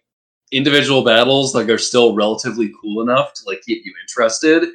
individual 0.52 1.06
battles, 1.06 1.56
like 1.56 1.70
are 1.70 1.78
still 1.78 2.16
relatively 2.16 2.70
cool 2.82 3.02
enough 3.02 3.34
to 3.36 3.44
like 3.48 3.62
keep 3.62 3.86
you 3.86 3.94
interested. 4.04 4.68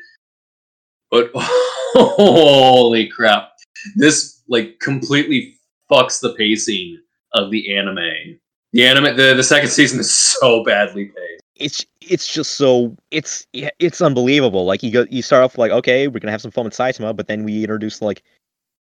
But 1.11 1.31
holy 1.35 3.09
crap, 3.09 3.51
this 3.97 4.43
like 4.49 4.79
completely 4.81 5.57
fucks 5.91 6.21
the 6.21 6.35
pacing 6.35 6.99
of 7.35 7.51
the 7.51 7.77
anime. 7.77 8.39
The 8.73 8.87
anime, 8.87 9.17
the, 9.17 9.35
the 9.35 9.43
second 9.43 9.71
season 9.71 10.01
is 10.01 10.11
so 10.11 10.63
badly 10.65 11.07
paced. 11.07 11.43
it's 11.57 11.87
it's 12.03 12.27
just 12.33 12.55
so 12.55 12.95
it's 13.11 13.47
it's 13.53 14.01
unbelievable. 14.03 14.67
Like 14.67 14.83
you 14.83 14.91
go, 14.91 15.07
you 15.11 15.23
start 15.23 15.43
off 15.45 15.57
like, 15.59 15.71
okay, 15.73 16.09
we're 16.09 16.21
gonna 16.21 16.33
have 16.33 16.43
some 16.43 16.51
fun 16.51 16.65
with 16.65 16.75
Saitama, 16.75 17.17
but 17.17 17.27
then 17.29 17.45
we 17.45 17.63
introduce 17.63 18.03
like 18.03 18.23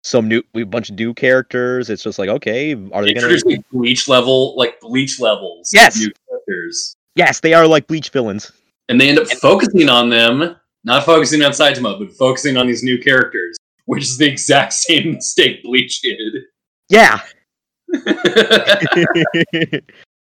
some 0.06 0.28
new, 0.28 0.42
a 0.56 0.64
bunch 0.64 0.90
of 0.90 0.98
new 0.98 1.14
characters. 1.14 1.90
It's 1.90 2.04
just 2.04 2.20
like, 2.20 2.30
okay, 2.30 2.74
are 2.74 2.78
they 3.04 3.14
gonna? 3.14 3.28
Introducing 3.28 3.64
bleach 3.72 4.08
level, 4.08 4.56
like 4.58 4.80
bleach 4.82 5.20
levels. 5.20 5.72
Yes! 5.74 5.98
new 6.00 6.12
characters, 6.30 6.96
Yes, 7.16 7.42
they 7.42 7.54
are 7.54 7.68
like 7.68 7.88
Bleach 7.88 8.10
villains. 8.10 8.52
and 8.90 9.00
they 9.00 9.08
end 9.10 9.20
up 9.20 9.28
focusing 9.28 9.88
on 9.90 10.10
them, 10.10 10.56
not 10.84 11.06
focusing 11.06 11.42
on 11.42 11.52
Saitama, 11.52 12.00
but 12.00 12.12
focusing 12.14 12.58
on 12.58 12.68
these 12.68 12.84
new 12.84 12.98
characters, 12.98 13.58
which 13.86 14.04
is 14.04 14.18
the 14.18 14.28
exact 14.28 14.74
same 14.74 15.14
mistake 15.14 15.64
Bleach 15.64 16.02
did. 16.02 16.44
Yeah. 16.90 17.22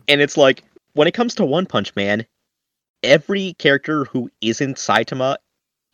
and 0.07 0.21
it's 0.21 0.37
like 0.37 0.63
when 0.93 1.07
it 1.07 1.13
comes 1.13 1.33
to 1.35 1.45
One 1.45 1.65
Punch 1.65 1.95
Man, 1.95 2.25
every 3.03 3.53
character 3.53 4.05
who 4.05 4.29
isn't 4.41 4.77
Saitama 4.77 5.37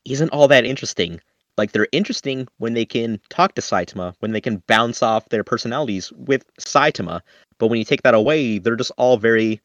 isn't 0.05 0.29
all 0.29 0.47
that 0.47 0.65
interesting. 0.65 1.19
Like 1.57 1.71
they're 1.71 1.87
interesting 1.91 2.47
when 2.57 2.73
they 2.73 2.85
can 2.85 3.19
talk 3.29 3.55
to 3.55 3.61
Saitama, 3.61 4.13
when 4.19 4.31
they 4.31 4.41
can 4.41 4.61
bounce 4.67 5.01
off 5.01 5.29
their 5.29 5.43
personalities 5.43 6.11
with 6.13 6.45
Saitama. 6.59 7.21
But 7.57 7.67
when 7.67 7.79
you 7.79 7.85
take 7.85 8.03
that 8.03 8.13
away, 8.13 8.59
they're 8.59 8.75
just 8.75 8.91
all 8.97 9.17
very 9.17 9.61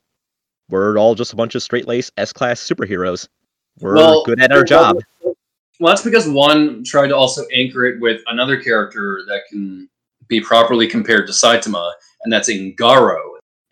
we're 0.69 0.97
all 0.97 1.15
just 1.15 1.33
a 1.33 1.37
bunch 1.37 1.55
of 1.55 1.63
straight 1.63 1.87
laced 1.87 2.13
S 2.17 2.33
class 2.33 2.61
superheroes. 2.61 3.29
We're 3.81 3.97
Well, 3.97 4.25
good 4.25 4.41
at 4.41 4.53
our 4.53 4.65
job. 4.65 4.99
Well, 5.23 5.35
that's 5.81 6.03
because 6.05 6.29
one 6.29 6.85
tried 6.85 7.09
to 7.09 7.17
also 7.17 7.45
anchor 7.53 7.87
it 7.87 8.01
with 8.01 8.21
another 8.29 8.61
character 8.61 9.23
that 9.27 9.43
can 9.51 9.89
be 10.29 10.41
properly 10.41 10.87
compared 10.87 11.27
to 11.27 11.33
Saitama, 11.33 11.93
and 12.23 12.33
that's 12.33 12.49
Ingaro. 12.49 13.19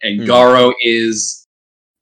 And 0.03 0.21
Hmm. 0.21 0.27
Garo 0.31 0.73
is 0.81 1.47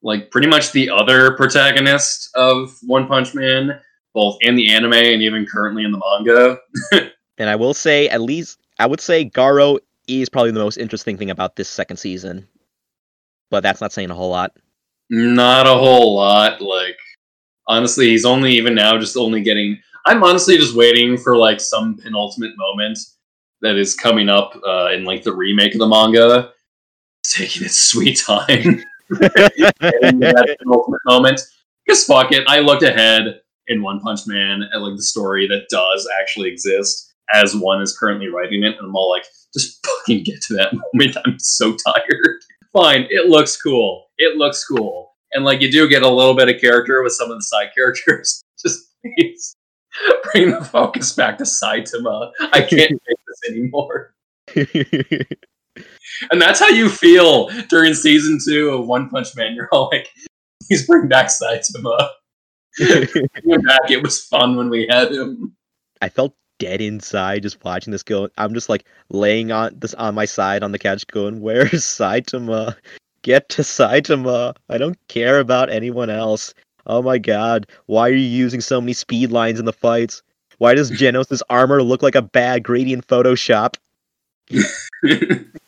like 0.01 0.31
pretty 0.31 0.47
much 0.47 0.71
the 0.71 0.89
other 0.89 1.35
protagonist 1.35 2.29
of 2.35 2.75
One 2.87 3.07
Punch 3.07 3.35
Man, 3.35 3.79
both 4.13 4.37
in 4.41 4.55
the 4.55 4.69
anime 4.69 4.93
and 4.93 5.21
even 5.21 5.45
currently 5.45 5.83
in 5.83 5.91
the 5.91 5.99
manga. 5.99 6.59
And 7.37 7.49
I 7.49 7.55
will 7.55 7.73
say, 7.73 8.09
at 8.09 8.19
least 8.21 8.59
I 8.79 8.85
would 8.85 8.99
say 8.99 9.23
Garo 9.29 9.79
is 10.09 10.27
probably 10.27 10.51
the 10.51 10.59
most 10.59 10.75
interesting 10.77 11.17
thing 11.17 11.29
about 11.29 11.55
this 11.55 11.69
second 11.69 11.95
season. 11.95 12.45
But 13.49 13.63
that's 13.63 13.79
not 13.79 13.93
saying 13.93 14.09
a 14.11 14.13
whole 14.15 14.29
lot. 14.29 14.51
Not 15.09 15.65
a 15.65 15.73
whole 15.73 16.15
lot. 16.17 16.59
Like, 16.59 16.97
honestly, 17.69 18.07
he's 18.07 18.25
only 18.25 18.51
even 18.53 18.75
now 18.75 18.97
just 18.97 19.15
only 19.15 19.41
getting. 19.41 19.79
I'm 20.05 20.23
honestly 20.23 20.57
just 20.57 20.75
waiting 20.75 21.17
for 21.17 21.37
like 21.37 21.61
some 21.61 21.95
penultimate 21.95 22.57
moment 22.57 22.99
that 23.61 23.77
is 23.77 23.95
coming 23.95 24.27
up 24.27 24.59
uh, 24.67 24.89
in 24.91 25.05
like 25.05 25.23
the 25.23 25.33
remake 25.33 25.73
of 25.73 25.79
the 25.79 25.87
manga. 25.87 26.51
Taking 27.23 27.65
its 27.65 27.79
sweet 27.79 28.21
time. 28.25 28.83
That 29.09 30.55
penultimate 30.59 31.01
moment. 31.05 31.41
Because 31.83 32.05
fuck 32.05 32.31
it, 32.31 32.43
I 32.47 32.59
looked 32.59 32.83
ahead 32.83 33.41
in 33.67 33.81
One 33.81 33.99
Punch 33.99 34.21
Man 34.27 34.61
at 34.71 34.81
like 34.81 34.95
the 34.95 35.01
story 35.01 35.47
that 35.47 35.67
does 35.71 36.07
actually 36.19 36.51
exist 36.51 37.11
as 37.33 37.55
one 37.55 37.81
is 37.81 37.97
currently 37.97 38.27
writing 38.27 38.63
it, 38.63 38.75
and 38.77 38.87
I'm 38.87 38.95
all 38.95 39.09
like, 39.09 39.25
just 39.53 39.83
fucking 39.85 40.23
get 40.23 40.41
to 40.43 40.53
that 40.55 40.73
moment. 40.93 41.17
I'm 41.25 41.39
so 41.39 41.75
tired. 41.75 42.41
Fine, 42.73 43.07
it 43.09 43.29
looks 43.29 43.59
cool. 43.59 44.07
It 44.17 44.37
looks 44.37 44.63
cool. 44.65 45.08
And 45.33 45.45
like 45.45 45.61
you 45.61 45.71
do 45.71 45.87
get 45.87 46.03
a 46.03 46.09
little 46.09 46.35
bit 46.35 46.49
of 46.49 46.59
character 46.59 47.03
with 47.03 47.13
some 47.13 47.31
of 47.31 47.37
the 47.37 47.43
side 47.43 47.69
characters. 47.75 48.43
Just 48.61 48.93
please 49.01 49.55
bring 50.31 50.51
the 50.51 50.63
focus 50.63 51.13
back 51.13 51.37
to 51.37 51.43
Saitama. 51.43 52.31
I 52.39 52.61
can't 52.61 52.71
take 53.07 53.17
this 53.27 53.49
anymore. 53.49 54.13
And 56.31 56.41
that's 56.41 56.59
how 56.59 56.67
you 56.67 56.89
feel 56.89 57.49
during 57.69 57.93
season 57.93 58.39
two 58.45 58.69
of 58.69 58.87
One 58.87 59.09
Punch 59.09 59.35
Man. 59.35 59.55
You're 59.55 59.69
all 59.71 59.89
like, 59.91 60.09
please 60.67 60.85
bring 60.85 61.07
back 61.07 61.27
Saitama. 61.27 62.09
back. 62.79 63.91
It 63.91 64.01
was 64.03 64.23
fun 64.25 64.55
when 64.55 64.69
we 64.69 64.87
had 64.89 65.11
him. 65.11 65.55
I 66.01 66.09
felt 66.09 66.35
dead 66.59 66.81
inside 66.81 67.43
just 67.43 67.63
watching 67.63 67.91
this 67.91 68.03
go. 68.03 68.29
I'm 68.37 68.53
just 68.53 68.69
like 68.69 68.85
laying 69.09 69.51
on 69.51 69.77
this 69.79 69.93
on 69.95 70.15
my 70.15 70.25
side 70.25 70.63
on 70.63 70.71
the 70.71 70.79
couch, 70.79 71.05
going, 71.07 71.41
"Where's 71.41 71.71
Saitama? 71.71 72.75
Get 73.29 73.47
to 73.49 73.61
Saitama! 73.61 74.55
I 74.69 74.79
don't 74.79 74.97
care 75.07 75.39
about 75.39 75.69
anyone 75.69 76.09
else. 76.09 76.51
Oh 76.87 77.03
my 77.03 77.19
god, 77.19 77.67
why 77.85 78.09
are 78.09 78.13
you 78.13 78.25
using 78.25 78.59
so 78.59 78.81
many 78.81 78.93
speed 78.93 79.29
lines 79.29 79.59
in 79.59 79.65
the 79.65 79.71
fights? 79.71 80.23
Why 80.57 80.73
does 80.73 80.89
Genos' 80.89 81.43
armor 81.47 81.83
look 81.83 82.01
like 82.01 82.15
a 82.15 82.23
bad 82.23 82.63
gradient 82.63 83.05
Photoshop? 83.05 83.75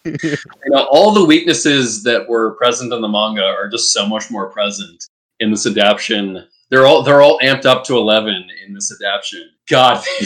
You 0.04 0.50
know, 0.66 0.88
all 0.92 1.14
the 1.14 1.24
weaknesses 1.24 2.02
that 2.04 2.28
were 2.28 2.56
present 2.56 2.92
in 2.92 3.02
the 3.02 3.08
manga 3.08 3.44
are 3.44 3.70
just 3.70 3.94
so 3.94 4.08
much 4.08 4.32
more 4.32 4.50
present 4.50 5.06
in 5.40 5.52
this 5.52 5.68
adaptation. 5.68 6.48
They're 6.72 6.88
all 6.88 7.04
they're 7.04 7.22
all 7.22 7.38
amped 7.44 7.68
up 7.68 7.84
to 7.84 7.98
eleven 7.98 8.48
in 8.66 8.74
this 8.74 8.92
adaptation. 8.92 9.52
God, 9.70 10.04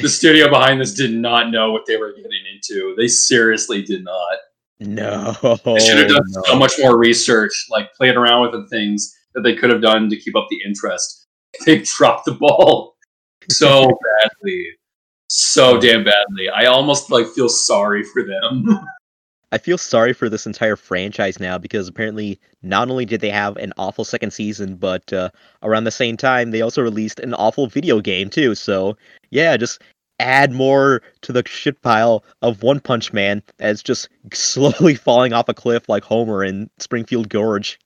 the 0.00 0.08
studio 0.08 0.48
behind 0.48 0.80
this 0.80 0.94
did 0.94 1.12
not 1.12 1.50
know 1.50 1.72
what 1.72 1.86
they 1.86 1.96
were 1.96 2.12
getting 2.12 2.44
into. 2.54 2.94
They 2.96 3.08
seriously 3.08 3.82
did 3.82 4.04
not. 4.04 4.38
No, 4.80 5.32
They 5.64 5.80
should 5.80 5.98
have 5.98 6.08
done 6.08 6.22
no. 6.28 6.42
so 6.46 6.56
much 6.56 6.72
more 6.78 6.96
research, 6.96 7.66
like 7.68 7.92
played 7.94 8.14
around 8.16 8.42
with 8.42 8.52
the 8.52 8.68
things 8.68 9.12
that 9.34 9.42
they 9.42 9.54
could 9.56 9.70
have 9.70 9.82
done 9.82 10.08
to 10.08 10.16
keep 10.16 10.36
up 10.36 10.46
the 10.50 10.60
interest. 10.64 11.26
They 11.64 11.78
dropped 11.78 12.26
the 12.26 12.32
ball 12.34 12.94
so 13.50 13.86
badly, 14.22 14.66
so 15.28 15.80
damn 15.80 16.04
badly. 16.04 16.48
I 16.54 16.66
almost 16.66 17.10
like 17.10 17.26
feel 17.28 17.48
sorry 17.48 18.02
for 18.02 18.22
them. 18.22 18.78
I 19.52 19.56
feel 19.56 19.78
sorry 19.78 20.12
for 20.12 20.28
this 20.28 20.46
entire 20.46 20.76
franchise 20.76 21.40
now 21.40 21.56
because 21.56 21.88
apparently 21.88 22.38
not 22.62 22.90
only 22.90 23.06
did 23.06 23.22
they 23.22 23.30
have 23.30 23.56
an 23.56 23.72
awful 23.78 24.04
second 24.04 24.30
season, 24.32 24.76
but 24.76 25.10
uh, 25.10 25.30
around 25.62 25.84
the 25.84 25.90
same 25.90 26.18
time 26.18 26.50
they 26.50 26.60
also 26.60 26.82
released 26.82 27.18
an 27.20 27.32
awful 27.32 27.66
video 27.66 28.00
game 28.02 28.28
too. 28.28 28.54
So 28.54 28.98
yeah, 29.30 29.56
just 29.56 29.80
add 30.18 30.52
more 30.52 31.02
to 31.22 31.32
the 31.32 31.42
shit 31.46 31.80
pile 31.82 32.24
of 32.42 32.62
One 32.62 32.80
Punch 32.80 33.12
Man 33.12 33.42
as 33.58 33.82
just 33.82 34.08
slowly 34.32 34.94
falling 34.96 35.32
off 35.32 35.48
a 35.48 35.54
cliff 35.54 35.88
like 35.88 36.04
Homer 36.04 36.44
in 36.44 36.70
Springfield 36.78 37.28
Gorge. 37.28 37.78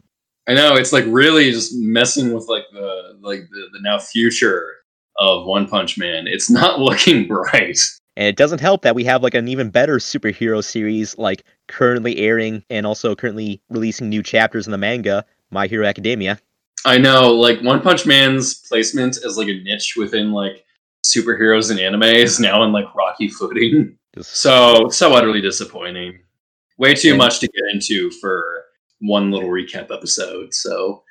I 0.48 0.54
know 0.54 0.74
it's 0.74 0.92
like 0.92 1.04
really 1.06 1.52
just 1.52 1.72
messing 1.76 2.34
with 2.34 2.48
like 2.48 2.64
the 2.72 3.18
like 3.20 3.48
the, 3.50 3.68
the 3.72 3.80
now 3.80 3.98
future 3.98 4.66
of 5.18 5.46
One 5.46 5.68
Punch 5.68 5.98
Man. 5.98 6.26
It's 6.26 6.50
not 6.50 6.78
looking 6.80 7.26
bright. 7.26 7.78
And 8.16 8.26
it 8.26 8.36
doesn't 8.36 8.60
help 8.60 8.82
that 8.82 8.94
we 8.94 9.04
have 9.04 9.22
like 9.22 9.34
an 9.34 9.48
even 9.48 9.70
better 9.70 9.96
superhero 9.96 10.62
series 10.62 11.16
like 11.16 11.44
currently 11.68 12.18
airing 12.18 12.62
and 12.68 12.86
also 12.86 13.14
currently 13.14 13.62
releasing 13.70 14.08
new 14.08 14.22
chapters 14.22 14.66
in 14.66 14.72
the 14.72 14.78
manga, 14.78 15.24
My 15.50 15.66
Hero 15.66 15.86
Academia. 15.86 16.38
I 16.84 16.98
know, 16.98 17.32
like 17.32 17.62
One 17.62 17.80
Punch 17.80 18.04
Man's 18.04 18.54
placement 18.54 19.16
as 19.24 19.38
like 19.38 19.48
a 19.48 19.62
niche 19.62 19.94
within 19.96 20.32
like 20.32 20.64
superheroes 21.04 21.70
and 21.70 21.80
anime 21.80 22.02
is 22.02 22.40
now 22.40 22.62
in 22.62 22.72
like 22.72 22.94
rocky 22.94 23.28
footing. 23.28 23.96
So 24.20 24.88
so 24.88 25.14
utterly 25.14 25.40
disappointing. 25.40 26.18
Way 26.78 26.94
too 26.94 27.16
much 27.16 27.40
to 27.40 27.48
get 27.48 27.64
into 27.72 28.10
for 28.12 28.64
one 29.00 29.30
little 29.30 29.50
recap 29.50 29.90
episode. 29.90 30.54
So 30.54 31.02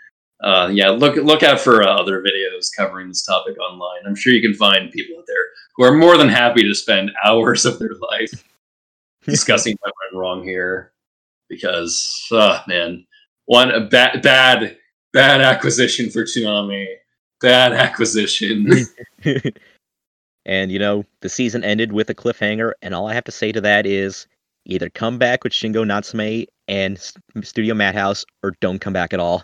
uh, 0.41 0.69
yeah, 0.71 0.89
look 0.89 1.15
look 1.17 1.43
out 1.43 1.59
for 1.59 1.83
uh, 1.83 1.87
other 1.87 2.23
videos 2.23 2.69
covering 2.75 3.07
this 3.09 3.23
topic 3.23 3.59
online. 3.59 4.01
I'm 4.05 4.15
sure 4.15 4.33
you 4.33 4.41
can 4.41 4.55
find 4.55 4.91
people 4.91 5.17
out 5.19 5.25
there 5.27 5.45
who 5.75 5.83
are 5.83 5.95
more 5.95 6.17
than 6.17 6.29
happy 6.29 6.63
to 6.63 6.73
spend 6.73 7.11
hours 7.25 7.65
of 7.65 7.77
their 7.79 7.93
life 8.11 8.43
discussing 9.23 9.77
what 9.81 9.93
went 10.03 10.19
wrong 10.19 10.43
here. 10.43 10.93
Because, 11.47 12.27
uh, 12.31 12.61
man, 12.67 13.05
one 13.45 13.71
a 13.71 13.81
bad 13.81 14.21
bad 14.21 14.77
bad 15.13 15.41
acquisition 15.41 16.09
for 16.09 16.23
Toonami. 16.23 16.87
Bad 17.39 17.73
acquisition. 17.73 18.67
and 20.45 20.71
you 20.71 20.79
know, 20.79 21.05
the 21.21 21.29
season 21.29 21.63
ended 21.63 21.91
with 21.91 22.09
a 22.09 22.15
cliffhanger, 22.15 22.73
and 22.81 22.93
all 22.93 23.07
I 23.07 23.13
have 23.13 23.23
to 23.25 23.31
say 23.31 23.51
to 23.51 23.61
that 23.61 23.85
is 23.85 24.27
either 24.65 24.89
come 24.89 25.17
back 25.17 25.43
with 25.43 25.53
Shingo 25.53 25.85
Natsume 25.85 26.45
and 26.67 26.99
Studio 27.43 27.73
Madhouse, 27.73 28.25
or 28.43 28.55
don't 28.59 28.79
come 28.79 28.93
back 28.93 29.13
at 29.13 29.19
all. 29.19 29.43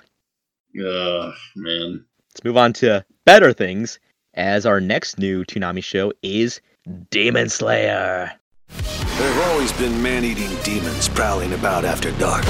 Ugh, 0.80 1.34
man. 1.56 2.06
Let's 2.34 2.44
move 2.44 2.58
on 2.58 2.74
to 2.74 3.04
better 3.26 3.54
things, 3.54 4.00
as 4.36 4.66
our 4.66 4.80
next 4.80 5.18
new 5.18 5.44
Toonami 5.44 5.84
show 5.84 6.14
is 6.22 6.62
Demon 7.10 7.50
Slayer. 7.50 8.32
There 8.68 9.34
have 9.34 9.50
always 9.50 9.72
been 9.74 10.02
man-eating 10.04 10.56
demons 10.64 11.10
prowling 11.10 11.54
about 11.54 11.84
after 11.84 12.12
dark. 12.20 12.46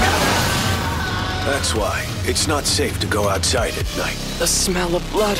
That's 1.46 1.74
why 1.74 2.04
it's 2.24 2.46
not 2.46 2.66
safe 2.66 3.00
to 3.00 3.06
go 3.06 3.28
outside 3.28 3.72
at 3.78 3.96
night. 3.96 4.18
The 4.38 4.46
smell 4.46 4.94
of 4.94 5.10
blood. 5.10 5.38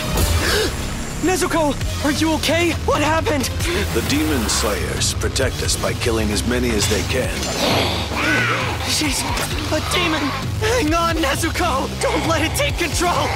Nezuko, 1.23 1.75
are 2.05 2.13
you 2.13 2.33
okay? 2.35 2.73
What 2.87 3.03
happened? 3.03 3.47
The 3.93 4.07
demon 4.09 4.49
slayers 4.49 5.15
protect 5.15 5.63
us 5.65 5.75
by 5.77 5.93
killing 5.95 6.31
as 6.31 6.47
many 6.47 6.71
as 6.71 6.89
they 6.89 7.03
can. 7.13 7.35
She's 8.89 9.21
a 9.73 9.81
demon. 9.93 10.23
Hang 10.63 10.95
on, 10.95 11.17
Nezuko. 11.17 11.91
Don't 12.01 12.25
let 12.29 12.43
it 12.43 12.57
take 12.57 12.79
control. 12.79 13.27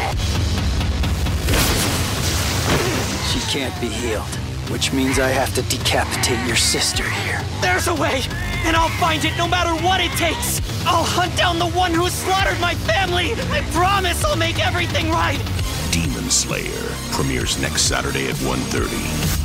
She 3.32 3.40
can't 3.50 3.78
be 3.80 3.88
healed, 3.88 4.32
which 4.70 4.92
means 4.92 5.18
I 5.18 5.28
have 5.28 5.52
to 5.56 5.62
decapitate 5.62 6.46
your 6.46 6.56
sister 6.56 7.02
here. 7.02 7.42
There's 7.60 7.88
a 7.88 7.94
way, 7.94 8.22
and 8.64 8.76
I'll 8.76 8.96
find 9.00 9.24
it 9.24 9.36
no 9.36 9.48
matter 9.48 9.74
what 9.84 10.00
it 10.00 10.12
takes. 10.12 10.60
I'll 10.86 11.02
hunt 11.02 11.36
down 11.36 11.58
the 11.58 11.70
one 11.70 11.92
who 11.92 12.08
slaughtered 12.08 12.60
my 12.60 12.76
family. 12.76 13.32
I 13.50 13.60
promise 13.72 14.24
I'll 14.24 14.36
make 14.36 14.64
everything 14.64 15.10
right. 15.10 15.40
Demon 15.92 16.30
Slayer 16.30 16.88
premieres 17.12 17.60
next 17.60 17.82
Saturday 17.82 18.26
at 18.26 18.34
1.30. 18.36 19.42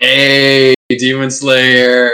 Hey, 0.00 0.74
Demon 0.90 1.30
Slayer. 1.30 2.10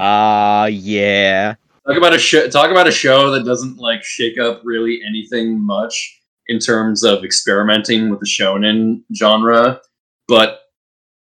Ah, 0.00 0.62
uh, 0.62 0.66
yeah. 0.66 1.56
Talk 1.86 1.98
about 1.98 2.14
a 2.14 2.18
show. 2.18 2.48
Talk 2.48 2.70
about 2.70 2.88
a 2.88 2.90
show 2.90 3.30
that 3.32 3.44
doesn't 3.44 3.76
like 3.76 4.02
shake 4.02 4.38
up 4.38 4.62
really 4.64 5.02
anything 5.06 5.60
much 5.60 6.22
in 6.48 6.58
terms 6.58 7.04
of 7.04 7.22
experimenting 7.22 8.08
with 8.08 8.20
the 8.20 8.26
shonen 8.26 9.02
genre, 9.14 9.82
but 10.26 10.62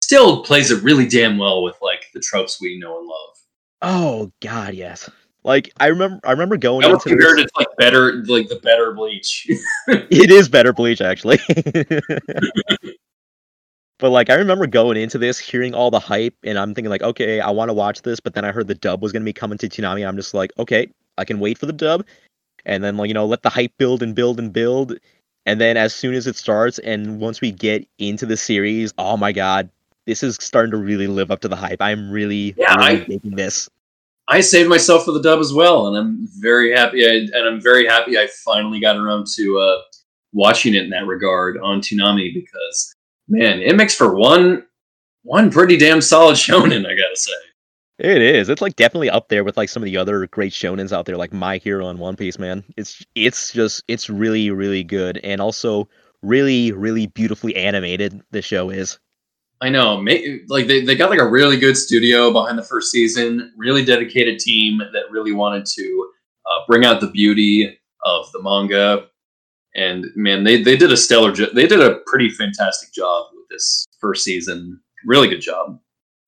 still 0.02 0.44
plays 0.44 0.70
it 0.70 0.84
really 0.84 1.08
damn 1.08 1.36
well 1.36 1.64
with 1.64 1.74
like 1.82 2.04
the 2.14 2.20
tropes 2.20 2.60
we 2.60 2.78
know 2.78 2.98
and 3.00 3.08
love. 3.08 3.36
Oh 3.82 4.32
God, 4.40 4.74
yes. 4.74 5.10
Like 5.44 5.72
I 5.80 5.86
remember, 5.86 6.20
I 6.24 6.32
remember 6.32 6.56
going. 6.56 6.84
I 6.84 6.88
would 6.88 7.00
compare 7.00 7.38
it 7.38 7.42
to 7.42 7.50
like 7.58 7.68
better, 7.78 8.22
like 8.26 8.48
the 8.48 8.56
better 8.56 8.92
Bleach. 8.92 9.46
it 9.88 10.30
is 10.30 10.48
better 10.48 10.72
Bleach, 10.72 11.00
actually. 11.00 11.38
but 13.98 14.10
like 14.10 14.28
I 14.28 14.34
remember 14.34 14.66
going 14.66 14.98
into 14.98 15.16
this, 15.16 15.38
hearing 15.38 15.74
all 15.74 15.90
the 15.90 16.00
hype, 16.00 16.34
and 16.44 16.58
I'm 16.58 16.74
thinking 16.74 16.90
like, 16.90 17.02
okay, 17.02 17.40
I 17.40 17.50
want 17.50 17.70
to 17.70 17.74
watch 17.74 18.02
this. 18.02 18.20
But 18.20 18.34
then 18.34 18.44
I 18.44 18.52
heard 18.52 18.68
the 18.68 18.74
dub 18.74 19.02
was 19.02 19.12
going 19.12 19.22
to 19.22 19.24
be 19.24 19.32
coming 19.32 19.56
to 19.58 19.68
Toonami. 19.68 20.06
I'm 20.06 20.16
just 20.16 20.34
like, 20.34 20.52
okay, 20.58 20.88
I 21.16 21.24
can 21.24 21.40
wait 21.40 21.56
for 21.56 21.66
the 21.66 21.72
dub, 21.72 22.04
and 22.66 22.84
then 22.84 22.98
like 22.98 23.08
you 23.08 23.14
know, 23.14 23.24
let 23.24 23.42
the 23.42 23.50
hype 23.50 23.72
build 23.78 24.02
and 24.02 24.14
build 24.14 24.38
and 24.38 24.52
build, 24.52 24.98
and 25.46 25.58
then 25.58 25.78
as 25.78 25.94
soon 25.94 26.14
as 26.14 26.26
it 26.26 26.36
starts, 26.36 26.78
and 26.80 27.18
once 27.18 27.40
we 27.40 27.50
get 27.50 27.88
into 27.98 28.26
the 28.26 28.36
series, 28.36 28.92
oh 28.98 29.16
my 29.16 29.32
god, 29.32 29.70
this 30.06 30.22
is 30.22 30.36
starting 30.38 30.70
to 30.72 30.76
really 30.76 31.06
live 31.06 31.30
up 31.30 31.40
to 31.40 31.48
the 31.48 31.56
hype. 31.56 31.80
I'm 31.80 32.10
really, 32.10 32.54
yeah, 32.58 32.74
really 32.76 33.02
I, 33.02 33.06
making 33.08 33.36
this. 33.36 33.70
I 34.30 34.40
saved 34.40 34.68
myself 34.68 35.04
for 35.04 35.10
the 35.10 35.20
dub 35.20 35.40
as 35.40 35.52
well, 35.52 35.88
and 35.88 35.96
I'm 35.96 36.28
very 36.38 36.72
happy. 36.72 37.04
I, 37.04 37.14
and 37.36 37.48
I'm 37.48 37.60
very 37.60 37.84
happy 37.84 38.16
I 38.16 38.28
finally 38.44 38.80
got 38.80 38.96
around 38.96 39.26
to 39.34 39.58
uh, 39.58 39.82
watching 40.32 40.74
it 40.74 40.84
in 40.84 40.90
that 40.90 41.06
regard 41.06 41.58
on 41.58 41.80
Toonami 41.80 42.32
because 42.32 42.94
man, 43.28 43.60
it 43.60 43.74
makes 43.74 43.94
for 43.94 44.14
one 44.14 44.64
one 45.22 45.50
pretty 45.50 45.76
damn 45.76 46.00
solid 46.00 46.36
shonen. 46.36 46.86
I 46.86 46.94
gotta 46.94 47.16
say. 47.16 47.32
It 47.98 48.22
is. 48.22 48.48
It's 48.48 48.62
like 48.62 48.76
definitely 48.76 49.10
up 49.10 49.28
there 49.28 49.44
with 49.44 49.56
like 49.58 49.68
some 49.68 49.82
of 49.82 49.84
the 49.84 49.96
other 49.96 50.26
great 50.28 50.52
shonens 50.52 50.92
out 50.92 51.04
there, 51.04 51.18
like 51.18 51.32
My 51.32 51.58
Hero 51.58 51.88
and 51.88 51.98
One 51.98 52.16
Piece. 52.16 52.38
Man, 52.38 52.62
it's 52.76 53.04
it's 53.16 53.52
just 53.52 53.82
it's 53.88 54.08
really 54.08 54.50
really 54.50 54.84
good, 54.84 55.18
and 55.24 55.40
also 55.40 55.88
really 56.22 56.70
really 56.70 57.08
beautifully 57.08 57.56
animated. 57.56 58.22
The 58.30 58.42
show 58.42 58.70
is. 58.70 59.00
I 59.62 59.68
know, 59.68 60.02
like 60.48 60.66
they, 60.66 60.84
they 60.84 60.94
got 60.94 61.10
like 61.10 61.20
a 61.20 61.28
really 61.28 61.58
good 61.58 61.76
studio 61.76 62.32
behind 62.32 62.58
the 62.58 62.62
first 62.62 62.90
season, 62.90 63.52
really 63.58 63.84
dedicated 63.84 64.38
team 64.38 64.78
that 64.78 65.10
really 65.10 65.32
wanted 65.32 65.66
to 65.66 66.10
uh, 66.50 66.60
bring 66.66 66.84
out 66.86 67.00
the 67.00 67.10
beauty 67.10 67.78
of 68.04 68.32
the 68.32 68.42
manga, 68.42 69.06
and 69.74 70.06
man, 70.16 70.44
they 70.44 70.62
they 70.62 70.76
did 70.76 70.92
a 70.92 70.96
stellar, 70.96 71.32
jo- 71.32 71.52
they 71.54 71.66
did 71.66 71.80
a 71.80 72.00
pretty 72.06 72.30
fantastic 72.30 72.92
job 72.92 73.26
with 73.34 73.48
this 73.50 73.86
first 74.00 74.24
season. 74.24 74.80
Really 75.04 75.28
good 75.28 75.40
job. 75.40 75.78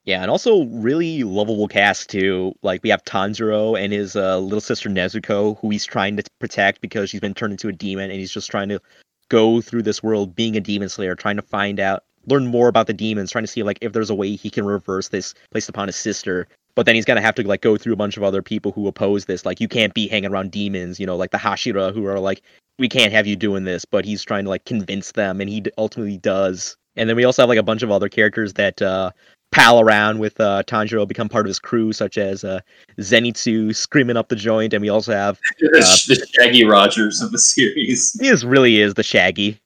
Yeah, 0.05 0.21
and 0.23 0.31
also 0.31 0.65
really 0.67 1.23
lovable 1.23 1.69
cast 1.69 2.11
too. 2.11 2.53
Like 2.63 2.83
we 2.83 2.91
have 2.91 3.05
Tanjiro 3.05 3.79
and 3.79 3.93
his 3.93 4.15
uh, 4.17 4.39
little 4.39 4.61
sister 4.61 4.91
Nezuko, 4.91 5.59
who 5.61 5.71
he's 5.71 5.87
trying 5.87 6.17
to 6.17 6.25
protect 6.39 6.81
because 6.81 7.09
she's 7.09 7.21
been 7.21 7.35
turned 7.35 7.53
into 7.53 7.69
a 7.69 7.73
demon, 7.73 8.11
and 8.11 8.21
he's 8.21 8.33
just 8.33 8.51
trying 8.51 8.69
to 8.69 8.81
go 9.29 9.61
through 9.63 9.83
this 9.83 10.03
world 10.03 10.35
being 10.35 10.57
a 10.57 10.61
demon 10.61 10.89
slayer, 10.89 11.15
trying 11.15 11.37
to 11.37 11.43
find 11.43 11.81
out 11.81 12.05
learn 12.27 12.47
more 12.47 12.69
about 12.69 12.87
the 12.87 12.93
demons, 12.93 13.31
trying 13.31 13.45
to 13.45 13.49
see 13.49 13.63
like 13.63 13.79
if 13.81 13.93
there's 13.93 14.11
a 14.11 14.15
way 14.15 14.35
he 14.35 14.51
can 14.51 14.65
reverse 14.65 15.09
this 15.09 15.35
placed 15.51 15.69
upon 15.69 15.89
his 15.89 15.97
sister. 15.97 16.47
But 16.75 16.87
then 16.87 16.95
he's 16.95 17.05
gonna 17.05 17.21
have 17.21 17.35
to 17.37 17.47
like 17.47 17.61
go 17.61 17.77
through 17.77 17.93
a 17.93 17.97
bunch 17.97 18.17
of 18.17 18.23
other 18.23 18.43
people 18.43 18.73
who 18.73 18.87
oppose 18.87 19.27
this. 19.27 19.45
Like 19.45 19.61
you 19.61 19.69
can't 19.69 19.95
be 19.95 20.09
hanging 20.09 20.31
around 20.31 20.51
demons, 20.51 20.99
you 20.99 21.07
know, 21.07 21.17
like 21.17 21.31
the 21.31 21.39
Hashira 21.39 21.93
who 21.95 22.07
are 22.07 22.19
like, 22.19 22.43
we 22.79 22.89
can't 22.89 23.13
have 23.13 23.27
you 23.27 23.37
doing 23.37 23.65
this. 23.65 23.85
But 23.85 24.05
he's 24.05 24.23
trying 24.23 24.45
to 24.45 24.51
like 24.51 24.65
convince 24.65 25.13
them, 25.13 25.41
and 25.41 25.51
he 25.51 25.65
ultimately 25.79 26.19
does. 26.19 26.77
And 26.97 27.09
then 27.09 27.17
we 27.17 27.25
also 27.25 27.43
have 27.43 27.49
like 27.49 27.59
a 27.59 27.63
bunch 27.63 27.83
of 27.83 27.91
other 27.91 28.09
characters 28.09 28.55
that 28.55 28.81
uh, 28.81 29.11
pal 29.53 29.81
around 29.81 30.19
with 30.19 30.41
uh, 30.41 30.65
Tanjiro, 30.67 31.07
become 31.07 31.29
part 31.29 31.47
of 31.47 31.49
his 31.49 31.59
crew, 31.59 31.93
such 31.93 32.19
as 32.19 32.43
uh, 32.43 32.61
Zenitsu 32.99 33.75
screaming 33.77 34.17
up 34.17 34.29
the 34.29 34.37
joint, 34.37 34.73
and 34.73 34.83
we 34.83 34.89
also 34.89 35.13
have 35.13 35.37
uh, 35.63 35.69
the 35.71 36.27
Shaggy 36.35 36.65
Rogers 36.65 37.21
of 37.23 37.31
the 37.31 37.39
series. 37.39 38.19
He 38.19 38.29
is 38.29 38.45
really 38.45 38.81
is 38.81 38.95
the 38.95 39.03
Shaggy, 39.03 39.61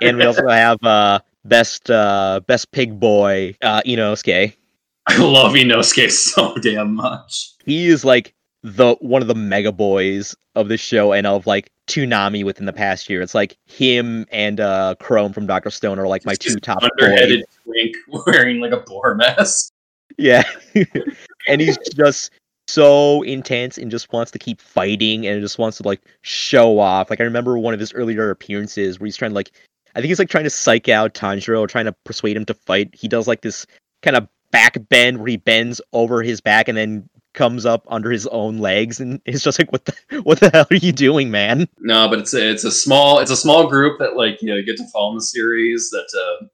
and 0.00 0.16
we 0.16 0.24
also 0.24 0.46
have 0.48 0.82
uh, 0.84 1.18
best 1.44 1.90
uh 1.90 2.40
best 2.46 2.70
pig 2.72 2.98
boy 2.98 3.56
uh 3.62 3.82
Inosuke. 3.82 4.54
I 5.06 5.18
love 5.18 5.52
Inosuke 5.52 6.10
so 6.10 6.54
damn 6.56 6.94
much. 6.94 7.50
He 7.64 7.86
is 7.86 8.04
like 8.04 8.34
the 8.62 8.96
one 9.00 9.20
of 9.20 9.28
the 9.28 9.34
mega 9.34 9.72
boys 9.72 10.34
of 10.54 10.68
the 10.68 10.78
show 10.78 11.12
and 11.12 11.26
of 11.26 11.46
like 11.46 11.70
Toonami 11.86 12.44
within 12.44 12.64
the 12.64 12.72
past 12.72 13.10
year. 13.10 13.20
It's 13.20 13.34
like 13.34 13.58
him 13.66 14.26
and 14.32 14.60
uh 14.60 14.94
Chrom 15.00 15.34
from 15.34 15.46
Doctor 15.46 15.70
Stone 15.70 15.98
are 15.98 16.08
like 16.08 16.24
my 16.24 16.34
two 16.34 16.56
top 16.56 16.82
underheaded 16.82 17.42
twink 17.62 17.96
wearing 18.26 18.60
like 18.60 18.72
a 18.72 18.78
boar 18.78 19.14
mask. 19.14 19.70
Yeah. 20.16 20.44
and 21.48 21.60
he's 21.60 21.78
just 21.94 22.30
so 22.66 23.22
intense 23.22 23.76
and 23.76 23.90
just 23.90 24.12
wants 24.12 24.30
to 24.32 24.38
keep 24.38 24.60
fighting 24.60 25.26
and 25.26 25.40
just 25.42 25.58
wants 25.58 25.76
to 25.78 25.82
like 25.82 26.00
show 26.22 26.78
off. 26.78 27.10
Like 27.10 27.20
I 27.20 27.24
remember 27.24 27.58
one 27.58 27.74
of 27.74 27.80
his 27.80 27.92
earlier 27.92 28.30
appearances 28.30 28.98
where 28.98 29.06
he's 29.06 29.16
trying 29.16 29.32
to 29.32 29.34
like 29.34 29.52
I 29.94 30.00
think 30.00 30.08
he's 30.08 30.18
like 30.18 30.28
trying 30.28 30.44
to 30.44 30.50
psych 30.50 30.88
out 30.88 31.14
Tanjiro, 31.14 31.68
trying 31.68 31.84
to 31.84 31.92
persuade 32.04 32.36
him 32.36 32.44
to 32.46 32.54
fight. 32.54 32.94
He 32.94 33.08
does 33.08 33.28
like 33.28 33.42
this 33.42 33.66
kind 34.02 34.16
of 34.16 34.28
back 34.50 34.76
bend 34.88 35.18
where 35.18 35.28
he 35.28 35.36
bends 35.36 35.80
over 35.92 36.22
his 36.22 36.40
back 36.40 36.68
and 36.68 36.76
then 36.76 37.08
comes 37.32 37.66
up 37.66 37.84
under 37.88 38.10
his 38.10 38.26
own 38.28 38.58
legs, 38.58 39.00
and 39.00 39.20
it's 39.26 39.42
just 39.42 39.58
like, 39.58 39.70
what 39.72 39.84
the 39.84 40.22
what 40.22 40.40
the 40.40 40.50
hell 40.50 40.66
are 40.70 40.76
you 40.76 40.92
doing, 40.92 41.30
man? 41.30 41.68
No, 41.80 42.08
but 42.08 42.18
it's 42.18 42.34
a, 42.34 42.50
it's 42.50 42.64
a 42.64 42.72
small 42.72 43.18
it's 43.18 43.30
a 43.30 43.36
small 43.36 43.68
group 43.68 43.98
that 43.98 44.16
like 44.16 44.40
you 44.42 44.48
know 44.48 44.56
you 44.56 44.64
get 44.64 44.76
to 44.78 44.88
follow 44.88 45.10
in 45.10 45.16
the 45.16 45.22
series 45.22 45.90
that 45.90 46.08
uh, 46.42 46.46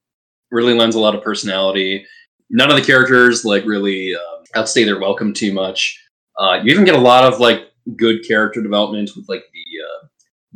really 0.51 0.75
lends 0.75 0.97
a 0.97 1.01
lot 1.01 1.15
of 1.15 1.23
personality. 1.23 2.05
None 2.51 2.71
of 2.71 2.77
the 2.77 2.83
characters 2.83 3.45
like 3.45 3.65
really 3.65 4.15
uh, 4.15 4.59
outstay 4.59 4.85
their 4.85 4.99
welcome 4.99 5.33
too 5.33 5.53
much. 5.53 6.03
Uh, 6.39 6.61
you 6.62 6.73
even 6.73 6.85
get 6.85 6.95
a 6.95 6.99
lot 6.99 7.25
of 7.25 7.39
like 7.39 7.71
good 7.97 8.27
character 8.27 8.62
development 8.62 9.11
with 9.17 9.29
like 9.29 9.45
the 9.53 9.65
uh, 9.85 10.07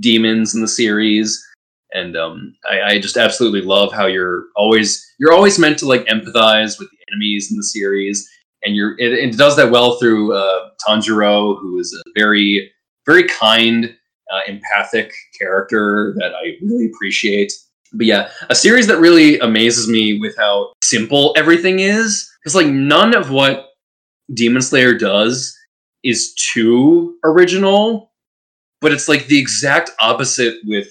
demons 0.01 0.55
in 0.55 0.61
the 0.61 0.69
series 0.69 1.47
and 1.95 2.17
um, 2.17 2.57
I, 2.69 2.83
I, 2.83 2.99
just 2.99 3.17
absolutely 3.17 3.63
love 3.63 3.93
how 3.93 4.07
you're 4.07 4.47
always 4.57 5.03
you're 5.19 5.33
always 5.33 5.59
meant 5.59 5.79
to 5.79 5.87
like 5.87 6.05
empathize 6.07 6.79
with 6.79 6.91
the 6.91 6.99
enemies 7.11 7.51
in 7.51 7.57
the 7.57 7.63
series, 7.63 8.29
and 8.65 8.77
you're 8.77 8.99
it, 8.99 9.13
it 9.13 9.39
does 9.39 9.57
that 9.57 9.71
well 9.71 9.99
through 9.99 10.35
uh, 10.35 10.71
Tanjiro, 10.87 11.59
who 11.61 11.79
is 11.79 11.95
a 11.95 12.11
very 12.19 12.71
very 13.07 13.25
kind, 13.29 13.95
uh, 14.33 14.41
empathic 14.47 15.13
character 15.39 16.15
that 16.19 16.33
I 16.35 16.57
really 16.63 16.87
appreciate. 16.87 17.53
But 17.93 18.07
yeah, 18.07 18.31
a 18.51 18.55
series 18.55 18.89
that 18.89 18.99
really 18.99 19.39
amazes 19.39 19.89
me 19.89 20.19
with 20.19 20.37
how 20.37 20.73
simple 20.83 21.33
everything 21.37 21.79
is, 21.79 22.29
because 22.43 22.55
like 22.55 22.67
none 22.67 23.15
of 23.15 23.31
what 23.31 23.69
Demon 24.33 24.63
Slayer 24.63 24.95
does 24.97 25.57
is 26.03 26.35
too 26.35 27.17
original, 27.25 28.13
but 28.81 28.93
it's 28.93 29.09
like 29.09 29.27
the 29.27 29.39
exact 29.39 29.91
opposite 30.01 30.57
with 30.65 30.89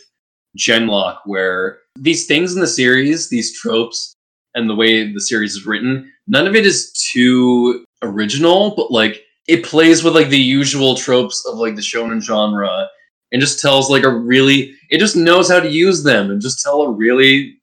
Genlock, 0.57 1.19
where 1.25 1.79
these 1.97 2.25
things 2.25 2.53
in 2.53 2.59
the 2.61 2.67
series, 2.67 3.29
these 3.29 3.57
tropes, 3.59 4.13
and 4.55 4.69
the 4.69 4.75
way 4.75 5.11
the 5.11 5.19
series 5.21 5.55
is 5.55 5.65
written, 5.65 6.11
none 6.27 6.45
of 6.47 6.55
it 6.55 6.65
is 6.65 6.91
too 7.11 7.83
original, 8.03 8.75
but 8.75 8.91
like 8.91 9.23
it 9.47 9.63
plays 9.65 10.03
with 10.03 10.13
like 10.15 10.29
the 10.29 10.37
usual 10.39 10.95
tropes 10.95 11.45
of 11.47 11.57
like 11.57 11.75
the 11.75 11.81
shonen 11.81 12.21
genre 12.21 12.87
and 13.31 13.41
just 13.41 13.59
tells 13.59 13.89
like 13.89 14.03
a 14.03 14.09
really 14.09 14.73
it 14.91 14.99
just 14.99 15.15
knows 15.15 15.49
how 15.49 15.59
to 15.59 15.69
use 15.69 16.03
them 16.03 16.29
and 16.29 16.39
just 16.41 16.61
tell 16.61 16.81
a 16.83 16.91
really 16.91 17.57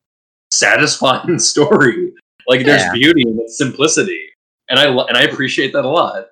satisfying 0.50 1.38
story. 1.52 2.12
Like 2.48 2.64
there's 2.64 2.82
Yeah. 2.82 2.92
beauty 2.92 3.22
in 3.22 3.38
its 3.40 3.56
simplicity. 3.56 4.20
And 4.68 4.78
I 4.78 4.86
and 4.86 5.16
I 5.16 5.22
appreciate 5.22 5.72
that 5.72 5.84
a 5.84 5.88
lot. 5.88 6.26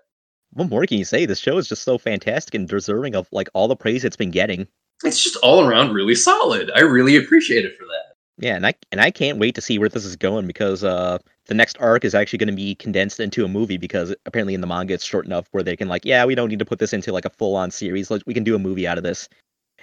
What 0.55 0.71
more 0.71 0.87
can 0.87 0.99
you 0.99 1.05
say? 1.05 1.27
This 1.27 1.39
show 1.39 1.57
is 1.59 1.69
just 1.69 1.83
so 1.83 1.99
fantastic 1.99 2.55
and 2.55 2.67
deserving 2.69 3.15
of 3.15 3.29
like 3.33 3.49
all 3.55 3.69
the 3.69 3.77
praise 3.77 4.05
it's 4.05 4.17
been 4.17 4.31
getting. 4.31 4.67
It's 5.05 5.23
just 5.23 5.37
all 5.37 5.67
around 5.67 5.93
really 5.93 6.15
solid. 6.15 6.71
I 6.75 6.81
really 6.81 7.17
appreciate 7.17 7.65
it 7.65 7.77
for 7.77 7.85
that. 7.85 8.15
Yeah, 8.39 8.57
and 8.57 8.67
I 8.67 8.75
and 8.93 9.01
I 9.01 9.11
can't 9.11 9.39
wait 9.39 9.55
to 9.57 9.61
see 9.61 9.79
where 9.79 9.89
this 9.89 10.05
is 10.05 10.17
going 10.17 10.47
because 10.47 10.85
uh 10.85 11.19
the 11.47 11.55
next 11.55 11.77
arc 11.81 12.05
is 12.05 12.15
actually 12.15 12.39
going 12.39 12.51
to 12.51 12.55
be 12.55 12.75
condensed 12.75 13.21
into 13.21 13.45
a 13.45 13.49
movie 13.49 13.79
because 13.79 14.15
apparently 14.27 14.55
in 14.55 14.61
the 14.61 14.67
manga 14.67 14.95
it's 14.95 15.05
short 15.05 15.25
enough 15.25 15.49
where 15.53 15.63
they 15.63 15.77
can 15.77 15.89
like, 15.89 16.05
yeah, 16.05 16.25
we 16.25 16.35
don't 16.35 16.49
need 16.49 16.59
to 16.59 16.65
put 16.65 16.79
this 16.79 16.93
into 16.93 17.13
like 17.13 17.25
a 17.25 17.31
full 17.31 17.57
on 17.57 17.71
series. 17.71 18.11
Like 18.11 18.23
we 18.27 18.35
can 18.35 18.45
do 18.45 18.55
a 18.55 18.59
movie 18.59 18.87
out 18.87 18.99
of 18.99 19.05
this. 19.05 19.29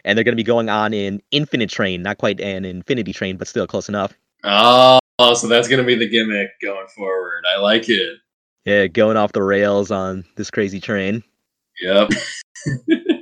And 0.03 0.15
they're 0.15 0.23
going 0.23 0.33
to 0.33 0.37
be 0.37 0.43
going 0.43 0.69
on 0.69 0.93
in 0.93 1.19
Infinite 1.31 1.71
Train, 1.71 2.03
not 2.03 2.19
quite 2.19 2.39
an 2.39 2.63
Infinity 2.63 3.11
Train, 3.11 3.37
but 3.37 3.47
still 3.47 3.65
close 3.65 3.89
enough. 3.89 4.13
Oh, 4.43 5.33
so 5.33 5.47
that's 5.47 5.67
gonna 5.67 5.83
be 5.83 5.95
the 5.95 6.07
gimmick 6.07 6.59
going 6.61 6.87
forward. 6.87 7.43
I 7.51 7.59
like 7.59 7.89
it. 7.89 8.17
Yeah, 8.65 8.87
going 8.87 9.17
off 9.17 9.31
the 9.31 9.43
rails 9.43 9.91
on 9.91 10.25
this 10.35 10.51
crazy 10.51 10.79
train. 10.79 11.23
Yep. 11.81 12.09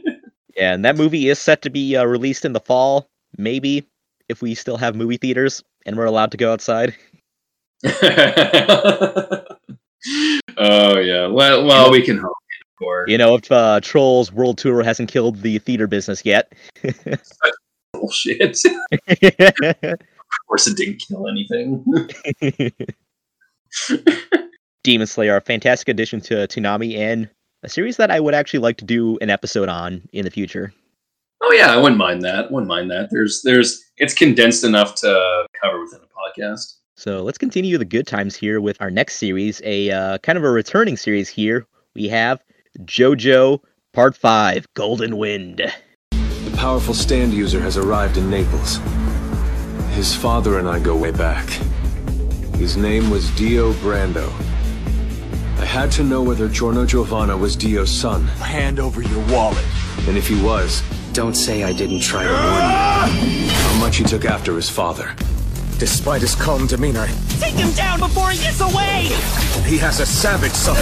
Yeah, 0.63 0.73
and 0.73 0.85
that 0.85 0.95
movie 0.95 1.27
is 1.27 1.39
set 1.39 1.61
to 1.63 1.69
be 1.69 1.97
uh, 1.97 2.05
released 2.05 2.45
in 2.45 2.53
the 2.53 2.61
fall, 2.61 3.09
maybe 3.37 3.85
if 4.29 4.41
we 4.41 4.55
still 4.55 4.77
have 4.77 4.95
movie 4.95 5.17
theaters 5.17 5.61
and 5.85 5.97
we're 5.97 6.05
allowed 6.05 6.31
to 6.31 6.37
go 6.37 6.53
outside. 6.53 6.95
Oh 10.57 10.99
yeah. 10.99 11.27
Well, 11.27 11.65
well, 11.65 11.89
we 11.89 12.01
can 12.01 12.17
hope. 12.17 12.35
You 13.07 13.17
know, 13.17 13.35
if 13.35 13.49
uh, 13.49 13.79
Trolls 13.81 14.33
World 14.33 14.57
Tour 14.57 14.83
hasn't 14.83 15.09
killed 15.09 15.41
the 15.41 15.59
theater 15.59 15.87
business 15.87 16.25
yet. 16.25 16.51
Bullshit. 17.93 18.57
of 18.65 19.97
course, 20.47 20.67
it 20.67 20.75
didn't 20.75 21.01
kill 21.07 21.29
anything. 21.29 21.85
Demon 24.83 25.07
Slayer, 25.07 25.37
a 25.37 25.41
fantastic 25.41 25.87
addition 25.87 26.19
to 26.21 26.35
Toonami 26.47 26.97
and 26.97 27.29
a 27.63 27.69
series 27.69 27.97
that 27.97 28.11
I 28.11 28.19
would 28.19 28.33
actually 28.33 28.59
like 28.59 28.77
to 28.77 28.85
do 28.85 29.17
an 29.21 29.29
episode 29.29 29.69
on 29.69 30.07
in 30.11 30.25
the 30.25 30.31
future. 30.31 30.73
Oh 31.41 31.51
yeah, 31.51 31.73
I 31.73 31.77
wouldn't 31.77 31.97
mind 31.97 32.21
that. 32.23 32.51
Wouldn't 32.51 32.67
mind 32.67 32.91
that. 32.91 33.09
There's, 33.11 33.41
there's, 33.43 33.83
it's 33.97 34.13
condensed 34.13 34.63
enough 34.63 34.95
to 34.95 35.45
cover 35.61 35.81
within 35.81 35.99
a 35.99 36.41
podcast. 36.41 36.75
So 36.95 37.23
let's 37.23 37.37
continue 37.37 37.77
the 37.77 37.85
good 37.85 38.05
times 38.05 38.35
here 38.35 38.61
with 38.61 38.81
our 38.81 38.91
next 38.91 39.15
series, 39.15 39.61
a 39.65 39.89
uh, 39.89 40.17
kind 40.19 40.37
of 40.37 40.43
a 40.43 40.49
returning 40.49 40.95
series 40.95 41.27
here. 41.27 41.65
We 41.95 42.07
have 42.09 42.43
JoJo 42.79 43.59
Part 43.93 44.15
5 44.15 44.67
Golden 44.73 45.17
Wind. 45.17 45.61
The 46.11 46.53
powerful 46.55 46.93
stand 46.93 47.33
user 47.33 47.59
has 47.61 47.77
arrived 47.77 48.17
in 48.17 48.29
Naples. 48.29 48.79
His 49.95 50.15
father 50.15 50.59
and 50.59 50.67
I 50.67 50.79
go 50.79 50.95
way 50.95 51.11
back. 51.11 51.49
His 52.55 52.77
name 52.77 53.09
was 53.09 53.29
Dio 53.31 53.73
Brando. 53.73 54.31
I 55.63 55.65
had 55.65 55.93
to 55.93 56.03
know 56.03 56.21
whether 56.21 56.49
Giorno 56.49 56.85
Giovanna 56.85 57.37
was 57.37 57.55
Dio's 57.55 57.89
son. 57.89 58.25
Hand 58.43 58.81
over 58.81 59.01
your 59.01 59.25
wallet. 59.27 59.63
And 60.09 60.17
if 60.17 60.27
he 60.27 60.35
was, 60.43 60.83
Don't 61.13 61.35
say 61.35 61.63
I 61.63 61.71
didn't 61.71 62.01
try 62.01 62.23
to 62.23 62.29
warn 62.29 62.41
you. 62.43 62.49
Ah! 62.51 63.69
how 63.71 63.79
much 63.79 63.95
he 63.95 64.03
took 64.03 64.25
after 64.25 64.57
his 64.57 64.69
father. 64.69 65.15
Despite 65.79 66.19
his 66.19 66.35
calm 66.35 66.67
demeanor, 66.67 67.07
Take 67.39 67.53
him 67.53 67.71
down 67.75 67.99
before 67.99 68.31
he 68.31 68.43
gets 68.43 68.59
away! 68.59 69.07
he 69.65 69.77
has 69.77 70.01
a 70.01 70.05
savage 70.05 70.51
side, 70.51 70.75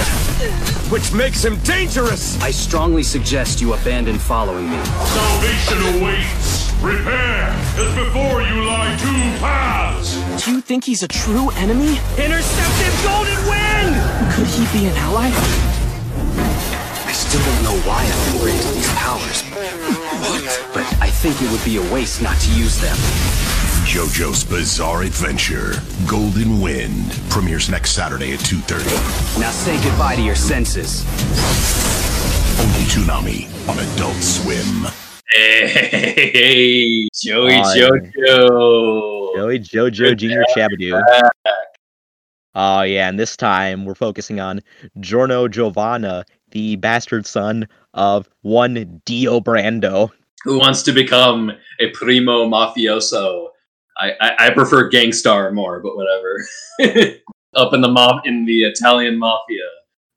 which 0.91 1.13
makes 1.13 1.45
him 1.45 1.57
dangerous. 1.59 2.41
I 2.41 2.49
strongly 2.49 3.03
suggest 3.03 3.61
you 3.61 3.73
abandon 3.73 4.17
following 4.17 4.67
me. 4.67 4.83
Salvation 4.83 6.01
awaits. 6.01 6.73
Repair! 6.81 7.53
as 7.77 7.95
before 7.95 8.41
you 8.41 8.63
lie 8.63 8.97
two 8.99 9.39
paths. 9.39 10.15
Do 10.43 10.53
you 10.53 10.61
think 10.61 10.83
he's 10.85 11.03
a 11.03 11.07
true 11.07 11.51
enemy? 11.51 11.99
Intercept 12.17 12.77
him, 12.81 12.93
Golden 13.05 13.37
Wind! 13.47 14.20
Could 14.33 14.47
he 14.47 14.63
be 14.79 14.85
an 14.87 14.95
ally? 14.97 15.29
I 17.05 17.11
still 17.13 17.41
don't 17.43 17.63
know 17.63 17.77
why 17.87 18.03
I've 18.03 18.31
been 18.33 18.41
granted 18.41 18.73
these 18.75 18.91
powers. 18.93 19.41
What? 20.21 20.43
But 20.73 20.85
I 21.01 21.09
think 21.09 21.41
it 21.41 21.51
would 21.51 21.63
be 21.65 21.77
a 21.77 21.93
waste 21.93 22.21
not 22.21 22.39
to 22.39 22.51
use 22.53 22.79
them. 22.79 22.95
JoJo's 23.85 24.43
Bizarre 24.43 25.01
Adventure, 25.03 25.73
Golden 26.07 26.61
Wind, 26.61 27.11
premieres 27.29 27.69
next 27.69 27.91
Saturday 27.91 28.33
at 28.33 28.39
2.30. 28.39 29.39
Now 29.39 29.49
say 29.51 29.81
goodbye 29.83 30.15
to 30.15 30.21
your 30.21 30.35
senses. 30.35 31.03
Only 32.59 32.85
Toonami 32.87 33.47
on 33.67 33.77
Adult 33.79 34.15
Swim. 34.21 34.87
Hey, 35.33 37.07
Joey 37.13 37.55
Oh, 37.55 37.75
JoJo. 37.75 39.35
Joey 39.35 39.59
JoJo 39.59 40.15
Jr. 40.17 40.43
Shabadoo. 40.55 41.01
Oh, 42.53 42.81
yeah, 42.81 43.07
and 43.07 43.17
this 43.17 43.37
time 43.37 43.85
we're 43.85 43.95
focusing 43.95 44.39
on 44.39 44.61
Giorno 44.99 45.47
Giovanna, 45.47 46.25
the 46.51 46.75
bastard 46.75 47.25
son 47.25 47.67
of 47.93 48.27
one 48.41 49.01
Dio 49.05 49.39
Brando. 49.39 50.11
Who 50.43 50.59
wants 50.59 50.83
to 50.83 50.91
become 50.91 51.51
a 51.79 51.89
primo 51.91 52.47
mafioso? 52.47 53.49
I, 53.97 54.13
I, 54.19 54.47
I 54.47 54.49
prefer 54.49 54.89
gangstar 54.89 55.53
more, 55.53 55.79
but 55.79 55.95
whatever. 55.95 57.15
Up 57.55 57.73
in 57.73 57.81
the 57.81 57.89
mob 57.89 58.21
in 58.25 58.45
the 58.45 58.63
Italian 58.63 59.17
mafia 59.17 59.67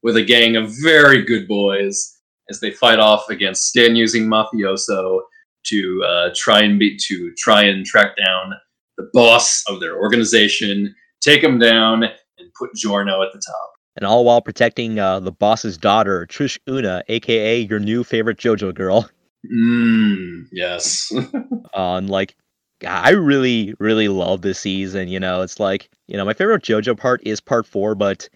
with 0.03 0.17
a 0.17 0.23
gang 0.23 0.57
of 0.57 0.73
very 0.83 1.25
good 1.25 1.47
boys 1.47 2.19
as 2.51 2.61
they 2.61 2.71
fight 2.71 2.99
off 2.99 3.29
against 3.31 3.69
stand 3.69 3.97
using 3.97 4.27
mafioso 4.27 5.21
to 5.65 6.05
uh, 6.07 6.31
try 6.35 6.63
and 6.63 6.79
be 6.79 6.97
to 6.97 7.33
try 7.37 7.63
and 7.63 7.87
track 7.87 8.17
down 8.17 8.55
the 8.97 9.09
boss 9.13 9.65
of 9.69 9.81
their 9.81 9.97
organization, 9.97 10.95
take 11.21 11.43
him 11.43 11.59
down, 11.59 12.05
and 12.39 12.53
put 12.59 12.75
Giorno 12.75 13.23
at 13.23 13.33
the 13.33 13.41
top. 13.41 13.71
And 13.97 14.05
all 14.05 14.25
while 14.25 14.43
protecting 14.43 14.99
uh, 14.99 15.21
the 15.21 15.33
boss's 15.33 15.79
daughter, 15.79 16.27
Trish 16.29 16.59
Una, 16.69 17.03
aka 17.09 17.61
your 17.61 17.79
new 17.79 18.03
favorite 18.03 18.39
JoJo 18.39 18.75
girl. 18.75 19.09
Mmm, 19.53 20.45
yes. 20.53 21.13
Uh, 21.15 21.31
and 21.75 22.11
like, 22.11 22.35
I 22.87 23.11
really, 23.11 23.75
really 23.79 24.09
love 24.09 24.43
this 24.43 24.59
season. 24.59 25.09
You 25.09 25.21
know, 25.21 25.43
it's 25.43 25.61
like, 25.61 25.91
you 26.09 26.17
know, 26.17 26.25
my 26.25 26.35
favorite 26.35 26.63
JoJo 26.63 26.99
part 26.99 27.21
is 27.25 27.41
part 27.41 27.67
four, 27.67 27.95
but 27.95 28.29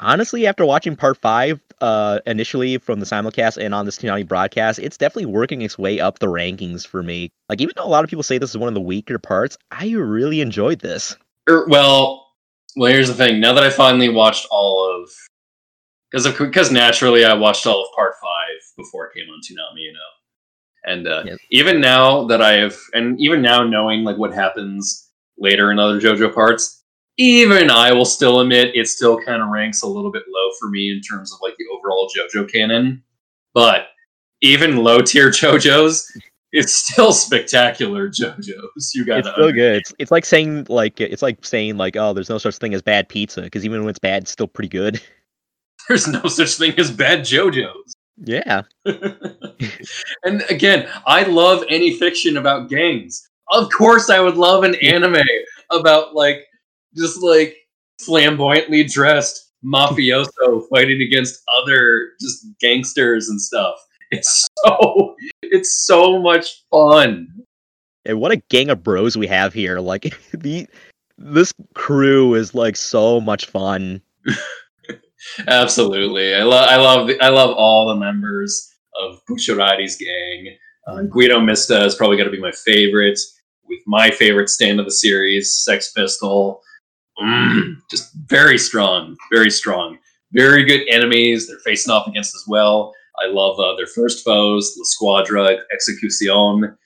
honestly, 0.00 0.46
after 0.46 0.64
watching 0.64 0.96
part 0.96 1.18
five 1.18 1.60
uh, 1.80 2.20
initially 2.26 2.78
from 2.78 3.00
the 3.00 3.06
simulcast 3.06 3.62
and 3.62 3.74
on 3.74 3.84
this 3.84 3.98
Toonami 3.98 4.26
broadcast, 4.26 4.78
it's 4.78 4.96
definitely 4.96 5.26
working 5.26 5.62
its 5.62 5.78
way 5.78 6.00
up 6.00 6.18
the 6.18 6.26
rankings 6.26 6.86
for 6.86 7.02
me. 7.02 7.30
Like, 7.48 7.60
even 7.60 7.74
though 7.76 7.84
a 7.84 7.88
lot 7.88 8.02
of 8.02 8.10
people 8.10 8.22
say 8.22 8.38
this 8.38 8.50
is 8.50 8.58
one 8.58 8.68
of 8.68 8.74
the 8.74 8.80
weaker 8.80 9.18
parts, 9.18 9.58
I 9.70 9.90
really 9.90 10.40
enjoyed 10.40 10.80
this. 10.80 11.16
Er, 11.48 11.66
well, 11.68 12.21
well, 12.76 12.92
here's 12.92 13.08
the 13.08 13.14
thing. 13.14 13.40
Now 13.40 13.52
that 13.54 13.64
I 13.64 13.70
finally 13.70 14.08
watched 14.08 14.46
all 14.50 15.02
of, 15.02 15.10
because 16.10 16.26
because 16.38 16.70
naturally 16.70 17.24
I 17.24 17.34
watched 17.34 17.66
all 17.66 17.82
of 17.82 17.88
part 17.94 18.14
five 18.20 18.60
before 18.76 19.06
it 19.06 19.14
came 19.14 19.28
on 19.28 19.40
Toonami, 19.40 19.82
you 19.82 19.92
know, 19.92 19.98
and 20.84 21.06
uh, 21.06 21.24
even 21.50 21.80
now 21.80 22.26
that 22.26 22.42
I 22.42 22.52
have, 22.52 22.76
and 22.92 23.20
even 23.20 23.40
now 23.42 23.62
knowing 23.62 24.04
like 24.04 24.16
what 24.16 24.32
happens 24.32 25.10
later 25.38 25.70
in 25.70 25.78
other 25.78 26.00
JoJo 26.00 26.34
parts, 26.34 26.82
even 27.18 27.70
I 27.70 27.92
will 27.92 28.04
still 28.04 28.40
admit 28.40 28.74
it 28.74 28.88
still 28.88 29.18
kind 29.18 29.42
of 29.42 29.48
ranks 29.48 29.82
a 29.82 29.86
little 29.86 30.10
bit 30.10 30.24
low 30.28 30.50
for 30.58 30.68
me 30.68 30.90
in 30.90 31.00
terms 31.00 31.32
of 31.32 31.38
like 31.42 31.54
the 31.58 31.66
overall 31.72 32.10
JoJo 32.16 32.50
canon. 32.50 33.02
But 33.54 33.88
even 34.40 34.78
low 34.78 35.02
tier 35.02 35.30
JoJos, 35.30 36.04
it's 36.52 36.72
still 36.72 37.12
spectacular 37.12 38.08
JoJos. 38.08 38.94
You 38.94 39.04
got 39.04 39.20
It's 39.20 39.28
still 39.28 39.52
good. 39.52 39.76
It's, 39.76 39.94
it's 39.98 40.10
like 40.10 40.24
saying 40.24 40.66
like 40.68 41.00
it's 41.00 41.22
like 41.22 41.44
saying 41.44 41.76
like 41.76 41.96
oh, 41.96 42.12
there's 42.12 42.28
no 42.28 42.38
such 42.38 42.56
thing 42.56 42.74
as 42.74 42.82
bad 42.82 43.08
pizza 43.08 43.42
because 43.42 43.64
even 43.64 43.80
when 43.80 43.90
it's 43.90 43.98
bad, 43.98 44.22
it's 44.22 44.30
still 44.32 44.48
pretty 44.48 44.68
good. 44.68 45.00
There's 45.88 46.06
no 46.06 46.28
such 46.28 46.54
thing 46.54 46.78
as 46.78 46.92
bad 46.92 47.20
JoJos. 47.20 47.94
Yeah. 48.18 48.62
And 50.24 50.42
again, 50.48 50.88
I 51.06 51.24
love 51.24 51.64
any 51.68 51.98
fiction 51.98 52.36
about 52.36 52.68
gangs. 52.68 53.28
Of 53.50 53.70
course, 53.70 54.08
I 54.10 54.20
would 54.20 54.36
love 54.36 54.62
an 54.64 54.76
anime 54.76 55.22
about 55.70 56.14
like 56.14 56.46
just 56.96 57.22
like 57.22 57.56
flamboyantly 58.00 58.84
dressed 58.84 59.52
mafioso 59.64 60.62
fighting 60.70 61.02
against 61.02 61.42
other 61.60 62.12
just 62.20 62.46
gangsters 62.60 63.28
and 63.28 63.40
stuff. 63.40 63.76
It's 64.12 64.46
so 64.64 65.16
it's 65.42 65.86
so 65.86 66.20
much 66.20 66.64
fun. 66.70 67.28
And 68.04 68.20
what 68.20 68.32
a 68.32 68.36
gang 68.50 68.70
of 68.70 68.82
bros 68.82 69.16
we 69.16 69.26
have 69.26 69.52
here. 69.52 69.80
Like 69.80 70.14
the 70.34 70.66
this 71.18 71.52
crew 71.74 72.34
is 72.34 72.54
like 72.54 72.76
so 72.76 73.20
much 73.20 73.46
fun. 73.46 74.02
Absolutely, 75.46 76.34
I 76.34 76.42
love 76.42 76.68
I 76.68 76.76
love 76.76 77.06
the, 77.08 77.20
I 77.22 77.28
love 77.28 77.54
all 77.56 77.88
the 77.88 77.96
members 77.96 78.70
of 79.00 79.20
Bucciarati's 79.28 79.96
gang. 79.96 80.56
Uh, 80.86 81.02
Guido 81.02 81.40
Mista 81.40 81.84
is 81.84 81.94
probably 81.94 82.16
going 82.16 82.28
to 82.28 82.36
be 82.36 82.40
my 82.40 82.52
favorite. 82.52 83.18
With 83.68 83.80
my 83.86 84.10
favorite 84.10 84.50
stand 84.50 84.80
of 84.80 84.84
the 84.84 84.92
series, 84.92 85.54
Sex 85.54 85.92
Pistol, 85.92 86.62
Mm, 87.20 87.76
just 87.90 88.10
very 88.26 88.58
strong, 88.58 89.16
very 89.30 89.50
strong, 89.50 89.98
very 90.32 90.64
good 90.64 90.82
enemies. 90.88 91.46
They're 91.46 91.58
facing 91.58 91.92
off 91.92 92.06
against 92.06 92.34
as 92.34 92.44
well. 92.48 92.94
I 93.18 93.26
love 93.28 93.58
uh, 93.60 93.76
their 93.76 93.86
first 93.86 94.24
foes, 94.24 94.74
La 94.78 94.84
Squadra, 94.84 95.56
Esecuzione. 95.74 96.76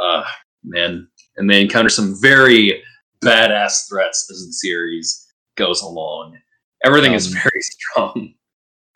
Uh, 0.00 0.24
man, 0.64 1.08
and 1.36 1.48
they 1.48 1.60
encounter 1.60 1.88
some 1.88 2.14
very 2.20 2.82
badass 3.24 3.88
threats 3.88 4.28
as 4.30 4.46
the 4.46 4.52
series 4.52 5.26
goes 5.56 5.80
along. 5.82 6.36
Everything 6.84 7.12
is 7.14 7.26
Um, 7.28 7.32
very 7.34 7.60
strong, 7.60 8.34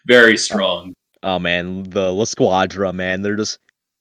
very 0.06 0.36
strong. 0.36 0.94
Oh 1.22 1.38
man, 1.38 1.84
the 1.84 2.12
La 2.12 2.24
Squadra, 2.24 2.92
man, 2.92 3.22
they're 3.22 3.36
just 3.36 3.58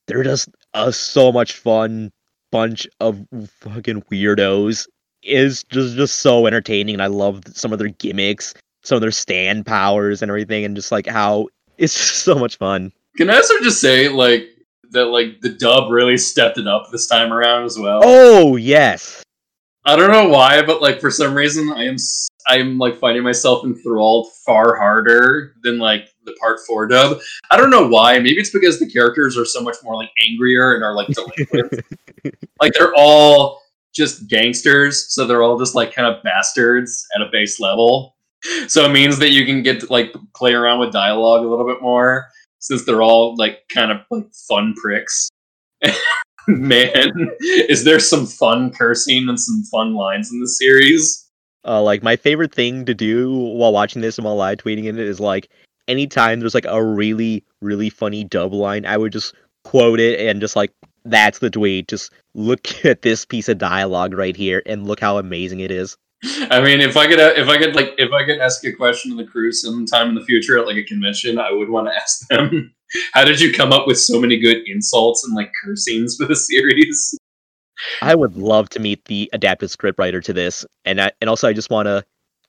they're 0.07 0.23
just 0.23 0.49
a 0.73 0.91
so 0.91 1.31
much 1.31 1.53
fun 1.53 2.11
bunch 2.51 2.87
of 2.99 3.19
fucking 3.61 4.01
weirdos. 4.03 4.87
Is 5.21 5.63
just 5.65 5.95
just 5.95 6.15
so 6.17 6.47
entertaining, 6.47 6.95
and 6.95 7.01
I 7.01 7.07
love 7.07 7.41
some 7.53 7.73
of 7.73 7.79
their 7.79 7.89
gimmicks, 7.89 8.53
some 8.83 8.95
of 8.95 9.01
their 9.01 9.11
stand 9.11 9.65
powers, 9.65 10.21
and 10.21 10.31
everything, 10.31 10.63
and 10.63 10.75
just 10.77 10.93
like 10.93 11.07
how 11.07 11.47
it's 11.79 11.95
just 11.95 12.23
so 12.23 12.35
much 12.35 12.57
fun. 12.57 12.91
Can 13.17 13.29
I 13.29 13.37
also 13.37 13.59
just 13.61 13.81
say 13.81 14.09
like 14.09 14.49
that 14.91 15.05
like 15.05 15.41
the 15.41 15.49
dub 15.49 15.91
really 15.91 16.17
stepped 16.17 16.57
it 16.57 16.67
up 16.67 16.91
this 16.91 17.07
time 17.07 17.33
around 17.33 17.65
as 17.65 17.77
well? 17.79 18.01
Oh 18.03 18.55
yes, 18.55 19.23
I 19.85 19.95
don't 19.95 20.11
know 20.11 20.27
why, 20.27 20.61
but 20.61 20.81
like 20.81 20.99
for 20.99 21.09
some 21.09 21.33
reason, 21.33 21.71
I 21.71 21.85
am 21.85 21.95
I 22.47 22.57
am 22.57 22.77
like 22.77 22.97
finding 22.97 23.23
myself 23.23 23.65
enthralled 23.65 24.27
far 24.45 24.77
harder 24.77 25.55
than 25.63 25.79
like 25.79 26.09
the 26.25 26.33
part 26.33 26.59
four 26.67 26.87
dub. 26.87 27.19
I 27.49 27.57
don't 27.57 27.69
know 27.69 27.87
why. 27.87 28.19
Maybe 28.19 28.37
it's 28.37 28.51
because 28.51 28.79
the 28.79 28.89
characters 28.89 29.37
are 29.37 29.45
so 29.45 29.61
much 29.61 29.77
more 29.83 29.95
like 29.95 30.11
angrier 30.27 30.75
and 30.75 30.83
are 30.83 30.93
like 30.93 31.07
delinquent. 31.07 31.85
like 32.61 32.73
they're 32.73 32.93
all 32.95 33.61
just 33.93 34.27
gangsters, 34.27 35.13
so 35.13 35.25
they're 35.25 35.41
all 35.41 35.57
just 35.57 35.75
like 35.75 35.93
kind 35.93 36.07
of 36.07 36.21
bastards 36.23 37.07
at 37.15 37.21
a 37.21 37.29
base 37.31 37.59
level. 37.59 38.15
So 38.67 38.85
it 38.85 38.91
means 38.91 39.19
that 39.19 39.31
you 39.31 39.45
can 39.45 39.63
get 39.63 39.79
to 39.81 39.87
like 39.91 40.13
play 40.35 40.53
around 40.53 40.79
with 40.79 40.93
dialogue 40.93 41.43
a 41.43 41.47
little 41.47 41.67
bit 41.67 41.81
more 41.81 42.27
since 42.59 42.85
they're 42.85 43.01
all 43.01 43.35
like 43.35 43.63
kind 43.73 43.91
of 43.91 43.97
like 44.11 44.31
fun 44.47 44.73
pricks. 44.75 45.29
Man, 46.47 47.11
is 47.41 47.83
there 47.83 47.99
some 47.99 48.25
fun 48.25 48.71
cursing 48.71 49.27
and 49.27 49.39
some 49.39 49.63
fun 49.63 49.93
lines 49.93 50.31
in 50.31 50.39
the 50.39 50.47
series? 50.47 51.29
Uh, 51.65 51.81
like 51.81 52.01
my 52.01 52.15
favorite 52.15 52.53
thing 52.53 52.85
to 52.85 52.93
do 52.93 53.35
while 53.35 53.73
watching 53.73 54.01
this 54.01 54.17
and 54.17 54.25
while 54.25 54.35
live 54.35 54.57
tweeting 54.57 54.85
in 54.85 54.97
it 54.97 55.07
is 55.07 55.19
like 55.19 55.49
anytime 55.87 56.39
there's 56.39 56.55
like 56.55 56.65
a 56.65 56.83
really 56.83 57.43
really 57.61 57.89
funny 57.89 58.23
dub 58.23 58.53
line, 58.53 58.85
I 58.85 58.97
would 58.97 59.11
just 59.11 59.35
quote 59.63 59.99
it 59.99 60.19
and 60.19 60.39
just 60.39 60.55
like 60.55 60.71
that's 61.05 61.39
the 61.39 61.49
tweet. 61.49 61.87
Just 61.87 62.11
look 62.33 62.85
at 62.85 63.01
this 63.01 63.25
piece 63.25 63.49
of 63.49 63.57
dialogue 63.57 64.13
right 64.13 64.35
here 64.35 64.61
and 64.65 64.87
look 64.87 64.99
how 64.99 65.17
amazing 65.17 65.59
it 65.59 65.71
is. 65.71 65.97
I 66.23 66.61
mean, 66.61 66.81
if 66.81 66.97
I 66.97 67.07
could, 67.07 67.19
if 67.19 67.47
I 67.47 67.57
could, 67.57 67.75
like, 67.75 67.93
if 67.97 68.11
I 68.11 68.25
could 68.25 68.39
ask 68.39 68.63
a 68.65 68.73
question 68.73 69.11
to 69.11 69.17
the 69.17 69.29
crew 69.29 69.51
sometime 69.51 70.09
in 70.09 70.15
the 70.15 70.25
future 70.25 70.57
at 70.57 70.65
like 70.65 70.75
a 70.75 70.83
convention, 70.83 71.39
I 71.39 71.51
would 71.51 71.69
want 71.69 71.87
to 71.87 71.95
ask 71.95 72.27
them, 72.27 72.73
how 73.13 73.23
did 73.23 73.39
you 73.39 73.53
come 73.53 73.71
up 73.71 73.87
with 73.87 73.99
so 73.99 74.19
many 74.19 74.37
good 74.37 74.67
insults 74.67 75.25
and 75.25 75.35
like 75.35 75.51
cursings 75.63 76.17
for 76.17 76.25
the 76.25 76.35
series? 76.35 77.17
I 78.01 78.15
would 78.15 78.35
love 78.35 78.67
to 78.69 78.79
meet 78.79 79.05
the 79.05 79.29
adapted 79.31 79.69
scriptwriter 79.69 80.21
to 80.23 80.33
this, 80.33 80.65
and 80.83 80.99
I, 80.99 81.11
and 81.21 81.29
also 81.29 81.47
I 81.47 81.53
just 81.53 81.69
want 81.69 81.85
to. 81.87 82.03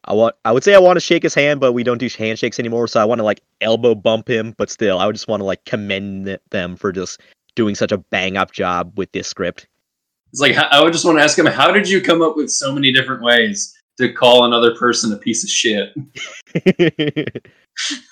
I 0.05 0.15
want. 0.15 0.35
I 0.45 0.51
would 0.51 0.65
say 0.65 0.75
I 0.75 0.79
want 0.79 0.97
to 0.97 1.01
shake 1.01 1.23
his 1.23 1.35
hand, 1.35 1.61
but 1.61 1.73
we 1.73 1.85
don't 1.85 1.99
do 1.99 2.09
handshakes 2.09 2.59
anymore. 2.59 2.89
So 2.89 3.01
I 3.01 3.05
want 3.05 3.21
to 3.21 3.25
like 3.25 3.43
elbow 3.61 3.95
bump 3.95 4.29
him, 4.29 4.55
but 4.57 4.71
still, 4.71 4.99
I 4.99 5.07
would 5.07 5.15
just 5.15 5.29
want 5.29 5.41
to 5.41 5.45
like 5.45 5.65
commend 5.65 6.39
them 6.51 6.77
for 6.77 6.91
just 6.91 7.21
doing 7.55 7.75
such 7.75 7.93
a 7.93 7.99
bang 7.99 8.37
up 8.37 8.51
job 8.51 8.97
with 8.97 9.13
this 9.13 9.29
script. 9.29 9.69
It's 10.33 10.41
like 10.41 10.57
I 10.57 10.83
would 10.83 10.93
just 10.93 11.05
want 11.05 11.19
to 11.19 11.25
ask 11.25 11.39
him, 11.39 11.47
how 11.47 11.71
did 11.71 11.89
you 11.89 12.01
come 12.01 12.23
up 12.23 12.37
with 12.37 12.51
so 12.51 12.73
many 12.73 12.93
different 12.93 13.23
ways 13.23 13.77
to 13.99 14.13
call 14.13 14.45
another 14.45 14.75
person 14.77 15.13
a 15.13 15.17
piece 15.17 15.45
of 15.45 15.51
shit? 15.51 15.95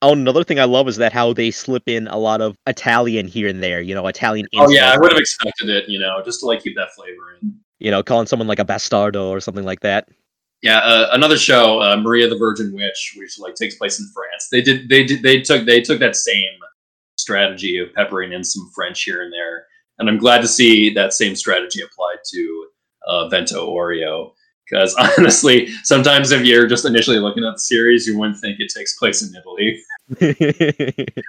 Oh, 0.03 0.13
another 0.13 0.45
thing 0.45 0.59
I 0.59 0.65
love 0.65 0.89
is 0.89 0.97
that 0.97 1.13
how 1.13 1.35
they 1.35 1.51
slip 1.51 1.83
in 1.87 2.09
a 2.09 2.17
lot 2.17 2.41
of 2.41 2.57
Italian 2.67 3.27
here 3.27 3.49
and 3.49 3.63
there. 3.63 3.83
You 3.83 3.95
know, 3.95 4.07
Italian. 4.07 4.47
oh 4.57 4.71
yeah, 4.71 4.93
I 4.93 4.99
would 4.99 5.13
have 5.13 5.21
expected 5.21 5.69
it, 5.69 5.89
you 5.89 5.99
know, 5.99 6.23
just 6.25 6.41
to 6.41 6.47
like 6.47 6.63
keep 6.63 6.75
that 6.77 6.93
flavor 6.95 7.39
in. 7.43 7.55
You 7.79 7.91
know, 7.91 8.03
calling 8.03 8.27
someone 8.27 8.49
like 8.49 8.59
a 8.59 8.65
bastardo 8.65 9.29
or 9.29 9.41
something 9.41 9.65
like 9.65 9.81
that. 9.81 10.09
Yeah, 10.63 10.79
uh, 10.79 11.09
another 11.13 11.37
show, 11.37 11.81
uh, 11.81 11.97
Maria 11.97 12.29
the 12.29 12.37
Virgin 12.37 12.73
Witch, 12.75 13.15
which 13.17 13.39
like 13.39 13.55
takes 13.55 13.77
place 13.77 13.99
in 13.99 14.07
France. 14.15 14.49
They 14.51 14.61
did, 14.61 14.89
they 14.89 15.05
did, 15.05 15.23
they 15.23 15.41
took, 15.41 15.65
they 15.65 15.81
took 15.81 15.99
that 16.01 16.17
same 16.17 16.59
strategy 17.17 17.79
of 17.79 17.93
peppering 17.95 18.33
in 18.33 18.45
some 18.45 18.71
French 18.75 19.03
here 19.03 19.23
and 19.23 19.33
there, 19.33 19.67
and 20.01 20.09
I'm 20.09 20.19
glad 20.19 20.41
to 20.41 20.49
see 20.49 20.91
that 20.95 21.13
same 21.13 21.37
strategy 21.37 21.83
applied 21.83 22.17
to 22.33 22.67
uh, 23.07 23.29
Vento 23.29 23.71
Aureo. 23.71 24.33
Because 24.69 24.95
honestly, 25.19 25.69
sometimes 25.85 26.31
if 26.33 26.45
you're 26.45 26.67
just 26.67 26.85
initially 26.85 27.19
looking 27.19 27.45
at 27.45 27.53
the 27.53 27.61
series, 27.61 28.07
you 28.07 28.19
wouldn't 28.19 28.39
think 28.39 28.59
it 28.59 28.73
takes 28.75 28.97
place 28.99 29.23
in 29.23 29.35
Italy, 29.37 29.81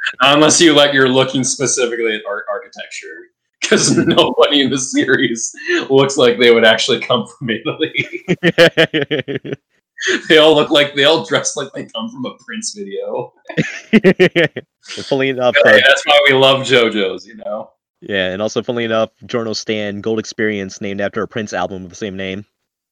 unless 0.22 0.62
you 0.62 0.74
like 0.74 0.94
you're 0.94 1.10
looking 1.10 1.44
specifically 1.44 2.16
at 2.16 2.22
art 2.28 2.46
architecture. 2.50 3.28
Because 3.62 3.96
nobody 3.96 4.62
in 4.62 4.72
the 4.72 4.78
series 4.78 5.54
looks 5.90 6.18
like 6.18 6.40
they 6.40 6.52
would 6.52 6.66
actually 6.66 7.00
come 7.00 7.28
from 7.28 7.50
Italy. 7.50 7.94
they 10.30 10.38
all 10.38 10.56
look 10.56 10.72
like 10.72 10.96
they 10.96 11.04
all 11.04 11.24
dress 11.26 11.56
like 11.56 11.72
they 11.74 11.86
come 11.86 12.10
from 12.10 12.26
a 12.26 12.36
Prince 12.44 12.74
video. 12.74 13.34
Funnily 14.84 15.30
enough, 15.30 15.56
uh, 15.64 15.72
that's 15.72 16.06
why 16.06 16.20
we 16.28 16.34
love 16.34 16.62
JoJo's, 16.62 17.26
you 17.26 17.36
know. 17.36 17.72
Yeah, 18.02 18.32
and 18.32 18.42
also 18.42 18.64
funnily 18.64 18.86
enough, 18.86 19.12
Giorno's 19.26 19.60
Stand 19.60 20.04
Gold 20.04 20.20
Experience 20.20 20.82
named 20.82 21.02
after 21.02 21.22
a 21.22 21.28
Prince 21.28 21.54
album 21.54 21.84
of 21.84 21.90
the 21.90 21.96
same 21.96 22.18
name. 22.18 22.46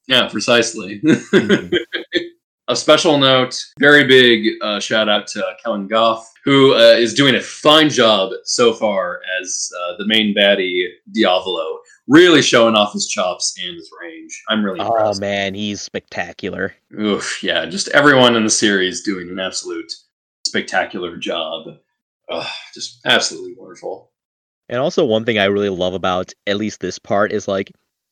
Yeah, 0.07 0.27
precisely. 0.29 1.01
a 2.67 2.75
special 2.75 3.17
note, 3.17 3.59
very 3.79 4.05
big 4.05 4.47
uh, 4.61 4.79
shout 4.79 5.09
out 5.09 5.27
to 5.27 5.43
Kellen 5.63 5.87
Goff, 5.87 6.31
who 6.45 6.75
uh, 6.75 6.93
is 6.93 7.13
doing 7.15 7.35
a 7.35 7.41
fine 7.41 7.89
job 7.89 8.31
so 8.43 8.71
far 8.71 9.21
as 9.41 9.71
uh, 9.81 9.97
the 9.97 10.05
main 10.05 10.35
baddie 10.35 10.85
Diavolo, 11.11 11.79
really 12.07 12.41
showing 12.43 12.75
off 12.75 12.93
his 12.93 13.07
chops 13.07 13.55
and 13.63 13.75
his 13.75 13.91
range. 14.01 14.43
I'm 14.49 14.63
really 14.63 14.79
impressed. 14.79 14.93
Oh 14.93 15.01
impressed. 15.01 15.21
man, 15.21 15.53
he's 15.55 15.81
spectacular. 15.81 16.75
Oof, 16.99 17.43
yeah, 17.43 17.65
just 17.65 17.87
everyone 17.89 18.35
in 18.35 18.43
the 18.43 18.49
series 18.49 19.01
doing 19.01 19.29
an 19.29 19.39
absolute 19.39 19.91
spectacular 20.45 21.17
job. 21.17 21.77
Ugh, 22.29 22.47
just 22.75 22.99
absolutely 23.05 23.55
wonderful. 23.57 24.08
And 24.69 24.79
also, 24.79 25.03
one 25.03 25.25
thing 25.25 25.39
I 25.39 25.45
really 25.45 25.69
love 25.69 25.93
about 25.93 26.31
at 26.47 26.57
least 26.57 26.79
this 26.79 26.99
part 26.99 27.31
is 27.31 27.47
like, 27.47 27.71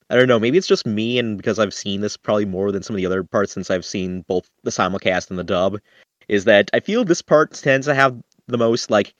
I 0.10 0.16
don't 0.16 0.28
know, 0.28 0.40
maybe 0.40 0.58
it's 0.58 0.68
just 0.68 0.86
me, 0.86 1.20
and 1.20 1.38
because 1.38 1.60
I've 1.60 1.74
seen 1.74 2.02
this 2.02 2.18
probably 2.18 2.46
more 2.46 2.72
than 2.72 2.82
some 2.82 2.96
of 2.96 2.98
the 2.98 3.06
other 3.06 3.24
parts 3.24 3.54
since 3.54 3.70
I've 3.70 3.86
seen 3.86 4.22
both 4.28 4.50
the 4.64 4.72
simulcast 4.72 5.30
and 5.30 5.38
the 5.38 5.44
dub, 5.44 5.80
is 6.28 6.46
that 6.46 6.70
I 6.74 6.80
feel 6.80 7.06
this 7.06 7.22
part 7.22 7.54
tends 7.54 7.88
to 7.88 7.96
have 7.96 8.18
the 8.48 8.58
most 8.58 8.90
like 8.90 9.14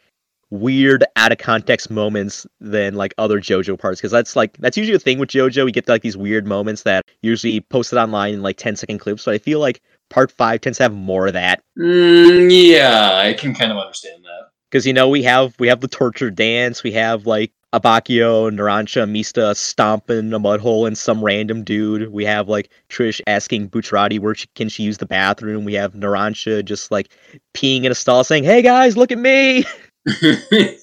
weird 0.50 1.04
out 1.18 1.32
of 1.32 1.38
context 1.38 1.92
moments 1.92 2.48
than 2.62 2.96
like 2.96 3.14
other 3.18 3.42
JoJo 3.42 3.78
parts 3.78 4.00
because 4.00 4.12
that's 4.12 4.36
like 4.36 4.56
that's 4.58 4.78
usually 4.78 4.96
a 4.96 5.00
thing 5.00 5.20
with 5.20 5.30
JoJo. 5.30 5.66
We 5.66 5.72
get 5.72 5.88
like 5.88 6.02
these 6.02 6.18
weird 6.18 6.48
moments 6.48 6.84
that 6.84 7.06
usually 7.22 7.60
posted 7.62 8.00
online 8.00 8.36
in 8.36 8.42
like 8.42 8.58
10 8.58 8.76
second 8.78 9.00
clips, 9.00 9.26
but 9.26 9.34
I 9.34 9.38
feel 9.38 9.60
like 9.60 9.82
part 10.10 10.32
five 10.32 10.62
tends 10.62 10.78
to 10.78 10.86
have 10.86 10.94
more 10.94 11.28
of 11.28 11.34
that. 11.34 11.62
Mm, 11.78 12.50
yeah, 12.50 13.12
I 13.16 13.34
can 13.34 13.54
kind 13.54 13.72
of 13.72 13.78
understand 13.78 14.24
that. 14.24 14.52
Because 14.70 14.86
you 14.86 14.94
know 14.94 15.08
we 15.08 15.24
have 15.24 15.54
we 15.60 15.68
have 15.68 15.82
the 15.82 15.88
torture 15.88 16.30
dance 16.30 16.84
we 16.84 16.92
have 16.92 17.26
like 17.26 17.52
Abbacchio 17.74 18.50
Narancia 18.50 19.10
mista 19.10 19.54
stomping 19.56 20.34
a 20.34 20.40
mud 20.40 20.60
hole 20.60 20.86
in 20.86 20.96
some 20.96 21.24
random 21.24 21.64
dude. 21.64 22.12
We 22.12 22.26
have 22.26 22.48
like 22.48 22.70
trish 22.90 23.22
asking 23.28 23.70
bucciarati 23.70 24.20
where 24.20 24.36
she, 24.36 24.48
can 24.56 24.70
she 24.70 24.84
use 24.84 24.98
the 24.98 25.06
bathroom. 25.06 25.66
We 25.66 25.74
have 25.74 25.94
Narancia 25.94 26.64
just 26.64 26.92
like 26.92 27.10
peeing 27.54 27.84
in 27.84 27.92
a 27.92 27.96
stall 27.96 28.24
saying 28.24 28.44
hey 28.44 28.62
guys 28.62 28.98
look 28.98 29.12
at 29.12 29.18
me! 29.18 29.66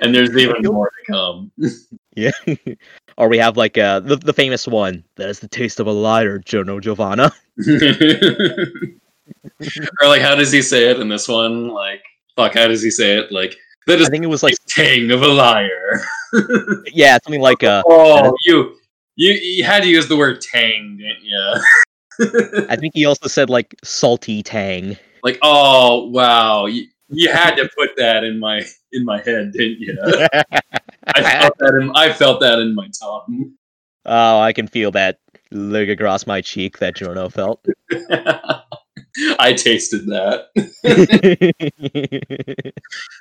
And 0.00 0.14
there's 0.14 0.36
even 0.36 0.62
more 0.62 0.90
to 0.90 1.12
come. 1.12 1.50
yeah. 2.16 2.30
Or 3.18 3.28
we 3.28 3.38
have 3.38 3.56
like 3.56 3.78
uh 3.78 4.00
the, 4.00 4.16
the 4.16 4.32
famous 4.32 4.66
one 4.66 5.04
that 5.16 5.28
is 5.28 5.40
the 5.40 5.48
taste 5.48 5.80
of 5.80 5.86
a 5.86 5.92
liar 5.92 6.38
Giorno 6.38 6.80
Giovanna. 6.80 7.32
Or 10.00 10.08
like, 10.08 10.22
how 10.22 10.34
does 10.34 10.52
he 10.52 10.62
say 10.62 10.90
it 10.90 11.00
in 11.00 11.08
this 11.08 11.28
one? 11.28 11.68
Like, 11.68 12.02
fuck, 12.36 12.54
how 12.54 12.68
does 12.68 12.82
he 12.82 12.90
say 12.90 13.18
it? 13.18 13.32
Like, 13.32 13.56
that 13.86 14.00
is 14.00 14.06
i 14.06 14.10
think 14.10 14.22
it 14.22 14.28
was 14.28 14.44
like 14.44 14.54
tang 14.68 15.10
of 15.10 15.22
a 15.22 15.28
liar. 15.28 16.00
yeah 16.92 17.18
something 17.24 17.40
like 17.40 17.64
uh 17.64 17.82
oh, 17.86 18.32
you, 18.44 18.76
you, 19.16 19.32
you 19.32 19.64
had 19.64 19.82
to 19.82 19.88
use 19.88 20.06
the 20.06 20.16
word 20.16 20.40
tang, 20.40 20.98
didn't 20.98 21.24
you? 21.24 22.66
i 22.68 22.76
think 22.76 22.94
he 22.94 23.04
also 23.04 23.26
said 23.26 23.50
like 23.50 23.74
salty 23.82 24.40
tang 24.42 24.96
like, 25.22 25.38
oh 25.42 26.08
wow, 26.08 26.66
you, 26.66 26.86
you 27.08 27.30
had 27.30 27.54
to 27.54 27.68
put 27.76 27.90
that 27.96 28.24
in 28.24 28.40
my 28.40 28.62
in 28.92 29.04
my 29.04 29.18
head, 29.22 29.52
didn't 29.52 29.78
you? 29.78 29.96
I 31.14 31.40
felt 31.40 31.58
that 31.58 31.78
in 31.80 31.92
I 31.94 32.12
felt 32.12 32.40
that 32.40 32.58
in 32.58 32.74
my 32.74 32.88
tongue. 33.00 33.52
oh 34.06 34.40
i 34.40 34.52
can 34.52 34.66
feel 34.66 34.90
that 34.90 35.18
look 35.50 35.88
across 35.88 36.26
my 36.26 36.40
cheek 36.40 36.78
that 36.78 36.96
Giorno 36.96 37.28
felt 37.28 37.64
I 39.38 39.52
tasted 39.52 40.06
that. 40.06 40.48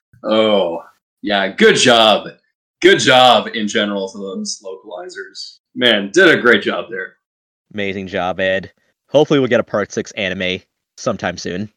oh, 0.23 0.83
yeah, 1.21 1.47
good 1.49 1.75
job. 1.75 2.27
Good 2.81 2.99
job 2.99 3.47
in 3.53 3.67
general 3.67 4.09
to 4.09 4.17
those 4.17 4.63
localizers. 4.63 5.59
Man, 5.75 6.09
did 6.11 6.29
a 6.29 6.41
great 6.41 6.63
job 6.63 6.85
there. 6.89 7.15
Amazing 7.73 8.07
job, 8.07 8.39
Ed. 8.39 8.71
Hopefully, 9.09 9.39
we'll 9.39 9.49
get 9.49 9.59
a 9.59 9.63
part 9.63 9.91
six 9.91 10.11
anime 10.11 10.61
sometime 10.97 11.37
soon. 11.37 11.71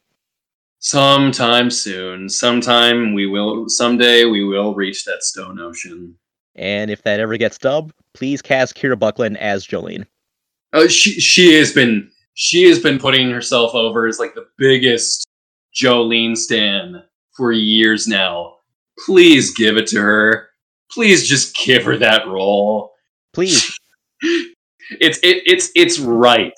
Sometime 0.79 1.69
soon. 1.69 2.27
Sometime 2.29 3.13
we 3.13 3.27
will. 3.27 3.69
Someday 3.69 4.25
we 4.25 4.43
will 4.43 4.73
reach 4.73 5.05
that 5.05 5.23
stone 5.23 5.59
ocean. 5.59 6.15
And 6.55 6.89
if 6.89 7.03
that 7.03 7.19
ever 7.19 7.37
gets 7.37 7.57
dubbed, 7.57 7.93
please 8.13 8.41
cast 8.41 8.75
Kira 8.75 8.97
Buckland 8.97 9.37
as 9.37 9.65
Jolyne. 9.65 10.05
Oh, 10.73 10.87
she 10.87 11.19
she 11.19 11.53
has 11.53 11.71
been 11.71 12.09
she 12.35 12.67
has 12.67 12.79
been 12.79 12.99
putting 12.99 13.31
herself 13.31 13.73
over 13.73 14.07
as 14.07 14.19
like 14.19 14.35
the 14.35 14.45
biggest 14.57 15.25
Jolyne 15.73 16.35
stan 16.35 17.01
for 17.35 17.51
years 17.51 18.07
now. 18.07 18.57
Please 19.05 19.51
give 19.51 19.77
it 19.77 19.87
to 19.87 20.01
her. 20.01 20.49
Please 20.91 21.27
just 21.27 21.55
give 21.55 21.83
her 21.83 21.97
that 21.97 22.27
role. 22.27 22.91
Please. 23.33 23.77
it's 24.21 25.17
it, 25.19 25.43
it's 25.45 25.71
it's 25.75 25.99
right. 25.99 26.53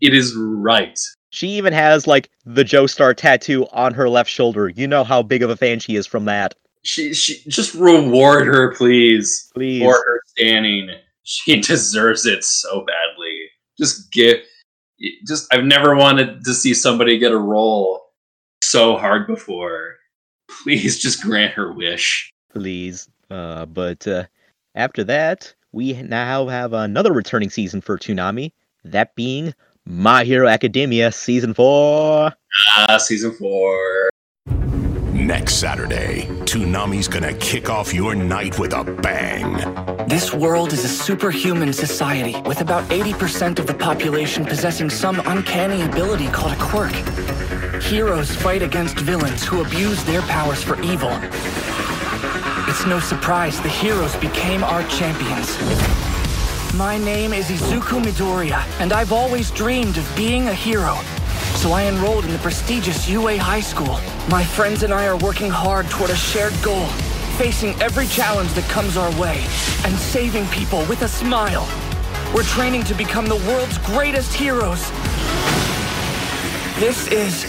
It 0.00 0.14
is 0.14 0.34
right. 0.36 0.98
She 1.30 1.48
even 1.48 1.72
has 1.72 2.06
like 2.06 2.30
the 2.46 2.64
Joestar 2.64 3.14
tattoo 3.14 3.66
on 3.72 3.94
her 3.94 4.08
left 4.08 4.30
shoulder. 4.30 4.68
You 4.68 4.86
know 4.86 5.04
how 5.04 5.22
big 5.22 5.42
of 5.42 5.50
a 5.50 5.56
fan 5.56 5.78
she 5.80 5.96
is 5.96 6.06
from 6.06 6.24
that. 6.24 6.54
She 6.84 7.12
she 7.12 7.42
just 7.48 7.74
reward 7.74 8.46
her, 8.46 8.74
please. 8.74 9.50
Please. 9.54 9.82
For 9.82 9.92
her 9.92 10.20
standing. 10.26 10.90
She 11.24 11.60
deserves 11.60 12.24
it 12.24 12.44
so 12.44 12.84
badly. 12.86 13.50
Just 13.78 14.10
get 14.12 14.44
just 15.26 15.52
I've 15.52 15.64
never 15.64 15.94
wanted 15.94 16.44
to 16.44 16.54
see 16.54 16.74
somebody 16.74 17.18
get 17.18 17.32
a 17.32 17.38
role 17.38 18.08
so 18.62 18.96
hard 18.96 19.26
before. 19.26 19.96
Please 20.62 20.98
just 21.02 21.22
grant 21.22 21.54
her 21.54 21.72
wish. 21.72 22.32
Please. 22.52 23.08
Uh, 23.30 23.66
but 23.66 24.06
uh, 24.06 24.24
after 24.74 25.04
that, 25.04 25.54
we 25.72 25.92
now 26.02 26.46
have 26.46 26.72
another 26.72 27.12
returning 27.12 27.50
season 27.50 27.80
for 27.80 27.98
Toonami. 27.98 28.52
That 28.84 29.14
being 29.14 29.54
My 29.84 30.24
Hero 30.24 30.48
Academia 30.48 31.12
Season 31.12 31.52
4. 31.52 32.32
Ah, 32.76 32.96
Season 32.96 33.32
4. 33.32 34.10
Next 35.28 35.56
Saturday, 35.56 36.22
Toonami's 36.46 37.06
gonna 37.06 37.34
kick 37.34 37.68
off 37.68 37.92
your 37.92 38.14
night 38.14 38.58
with 38.58 38.72
a 38.72 38.82
bang. 38.82 39.58
This 40.08 40.32
world 40.32 40.72
is 40.72 40.86
a 40.86 40.88
superhuman 40.88 41.74
society 41.74 42.40
with 42.46 42.62
about 42.62 42.84
80% 42.84 43.58
of 43.58 43.66
the 43.66 43.74
population 43.74 44.46
possessing 44.46 44.88
some 44.88 45.20
uncanny 45.26 45.82
ability 45.82 46.28
called 46.28 46.52
a 46.52 46.56
quirk. 46.56 46.94
Heroes 47.82 48.34
fight 48.36 48.62
against 48.62 48.98
villains 49.00 49.44
who 49.44 49.60
abuse 49.60 50.02
their 50.04 50.22
powers 50.22 50.62
for 50.62 50.80
evil. 50.80 51.12
It's 52.66 52.86
no 52.86 52.98
surprise 52.98 53.60
the 53.60 53.68
heroes 53.68 54.16
became 54.16 54.64
our 54.64 54.82
champions. 54.84 55.58
My 56.74 56.96
name 56.96 57.34
is 57.34 57.50
Izuku 57.50 58.02
Midoriya, 58.02 58.64
and 58.80 58.94
I've 58.94 59.12
always 59.12 59.50
dreamed 59.50 59.98
of 59.98 60.10
being 60.16 60.48
a 60.48 60.54
hero. 60.54 60.94
So 61.56 61.72
I 61.72 61.82
enrolled 61.82 62.24
in 62.24 62.32
the 62.32 62.38
prestigious 62.38 63.06
UA 63.06 63.36
High 63.36 63.60
School. 63.60 64.00
My 64.30 64.44
friends 64.44 64.82
and 64.82 64.92
I 64.92 65.06
are 65.06 65.16
working 65.16 65.48
hard 65.48 65.86
toward 65.88 66.10
a 66.10 66.16
shared 66.16 66.52
goal, 66.62 66.84
facing 67.38 67.70
every 67.80 68.06
challenge 68.06 68.52
that 68.52 68.64
comes 68.64 68.98
our 68.98 69.10
way, 69.18 69.38
and 69.84 69.96
saving 69.96 70.46
people 70.48 70.80
with 70.84 71.00
a 71.00 71.08
smile. 71.08 71.66
We're 72.34 72.42
training 72.42 72.84
to 72.84 72.94
become 72.94 73.24
the 73.24 73.36
world's 73.48 73.78
greatest 73.78 74.34
heroes. 74.34 74.90
This 76.78 77.08
is 77.08 77.46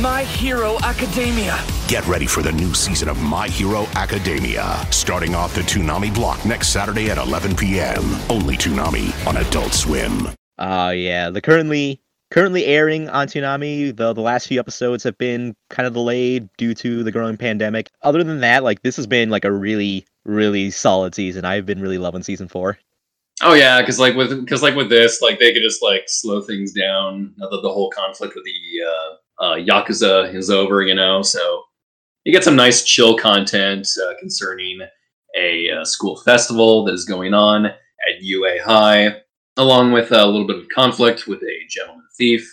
My 0.00 0.22
Hero 0.22 0.78
Academia. 0.84 1.58
Get 1.88 2.06
ready 2.06 2.26
for 2.26 2.42
the 2.42 2.52
new 2.52 2.72
season 2.72 3.08
of 3.08 3.20
My 3.20 3.48
Hero 3.48 3.86
Academia, 3.96 4.86
starting 4.92 5.34
off 5.34 5.52
the 5.52 5.62
Toonami 5.62 6.14
block 6.14 6.44
next 6.44 6.68
Saturday 6.68 7.10
at 7.10 7.18
11 7.18 7.56
p.m. 7.56 8.04
Only 8.30 8.56
Toonami 8.56 9.26
on 9.26 9.38
Adult 9.38 9.74
Swim. 9.74 10.28
Uh 10.58 10.92
yeah, 10.94 11.28
the 11.30 11.40
currently 11.40 12.00
currently 12.30 12.64
airing 12.66 13.08
on 13.08 13.26
Toonami, 13.26 13.96
the 13.96 14.12
the 14.12 14.20
last 14.20 14.46
few 14.46 14.60
episodes 14.60 15.04
have 15.04 15.18
been 15.18 15.54
kind 15.70 15.86
of 15.86 15.94
delayed 15.94 16.48
due 16.56 16.74
to 16.74 17.02
the 17.02 17.12
growing 17.12 17.36
pandemic. 17.36 17.90
Other 18.02 18.22
than 18.24 18.40
that, 18.40 18.64
like 18.64 18.82
this 18.82 18.96
has 18.96 19.06
been 19.06 19.30
like 19.30 19.44
a 19.44 19.52
really 19.52 20.06
really 20.24 20.70
solid 20.70 21.14
season. 21.14 21.44
I've 21.44 21.66
been 21.66 21.80
really 21.80 21.98
loving 21.98 22.22
season 22.22 22.48
4. 22.48 22.78
Oh 23.42 23.54
yeah, 23.54 23.80
because 23.80 24.00
like 24.00 24.16
with 24.16 24.40
because 24.40 24.62
like 24.62 24.74
with 24.74 24.88
this, 24.88 25.22
like 25.22 25.38
they 25.38 25.52
could 25.52 25.62
just 25.62 25.82
like 25.82 26.04
slow 26.06 26.40
things 26.40 26.72
down 26.72 27.34
now 27.36 27.48
that 27.48 27.62
the 27.62 27.72
whole 27.72 27.90
conflict 27.90 28.34
with 28.34 28.44
the 28.44 28.84
uh, 28.84 29.44
uh, 29.44 29.54
yakuza 29.54 30.34
is 30.34 30.50
over, 30.50 30.82
you 30.82 30.94
know. 30.94 31.22
So 31.22 31.62
you 32.24 32.32
get 32.32 32.42
some 32.42 32.56
nice 32.56 32.82
chill 32.82 33.16
content 33.16 33.86
uh, 34.04 34.14
concerning 34.18 34.80
a 35.38 35.70
uh, 35.70 35.84
school 35.84 36.16
festival 36.16 36.84
that 36.84 36.94
is 36.94 37.04
going 37.04 37.32
on 37.32 37.66
at 37.66 38.20
UA 38.20 38.64
High, 38.64 39.22
along 39.56 39.92
with 39.92 40.10
a 40.10 40.26
little 40.26 40.46
bit 40.46 40.58
of 40.58 40.68
conflict 40.70 41.28
with 41.28 41.40
a 41.42 41.66
gentleman 41.68 41.97
thief, 42.18 42.46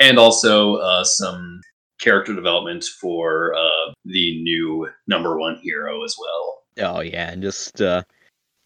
and 0.00 0.18
also 0.18 0.76
uh, 0.76 1.02
some 1.04 1.60
character 2.00 2.34
development 2.34 2.84
for 3.00 3.54
uh, 3.54 3.92
the 4.04 4.42
new 4.42 4.88
number 5.06 5.38
one 5.38 5.58
hero 5.62 6.04
as 6.04 6.14
well. 6.20 6.62
Oh 6.78 7.00
yeah, 7.00 7.30
and 7.30 7.42
just 7.42 7.80
uh 7.80 8.02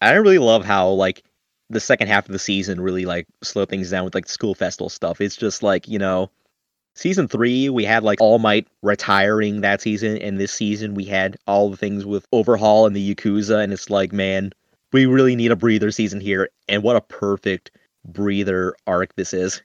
I 0.01 0.13
really 0.13 0.39
love 0.39 0.65
how 0.65 0.89
like 0.89 1.23
the 1.69 1.79
second 1.79 2.07
half 2.07 2.25
of 2.25 2.33
the 2.33 2.39
season 2.39 2.81
really 2.81 3.05
like 3.05 3.27
slow 3.43 3.65
things 3.65 3.89
down 3.89 4.03
with 4.03 4.15
like 4.15 4.27
school 4.27 4.55
festival 4.55 4.89
stuff. 4.89 5.21
It's 5.21 5.37
just 5.37 5.63
like, 5.63 5.87
you 5.87 5.99
know, 5.99 6.29
season 6.95 7.27
3 7.27 7.69
we 7.69 7.85
had 7.85 8.03
like 8.03 8.19
All 8.19 8.39
Might 8.39 8.67
retiring 8.81 9.61
that 9.61 9.81
season 9.81 10.17
and 10.17 10.39
this 10.39 10.51
season 10.51 10.95
we 10.95 11.05
had 11.05 11.37
all 11.47 11.69
the 11.69 11.77
things 11.77 12.05
with 12.05 12.27
Overhaul 12.33 12.85
and 12.85 12.95
the 12.95 13.15
Yakuza 13.15 13.63
and 13.63 13.71
it's 13.71 13.89
like, 13.89 14.11
man, 14.11 14.51
we 14.91 15.05
really 15.05 15.35
need 15.35 15.51
a 15.51 15.55
breather 15.55 15.91
season 15.91 16.19
here 16.19 16.49
and 16.67 16.83
what 16.83 16.97
a 16.97 17.01
perfect 17.01 17.71
breather 18.05 18.75
arc 18.87 19.15
this 19.15 19.33
is. 19.33 19.61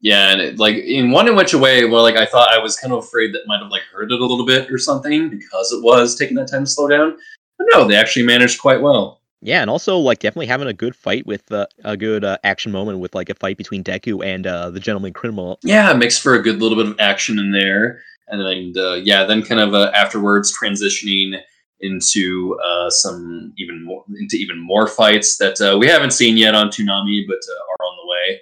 Yeah, 0.00 0.30
and 0.30 0.40
it, 0.40 0.58
like 0.58 0.76
in 0.76 1.10
one 1.10 1.26
in 1.28 1.36
which 1.36 1.54
a 1.54 1.58
way, 1.58 1.84
well, 1.84 2.02
like 2.02 2.16
I 2.16 2.26
thought 2.26 2.52
I 2.52 2.58
was 2.58 2.76
kind 2.76 2.92
of 2.92 2.98
afraid 3.00 3.32
that 3.34 3.46
might 3.46 3.62
have 3.62 3.70
like 3.70 3.82
hurt 3.92 4.12
it 4.12 4.20
a 4.20 4.24
little 4.24 4.46
bit 4.46 4.70
or 4.70 4.78
something 4.78 5.30
because 5.30 5.72
it 5.72 5.82
was 5.82 6.16
taking 6.16 6.36
that 6.36 6.50
time 6.50 6.64
to 6.64 6.70
slow 6.70 6.88
down. 6.88 7.16
But 7.58 7.68
no, 7.72 7.86
they 7.86 7.96
actually 7.96 8.26
managed 8.26 8.60
quite 8.60 8.82
well. 8.82 9.20
Yeah, 9.42 9.60
and 9.60 9.70
also 9.70 9.96
like 9.96 10.18
definitely 10.18 10.46
having 10.46 10.68
a 10.68 10.72
good 10.72 10.96
fight 10.96 11.26
with 11.26 11.50
uh, 11.52 11.66
a 11.84 11.96
good 11.96 12.24
uh, 12.24 12.38
action 12.44 12.72
moment 12.72 12.98
with 12.98 13.14
like 13.14 13.30
a 13.30 13.34
fight 13.34 13.56
between 13.56 13.84
Deku 13.84 14.24
and 14.24 14.46
uh, 14.46 14.70
the 14.70 14.80
gentleman 14.80 15.12
criminal. 15.12 15.58
Yeah, 15.62 15.90
it 15.90 15.98
makes 15.98 16.18
for 16.18 16.34
a 16.34 16.42
good 16.42 16.60
little 16.60 16.76
bit 16.76 16.86
of 16.86 17.00
action 17.00 17.38
in 17.38 17.52
there, 17.52 18.02
and 18.28 18.40
then 18.40 18.82
uh, 18.82 18.94
yeah, 18.94 19.24
then 19.24 19.42
kind 19.42 19.60
of 19.60 19.74
uh, 19.74 19.90
afterwards 19.94 20.56
transitioning 20.56 21.40
into 21.80 22.58
uh, 22.64 22.88
some 22.88 23.52
even 23.58 23.84
more 23.84 24.04
into 24.18 24.36
even 24.36 24.58
more 24.58 24.86
fights 24.86 25.36
that 25.36 25.60
uh, 25.60 25.76
we 25.78 25.86
haven't 25.86 26.12
seen 26.12 26.36
yet 26.36 26.54
on 26.54 26.68
Toonami, 26.68 27.26
but 27.26 27.36
uh, 27.36 27.72
are 27.72 27.86
on 27.86 27.96
the 27.96 28.10
way, 28.10 28.40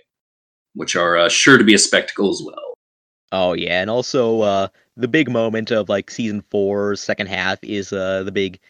which 0.75 0.97
are 0.97 1.17
uh, 1.17 1.29
sure 1.29 1.59
to 1.59 1.65
be 1.65 1.75
a 1.75 1.79
spectacle 1.79 2.31
as 2.31 2.43
well. 2.45 2.75
Oh 3.33 3.53
yeah, 3.53 3.81
and 3.81 3.91
also 3.91 4.43
uh, 4.43 4.69
the 4.97 5.09
big 5.09 5.31
moment 5.31 5.71
of 5.71 5.89
like 5.89 6.11
season 6.11 6.43
four, 6.51 6.95
second 6.97 7.27
half 7.27 7.59
is 7.63 7.93
uh, 7.93 8.23
the 8.23 8.33
big 8.33 8.61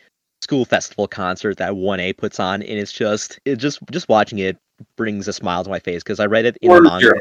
school 0.40 0.64
festival 0.64 1.08
concert 1.08 1.56
that 1.56 1.72
1A 1.72 2.16
puts 2.16 2.38
on, 2.38 2.62
and 2.62 2.78
it's 2.78 2.92
just 2.92 3.38
it 3.44 3.56
just 3.56 3.80
just 3.90 4.08
watching 4.08 4.38
it 4.38 4.56
brings 4.96 5.28
a 5.28 5.32
smile 5.32 5.64
to 5.64 5.70
my 5.70 5.78
face 5.78 6.02
because 6.02 6.20
I 6.20 6.26
read 6.26 6.44
it 6.44 6.56
in 6.58 6.70
the 6.70 6.80
manga. 6.82 7.12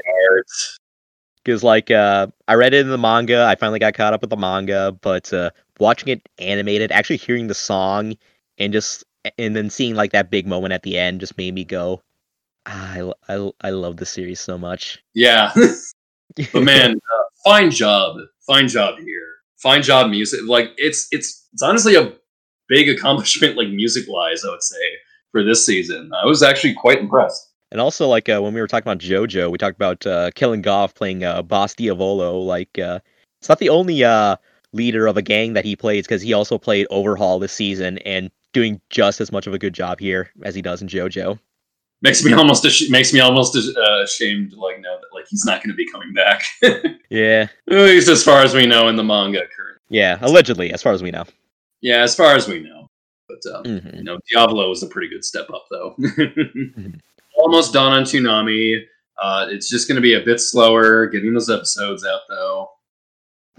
Because 1.44 1.64
like 1.64 1.92
uh, 1.92 2.28
I 2.48 2.56
read 2.56 2.74
it 2.74 2.82
in 2.82 2.90
the 2.90 2.98
manga, 2.98 3.46
I 3.46 3.56
finally 3.56 3.80
got 3.80 3.94
caught 3.94 4.14
up 4.14 4.22
with 4.22 4.30
the 4.30 4.38
manga, 4.38 4.98
but 5.02 5.34
uh, 5.34 5.50
watching 5.80 6.10
it 6.10 6.28
animated, 6.40 6.92
actually 6.92 7.18
hearing 7.18 7.48
the 7.48 7.54
song, 7.54 8.16
and 8.58 8.72
just 8.72 9.04
and 9.38 9.56
then 9.56 9.70
seeing 9.70 9.96
like 9.96 10.12
that 10.12 10.30
big 10.30 10.48
moment 10.48 10.74
at 10.74 10.84
the 10.84 10.98
end 10.98 11.20
just 11.20 11.38
made 11.38 11.54
me 11.54 11.66
go, 11.66 12.02
I 12.66 13.12
I 13.28 13.52
I 13.62 13.70
love 13.72 13.98
the 13.98 14.06
series 14.06 14.40
so 14.40 14.58
much. 14.58 15.04
Yeah, 15.14 15.52
but 16.52 16.64
man, 16.64 16.92
uh, 16.92 17.24
fine 17.44 17.70
job, 17.70 18.18
fine 18.48 18.68
job 18.68 18.98
here, 18.98 19.28
fine 19.58 19.84
job 19.84 20.10
music. 20.10 20.40
Like 20.48 20.72
it's 20.78 21.08
it's 21.12 21.48
it's 21.54 21.62
honestly 21.62 21.96
a 21.96 22.14
big 22.68 22.90
accomplishment, 22.98 23.58
like 23.58 23.70
music 23.70 24.06
wise, 24.08 24.44
I 24.46 24.50
would 24.50 24.64
say 24.64 24.86
for 25.32 25.44
this 25.44 25.66
season. 25.66 26.12
I 26.24 26.26
was 26.26 26.42
actually 26.42 26.74
quite 26.74 27.00
impressed. 27.00 27.50
And 27.72 27.82
also, 27.82 28.08
like 28.08 28.30
uh, 28.30 28.40
when 28.40 28.54
we 28.54 28.62
were 28.62 28.68
talking 28.68 28.90
about 28.90 29.00
JoJo, 29.00 29.52
we 29.52 29.58
talked 29.58 29.76
about 29.76 30.06
uh, 30.06 30.32
Kellen 30.36 30.62
Goff 30.62 30.94
playing 30.94 31.24
uh, 31.24 31.42
Boss 31.42 31.74
Diavolo. 31.74 32.38
Like, 32.40 32.78
uh, 32.78 33.00
it's 33.42 33.50
not 33.50 33.58
the 33.58 33.70
only 33.70 34.04
uh, 34.04 34.36
leader 34.74 35.08
of 35.08 35.18
a 35.18 35.24
gang 35.24 35.54
that 35.54 35.66
he 35.66 35.76
plays 35.76 36.06
because 36.06 36.22
he 36.22 36.34
also 36.34 36.60
played 36.60 36.86
Overhaul 36.92 37.40
this 37.40 37.52
season 37.52 37.98
and 38.00 38.30
doing 38.54 38.80
just 38.92 39.20
as 39.22 39.32
much 39.32 39.48
of 39.48 39.56
a 39.56 39.60
good 39.60 39.74
job 39.74 40.00
here 40.00 40.30
as 40.44 40.54
he 40.54 40.62
does 40.62 40.84
in 40.84 40.88
JoJo. 40.88 41.40
Makes 42.04 42.24
me 42.24 42.34
almost 42.34 42.66
ash- 42.66 42.90
makes 42.90 43.14
me 43.14 43.22
almost 43.22 43.56
uh, 43.56 44.02
ashamed 44.04 44.52
to 44.52 44.60
like 44.60 44.80
know 44.82 44.98
that 45.02 45.16
like 45.16 45.26
he's 45.30 45.46
not 45.46 45.64
going 45.64 45.70
to 45.72 45.76
be 45.76 45.90
coming 45.90 46.14
back. 46.14 46.44
Yeah, 47.10 47.48
At 47.70 47.76
least 47.78 48.08
as 48.10 48.24
far 48.24 48.42
as 48.42 48.54
we 48.54 48.66
know 48.66 48.88
in 48.90 48.96
the 48.96 49.04
manga 49.04 49.40
currently. 49.56 49.80
yeah, 49.90 50.18
allegedly, 50.22 50.74
as 50.74 50.82
far 50.82 50.94
as 50.94 51.02
we 51.04 51.12
know. 51.12 51.24
Yeah, 51.82 52.02
as 52.02 52.16
far 52.16 52.36
as 52.36 52.48
we 52.48 52.60
know. 52.60 52.88
But 53.30 53.56
um, 53.56 53.64
Mhm. 53.64 53.98
you 53.98 54.04
know, 54.04 54.18
Diavolo 54.32 54.68
was 54.70 54.84
a 54.84 54.88
pretty 54.88 55.10
good 55.10 55.24
step 55.24 55.48
up 55.52 55.66
though. 55.72 55.96
Almost 57.38 57.74
done 57.74 57.94
on 57.94 58.04
Toonami. 58.04 58.84
Uh, 59.22 59.48
it's 59.50 59.70
just 59.70 59.88
going 59.88 59.96
to 59.96 60.02
be 60.02 60.16
a 60.16 60.22
bit 60.22 60.40
slower 60.40 61.06
getting 61.08 61.34
those 61.34 61.50
episodes 61.50 62.06
out, 62.06 62.22
though. 62.30 62.70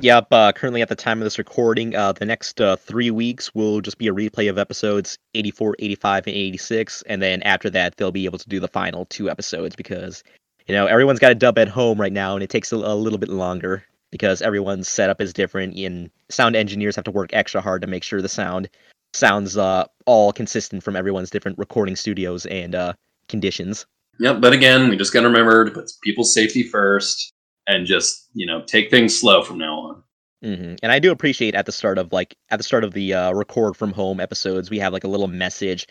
Yep, 0.01 0.27
uh, 0.33 0.53
currently 0.53 0.83
at 0.83 0.89
the 0.89 0.97
time 0.97 1.21
of 1.21 1.25
this 1.25 1.39
recording, 1.39 1.95
uh, 1.95 2.13
the 2.13 2.27
next 2.27 2.61
uh, 2.61 2.75
three 2.75 3.13
weeks 3.13 3.55
will 3.55 3.81
just 3.81 3.97
be 3.97 4.09
a 4.09 4.13
replay 4.13 4.51
of 4.51 4.59
episodes 4.59 5.19
84, 5.35 5.77
85, 5.79 6.27
and 6.27 6.37
86. 6.37 7.03
And 7.07 7.23
then 7.23 7.43
after 7.43 7.71
that, 7.71 7.97
they'll 7.97 8.11
be 8.11 8.25
able 8.25 8.39
to 8.39 8.49
do 8.49 8.59
the 8.59 8.67
final 8.67 9.07
two 9.07 9.31
episodes 9.31 9.77
because, 9.77 10.25
you 10.67 10.75
know, 10.75 10.87
everyone's 10.87 11.21
got 11.21 11.31
a 11.31 11.37
dub 11.37 11.59
at 11.59 11.69
home 11.69 12.01
right 12.01 12.13
now 12.13 12.35
and 12.35 12.43
it 12.43 12.51
takes 12.51 12.73
a, 12.73 12.77
a 12.77 12.97
little 12.97 13.21
bit 13.21 13.29
longer 13.29 13.85
because 14.11 14.43
everyone's 14.43 14.89
setup 14.89 15.21
is 15.21 15.33
different 15.33 15.77
and 15.77 16.11
sound 16.29 16.57
engineers 16.57 16.97
have 16.97 17.05
to 17.05 17.11
work 17.13 17.31
extra 17.33 17.61
hard 17.61 17.81
to 17.83 17.89
make 17.89 18.03
sure 18.03 18.21
the 18.21 18.29
sound 18.29 18.69
sounds 19.13 19.57
uh, 19.57 19.85
all 20.07 20.33
consistent 20.33 20.83
from 20.83 20.97
everyone's 20.97 21.31
different 21.31 21.57
recording 21.57 21.95
studios 21.95 22.47
and 22.47 22.75
uh, 22.75 22.93
conditions. 23.29 23.87
Yep, 24.19 24.41
but 24.41 24.53
again, 24.53 24.89
we 24.89 24.97
just 24.97 25.13
got 25.13 25.21
to 25.21 25.29
remember 25.29 25.65
to 25.65 25.71
put 25.71 25.91
people's 26.03 26.35
safety 26.35 26.65
first 26.65 27.34
and 27.67 27.87
just 27.87 28.29
you 28.35 28.47
know 28.47 28.63
take 28.63 28.91
things 28.91 29.19
slow 29.19 29.43
from 29.43 29.59
now 29.59 29.79
on. 29.79 30.03
hmm 30.43 30.75
And 30.83 30.93
I 30.93 30.99
do 30.99 31.11
appreciate 31.11 31.55
at 31.55 31.67
the 31.67 31.73
start 31.73 31.99
of 31.99 32.13
like 32.13 32.37
at 32.51 32.59
the 32.59 32.65
start 32.65 32.85
of 32.85 32.93
the 32.93 33.15
uh, 33.15 33.33
record 33.33 33.77
from 33.77 33.93
home 33.93 34.21
episodes, 34.21 34.71
we 34.71 34.79
have 34.79 34.93
like 34.93 35.05
a 35.05 35.09
little 35.09 35.29
message 35.29 35.87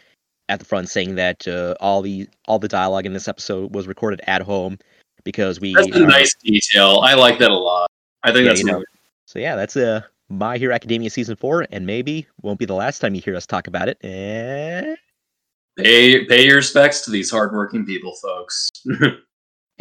at 0.50 0.60
the 0.60 0.66
front 0.66 0.90
saying 0.90 1.16
that 1.16 1.48
uh, 1.48 1.76
all 1.80 2.02
the 2.02 2.28
all 2.48 2.60
the 2.60 2.68
dialogue 2.68 3.06
in 3.06 3.14
this 3.14 3.28
episode 3.28 3.74
was 3.74 3.88
recorded 3.88 4.22
at 4.28 4.42
home 4.42 4.78
because 5.24 5.60
we. 5.60 5.74
That's 5.74 5.88
a 5.96 6.04
uh, 6.04 6.08
nice 6.08 6.36
detail. 6.44 7.00
I 7.04 7.16
like 7.16 7.40
that 7.40 7.52
a 7.52 7.56
lot. 7.56 7.90
I 8.24 8.32
think 8.32 8.46
Yeah, 8.46 8.50
that's 8.50 8.60
you 8.60 8.66
know. 8.66 8.84
So 9.26 9.40
yeah, 9.40 9.56
that's 9.56 9.76
uh 9.76 10.02
My 10.30 10.58
Hero 10.58 10.74
Academia 10.74 11.10
season 11.10 11.36
four, 11.36 11.66
and 11.72 11.86
maybe 11.86 12.28
won't 12.42 12.60
be 12.60 12.66
the 12.66 12.74
last 12.74 13.00
time 13.00 13.16
you 13.16 13.22
hear 13.22 13.36
us 13.36 13.46
talk 13.46 13.68
about 13.68 13.90
it. 13.90 13.98
Eh. 14.04 14.96
pay 15.78 16.26
pay 16.26 16.46
your 16.46 16.58
respects 16.58 17.02
to 17.06 17.12
these 17.12 17.32
hardworking 17.32 17.86
people, 17.86 18.16
folks. 18.22 18.70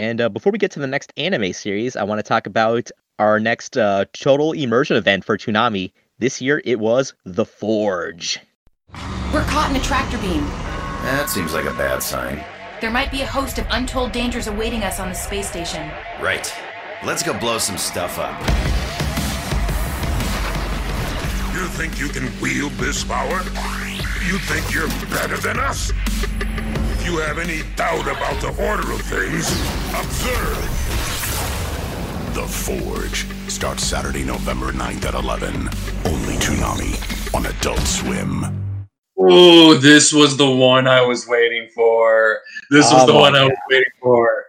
And 0.03 0.20
uh, 0.20 0.29
before 0.29 0.51
we 0.51 0.59
get 0.59 0.73
to 0.73 0.81
the 0.81 0.89
next 0.89 1.12
anime 1.16 1.53
series, 1.53 1.95
I 1.95 2.03
want 2.03 2.19
to 2.19 2.24
talk 2.24 2.49
about 2.49 2.91
our 3.20 3.39
next 3.39 3.79
uh, 3.79 4.07
total 4.12 4.51
immersion 4.51 4.97
event 4.97 5.24
for 5.24 5.39
Toonami. 5.39 5.93
This 6.19 6.43
year, 6.43 6.61
it 6.65 6.81
was 6.81 7.15
The 7.24 7.45
Forge. 7.45 8.41
We're 9.33 9.45
caught 9.45 9.70
in 9.70 9.77
a 9.77 9.85
tractor 9.85 10.19
beam. 10.19 10.43
That 11.05 11.31
seems 11.31 11.55
like 11.55 11.66
a 11.66 11.74
bad 11.74 12.03
sign. 12.03 12.45
There 12.81 12.91
might 12.91 13.12
be 13.12 13.23
a 13.23 13.27
host 13.27 13.61
of 13.61 13.66
untold 13.70 14.11
dangers 14.11 14.49
awaiting 14.49 14.83
us 14.83 14.99
on 14.99 15.09
the 15.09 15.15
space 15.15 15.49
station. 15.49 15.89
Right. 16.20 16.53
Let's 17.05 17.23
go 17.23 17.39
blow 17.39 17.59
some 17.59 17.79
stuff 17.79 18.19
up. 18.19 18.37
You 21.55 21.69
think 21.69 22.01
you 22.01 22.09
can 22.09 22.29
wield 22.41 22.73
this 22.73 23.05
power? 23.05 23.39
You 24.27 24.39
think 24.51 24.74
you're 24.74 24.89
better 25.11 25.37
than 25.37 25.61
us? 25.61 25.93
If 27.03 27.09
you 27.09 27.19
have 27.19 27.39
any 27.41 27.62
doubt 27.74 28.03
about 28.03 28.41
the 28.41 28.51
order 28.65 28.93
of 28.93 29.01
things, 29.01 29.51
observe. 29.93 30.57
The 32.33 32.47
Forge 32.47 33.27
starts 33.51 33.83
Saturday, 33.83 34.23
November 34.23 34.70
9th 34.70 35.07
at 35.07 35.15
11. 35.15 35.69
Only 36.05 36.35
Toonami 36.37 37.35
on 37.35 37.47
Adult 37.47 37.81
Swim. 37.81 38.87
Oh, 39.19 39.74
this 39.74 40.12
was 40.12 40.37
the 40.37 40.49
one 40.49 40.87
I 40.87 41.01
was 41.03 41.27
waiting 41.27 41.69
for. 41.74 42.39
This 42.70 42.85
was 42.93 43.03
Oh 43.03 43.07
the 43.09 43.15
my 43.15 43.20
one 43.20 43.35
I 43.35 43.45
was 43.47 43.59
waiting 43.69 43.85
for. 44.01 44.45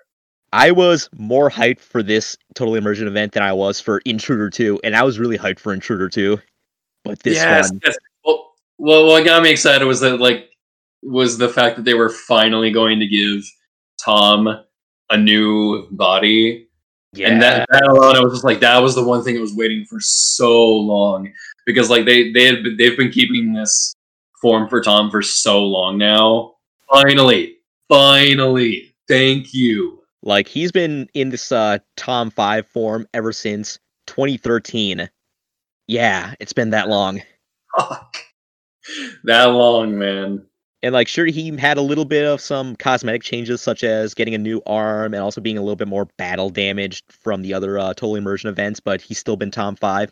I 0.51 0.69
was 0.69 1.09
more 1.17 1.49
hyped 1.49 1.79
for 1.79 2.03
this 2.03 2.37
total 2.53 2.75
immersion 2.75 3.07
event 3.07 3.31
than 3.31 3.41
I 3.41 3.51
was 3.51 3.79
for 3.79 3.97
Intruder 4.05 4.51
2, 4.51 4.79
and 4.83 4.95
I 4.95 5.01
was 5.01 5.17
really 5.17 5.39
hyped 5.39 5.57
for 5.57 5.73
Intruder 5.73 6.07
2. 6.07 6.37
But 7.03 7.17
this 7.23 7.37
yes, 7.37 7.71
one, 7.71 7.81
yes. 7.83 7.97
Well, 8.23 8.51
well, 8.77 9.07
what 9.07 9.25
got 9.25 9.41
me 9.41 9.49
excited 9.49 9.85
was 9.85 10.01
that 10.01 10.19
like 10.19 10.52
was 11.05 11.37
the 11.37 11.49
fact 11.49 11.75
that 11.75 11.85
they 11.85 11.93
were 11.93 12.09
finally 12.09 12.71
going 12.71 12.99
to 12.99 13.07
give 13.07 13.43
Tom 14.03 14.63
a 15.09 15.17
new 15.17 15.87
body. 15.91 16.67
And 17.23 17.41
that, 17.41 17.67
that 17.69 17.83
alone, 17.87 18.15
I 18.15 18.21
was 18.21 18.33
just 18.33 18.43
like, 18.43 18.59
that 18.61 18.79
was 18.81 18.95
the 18.95 19.03
one 19.03 19.23
thing 19.23 19.37
I 19.37 19.41
was 19.41 19.53
waiting 19.53 19.85
for 19.85 19.99
so 19.99 20.65
long 20.67 21.31
because 21.65 21.89
like 21.89 22.05
they 22.05 22.31
they 22.31 22.45
had 22.45 22.63
been, 22.63 22.77
they've 22.77 22.97
been 22.97 23.11
keeping 23.11 23.53
this 23.53 23.93
form 24.41 24.67
for 24.67 24.81
Tom 24.81 25.11
for 25.11 25.21
so 25.21 25.63
long 25.63 25.97
now. 25.97 26.55
Finally, 26.91 27.57
finally, 27.87 28.95
thank 29.07 29.53
you. 29.53 30.01
like 30.23 30.47
he's 30.47 30.71
been 30.71 31.07
in 31.13 31.29
this 31.29 31.51
uh 31.51 31.77
Tom 31.97 32.31
5 32.31 32.67
form 32.67 33.07
ever 33.13 33.31
since 33.31 33.77
2013. 34.07 35.07
Yeah, 35.87 36.33
it's 36.39 36.53
been 36.53 36.71
that 36.71 36.89
long. 36.89 37.21
That 39.23 39.45
long, 39.45 39.97
man. 39.97 40.45
And 40.83 40.93
like 40.93 41.07
sure 41.07 41.25
he 41.25 41.55
had 41.57 41.77
a 41.77 41.81
little 41.81 42.05
bit 42.05 42.25
of 42.25 42.41
some 42.41 42.75
cosmetic 42.75 43.23
changes 43.23 43.61
such 43.61 43.83
as 43.83 44.13
getting 44.13 44.35
a 44.35 44.37
new 44.37 44.61
arm 44.65 45.13
and 45.13 45.23
also 45.23 45.39
being 45.39 45.57
a 45.57 45.61
little 45.61 45.77
bit 45.77 45.87
more 45.87 46.05
battle 46.17 46.49
damaged 46.49 47.05
from 47.09 47.41
the 47.41 47.53
other 47.53 47.79
uh, 47.79 47.93
total 47.93 48.17
immersion 48.17 48.49
events, 48.49 48.81
but 48.81 49.01
he's 49.01 49.17
still 49.17 49.37
been 49.37 49.49
Tom 49.49 49.77
5. 49.77 50.11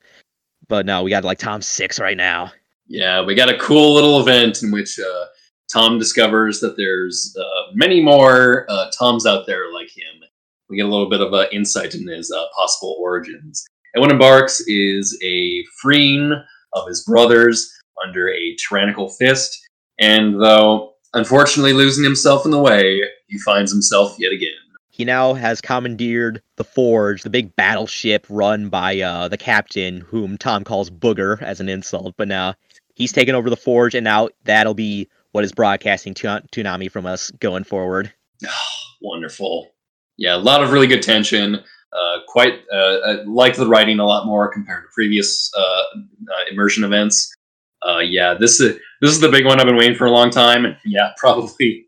But 0.70 0.86
no, 0.86 1.04
we 1.04 1.10
got 1.10 1.26
like 1.26 1.40
Tom 1.40 1.62
6 1.62 2.00
right 2.00 2.16
now. 2.16 2.54
Yeah, 2.88 3.22
we 3.22 3.36
got 3.36 3.54
a 3.54 3.58
cool 3.58 3.94
little 3.94 4.20
event 4.22 4.64
in 4.64 4.72
which 4.72 4.98
uh, 4.98 5.26
Tom 5.72 6.00
discovers 6.00 6.60
that 6.62 6.78
there's 6.78 7.36
uh, 7.40 7.72
many 7.74 8.02
more 8.02 8.66
uh, 8.70 8.90
Toms 8.98 9.26
out 9.26 9.46
there 9.46 9.74
like 9.74 9.90
him. 9.90 10.22
We 10.70 10.78
get 10.78 10.86
a 10.86 10.90
little 10.90 11.10
bit 11.10 11.22
of 11.22 11.34
uh, 11.34 11.48
insight 11.52 11.96
in 11.96 12.08
his 12.08 12.32
uh, 12.32 12.46
possible 12.58 12.96
origins. 13.00 13.66
And 13.94 14.02
what 14.02 14.12
embarks 14.12 14.62
is 14.68 15.18
a 15.24 15.64
freeing 15.82 16.34
of 16.74 16.88
his 16.88 17.04
brothers 17.04 17.72
under 18.06 18.30
a 18.30 18.56
tyrannical 18.56 19.10
fist. 19.10 19.68
And 20.02 20.42
though 20.42 20.92
unfortunately 21.14 21.74
losing 21.74 22.04
himself 22.04 22.44
in 22.46 22.52
the 22.52 22.60
way, 22.60 23.02
he 23.28 23.38
finds 23.40 23.72
himself 23.72 24.16
yet 24.20 24.34
again. 24.34 24.50
He 24.90 25.06
now 25.06 25.34
has 25.34 25.62
commandeered 25.62 26.42
the 26.58 26.64
Forge, 26.64 27.24
the 27.24 27.30
big 27.30 27.56
battleship 27.56 28.26
run 28.30 28.70
by 28.70 29.00
uh, 29.00 29.30
the 29.30 29.38
captain, 29.38 30.02
whom 30.02 30.38
Tom 30.38 30.64
calls 30.64 30.90
Booger 30.90 31.42
as 31.42 31.60
an 31.60 31.70
insult. 31.70 32.16
But 32.18 32.28
now 32.28 32.56
he's 32.94 33.14
taken 33.14 33.34
over 33.34 33.50
the 33.50 33.58
Forge, 33.58 33.96
and 33.96 34.04
now 34.04 34.30
that'll 34.44 34.74
be 34.74 35.08
what 35.32 35.44
is 35.46 35.54
broadcasting 35.54 36.14
to 36.16 36.44
Toonami 36.52 36.92
from 36.92 37.06
us 37.06 37.32
going 37.40 37.64
forward. 37.64 38.12
Wonderful. 39.02 39.72
Yeah, 40.18 40.36
a 40.36 40.38
lot 40.38 40.62
of 40.62 40.72
really 40.72 40.88
good 40.88 41.02
tension. 41.02 41.64
Uh, 41.94 42.20
quite 42.28 42.62
uh, 42.72 42.98
I 43.06 43.12
like 43.26 43.56
the 43.56 43.68
writing 43.68 44.00
a 44.00 44.06
lot 44.06 44.26
more 44.26 44.52
compared 44.52 44.84
to 44.84 44.90
previous 44.94 45.52
uh, 45.58 45.62
uh, 45.62 46.44
immersion 46.52 46.84
events. 46.84 47.34
Uh, 47.82 48.00
yeah, 48.00 48.34
this 48.34 48.60
is 48.62 48.78
this 49.02 49.12
is 49.12 49.20
the 49.20 49.30
big 49.30 49.46
one 49.46 49.60
I've 49.60 49.66
been 49.66 49.76
waiting 49.76 49.98
for 49.98 50.06
a 50.06 50.12
long 50.12 50.30
time, 50.30 50.76
yeah, 50.86 51.12
probably 51.18 51.86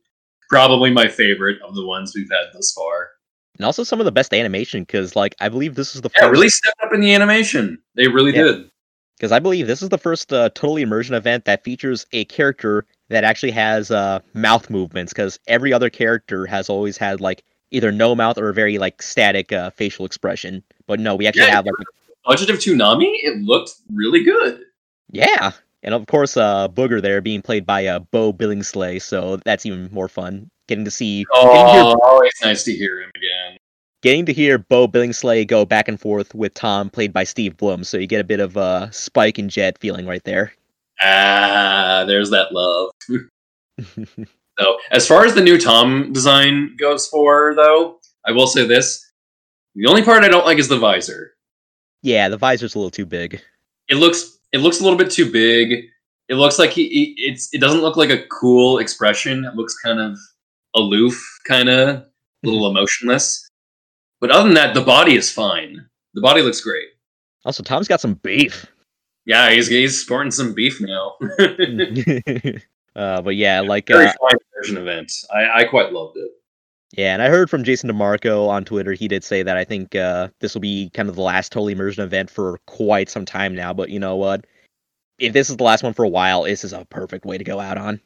probably 0.49 0.91
my 0.91 1.07
favorite 1.07 1.61
of 1.61 1.76
the 1.76 1.85
ones 1.85 2.14
we've 2.15 2.30
had 2.30 2.53
thus 2.53 2.73
far. 2.73 3.10
And 3.57 3.65
also 3.65 3.84
some 3.84 3.99
of 3.99 4.06
the 4.06 4.11
best 4.11 4.34
animation, 4.34 4.81
because 4.81 5.15
like 5.15 5.35
I 5.40 5.49
believe 5.49 5.76
this 5.76 5.95
is 5.95 6.02
the 6.02 6.10
Yeah, 6.15 6.27
first. 6.27 6.31
really 6.31 6.49
stepped 6.49 6.81
up 6.84 6.94
in 6.94 7.02
the 7.02 7.14
animation. 7.14 7.80
They 7.95 8.07
really 8.07 8.34
Yeah. 8.34 8.44
did. 8.44 8.69
Because 9.18 9.31
I 9.31 9.40
believe 9.40 9.68
this 9.68 9.81
is 9.84 9.90
the 9.90 9.98
first 9.98 10.34
uh, 10.34 10.49
totally 10.49 10.81
immersion 10.81 11.14
event 11.15 11.45
that 11.45 11.64
features 11.64 12.06
a 12.11 12.26
character 12.26 12.85
that 13.10 13.23
actually 13.23 13.52
has 13.52 13.91
uh, 13.91 14.19
mouth 14.34 14.69
movements. 14.72 15.14
Because 15.14 15.40
every 15.48 15.72
other 15.72 15.90
character 15.90 16.45
has 16.48 16.68
always 16.68 16.98
had 16.98 17.22
like 17.22 17.44
either 17.72 17.91
no 17.91 18.15
mouth 18.15 18.38
or 18.40 18.49
a 18.49 18.53
very 18.53 18.80
like 18.80 19.02
static 19.02 19.52
uh, 19.53 19.69
facial 19.69 20.06
expression. 20.06 20.64
But 20.88 20.99
no, 20.99 21.15
we 21.15 21.27
actually 21.27 21.44
Yeah, 21.44 21.52
have 21.56 21.65
like 21.65 21.76
Budget 22.26 22.49
of 22.49 22.57
Toonami, 22.57 23.11
it 23.23 23.41
looked 23.44 23.72
really 23.94 24.23
good. 24.23 24.61
yeah, 25.11 25.52
and 25.84 25.93
of 25.93 26.05
course 26.07 26.38
uh, 26.38 26.68
Booger 26.69 27.01
there 27.01 27.22
being 27.22 27.41
played 27.41 27.65
by 27.65 27.85
uh, 27.85 27.99
Beau 27.99 28.34
Billingslea. 28.34 29.01
So 29.01 29.38
that's 29.45 29.65
even 29.65 29.89
more 29.91 30.07
fun. 30.07 30.49
Getting 30.68 30.85
to 30.85 30.91
see, 30.91 31.26
getting 31.34 31.49
to 31.65 31.72
hear 31.72 31.81
Oh, 31.84 31.99
always 32.03 32.31
nice 32.41 32.64
to 32.64 32.73
hear 32.73 33.01
him 33.01 33.11
again. 33.15 33.57
getting 34.01 34.26
to 34.26 34.34
hear 34.34 34.57
Beau 34.57 34.88
Billingslea 34.88 35.47
go 35.47 35.65
back 35.65 35.88
and 35.88 35.99
forth 35.99 36.34
with 36.34 36.53
Tom, 36.53 36.89
played 36.89 37.11
by 37.14 37.23
Steve 37.26 37.57
Blum. 37.57 37.84
So 37.84 37.97
you 37.97 38.07
get 38.07 38.22
a 38.22 38.23
bit 38.23 38.39
of 38.39 38.55
uh, 38.57 38.89
Spike 38.91 39.38
and 39.38 39.49
Jet 39.49 39.77
feeling 39.80 40.05
right 40.05 40.23
there. 40.23 40.53
Ah, 41.01 42.05
there's 42.07 42.30
that 42.30 42.53
love. 42.53 42.91
so, 44.60 44.77
as 44.91 45.07
far 45.07 45.26
as 45.26 45.34
the 45.35 45.41
new 45.43 45.60
Tom 45.60 46.14
design 46.14 46.76
goes 46.77 47.07
for, 47.07 47.53
though, 47.55 47.99
I 48.26 48.31
will 48.31 48.47
say 48.47 48.65
this: 48.65 49.11
the 49.76 49.88
only 49.88 50.03
part 50.03 50.23
I 50.23 50.30
don't 50.30 50.45
like 50.45 50.60
is 50.60 50.68
the 50.69 50.77
visor. 50.77 51.34
Yeah, 52.03 52.30
the 52.30 52.38
visor's 52.38 52.76
a 52.76 52.77
little 52.77 52.91
too 52.91 53.05
big. 53.05 53.41
It 53.89 53.95
looks 53.95 54.38
it 54.54 54.60
looks 54.60 54.80
a 54.80 54.84
little 54.84 54.98
bit 54.98 55.12
too 55.12 55.30
big. 55.30 55.86
It 56.30 56.36
looks 56.36 56.58
like 56.58 56.70
he, 56.70 56.88
he 56.88 57.16
it's 57.18 57.54
it 57.54 57.60
doesn't 57.60 57.82
look 57.82 57.98
like 57.98 58.12
a 58.12 58.26
cool 58.28 58.78
expression. 58.78 59.44
It 59.44 59.56
looks 59.56 59.76
kind 59.84 60.00
of 60.00 60.18
aloof, 60.76 61.22
kind 61.46 61.68
of 61.68 61.90
a 61.90 62.06
little 62.44 62.70
emotionless. 62.70 63.50
But 64.22 64.32
other 64.32 64.46
than 64.46 64.54
that, 64.54 64.74
the 64.74 64.82
body 64.82 65.16
is 65.16 65.30
fine. 65.30 65.86
The 66.14 66.22
body 66.22 66.42
looks 66.42 66.62
great. 66.62 66.88
Also, 67.44 67.62
Tom's 67.64 67.90
got 67.90 68.00
some 68.00 68.14
beef. 68.14 68.66
Yeah, 69.26 69.50
he's 69.50 69.68
he's 69.68 70.02
sporting 70.02 70.32
some 70.32 70.54
beef 70.54 70.80
now. 70.80 71.16
uh, 72.96 73.22
but 73.22 73.36
yeah, 73.36 73.60
like 73.60 73.88
Very 73.88 74.08
uh, 74.08 74.14
fine 74.22 74.38
version 74.56 74.78
event. 74.78 75.12
I, 75.34 75.62
I 75.62 75.64
quite 75.66 75.92
loved 75.92 76.18
it. 76.18 76.32
Yeah, 76.95 77.14
and 77.14 77.24
I 77.24 77.30
heard 77.30 77.49
from 77.49 77.64
Jason 77.64 77.90
DeMarco 77.90 78.48
on 78.48 78.65
Twitter. 78.65 78.94
He 78.94 79.07
did 79.07 79.24
say 79.24 79.41
that 79.41 79.57
I 79.57 79.64
think 79.64 79.95
uh, 79.95 80.30
this 80.41 80.53
will 80.53 80.61
be 80.61 80.91
kind 80.94 81.10
of 81.10 81.15
the 81.15 81.24
last 81.24 81.52
total 81.52 81.70
immersion 81.70 82.03
event 82.03 82.30
for 82.30 82.60
quite 82.68 83.10
some 83.10 83.26
time 83.26 83.56
now. 83.56 83.74
But 83.74 83.90
you 83.90 83.99
know 83.99 84.15
what? 84.15 84.45
If 85.18 85.34
this 85.34 85.49
is 85.49 85.57
the 85.57 85.64
last 85.64 85.82
one 85.82 85.94
for 85.94 86.06
a 86.06 86.10
while, 86.10 86.44
this 86.44 86.64
is 86.64 86.72
a 86.72 86.86
perfect 86.86 87.26
way 87.26 87.40
to 87.40 87.44
go 87.44 87.60
out 87.60 87.80
on. 87.80 87.99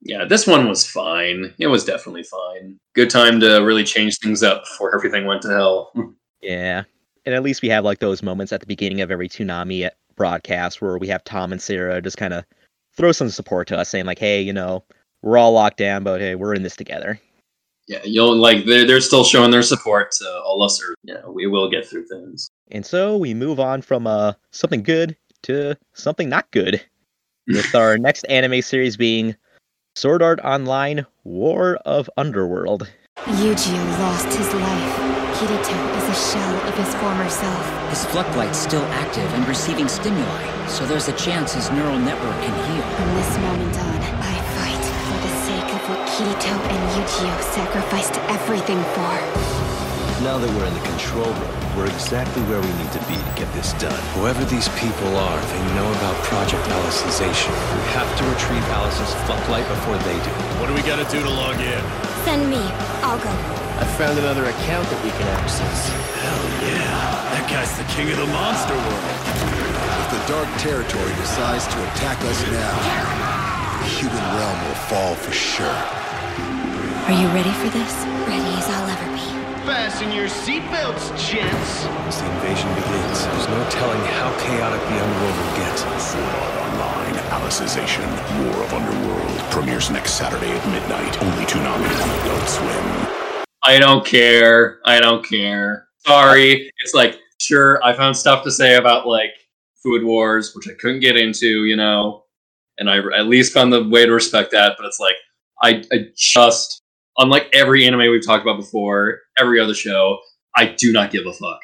Yeah, 0.00 0.24
this 0.24 0.46
one 0.46 0.68
was 0.68 0.86
fine. 0.86 1.52
It 1.58 1.66
was 1.66 1.84
definitely 1.84 2.22
fine. 2.22 2.78
Good 2.94 3.10
time 3.10 3.40
to 3.40 3.58
really 3.58 3.84
change 3.84 4.18
things 4.18 4.42
up 4.42 4.64
before 4.64 4.94
everything 4.94 5.26
went 5.26 5.42
to 5.42 5.48
hell. 5.48 5.92
Yeah. 6.40 6.84
And 7.26 7.34
at 7.34 7.42
least 7.42 7.62
we 7.62 7.68
have 7.70 7.84
like 7.84 7.98
those 7.98 8.22
moments 8.22 8.52
at 8.52 8.60
the 8.60 8.66
beginning 8.66 9.00
of 9.00 9.10
every 9.10 9.28
Toonami 9.28 9.90
broadcast 10.14 10.80
where 10.80 10.96
we 10.98 11.08
have 11.08 11.24
Tom 11.24 11.50
and 11.50 11.60
Sarah 11.60 12.00
just 12.00 12.16
kind 12.16 12.32
of 12.32 12.44
throw 12.96 13.10
some 13.10 13.28
support 13.28 13.66
to 13.68 13.76
us, 13.76 13.88
saying 13.88 14.06
like, 14.06 14.20
"Hey, 14.20 14.40
you 14.40 14.52
know, 14.52 14.84
we're 15.20 15.36
all 15.36 15.50
locked 15.50 15.78
down, 15.78 16.04
but 16.04 16.20
hey, 16.20 16.36
we're 16.36 16.54
in 16.54 16.62
this 16.62 16.76
together." 16.76 17.20
Yeah, 17.88 18.00
you'll 18.04 18.36
like 18.36 18.66
they're 18.66 18.86
they're 18.86 19.00
still 19.00 19.24
showing 19.24 19.50
their 19.50 19.62
support 19.62 20.12
to 20.12 20.40
all 20.44 20.62
us. 20.62 20.80
Or 20.82 20.94
you 21.02 21.14
know, 21.14 21.30
we 21.30 21.46
will 21.46 21.70
get 21.70 21.86
through 21.86 22.06
things. 22.06 22.50
And 22.70 22.84
so 22.84 23.16
we 23.16 23.32
move 23.32 23.58
on 23.58 23.80
from 23.80 24.06
uh 24.06 24.34
something 24.52 24.82
good 24.82 25.16
to 25.44 25.74
something 25.94 26.28
not 26.28 26.50
good, 26.50 26.82
with 27.46 27.74
our 27.74 27.96
next 28.08 28.24
anime 28.24 28.60
series 28.60 28.96
being 28.96 29.34
Sword 29.96 30.22
Art 30.22 30.38
Online: 30.44 31.06
War 31.24 31.76
of 31.86 32.10
Underworld. 32.18 32.88
Eugeo 33.24 33.98
lost 33.98 34.28
his 34.36 34.52
life. 34.54 35.08
Kirito 35.38 35.96
is 35.96 36.08
a 36.08 36.32
shell 36.32 36.68
of 36.68 36.74
his 36.74 36.94
former 36.96 37.28
self. 37.28 37.90
His 37.90 38.04
Fluctlight's 38.06 38.58
still 38.58 38.84
active 38.92 39.32
and 39.34 39.46
receiving 39.48 39.88
stimuli, 39.88 40.66
so 40.66 40.84
there's 40.84 41.08
a 41.08 41.12
chance 41.12 41.54
his 41.54 41.70
neural 41.70 41.98
network 41.98 42.34
can 42.42 42.54
heal. 42.70 42.82
From 42.96 43.14
this 43.14 43.38
moment 43.38 43.78
on, 43.78 43.97
Kirito 46.18 46.50
and 46.50 46.82
Eugeo 46.98 47.30
sacrificed 47.54 48.18
everything 48.26 48.82
for. 48.90 49.14
Now 50.26 50.34
that 50.34 50.50
we're 50.50 50.66
in 50.66 50.74
the 50.74 50.82
control 50.90 51.30
room, 51.30 51.54
we're 51.78 51.86
exactly 51.86 52.42
where 52.50 52.58
we 52.58 52.66
need 52.74 52.90
to 52.90 52.98
be 53.06 53.14
to 53.14 53.32
get 53.38 53.46
this 53.54 53.70
done. 53.78 53.94
Whoever 54.18 54.42
these 54.50 54.66
people 54.82 55.14
are, 55.14 55.38
they 55.38 55.62
know 55.78 55.86
about 56.02 56.18
Project 56.26 56.66
Alicization. 56.74 57.54
We 57.54 57.86
have 57.94 58.10
to 58.18 58.26
retrieve 58.34 58.66
Alice's 58.74 59.14
Fluctlight 59.30 59.62
before 59.70 59.94
they 60.10 60.18
do. 60.26 60.34
What 60.58 60.66
do 60.66 60.74
we 60.74 60.82
gotta 60.82 61.06
do 61.06 61.22
to 61.22 61.30
log 61.30 61.54
in? 61.62 61.82
Send 62.26 62.50
me. 62.50 62.66
I'll 63.06 63.22
go. 63.22 63.30
I 63.78 63.86
found 63.94 64.18
another 64.18 64.50
account 64.50 64.90
that 64.90 64.98
we 65.06 65.14
can 65.14 65.28
access. 65.38 65.86
Hell 66.18 66.44
yeah. 66.66 67.38
That 67.38 67.46
guy's 67.46 67.70
the 67.78 67.86
king 67.94 68.10
of 68.10 68.18
the 68.18 68.26
monster 68.34 68.74
world. 68.74 69.06
If 70.02 70.08
the 70.18 70.22
Dark 70.26 70.50
Territory 70.58 71.14
decides 71.22 71.62
to 71.70 71.78
attack 71.94 72.18
us 72.26 72.42
now, 72.50 72.74
the 73.78 73.90
human 74.02 74.24
realm 74.34 74.58
will 74.66 74.80
fall 74.90 75.14
for 75.14 75.30
sure. 75.30 75.97
Are 77.08 77.12
you 77.12 77.26
ready 77.28 77.48
for 77.52 77.70
this? 77.70 78.04
Ready 78.28 78.52
as 78.60 78.68
I'll 78.68 78.86
ever 78.86 79.10
be. 79.14 79.64
Fasten 79.64 80.12
your 80.12 80.26
seatbelts, 80.26 81.08
gents. 81.16 81.86
As 82.04 82.20
the 82.20 82.30
invasion 82.30 82.68
begins, 82.74 83.24
there's 83.24 83.48
no 83.48 83.66
telling 83.70 83.98
how 84.12 84.28
chaotic 84.38 84.78
the 84.82 85.02
underworld 85.02 85.34
will 85.40 85.56
get. 85.56 85.78
Sword 85.98 86.22
Art 86.22 86.68
Online, 86.68 87.14
Alicization, 87.32 88.04
War 88.44 88.62
of 88.62 88.74
Underworld 88.74 89.38
premieres 89.50 89.88
next 89.88 90.18
Saturday 90.18 90.50
at 90.50 90.68
midnight. 90.68 91.22
Only 91.22 91.46
Toonami 91.46 91.88
on 92.02 92.26
Adult 92.26 92.46
Swim. 92.46 93.44
I 93.62 93.78
don't 93.78 94.04
care. 94.04 94.80
I 94.84 95.00
don't 95.00 95.26
care. 95.26 95.88
Sorry. 96.06 96.70
It's 96.84 96.92
like, 96.92 97.18
sure, 97.40 97.82
I 97.82 97.94
found 97.94 98.18
stuff 98.18 98.44
to 98.44 98.50
say 98.50 98.76
about 98.76 99.06
like 99.06 99.32
Food 99.82 100.04
Wars, 100.04 100.54
which 100.54 100.68
I 100.68 100.74
couldn't 100.74 101.00
get 101.00 101.16
into, 101.16 101.64
you 101.64 101.76
know, 101.76 102.24
and 102.78 102.90
I 102.90 102.98
at 102.98 103.28
least 103.28 103.54
found 103.54 103.72
the 103.72 103.88
way 103.88 104.04
to 104.04 104.12
respect 104.12 104.50
that. 104.50 104.74
But 104.76 104.84
it's 104.84 105.00
like, 105.00 105.16
I, 105.62 105.82
I 105.90 106.08
just, 106.14 106.82
unlike 107.18 107.48
every 107.52 107.86
anime 107.86 108.00
we've 108.00 108.24
talked 108.24 108.42
about 108.42 108.56
before, 108.56 109.20
every 109.36 109.60
other 109.60 109.74
show, 109.74 110.18
I 110.56 110.66
do 110.66 110.92
not 110.92 111.10
give 111.10 111.26
a 111.26 111.32
fuck. 111.32 111.60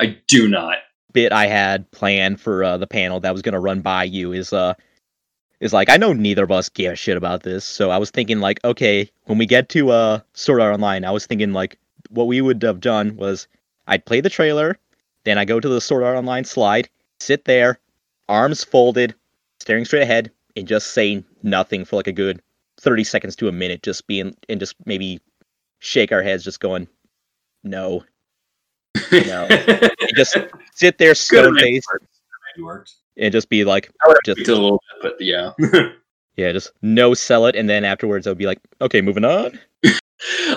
I 0.00 0.18
do 0.28 0.48
not. 0.48 0.78
Bit 1.12 1.32
I 1.32 1.46
had 1.46 1.90
planned 1.90 2.40
for 2.40 2.64
uh, 2.64 2.78
the 2.78 2.86
panel 2.86 3.20
that 3.20 3.32
was 3.32 3.42
gonna 3.42 3.60
run 3.60 3.82
by 3.82 4.04
you 4.04 4.32
is 4.32 4.52
uh 4.52 4.74
is 5.60 5.72
like 5.72 5.90
I 5.90 5.96
know 5.96 6.12
neither 6.12 6.44
of 6.44 6.50
us 6.50 6.68
give 6.68 6.92
a 6.92 6.96
shit 6.96 7.16
about 7.16 7.42
this, 7.42 7.64
so 7.64 7.90
I 7.90 7.98
was 7.98 8.10
thinking 8.10 8.40
like, 8.40 8.58
okay, 8.64 9.10
when 9.26 9.38
we 9.38 9.46
get 9.46 9.68
to 9.70 9.90
uh 9.90 10.20
Sword 10.32 10.62
Art 10.62 10.74
Online, 10.74 11.04
I 11.04 11.10
was 11.10 11.26
thinking 11.26 11.52
like 11.52 11.78
what 12.08 12.26
we 12.26 12.40
would 12.40 12.62
have 12.62 12.80
done 12.80 13.16
was 13.16 13.46
I'd 13.86 14.06
play 14.06 14.20
the 14.20 14.30
trailer, 14.30 14.78
then 15.24 15.36
I 15.36 15.44
go 15.44 15.60
to 15.60 15.68
the 15.68 15.80
Sword 15.80 16.02
Art 16.02 16.16
Online 16.16 16.44
slide, 16.44 16.88
sit 17.20 17.44
there, 17.44 17.78
arms 18.28 18.64
folded, 18.64 19.14
staring 19.60 19.84
straight 19.84 20.02
ahead, 20.02 20.30
and 20.56 20.66
just 20.66 20.94
say 20.94 21.22
nothing 21.42 21.84
for 21.84 21.96
like 21.96 22.06
a 22.06 22.12
good 22.12 22.40
thirty 22.82 23.04
seconds 23.04 23.36
to 23.36 23.48
a 23.48 23.52
minute, 23.52 23.82
just 23.82 24.06
being 24.06 24.34
and 24.48 24.60
just 24.60 24.74
maybe 24.84 25.20
shake 25.78 26.12
our 26.12 26.22
heads, 26.22 26.44
just 26.44 26.60
going, 26.60 26.88
no, 27.64 28.04
no, 29.12 29.48
just 30.16 30.36
sit 30.74 30.98
there 30.98 31.14
stone 31.14 31.56
faced 31.58 31.88
and 33.16 33.32
just 33.32 33.48
be 33.48 33.64
like, 33.64 33.90
I 34.04 34.08
would 34.08 34.18
have 34.26 34.36
just 34.36 34.48
a 34.48 34.54
little 34.54 34.82
bit, 35.02 35.14
but 35.18 35.20
yeah. 35.20 35.52
yeah, 36.36 36.52
just 36.52 36.72
no 36.82 37.14
sell 37.14 37.46
it, 37.46 37.56
and 37.56 37.68
then 37.68 37.84
afterwards 37.84 38.26
I'll 38.26 38.34
be 38.34 38.46
like, 38.46 38.60
okay, 38.80 39.00
moving 39.00 39.24
on. 39.24 39.58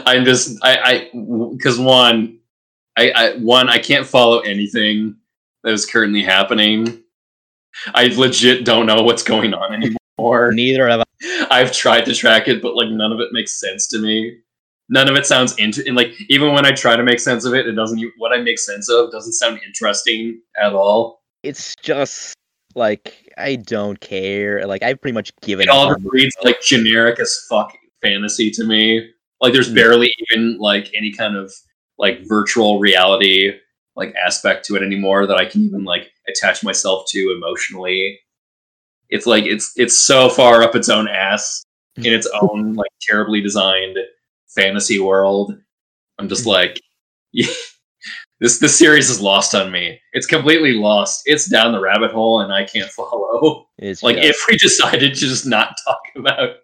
I'm 0.05 0.25
just 0.25 0.63
I 0.63 1.09
I 1.13 1.51
because 1.53 1.79
one 1.79 2.39
I, 2.97 3.11
I 3.11 3.37
one 3.37 3.69
I 3.69 3.79
can't 3.79 4.05
follow 4.05 4.39
anything 4.39 5.15
that 5.63 5.73
is 5.73 5.85
currently 5.85 6.23
happening. 6.23 7.01
I 7.93 8.07
legit 8.07 8.63
don't 8.63 8.85
know 8.85 9.03
what's 9.03 9.23
going 9.23 9.53
on 9.53 9.73
anymore. 9.73 9.97
Or 10.17 10.51
neither 10.51 10.87
have 10.87 11.01
I. 11.01 11.47
I've 11.51 11.71
tried 11.71 12.05
to 12.05 12.13
track 12.13 12.47
it, 12.47 12.61
but 12.61 12.75
like 12.75 12.89
none 12.89 13.11
of 13.11 13.19
it 13.19 13.29
makes 13.31 13.59
sense 13.59 13.87
to 13.89 13.99
me. 13.99 14.37
None 14.89 15.09
of 15.09 15.15
it 15.15 15.25
sounds 15.25 15.55
into 15.57 15.83
and 15.87 15.95
like 15.95 16.11
even 16.29 16.53
when 16.53 16.65
I 16.65 16.71
try 16.71 16.95
to 16.95 17.03
make 17.03 17.19
sense 17.19 17.43
of 17.45 17.53
it, 17.53 17.67
it 17.67 17.73
doesn't. 17.73 17.99
e- 17.99 18.11
What 18.17 18.31
I 18.33 18.37
make 18.41 18.59
sense 18.59 18.89
of 18.89 19.11
doesn't 19.11 19.33
sound 19.33 19.59
interesting 19.65 20.41
at 20.61 20.73
all. 20.73 21.21
It's 21.43 21.75
just 21.81 22.35
like 22.75 23.31
I 23.37 23.55
don't 23.55 23.99
care. 23.99 24.65
Like 24.67 24.83
I've 24.83 25.01
pretty 25.01 25.13
much 25.15 25.31
given 25.41 25.63
It 25.63 25.69
all 25.69 25.87
just 25.89 26.01
reads 26.05 26.35
like 26.43 26.61
generic 26.61 27.19
as 27.19 27.45
fuck 27.49 27.75
fantasy 28.03 28.51
to 28.51 28.63
me. 28.63 29.09
Like 29.41 29.53
there's 29.53 29.67
Hmm. 29.69 29.75
barely 29.75 30.13
even 30.31 30.57
like 30.59 30.91
any 30.95 31.11
kind 31.11 31.35
of 31.35 31.51
like 31.97 32.19
virtual 32.27 32.79
reality 32.79 33.51
like 33.95 34.13
aspect 34.15 34.65
to 34.65 34.75
it 34.75 34.83
anymore 34.83 35.25
that 35.25 35.37
I 35.37 35.45
can 35.45 35.61
even 35.63 35.83
like 35.83 36.11
attach 36.27 36.63
myself 36.63 37.05
to 37.09 37.33
emotionally. 37.35 38.19
It's 39.09 39.25
like 39.25 39.45
it's 39.45 39.73
it's 39.75 39.99
so 39.99 40.29
far 40.29 40.61
up 40.63 40.75
its 40.75 40.89
own 40.89 41.07
ass 41.07 41.63
in 41.97 42.05
its 42.13 42.27
own 42.41 42.73
like 42.73 42.91
terribly 43.01 43.41
designed 43.41 43.97
fantasy 44.47 44.99
world. 44.99 45.53
I'm 46.19 46.25
Hmm. 46.25 46.29
just 46.29 46.45
like 46.45 46.79
this 47.33 48.59
this 48.59 48.77
series 48.77 49.09
is 49.09 49.21
lost 49.21 49.55
on 49.55 49.71
me. 49.71 49.99
It's 50.13 50.25
completely 50.27 50.73
lost. 50.73 51.21
It's 51.25 51.49
down 51.49 51.71
the 51.71 51.79
rabbit 51.79 52.11
hole 52.11 52.41
and 52.41 52.51
I 52.53 52.65
can't 52.65 52.89
follow. 52.91 53.67
It's 53.77 54.03
like 54.03 54.17
if 54.17 54.37
we 54.47 54.57
decided 54.57 55.13
to 55.13 55.19
just 55.19 55.45
not 55.45 55.75
talk 55.85 56.01
about 56.15 56.55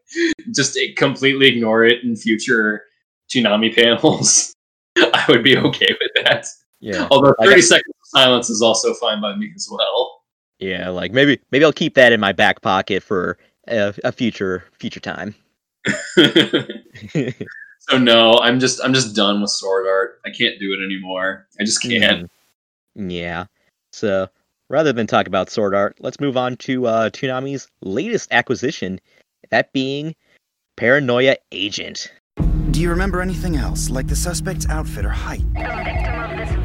just 0.53 0.77
completely 0.97 1.47
ignore 1.47 1.83
it 1.85 2.03
in 2.03 2.15
future 2.15 2.83
Toonami 3.33 3.73
panels, 3.75 4.53
I 4.97 5.25
would 5.29 5.43
be 5.43 5.57
okay 5.57 5.89
with 5.99 6.25
that. 6.25 6.45
Yeah. 6.79 7.07
Although 7.11 7.33
30 7.41 7.55
I- 7.55 7.59
seconds 7.59 7.93
of 8.01 8.07
silence 8.19 8.49
is 8.49 8.61
also 8.61 8.93
fine 8.95 9.21
by 9.21 9.35
me 9.35 9.51
as 9.55 9.67
well. 9.71 10.20
Yeah, 10.61 10.89
like 10.89 11.11
maybe 11.11 11.39
maybe 11.51 11.65
I'll 11.65 11.73
keep 11.73 11.95
that 11.95 12.13
in 12.13 12.19
my 12.19 12.31
back 12.31 12.61
pocket 12.61 13.03
for 13.03 13.37
a, 13.67 13.93
a 14.03 14.11
future 14.11 14.63
future 14.79 14.99
time. 15.01 15.35
So 17.89 17.97
no, 17.97 18.39
I'm 18.41 18.59
just 18.59 18.79
I'm 18.83 18.93
just 18.93 19.15
done 19.15 19.41
with 19.41 19.49
sword 19.49 19.87
art. 19.87 20.21
I 20.25 20.29
can't 20.29 20.59
do 20.59 20.71
it 20.71 20.85
anymore. 20.85 21.47
I 21.59 21.63
just 21.63 21.81
can't. 21.81 22.29
Mm, 22.97 23.11
Yeah. 23.11 23.45
So 23.91 24.29
rather 24.69 24.93
than 24.93 25.07
talk 25.07 25.27
about 25.27 25.49
Sword 25.49 25.75
Art, 25.75 25.97
let's 25.99 26.19
move 26.19 26.37
on 26.37 26.55
to 26.57 26.87
uh, 26.87 27.09
Toonami's 27.09 27.67
latest 27.81 28.31
acquisition, 28.31 29.01
that 29.49 29.73
being 29.73 30.15
Paranoia 30.77 31.35
Agent. 31.51 32.13
Do 32.69 32.79
you 32.79 32.89
remember 32.89 33.19
anything 33.21 33.57
else, 33.57 33.89
like 33.89 34.07
the 34.07 34.15
suspect's 34.15 34.65
outfit 34.69 35.03
or 35.03 35.09
height? 35.09 35.43
The 35.53 35.83
victim 35.83 36.21
of 36.21 36.37
this 36.37 36.60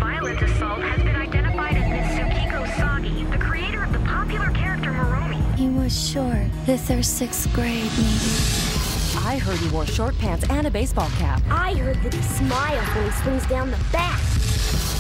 was 5.87 6.11
short. 6.11 6.51
Fifth 6.65 6.91
or 6.91 7.01
sixth 7.01 7.53
grade, 7.53 7.93
maybe. 7.97 9.25
I 9.25 9.39
heard 9.39 9.57
he 9.59 9.69
wore 9.69 9.87
short 9.87 10.19
pants 10.19 10.45
and 10.51 10.67
a 10.67 10.71
baseball 10.71 11.09
cap. 11.11 11.41
I 11.49 11.75
heard 11.75 12.03
that 12.03 12.13
he 12.13 12.23
smiles 12.23 12.89
when 12.97 13.05
he 13.05 13.11
swings 13.23 13.47
down 13.47 13.71
the 13.71 13.79
bat. 13.93 14.21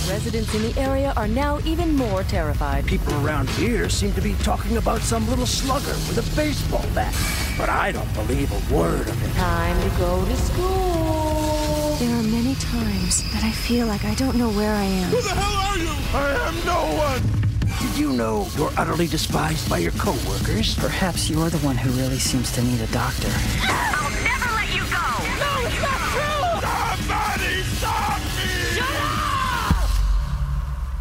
Residents 0.08 0.54
in 0.54 0.62
the 0.62 0.74
area 0.78 1.12
are 1.16 1.26
now 1.26 1.58
even 1.64 1.96
more 1.96 2.22
terrified. 2.22 2.86
People 2.86 3.12
around 3.26 3.50
here 3.50 3.88
seem 3.88 4.12
to 4.12 4.20
be 4.20 4.34
talking 4.44 4.76
about 4.76 5.00
some 5.00 5.28
little 5.28 5.44
slugger 5.44 5.96
with 6.06 6.18
a 6.18 6.36
baseball 6.36 6.86
bat. 6.94 7.12
But 7.58 7.68
I 7.68 7.90
don't 7.90 8.14
believe 8.14 8.52
a 8.52 8.72
word 8.72 9.08
of 9.08 9.24
it. 9.24 9.34
Time 9.34 9.90
to 9.90 9.98
go 9.98 10.24
to 10.24 10.36
school. 10.36 11.96
There 11.98 12.14
are 12.14 12.22
many 12.22 12.54
times 12.54 13.24
that 13.32 13.42
I 13.42 13.50
feel 13.50 13.88
like 13.88 14.04
I 14.04 14.14
don't 14.14 14.36
know 14.36 14.50
where 14.50 14.72
I 14.72 14.84
am. 14.84 15.10
Who 15.10 15.20
the 15.20 15.30
hell 15.30 15.56
are 15.66 15.78
you? 15.78 15.94
I 16.14 16.46
am 16.46 16.64
no 16.64 16.96
one. 16.96 17.45
Did 17.80 17.98
you 17.98 18.12
know 18.12 18.46
you're 18.56 18.72
utterly 18.76 19.06
despised 19.06 19.68
by 19.68 19.78
your 19.78 19.92
coworkers? 19.92 20.74
Perhaps 20.76 21.28
you're 21.28 21.50
the 21.50 21.58
one 21.58 21.76
who 21.76 21.90
really 22.00 22.18
seems 22.18 22.50
to 22.52 22.62
need 22.62 22.80
a 22.80 22.86
doctor. 22.88 23.28
I'll 23.30 24.10
never 24.24 24.50
let 24.54 24.74
you 24.74 24.80
go! 24.80 25.06
No, 25.40 25.66
it's 25.66 25.80
not 25.82 26.00
true! 26.12 26.60
Somebody 26.66 27.62
stop 27.76 28.18
me! 28.18 28.50
Shut 28.76 28.96
up! 29.12 29.88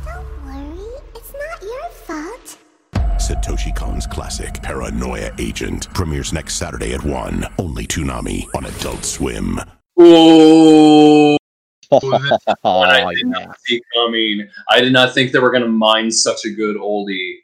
Don't 0.06 0.30
worry, 0.46 0.86
it's 1.16 1.34
not 1.34 1.62
your 1.62 1.90
fault. 2.06 2.58
Satoshi 3.20 3.74
Kon's 3.76 4.06
classic, 4.06 4.62
Paranoia 4.62 5.32
Agent, 5.40 5.88
premieres 5.94 6.34
next 6.34 6.56
Saturday 6.56 6.94
at 6.94 7.04
1. 7.04 7.46
Only 7.58 7.88
Toonami 7.88 8.46
on 8.54 8.66
Adult 8.66 9.06
Swim. 9.06 9.60
Oh, 9.98 11.15
Oh, 12.64 12.82
I 12.82 13.14
did 13.14 13.28
not 13.28 13.60
see 13.62 13.82
coming. 13.94 14.48
I 14.70 14.82
did 14.82 14.94
not 14.94 15.14
think 15.14 15.32
they 15.32 15.40
were 15.40 15.52
going 15.52 15.64
to 15.64 15.70
mine 15.70 16.12
such 16.12 16.46
a 16.46 16.50
good 16.50 16.78
oldie. 16.78 17.36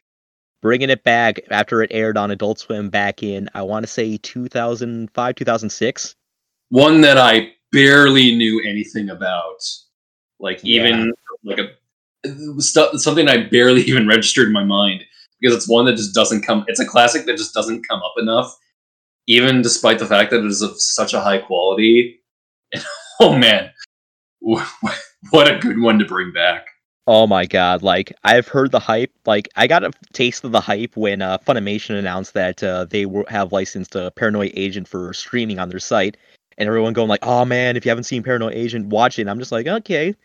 Bringing 0.61 0.89
it 0.89 1.03
back 1.03 1.39
after 1.49 1.81
it 1.81 1.91
aired 1.91 2.17
on 2.17 2.31
Adult 2.31 2.59
Swim 2.59 2.89
back 2.89 3.23
in, 3.23 3.49
I 3.53 3.63
want 3.63 3.83
to 3.83 3.87
say 3.87 4.17
2005, 4.17 5.35
2006. 5.35 6.15
One 6.69 7.01
that 7.01 7.17
I 7.17 7.53
barely 7.71 8.35
knew 8.35 8.61
anything 8.61 9.09
about. 9.09 9.61
Like 10.39 10.63
even 10.63 11.13
like 11.43 11.59
a 11.59 12.61
stuff, 12.61 12.97
something 12.97 13.27
I 13.27 13.47
barely 13.47 13.81
even 13.87 14.07
registered 14.07 14.47
in 14.47 14.53
my 14.53 14.63
mind 14.63 15.03
because 15.39 15.55
it's 15.55 15.69
one 15.69 15.85
that 15.85 15.95
just 15.95 16.13
doesn't 16.13 16.41
come. 16.41 16.65
It's 16.67 16.79
a 16.79 16.85
classic 16.85 17.25
that 17.25 17.37
just 17.37 17.53
doesn't 17.53 17.87
come 17.87 18.01
up 18.01 18.13
enough, 18.17 18.55
even 19.27 19.61
despite 19.61 19.99
the 19.99 20.05
fact 20.05 20.31
that 20.31 20.39
it 20.39 20.45
is 20.45 20.61
of 20.61 20.79
such 20.79 21.13
a 21.13 21.21
high 21.21 21.39
quality. 21.39 22.21
oh 23.19 23.35
man, 23.37 23.71
what 25.29 25.51
a 25.51 25.59
good 25.59 25.79
one 25.79 25.99
to 25.99 26.05
bring 26.05 26.31
back. 26.31 26.67
Oh 27.07 27.27
my 27.27 27.45
god, 27.45 27.83
like 27.83 28.13
I've 28.23 28.47
heard 28.47 28.71
the 28.71 28.79
hype. 28.79 29.11
Like 29.25 29.49
I 29.55 29.67
got 29.67 29.83
a 29.83 29.91
taste 30.13 30.43
of 30.43 30.51
the 30.51 30.61
hype 30.61 30.95
when 30.95 31.21
uh, 31.21 31.37
Funimation 31.39 31.97
announced 31.97 32.33
that 32.33 32.63
uh, 32.63 32.85
they 32.85 33.05
were, 33.05 33.25
have 33.27 33.51
licensed 33.51 33.95
a 33.95 34.11
Paranoid 34.11 34.51
Agent 34.55 34.87
for 34.87 35.13
streaming 35.13 35.59
on 35.59 35.69
their 35.69 35.79
site, 35.79 36.17
and 36.57 36.67
everyone 36.67 36.93
going 36.93 37.07
like, 37.07 37.23
"Oh 37.25 37.45
man, 37.45 37.75
if 37.75 37.85
you 37.85 37.89
haven't 37.89 38.03
seen 38.05 38.23
Paranoid 38.23 38.53
Agent, 38.53 38.87
watch 38.87 39.17
it." 39.17 39.23
And 39.23 39.29
I'm 39.29 39.39
just 39.39 39.51
like, 39.51 39.67
okay, 39.67 40.15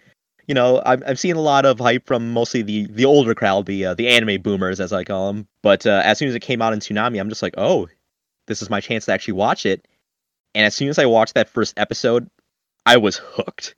you 0.47 0.55
know, 0.55 0.83
I've 0.85 1.03
I've 1.07 1.19
seen 1.19 1.37
a 1.37 1.41
lot 1.41 1.67
of 1.67 1.79
hype 1.79 2.07
from 2.07 2.33
mostly 2.33 2.63
the 2.63 2.87
the 2.87 3.05
older 3.05 3.35
crowd, 3.35 3.67
the 3.67 3.87
uh, 3.87 3.95
the 3.95 4.09
anime 4.09 4.43
boomers 4.43 4.81
as 4.81 4.93
I 4.93 5.05
call 5.05 5.33
them. 5.33 5.49
But 5.63 5.87
uh, 5.87 6.03
as 6.05 6.19
soon 6.19 6.29
as 6.29 6.35
it 6.35 6.41
came 6.41 6.63
out 6.63 6.73
in 6.73 6.81
Toonami, 6.81 7.19
I'm 7.21 7.29
just 7.29 7.43
like, 7.43 7.55
oh, 7.59 7.89
this 8.47 8.63
is 8.63 8.71
my 8.71 8.81
chance 8.81 9.07
to 9.07 9.13
actually 9.13 9.35
watch 9.35 9.67
it. 9.67 9.87
And 10.55 10.65
as 10.65 10.75
soon 10.75 10.89
as 10.89 10.99
I 10.99 11.07
watched 11.07 11.35
that 11.35 11.49
first 11.49 11.79
episode, 11.79 12.31
I 12.85 12.97
was 12.99 13.17
hooked. 13.17 13.75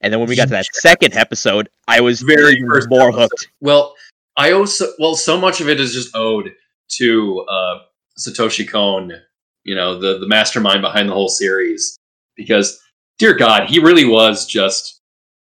And 0.00 0.12
then 0.12 0.20
when 0.20 0.28
we 0.28 0.36
got 0.36 0.44
to 0.44 0.50
that 0.50 0.66
second 0.74 1.14
episode, 1.14 1.68
I 1.88 2.00
was 2.00 2.20
Very 2.20 2.60
more 2.62 2.78
episode. 2.78 3.12
hooked. 3.14 3.48
Well, 3.60 3.94
I 4.36 4.52
also 4.52 4.86
well, 4.98 5.14
so 5.16 5.40
much 5.40 5.60
of 5.60 5.68
it 5.68 5.80
is 5.80 5.92
just 5.92 6.14
owed 6.14 6.52
to 6.90 7.40
uh, 7.50 7.78
Satoshi 8.18 8.68
Kon, 8.68 9.12
you 9.64 9.74
know, 9.74 9.98
the 9.98 10.18
the 10.18 10.28
mastermind 10.28 10.82
behind 10.82 11.08
the 11.08 11.14
whole 11.14 11.28
series. 11.28 11.96
Because, 12.36 12.80
dear 13.18 13.34
God, 13.34 13.68
he 13.68 13.80
really 13.80 14.04
was 14.04 14.46
just 14.46 15.00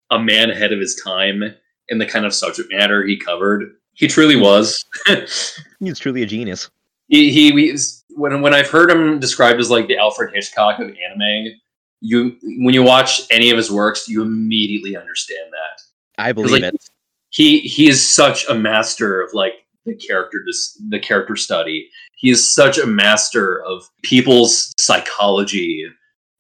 a 0.09 0.17
man 0.17 0.49
ahead 0.49 0.73
of 0.73 0.79
his 0.79 0.99
time 1.03 1.43
in 1.89 1.99
the 1.99 2.05
kind 2.05 2.25
of 2.25 2.33
subject 2.33 2.71
matter 2.71 3.05
he 3.05 3.15
covered. 3.17 3.75
He 3.93 4.07
truly 4.07 4.35
was. 4.35 4.83
He's 5.79 5.99
truly 5.99 6.23
a 6.23 6.25
genius. 6.25 6.69
he, 7.09 7.31
he 7.31 7.51
he's, 7.51 8.03
when 8.15 8.41
when 8.41 8.53
I've 8.55 8.69
heard 8.69 8.89
him 8.89 9.19
described 9.19 9.59
as 9.59 9.69
like 9.69 9.87
the 9.87 9.97
Alfred 9.97 10.33
Hitchcock 10.33 10.79
of 10.79 10.87
anime, 10.89 11.53
you 12.01 12.37
when 12.43 12.73
you 12.73 12.83
watch 12.83 13.21
any 13.31 13.49
of 13.49 13.57
his 13.57 13.71
works, 13.71 14.07
you 14.07 14.21
immediately 14.21 14.95
understand 14.95 15.51
that. 15.51 15.81
I 16.17 16.31
believe 16.31 16.63
like, 16.63 16.73
it. 16.73 16.89
He 17.29 17.59
he 17.59 17.87
is 17.87 18.13
such 18.13 18.47
a 18.49 18.55
master 18.55 19.21
of 19.21 19.33
like 19.33 19.53
the 19.85 19.95
character 19.95 20.43
dis- 20.45 20.81
the 20.89 20.99
character 20.99 21.35
study. 21.35 21.89
He 22.15 22.29
is 22.29 22.53
such 22.53 22.77
a 22.77 22.85
master 22.85 23.63
of 23.63 23.89
people's 24.03 24.73
psychology 24.77 25.85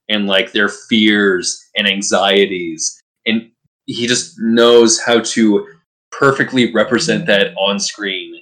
and 0.09 0.27
like 0.27 0.51
their 0.51 0.67
fears 0.67 1.63
and 1.75 1.87
anxieties 1.87 3.01
and 3.25 3.51
he 3.85 4.07
just 4.07 4.39
knows 4.39 4.99
how 5.01 5.19
to 5.19 5.67
perfectly 6.11 6.73
represent 6.73 7.25
that 7.27 7.53
on 7.57 7.79
screen 7.79 8.35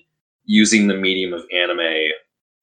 using 0.46 0.88
the 0.88 0.94
medium 0.94 1.34
of 1.34 1.46
anime 1.54 2.10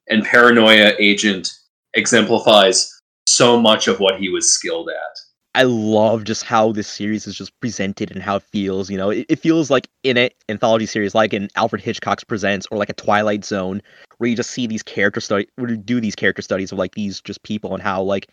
and 0.09 0.25
paranoia 0.25 0.93
agent 0.99 1.53
exemplifies 1.95 2.94
so 3.27 3.61
much 3.61 3.89
of 3.89 4.01
what 4.01 4.19
he 4.19 4.29
was 4.29 4.53
skilled 4.53 4.89
at 4.89 5.19
I 5.57 5.63
love 5.63 6.25
just 6.25 6.43
how 6.43 6.73
this 6.73 6.89
series 6.89 7.29
is 7.29 7.37
just 7.37 7.59
presented 7.61 8.11
and 8.11 8.21
how 8.21 8.37
it 8.37 8.43
feels. 8.43 8.91
You 8.91 8.97
know, 8.97 9.11
it, 9.11 9.27
it 9.29 9.39
feels 9.39 9.71
like 9.71 9.89
in 10.03 10.17
an 10.17 10.31
anthology 10.49 10.87
series, 10.87 11.15
like 11.15 11.33
in 11.33 11.49
Alfred 11.55 11.81
Hitchcock's 11.81 12.25
Presents 12.25 12.67
or 12.71 12.79
like 12.79 12.91
a 12.91 12.95
Twilight 12.95 13.45
Zone, 13.45 13.81
where 14.19 14.29
you 14.29 14.35
just 14.35 14.51
see 14.51 14.67
these 14.67 14.83
character 14.83 15.21
study, 15.21 15.47
where 15.55 15.71
you 15.71 15.77
do 15.77 16.01
these 16.01 16.17
character 16.17 16.43
studies 16.43 16.73
of 16.73 16.79
like 16.79 16.95
these 16.95 17.21
just 17.21 17.43
people 17.45 17.73
and 17.73 17.83
how 17.83 18.03
like 18.03 18.29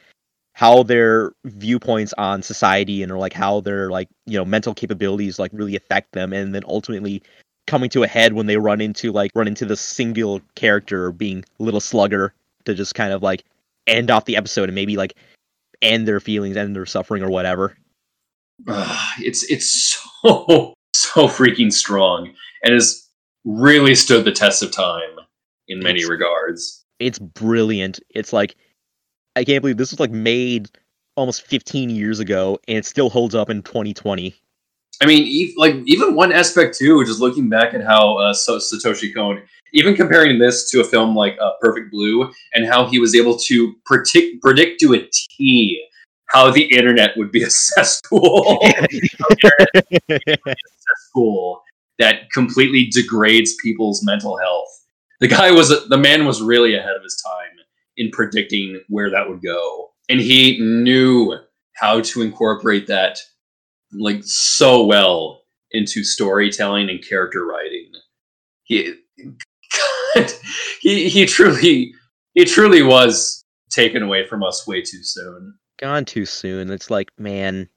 how 0.53 0.81
their 0.81 1.31
viewpoints 1.45 2.13
on 2.17 2.41
society 2.41 3.03
and 3.03 3.11
or 3.11 3.19
like 3.19 3.33
how 3.33 3.61
their 3.61 3.91
like 3.91 4.09
you 4.25 4.37
know 4.37 4.45
mental 4.45 4.73
capabilities 4.73 5.37
like 5.37 5.51
really 5.53 5.75
affect 5.75 6.13
them, 6.13 6.33
and 6.33 6.55
then 6.55 6.63
ultimately 6.65 7.21
coming 7.67 7.89
to 7.91 8.01
a 8.01 8.07
head 8.07 8.33
when 8.33 8.47
they 8.47 8.57
run 8.57 8.81
into 8.81 9.11
like 9.11 9.29
run 9.35 9.47
into 9.47 9.65
the 9.65 9.77
single 9.77 10.41
character 10.55 11.11
being 11.11 11.45
a 11.59 11.63
Little 11.63 11.79
Slugger 11.79 12.33
to 12.65 12.73
just 12.73 12.95
kind 12.95 13.13
of 13.13 13.21
like 13.21 13.43
end 13.91 14.09
off 14.09 14.25
the 14.25 14.35
episode 14.37 14.69
and 14.69 14.75
maybe 14.75 14.97
like 14.97 15.13
end 15.81 16.07
their 16.07 16.19
feelings, 16.19 16.57
end 16.57 16.75
their 16.75 16.85
suffering 16.85 17.23
or 17.23 17.29
whatever. 17.29 17.75
It's 19.19 19.43
it's 19.49 19.99
so 20.23 20.73
so 20.93 21.27
freaking 21.27 21.71
strong 21.71 22.33
and 22.63 22.73
has 22.73 23.07
really 23.45 23.95
stood 23.95 24.25
the 24.25 24.31
test 24.31 24.61
of 24.63 24.71
time 24.71 25.17
in 25.67 25.79
many 25.79 25.99
It's- 25.99 26.09
regards. 26.09 26.77
It's 26.99 27.17
brilliant. 27.17 27.99
It's 28.11 28.31
like 28.31 28.55
I 29.35 29.43
can't 29.43 29.61
believe 29.63 29.77
this 29.77 29.91
was 29.91 29.99
like 29.99 30.11
made 30.11 30.69
almost 31.15 31.41
15 31.47 31.89
years 31.89 32.19
ago 32.19 32.59
and 32.67 32.77
it 32.77 32.85
still 32.85 33.09
holds 33.09 33.33
up 33.33 33.49
in 33.49 33.63
2020. 33.63 34.35
I 35.01 35.05
mean, 35.05 35.53
like 35.57 35.75
even 35.85 36.15
one 36.15 36.31
aspect 36.31 36.77
too, 36.77 37.03
just 37.05 37.19
looking 37.19 37.49
back 37.49 37.73
at 37.73 37.83
how 37.83 38.17
uh, 38.17 38.33
Satoshi 38.33 39.13
Kon, 39.13 39.41
even 39.73 39.95
comparing 39.95 40.37
this 40.37 40.69
to 40.71 40.81
a 40.81 40.83
film 40.83 41.15
like 41.15 41.37
uh, 41.41 41.51
Perfect 41.61 41.91
Blue, 41.91 42.29
and 42.53 42.67
how 42.67 42.85
he 42.87 42.99
was 42.99 43.15
able 43.15 43.37
to 43.37 43.73
predict 43.85 44.41
predict 44.41 44.79
to 44.81 44.93
a 44.93 45.07
T 45.11 45.87
how 46.31 46.49
the 46.49 46.63
internet 46.63 47.11
would 47.17 47.31
be 47.31 47.43
a 47.43 47.49
cesspool, 47.49 48.59
a 48.61 50.27
cesspool 50.47 51.61
that 51.99 52.31
completely 52.31 52.85
degrades 52.85 53.55
people's 53.61 54.03
mental 54.03 54.37
health. 54.37 54.69
The 55.19 55.27
guy 55.27 55.51
was 55.51 55.87
the 55.87 55.97
man 55.97 56.25
was 56.25 56.41
really 56.41 56.75
ahead 56.75 56.95
of 56.95 57.03
his 57.03 57.21
time 57.23 57.65
in 57.97 58.09
predicting 58.11 58.81
where 58.87 59.09
that 59.11 59.27
would 59.29 59.41
go, 59.41 59.91
and 60.09 60.19
he 60.19 60.59
knew 60.59 61.37
how 61.75 62.01
to 62.01 62.21
incorporate 62.21 62.87
that 62.87 63.19
like 63.93 64.21
so 64.23 64.85
well 64.85 65.41
into 65.71 66.03
storytelling 66.03 66.89
and 66.89 67.05
character 67.07 67.45
writing. 67.45 67.91
He 68.63 68.93
he 70.81 71.09
he 71.09 71.25
truly 71.25 71.93
he 72.33 72.45
truly 72.45 72.81
was 72.81 73.43
taken 73.69 74.03
away 74.03 74.27
from 74.27 74.43
us 74.43 74.67
way 74.67 74.81
too 74.81 75.03
soon. 75.03 75.55
Gone 75.79 76.05
too 76.05 76.25
soon. 76.25 76.69
It's 76.69 76.89
like, 76.89 77.09
man, 77.17 77.67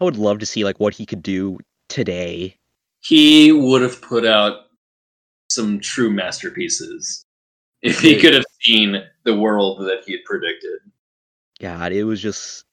I 0.00 0.04
would 0.04 0.16
love 0.16 0.38
to 0.40 0.46
see 0.46 0.64
like 0.64 0.80
what 0.80 0.94
he 0.94 1.06
could 1.06 1.22
do 1.22 1.58
today. 1.88 2.56
He 3.00 3.52
would 3.52 3.82
have 3.82 4.02
put 4.02 4.24
out 4.24 4.66
some 5.48 5.78
true 5.78 6.10
masterpieces 6.10 7.24
if 7.82 8.00
he 8.00 8.18
could 8.18 8.34
have 8.34 8.44
seen 8.60 9.02
the 9.24 9.36
world 9.36 9.80
that 9.80 10.02
he 10.04 10.12
had 10.12 10.24
predicted. 10.24 10.80
God, 11.60 11.92
it 11.92 12.04
was 12.04 12.20
just 12.20 12.64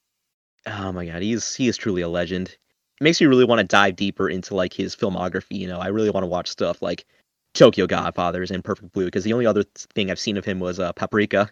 oh 0.66 0.92
my 0.92 1.06
god, 1.06 1.22
he 1.22 1.34
is 1.34 1.54
he 1.54 1.68
is 1.68 1.78
truly 1.78 2.02
a 2.02 2.10
legend. 2.10 2.58
Makes 3.04 3.22
me 3.22 3.28
really 3.28 3.46
want 3.46 3.60
to 3.60 3.66
dive 3.66 3.96
deeper 3.96 4.30
into 4.30 4.56
like 4.56 4.74
his 4.74 4.96
filmography, 4.96 5.58
you 5.58 5.68
know. 5.68 5.80
I 5.80 5.88
really 5.88 6.10
want 6.10 6.24
to 6.24 6.28
watch 6.28 6.50
stuff 6.50 6.82
like 6.82 7.06
Tokyo 7.54 7.86
Godfathers 7.86 8.50
and 8.50 8.64
Perfect 8.64 8.94
Blue 8.94 9.06
because 9.06 9.24
the 9.24 9.34
only 9.34 9.46
other 9.46 9.64
thing 9.94 10.10
I've 10.10 10.20
seen 10.20 10.38
of 10.38 10.46
him 10.46 10.60
was 10.60 10.80
uh, 10.80 10.94
Paprika. 10.94 11.50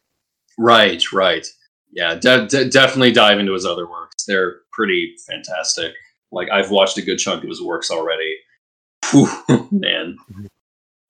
Right, 0.57 1.11
right. 1.11 1.45
Yeah, 1.91 2.15
de- 2.15 2.47
de- 2.47 2.69
definitely 2.69 3.11
dive 3.11 3.39
into 3.39 3.53
his 3.53 3.65
other 3.65 3.89
works. 3.89 4.23
They're 4.25 4.59
pretty 4.71 5.15
fantastic. 5.27 5.93
Like 6.31 6.49
I've 6.49 6.71
watched 6.71 6.97
a 6.97 7.01
good 7.01 7.17
chunk 7.17 7.43
of 7.43 7.49
his 7.49 7.61
works 7.61 7.91
already. 7.91 8.37
Whew, 9.11 9.27
man, 9.71 10.17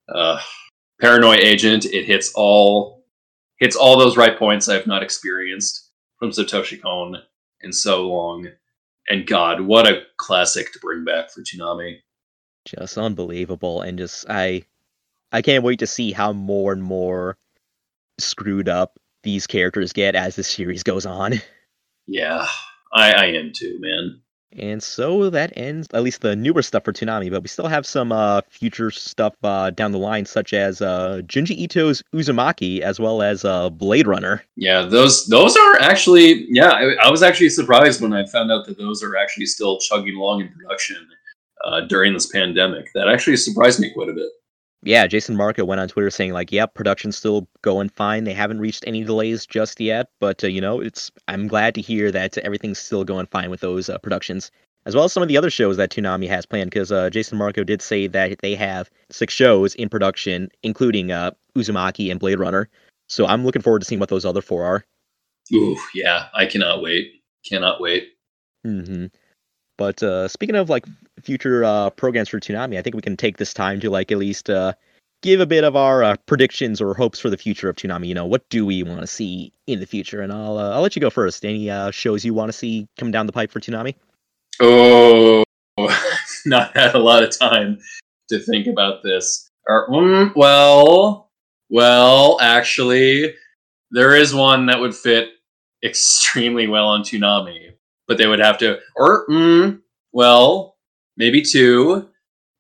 uh, 0.09 0.39
Paranoid 0.99 1.39
Agent. 1.39 1.85
It 1.85 2.05
hits 2.05 2.31
all 2.35 3.03
hits 3.59 3.75
all 3.75 3.97
those 3.97 4.17
right 4.17 4.37
points 4.37 4.67
I've 4.67 4.87
not 4.87 5.03
experienced 5.03 5.91
from 6.17 6.31
Satoshi 6.31 6.81
Kon 6.81 7.17
in 7.61 7.71
so 7.71 8.07
long. 8.07 8.47
And 9.11 9.27
God, 9.27 9.59
what 9.59 9.91
a 9.91 10.03
classic 10.15 10.71
to 10.71 10.79
bring 10.79 11.03
back 11.03 11.31
for 11.31 11.41
Toonami. 11.41 11.97
Just 12.63 12.97
unbelievable 12.97 13.81
and 13.81 13.97
just 13.97 14.25
I 14.29 14.63
I 15.33 15.41
can't 15.41 15.65
wait 15.65 15.79
to 15.79 15.87
see 15.87 16.13
how 16.13 16.31
more 16.31 16.71
and 16.71 16.81
more 16.81 17.37
screwed 18.19 18.69
up 18.69 18.97
these 19.23 19.47
characters 19.47 19.91
get 19.91 20.15
as 20.15 20.37
the 20.37 20.43
series 20.43 20.83
goes 20.83 21.05
on. 21.05 21.33
Yeah, 22.07 22.47
I, 22.91 23.13
I 23.13 23.25
am 23.27 23.53
too, 23.55 23.77
man. 23.79 24.21
And 24.57 24.83
so 24.83 25.29
that 25.29 25.53
ends 25.55 25.87
at 25.93 26.03
least 26.03 26.21
the 26.21 26.35
newer 26.35 26.61
stuff 26.61 26.83
for 26.83 26.91
Toonami, 26.91 27.31
but 27.31 27.41
we 27.41 27.47
still 27.47 27.67
have 27.67 27.85
some 27.85 28.11
uh, 28.11 28.41
future 28.49 28.91
stuff 28.91 29.33
uh, 29.43 29.69
down 29.69 29.91
the 29.91 29.97
line, 29.97 30.25
such 30.25 30.53
as 30.53 30.81
uh, 30.81 31.21
Junji 31.25 31.57
Ito's 31.57 32.03
Uzumaki, 32.13 32.81
as 32.81 32.99
well 32.99 33.21
as 33.21 33.45
uh, 33.45 33.69
Blade 33.69 34.07
Runner. 34.07 34.43
Yeah, 34.55 34.83
those 34.83 35.27
those 35.27 35.55
are 35.55 35.79
actually 35.79 36.45
yeah. 36.49 36.69
I, 36.69 37.07
I 37.07 37.09
was 37.09 37.23
actually 37.23 37.49
surprised 37.49 38.01
when 38.01 38.13
I 38.13 38.25
found 38.25 38.51
out 38.51 38.65
that 38.65 38.77
those 38.77 39.01
are 39.03 39.15
actually 39.15 39.45
still 39.45 39.79
chugging 39.79 40.15
along 40.15 40.41
in 40.41 40.49
production 40.49 41.07
uh, 41.65 41.81
during 41.81 42.13
this 42.13 42.27
pandemic. 42.27 42.89
That 42.93 43.07
actually 43.07 43.37
surprised 43.37 43.79
me 43.79 43.91
quite 43.93 44.09
a 44.09 44.13
bit. 44.13 44.29
Yeah, 44.83 45.05
Jason 45.07 45.35
Marco 45.35 45.63
went 45.63 45.79
on 45.79 45.87
Twitter 45.87 46.09
saying 46.09 46.33
like, 46.33 46.51
"Yep, 46.51 46.73
production's 46.73 47.17
still 47.17 47.47
going 47.61 47.89
fine. 47.89 48.23
They 48.23 48.33
haven't 48.33 48.59
reached 48.59 48.83
any 48.87 49.03
delays 49.03 49.45
just 49.45 49.79
yet, 49.79 50.09
but 50.19 50.43
uh, 50.43 50.47
you 50.47 50.61
know, 50.61 50.79
it's 50.79 51.11
I'm 51.27 51.47
glad 51.47 51.75
to 51.75 51.81
hear 51.81 52.11
that 52.11 52.37
everything's 52.39 52.79
still 52.79 53.03
going 53.03 53.27
fine 53.27 53.49
with 53.49 53.59
those 53.59 53.89
uh, 53.89 53.97
productions, 53.99 54.49
as 54.85 54.95
well 54.95 55.03
as 55.05 55.13
some 55.13 55.21
of 55.21 55.29
the 55.29 55.37
other 55.37 55.51
shows 55.51 55.77
that 55.77 55.91
Toonami 55.91 56.27
has 56.27 56.45
planned. 56.45 56.71
Because 56.71 56.91
uh, 56.91 57.09
Jason 57.11 57.37
Marco 57.37 57.63
did 57.63 57.81
say 57.81 58.07
that 58.07 58.39
they 58.39 58.55
have 58.55 58.89
six 59.11 59.33
shows 59.33 59.75
in 59.75 59.87
production, 59.89 60.49
including 60.63 61.11
uh, 61.11 61.31
Uzumaki 61.55 62.09
and 62.09 62.19
Blade 62.19 62.39
Runner. 62.39 62.67
So 63.07 63.27
I'm 63.27 63.45
looking 63.45 63.61
forward 63.61 63.79
to 63.79 63.85
seeing 63.85 63.99
what 63.99 64.09
those 64.09 64.25
other 64.25 64.41
four 64.41 64.63
are. 64.65 64.85
Ooh, 65.53 65.77
yeah, 65.93 66.27
I 66.33 66.45
cannot 66.45 66.81
wait. 66.81 67.21
Cannot 67.47 67.81
wait. 67.81 68.13
hmm 68.63 69.07
But 69.81 70.03
uh, 70.03 70.27
speaking 70.27 70.55
of 70.55 70.69
like 70.69 70.85
future 71.23 71.63
uh, 71.63 71.89
programs 71.89 72.29
for 72.29 72.39
Toonami, 72.39 72.77
I 72.77 72.83
think 72.83 72.95
we 72.95 73.01
can 73.01 73.17
take 73.17 73.37
this 73.37 73.51
time 73.51 73.79
to 73.79 73.89
like 73.89 74.11
at 74.11 74.19
least 74.19 74.47
uh, 74.47 74.73
give 75.23 75.39
a 75.39 75.47
bit 75.47 75.63
of 75.63 75.75
our 75.75 76.03
uh, 76.03 76.17
predictions 76.27 76.79
or 76.79 76.93
hopes 76.93 77.19
for 77.19 77.31
the 77.31 77.37
future 77.37 77.67
of 77.67 77.77
Toonami. 77.77 78.05
You 78.05 78.13
know, 78.13 78.27
what 78.27 78.47
do 78.49 78.63
we 78.63 78.83
want 78.83 79.01
to 79.01 79.07
see 79.07 79.51
in 79.65 79.79
the 79.79 79.87
future? 79.87 80.21
And 80.21 80.31
I'll 80.31 80.59
uh, 80.59 80.75
I'll 80.75 80.81
let 80.81 80.95
you 80.95 80.99
go 80.99 81.09
first. 81.09 81.43
Any 81.43 81.71
uh, 81.71 81.89
shows 81.89 82.23
you 82.23 82.31
want 82.31 82.49
to 82.49 82.53
see 82.53 82.87
come 82.99 83.09
down 83.09 83.25
the 83.25 83.31
pipe 83.31 83.49
for 83.49 83.59
Toonami? 83.59 83.95
Oh, 84.59 85.43
not 86.45 86.77
had 86.77 86.93
a 86.93 86.99
lot 86.99 87.23
of 87.23 87.35
time 87.35 87.79
to 88.29 88.37
think 88.37 88.67
about 88.67 89.01
this. 89.01 89.49
Or, 89.67 89.89
mm, 89.89 90.31
well, 90.35 91.31
well, 91.71 92.37
actually, 92.39 93.33
there 93.89 94.15
is 94.15 94.31
one 94.31 94.67
that 94.67 94.79
would 94.79 94.93
fit 94.93 95.29
extremely 95.83 96.67
well 96.67 96.85
on 96.85 97.01
Toonami, 97.01 97.71
but 98.07 98.17
they 98.17 98.27
would 98.27 98.39
have 98.39 98.57
to, 98.59 98.79
or, 98.95 99.27
mm, 99.27 99.79
well, 100.11 100.77
maybe 101.17 101.41
two, 101.41 102.09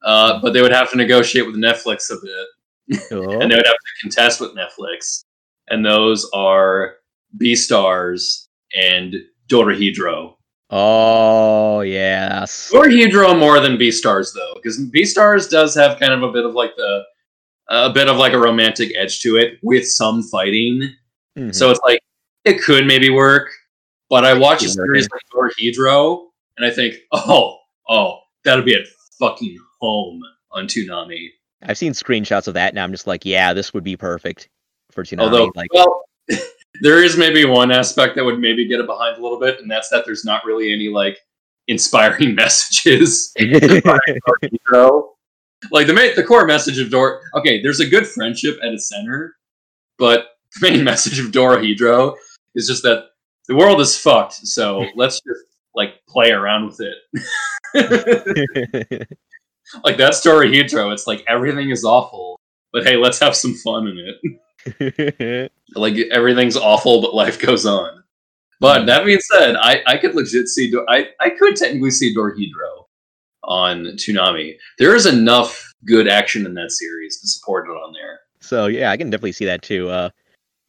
uh, 0.03 0.39
but 0.41 0.53
they 0.53 0.61
would 0.61 0.73
have 0.73 0.89
to 0.91 0.97
negotiate 0.97 1.45
with 1.45 1.55
Netflix 1.55 2.09
a 2.09 2.15
bit, 2.23 3.11
and 3.11 3.51
they 3.51 3.55
would 3.55 3.65
have 3.65 3.75
to 3.75 4.01
contest 4.01 4.39
with 4.39 4.55
Netflix, 4.55 5.23
and 5.69 5.85
those 5.85 6.29
are 6.33 6.95
Beastars 7.37 8.47
and 8.75 9.15
Dorohedoro. 9.47 10.35
Oh 10.69 11.81
yes. 11.81 12.71
Dorohedoro 12.73 13.37
more 13.37 13.59
than 13.59 13.77
Beastars 13.77 14.33
though, 14.33 14.53
because 14.55 14.79
Beastars 14.79 15.49
does 15.49 15.75
have 15.75 15.99
kind 15.99 16.13
of 16.13 16.23
a 16.23 16.31
bit 16.31 16.45
of 16.45 16.53
like 16.53 16.75
the 16.77 17.03
a 17.69 17.91
bit 17.91 18.09
of 18.09 18.17
like 18.17 18.33
a 18.33 18.39
romantic 18.39 18.91
edge 18.97 19.21
to 19.21 19.37
it 19.37 19.59
with 19.63 19.85
some 19.87 20.23
fighting. 20.23 20.93
Mhm. 21.37 21.53
So 21.53 21.71
it's 21.71 21.79
like 21.83 21.99
it 22.45 22.61
could 22.61 22.85
maybe 22.85 23.09
work, 23.09 23.49
but 24.11 24.25
I 24.25 24.33
watch 24.33 24.61
a 24.61 24.67
series 24.67 25.07
like 25.09 25.21
Dorohedoro 25.33 26.27
and 26.57 26.65
I 26.65 26.69
think, 26.69 26.95
oh, 27.13 27.57
oh, 27.87 28.19
that'll 28.43 28.65
be 28.65 28.75
at 28.75 28.85
fucking 29.17 29.57
home 29.79 30.21
on 30.51 30.65
Toonami. 30.65 31.29
I've 31.63 31.77
seen 31.77 31.93
screenshots 31.93 32.49
of 32.49 32.55
that, 32.55 32.73
and 32.73 32.79
I'm 32.79 32.91
just 32.91 33.07
like, 33.07 33.23
yeah, 33.23 33.53
this 33.53 33.73
would 33.73 33.85
be 33.85 33.95
perfect 33.95 34.49
for 34.91 35.05
Toonami. 35.05 35.21
Although, 35.21 35.51
like, 35.55 35.73
well, 35.73 36.03
there 36.81 37.01
is 37.01 37.15
maybe 37.15 37.45
one 37.45 37.71
aspect 37.71 38.17
that 38.17 38.25
would 38.25 38.37
maybe 38.37 38.67
get 38.67 38.81
it 38.81 38.85
behind 38.85 39.17
a 39.17 39.21
little 39.21 39.39
bit, 39.39 39.61
and 39.61 39.71
that's 39.71 39.87
that 39.89 40.03
there's 40.05 40.25
not 40.25 40.43
really 40.43 40.73
any 40.73 40.89
like 40.89 41.17
inspiring 41.69 42.35
messages. 42.35 43.33
Like 45.69 45.85
the 45.85 45.93
main, 45.93 46.15
the 46.15 46.23
core 46.23 46.47
message 46.47 46.79
of 46.79 46.89
Dor. 46.89 47.21
Okay, 47.35 47.61
there's 47.61 47.79
a 47.79 47.85
good 47.87 48.07
friendship 48.07 48.57
at 48.63 48.73
its 48.73 48.89
center, 48.89 49.35
but 49.99 50.29
the 50.59 50.71
main 50.71 50.83
message 50.83 51.19
of 51.19 51.27
Dorohedoro 51.27 52.15
is 52.55 52.65
just 52.65 52.81
that 52.81 53.10
the 53.51 53.57
world 53.57 53.81
is 53.81 53.97
fucked. 53.97 54.47
So 54.47 54.85
let's 54.95 55.15
just 55.15 55.43
like 55.75 55.95
play 56.07 56.31
around 56.31 56.67
with 56.67 56.79
it. 56.79 56.95
like 59.83 59.97
that's 59.97 60.25
Dorohedoro. 60.25 60.93
It's 60.93 61.05
like 61.05 61.25
everything 61.27 61.69
is 61.69 61.83
awful, 61.83 62.39
but 62.71 62.83
hey, 62.83 62.95
let's 62.95 63.19
have 63.19 63.35
some 63.35 63.53
fun 63.55 63.87
in 63.87 64.15
it. 64.63 65.51
like 65.75 65.97
everything's 66.11 66.55
awful, 66.55 67.01
but 67.01 67.13
life 67.13 67.39
goes 67.39 67.65
on. 67.65 68.03
But 68.61 68.85
that 68.85 69.03
being 69.03 69.19
said, 69.19 69.57
I, 69.57 69.81
I 69.85 69.97
could 69.97 70.15
legit 70.15 70.47
see 70.47 70.71
Dor- 70.71 70.89
I 70.89 71.09
I 71.19 71.31
could 71.31 71.57
technically 71.57 71.91
see 71.91 72.15
Dorohedoro 72.15 72.85
on 73.43 73.83
Toonami. 73.97 74.55
There 74.77 74.95
is 74.95 75.07
enough 75.07 75.73
good 75.83 76.07
action 76.07 76.45
in 76.45 76.53
that 76.53 76.71
series 76.71 77.19
to 77.19 77.27
support 77.27 77.67
it 77.67 77.71
on 77.71 77.91
there. 77.91 78.21
So 78.39 78.67
yeah, 78.67 78.91
I 78.91 78.97
can 78.97 79.09
definitely 79.09 79.33
see 79.33 79.45
that 79.45 79.61
too. 79.61 79.89
Uh, 79.89 80.09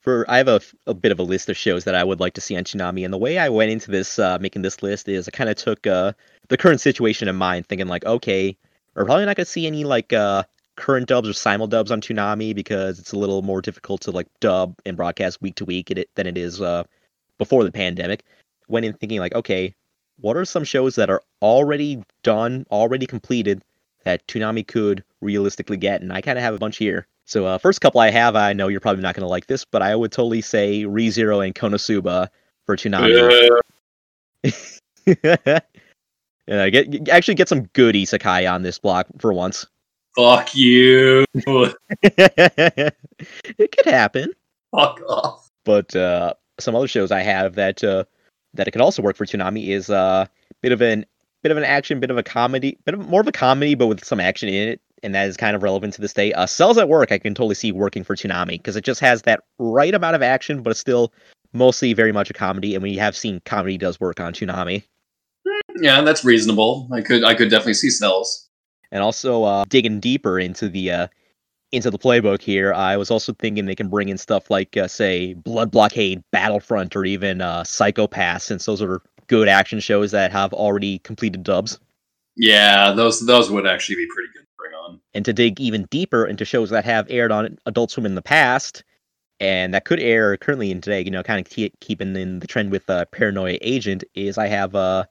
for 0.03 0.29
I 0.29 0.37
have 0.39 0.49
a, 0.49 0.61
a 0.87 0.95
bit 0.95 1.13
of 1.13 1.19
a 1.19 1.23
list 1.23 1.49
of 1.49 1.57
shows 1.57 1.85
that 1.85 1.95
I 1.95 2.05
would 2.05 2.21
like 2.21 2.35
to 2.35 2.41
see 2.41 2.57
on 2.57 2.65
Toonami, 2.65 3.05
and 3.05 3.15
the 3.15 3.19
way 3.19 3.39
I 3.39 3.49
went 3.49 3.71
into 3.71 3.91
this 3.91 4.19
uh, 4.19 4.37
making 4.41 4.63
this 4.63 4.83
list 4.83 5.09
is 5.09 5.27
I 5.29 5.31
kind 5.31 5.49
of 5.49 5.57
took 5.57 5.87
uh, 5.87 6.13
the 6.49 6.57
current 6.57 6.81
situation 6.81 7.29
in 7.29 7.37
mind, 7.37 7.67
thinking 7.67 7.87
like, 7.87 8.05
okay, 8.05 8.57
we're 8.95 9.05
probably 9.05 9.25
not 9.25 9.37
going 9.37 9.47
to 9.47 9.51
see 9.51 9.67
any 9.67 9.85
like 9.85 10.13
uh, 10.13 10.43
current 10.77 11.07
dubs 11.07 11.29
or 11.29 11.33
simul 11.33 11.69
dubs 11.69 11.91
on 11.91 12.01
Toonami 12.01 12.55
because 12.55 12.99
it's 12.99 13.13
a 13.13 13.19
little 13.19 13.43
more 13.43 13.63
difficult 13.63 14.01
to 14.03 14.11
like 14.11 14.27
dub 14.41 14.75
and 14.85 14.97
broadcast 14.97 15.41
week 15.41 15.55
to 15.57 15.65
week 15.65 15.93
than 16.15 16.27
it 16.27 16.37
is 16.37 16.61
uh, 16.61 16.83
before 17.39 17.65
the 17.65 17.73
pandemic. 17.73 18.25
Went 18.69 18.87
in 18.87 18.95
thinking 18.95 19.21
like, 19.21 19.35
okay, 19.35 19.75
what 20.21 20.37
are 20.37 20.45
some 20.45 20.65
shows 20.65 20.97
that 20.97 21.11
are 21.11 21.23
already 21.41 22.03
done, 22.23 22.67
already 22.71 23.07
completed 23.07 23.63
that 24.05 24.27
Toonami 24.27 24.67
could 24.67 25.05
realistically 25.21 25.77
get? 25.77 26.03
And 26.03 26.13
I 26.13 26.21
kind 26.21 26.39
of 26.39 26.45
have 26.45 26.55
a 26.55 26.59
bunch 26.59 26.77
here. 26.79 27.07
So 27.33 27.47
uh, 27.47 27.57
first 27.57 27.81
couple 27.81 27.99
I 28.03 28.11
have, 28.11 28.37
I 28.37 28.53
know 28.53 28.69
you're 28.69 28.79
probably 28.79 29.03
not 29.03 29.15
going 29.15 29.23
to 29.23 29.29
like 29.29 29.47
this, 29.47 29.65
but 29.65 29.81
I 29.81 29.97
would 29.97 30.13
totally 30.13 30.43
say 30.43 30.83
ReZero 30.83 31.43
and 31.43 31.55
Konosuba 31.55 32.29
for 32.67 32.77
Toonami. 32.77 33.49
yeah, 36.47 36.69
get 36.69 36.91
get- 36.91 37.09
actually 37.09 37.37
get 37.37 37.49
some 37.49 37.63
good 37.73 37.95
isekai 37.95 38.53
on 38.53 38.61
this 38.61 38.79
block 38.79 39.07
for 39.19 39.33
once. 39.33 39.67
Fuck 40.15 40.55
you. 40.55 41.25
it 42.03 42.95
could 43.57 43.87
happen. 43.87 44.31
Fuck 44.77 45.01
off. 45.09 45.49
But 45.65 45.97
uh, 45.97 46.35
some 46.61 46.77
other 46.77 46.87
shows 46.87 47.11
I 47.11 47.21
have 47.21 47.55
that 47.55 47.83
uh, 47.83 48.05
that 48.53 48.69
it 48.69 48.73
could 48.73 48.83
also 48.83 49.01
work 49.01 49.17
for 49.17 49.25
Toonami 49.25 49.69
is 49.69 49.89
a 49.89 49.97
uh, 49.97 50.27
bit 50.61 50.73
of 50.73 50.83
an 50.83 51.07
bit 51.43 51.51
of 51.51 51.57
an 51.57 51.65
action, 51.65 51.99
bit 51.99 52.11
of 52.11 52.19
a 52.19 52.23
comedy, 52.23 52.77
bit 52.85 52.93
of 52.93 53.09
more 53.09 53.23
of 53.23 53.27
a 53.27 53.33
comedy, 53.33 53.75
but 53.75 53.87
with 53.87 54.05
some 54.05 54.21
action 54.21 54.51
in 54.51 54.69
it, 54.69 54.83
and 55.03 55.15
that 55.15 55.29
is 55.29 55.37
kind 55.37 55.57
of 55.57 55.63
relevant 55.63 55.95
to 55.95 56.01
this 56.01 56.13
day. 56.13 56.33
Uh, 56.33 56.47
Cells 56.47 56.79
at 56.79 56.89
Work, 56.89 57.13
I 57.13 57.19
can 57.19 57.35
totally 57.35 57.55
see 57.55 57.73
working 57.73 58.05
for 58.05 58.15
Toonami 58.15 58.53
because 58.53 58.77
it 58.77 58.85
just 58.85 59.01
has 59.01 59.23
that 59.23 59.43
right 59.59 59.95
amount 59.95 60.17
of 60.17 60.23
action, 60.23 60.63
but 60.63 60.71
it's 60.71 60.81
still 60.81 61.13
mostly 61.53 61.93
very 61.93 62.13
much 62.13 62.31
a 62.31 62.33
comedy. 62.33 62.75
And 62.75 62.83
we 62.83 62.97
have 62.97 63.17
seen 63.17 63.41
comedy 63.45 63.79
does 63.79 64.01
work 64.01 64.21
on 64.21 64.33
Toonami. 64.33 64.85
Yeah, 65.81 66.01
that's 66.03 66.25
reasonable. 66.25 66.89
I 66.93 67.01
could 67.01 67.25
I 67.25 67.35
could 67.35 67.51
definitely 67.51 67.75
see 67.75 67.91
cells. 67.91 68.49
And 68.91 69.03
also 69.03 69.45
uh, 69.45 69.65
digging 69.69 70.01
deeper 70.01 70.39
into 70.39 70.69
the 70.69 70.91
uh, 70.91 71.07
into 71.73 71.91
the 71.91 71.99
playbook 71.99 72.43
here, 72.43 72.73
I 72.75 72.97
was 72.97 73.11
also 73.11 73.33
thinking 73.33 73.65
they 73.65 73.75
can 73.75 73.89
bring 73.89 74.11
in 74.11 74.19
stuff 74.19 74.51
like, 74.51 74.77
uh, 74.77 74.87
say, 74.87 75.33
Blood 75.33 75.71
Blockade, 75.71 76.23
Battlefront, 76.31 76.95
or 76.95 77.07
even 77.07 77.41
uh, 77.41 77.65
Psycho-Pass, 77.65 78.45
since 78.45 78.67
those 78.67 78.83
are 78.83 79.01
good 79.27 79.49
action 79.49 79.81
shows 79.81 80.11
that 80.11 80.31
have 80.33 80.53
already 80.53 80.99
completed 80.99 81.43
dubs. 81.43 81.81
Yeah, 82.37 82.93
those 82.93 83.25
those 83.27 83.51
would 83.51 83.67
actually 83.67 83.97
be 83.97 84.07
pretty 84.15 84.33
good 84.35 84.42
on. 84.83 85.01
And 85.15 85.25
to 85.25 85.33
dig 85.33 85.61
even 85.61 85.85
deeper 85.91 86.27
into 86.27 86.45
shows 86.45 86.71
that 86.71 86.85
have 86.85 87.07
aired 87.11 87.33
on 87.33 87.59
Adult 87.67 87.91
Swim 87.91 88.07
in 88.07 88.15
the 88.15 88.23
past, 88.23 88.85
and 89.41 89.75
that 89.75 89.85
could 89.85 90.01
air 90.01 90.37
currently 90.37 90.71
in 90.71 90.81
today, 90.81 91.01
you 91.03 91.11
know, 91.11 91.23
kind 91.23 91.45
of 91.45 91.51
keep, 91.51 91.79
keeping 91.81 92.15
in 92.17 92.39
the 92.41 92.47
trend 92.47 92.71
with 92.71 92.89
uh, 92.89 93.05
Paranoia 93.07 93.59
Agent, 93.61 94.05
is 94.15 94.39
I 94.39 94.47
have 94.47 94.75
uh, 94.75 95.05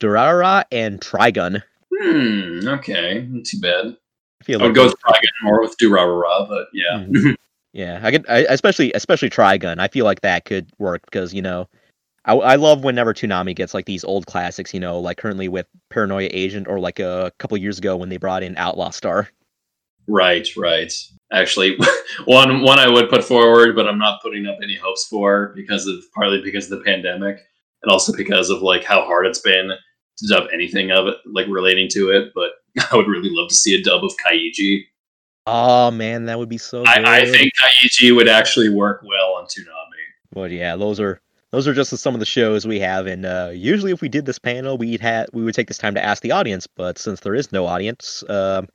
Durara 0.00 0.64
and 0.72 1.00
Trigun. 1.00 1.62
Hmm. 1.96 2.68
Okay. 2.68 3.26
Not 3.30 3.44
too 3.44 3.60
bad. 3.60 3.96
I 4.40 4.44
feel 4.44 4.60
I 4.60 4.64
would 4.64 4.68
like 4.68 4.74
go 4.76 4.82
those- 4.84 4.92
with 4.92 5.00
Trigun 5.00 5.42
more 5.42 5.60
with 5.60 5.76
Durarara, 5.78 6.48
but 6.48 6.68
yeah. 6.72 7.04
Mhm. 7.06 7.34
Yeah, 7.74 8.00
I 8.02 8.10
could, 8.10 8.24
I, 8.28 8.38
especially 8.48 8.92
especially 8.94 9.28
Trigun. 9.30 9.78
I 9.78 9.88
feel 9.88 10.04
like 10.06 10.22
that 10.22 10.44
could 10.46 10.70
work 10.78 11.02
because 11.04 11.34
you 11.34 11.42
know, 11.42 11.68
I, 12.28 12.34
I 12.34 12.54
love 12.56 12.84
whenever 12.84 13.14
Toonami 13.14 13.56
gets 13.56 13.72
like 13.72 13.86
these 13.86 14.04
old 14.04 14.26
classics. 14.26 14.74
You 14.74 14.80
know, 14.80 15.00
like 15.00 15.16
currently 15.16 15.48
with 15.48 15.66
Paranoia 15.88 16.28
Agent, 16.30 16.68
or 16.68 16.78
like 16.78 17.00
a 17.00 17.32
couple 17.38 17.56
years 17.56 17.78
ago 17.78 17.96
when 17.96 18.10
they 18.10 18.18
brought 18.18 18.42
in 18.42 18.56
Outlaw 18.56 18.90
Star. 18.90 19.28
Right, 20.06 20.46
right. 20.56 20.92
Actually, 21.32 21.78
one 22.26 22.60
one 22.60 22.78
I 22.78 22.88
would 22.88 23.08
put 23.08 23.24
forward, 23.24 23.74
but 23.74 23.88
I'm 23.88 23.98
not 23.98 24.20
putting 24.22 24.46
up 24.46 24.58
any 24.62 24.76
hopes 24.76 25.06
for 25.06 25.52
because 25.56 25.86
of 25.86 25.96
partly 26.14 26.42
because 26.42 26.70
of 26.70 26.78
the 26.78 26.84
pandemic, 26.84 27.38
and 27.82 27.90
also 27.90 28.12
because 28.14 28.50
of 28.50 28.60
like 28.60 28.84
how 28.84 29.04
hard 29.04 29.26
it's 29.26 29.40
been 29.40 29.70
to 30.18 30.26
dub 30.26 30.48
anything 30.52 30.90
of 30.90 31.06
it, 31.06 31.16
like 31.26 31.46
relating 31.48 31.88
to 31.92 32.10
it. 32.10 32.32
But 32.34 32.50
I 32.92 32.96
would 32.96 33.08
really 33.08 33.30
love 33.32 33.48
to 33.48 33.54
see 33.54 33.74
a 33.74 33.82
dub 33.82 34.04
of 34.04 34.12
Kaiji. 34.24 34.84
Oh 35.46 35.90
man, 35.90 36.26
that 36.26 36.38
would 36.38 36.50
be 36.50 36.58
so. 36.58 36.84
Good. 36.84 37.06
I, 37.06 37.22
I 37.22 37.26
think 37.26 37.52
Kaiji 37.58 38.14
would 38.14 38.28
actually 38.28 38.68
work 38.68 39.02
well 39.02 39.32
on 39.32 39.44
Toonami. 39.44 39.72
But 40.30 40.50
yeah, 40.50 40.76
those 40.76 41.00
are 41.00 41.22
those 41.50 41.66
are 41.66 41.74
just 41.74 41.96
some 41.96 42.14
of 42.14 42.20
the 42.20 42.26
shows 42.26 42.66
we 42.66 42.80
have, 42.80 43.06
and 43.06 43.24
uh, 43.24 43.50
usually 43.52 43.92
if 43.92 44.00
we 44.00 44.08
did 44.08 44.26
this 44.26 44.38
panel, 44.38 44.78
we'd 44.78 45.00
have 45.00 45.28
we 45.32 45.42
would 45.42 45.54
take 45.54 45.68
this 45.68 45.78
time 45.78 45.94
to 45.94 46.04
ask 46.04 46.22
the 46.22 46.32
audience. 46.32 46.66
But 46.66 46.98
since 46.98 47.20
there 47.20 47.34
is 47.34 47.52
no 47.52 47.66
audience, 47.66 48.22
um, 48.28 48.68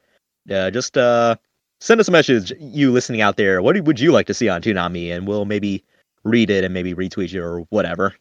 uh, 0.49 0.71
just 0.71 0.97
uh, 0.97 1.35
send 1.79 1.99
us 1.99 2.07
a 2.07 2.11
message, 2.11 2.51
you 2.59 2.91
listening 2.91 3.21
out 3.21 3.37
there. 3.37 3.61
What 3.61 3.79
would 3.81 3.99
you 3.99 4.11
like 4.11 4.27
to 4.27 4.33
see 4.33 4.49
on 4.49 4.61
Toonami, 4.61 5.15
and 5.15 5.27
we'll 5.27 5.45
maybe 5.45 5.83
read 6.23 6.49
it 6.49 6.63
and 6.63 6.73
maybe 6.73 6.93
retweet 6.93 7.31
you 7.31 7.43
or 7.43 7.59
whatever. 7.69 8.15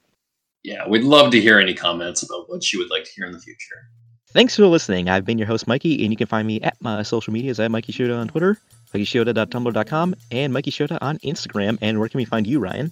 Yeah, 0.62 0.86
we'd 0.86 1.04
love 1.04 1.32
to 1.32 1.40
hear 1.40 1.58
any 1.58 1.74
comments 1.74 2.22
about 2.22 2.48
what 2.48 2.72
you 2.72 2.78
would 2.78 2.90
like 2.90 3.04
to 3.04 3.10
hear 3.10 3.26
in 3.26 3.32
the 3.32 3.40
future. 3.40 3.88
Thanks 4.28 4.56
for 4.56 4.66
listening. 4.66 5.08
I've 5.08 5.24
been 5.24 5.38
your 5.38 5.46
host, 5.46 5.66
Mikey, 5.66 6.02
and 6.02 6.12
you 6.12 6.16
can 6.16 6.26
find 6.26 6.46
me 6.46 6.60
at 6.62 6.80
my 6.80 7.02
social 7.02 7.32
medias 7.32 7.60
at 7.60 7.70
Mikey 7.70 7.92
Shota 7.92 8.18
on 8.18 8.28
Twitter, 8.28 8.58
MikeyShota.tumblr.com, 8.94 10.14
and 10.30 10.52
Mikey 10.52 10.70
Shota 10.70 10.98
on 11.00 11.18
Instagram. 11.18 11.78
And 11.82 11.98
where 11.98 12.08
can 12.08 12.18
we 12.18 12.24
find 12.24 12.46
you, 12.46 12.58
Ryan? 12.58 12.90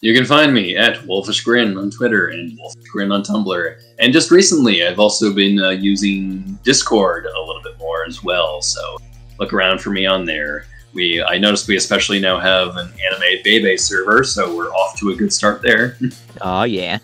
You 0.00 0.14
can 0.14 0.24
find 0.24 0.54
me 0.54 0.76
at 0.76 1.04
Wolfish 1.06 1.42
Grin 1.42 1.76
on 1.76 1.90
Twitter 1.90 2.28
and 2.28 2.56
Wolfish 2.56 2.84
Grin 2.84 3.10
on 3.10 3.24
Tumblr. 3.24 3.82
And 3.98 4.12
just 4.12 4.30
recently, 4.30 4.86
I've 4.86 5.00
also 5.00 5.34
been 5.34 5.58
uh, 5.58 5.70
using 5.70 6.56
Discord 6.62 7.26
a 7.26 7.40
little 7.40 7.60
bit 7.64 7.76
more 7.80 8.04
as 8.04 8.22
well. 8.22 8.62
So 8.62 8.98
look 9.40 9.52
around 9.52 9.80
for 9.80 9.90
me 9.90 10.06
on 10.06 10.24
there. 10.24 10.66
We 10.94 11.20
I 11.20 11.36
noticed 11.36 11.66
we 11.66 11.76
especially 11.76 12.20
now 12.20 12.38
have 12.38 12.76
an 12.76 12.92
Anime 13.10 13.42
Bebe 13.42 13.76
server, 13.76 14.22
so 14.22 14.56
we're 14.56 14.70
off 14.70 14.96
to 15.00 15.10
a 15.10 15.16
good 15.16 15.32
start 15.32 15.62
there. 15.62 15.98
Oh, 16.42 16.62
yeah. 16.62 16.98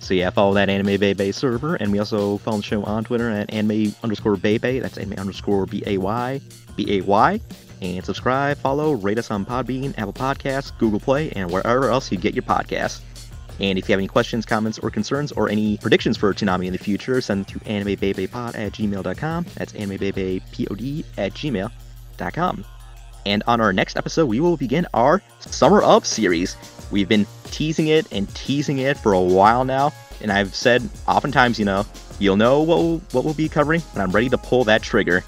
So, 0.00 0.14
yeah, 0.14 0.30
follow 0.30 0.54
that 0.54 0.70
Anime 0.70 0.98
Bebe 0.98 1.32
server, 1.32 1.74
and 1.74 1.92
we 1.92 1.98
also 1.98 2.38
follow 2.38 2.56
the 2.56 2.62
show 2.62 2.82
on 2.84 3.04
Twitter 3.04 3.28
at 3.28 3.52
anime 3.52 3.94
underscore 4.02 4.36
Bebe. 4.36 4.80
That's 4.80 4.96
anime 4.96 5.18
underscore 5.18 5.66
B 5.66 5.82
A 5.86 5.98
Y, 5.98 6.40
B 6.74 6.98
A 6.98 7.00
Y. 7.02 7.40
And 7.80 8.04
subscribe, 8.04 8.58
follow, 8.58 8.92
rate 8.92 9.18
us 9.18 9.30
on 9.30 9.46
Podbean, 9.46 9.96
Apple 9.98 10.12
Podcasts, 10.12 10.76
Google 10.78 11.00
Play, 11.00 11.30
and 11.30 11.50
wherever 11.50 11.88
else 11.88 12.12
you 12.12 12.18
get 12.18 12.34
your 12.34 12.42
podcasts. 12.42 13.00
And 13.58 13.78
if 13.78 13.88
you 13.88 13.92
have 13.92 14.00
any 14.00 14.08
questions, 14.08 14.46
comments, 14.46 14.78
or 14.78 14.90
concerns, 14.90 15.32
or 15.32 15.48
any 15.48 15.76
predictions 15.78 16.16
for 16.16 16.32
Toonami 16.32 16.66
in 16.66 16.72
the 16.72 16.78
future, 16.78 17.20
send 17.20 17.46
them 17.46 17.58
to 17.58 17.64
animebebepod 17.66 18.56
at 18.58 18.72
gmail.com. 18.72 19.46
That's 19.54 19.72
animebebepod 19.72 21.04
at 21.18 21.32
gmail.com. 21.32 22.64
And 23.26 23.42
on 23.46 23.60
our 23.60 23.72
next 23.72 23.96
episode, 23.96 24.26
we 24.26 24.40
will 24.40 24.56
begin 24.56 24.86
our 24.94 25.22
Summer 25.40 25.82
Up 25.82 26.06
series. 26.06 26.56
We've 26.90 27.08
been 27.08 27.26
teasing 27.44 27.88
it 27.88 28.10
and 28.12 28.34
teasing 28.34 28.78
it 28.78 28.96
for 28.96 29.12
a 29.12 29.20
while 29.20 29.64
now, 29.64 29.92
and 30.22 30.32
I've 30.32 30.54
said 30.54 30.88
oftentimes, 31.06 31.58
you 31.58 31.66
know, 31.66 31.84
you'll 32.18 32.36
know 32.36 32.60
what 32.62 32.78
we'll, 32.78 32.98
what 33.12 33.24
we'll 33.24 33.34
be 33.34 33.48
covering 33.48 33.80
when 33.92 34.02
I'm 34.02 34.10
ready 34.10 34.30
to 34.30 34.38
pull 34.38 34.64
that 34.64 34.82
trigger. 34.82 35.22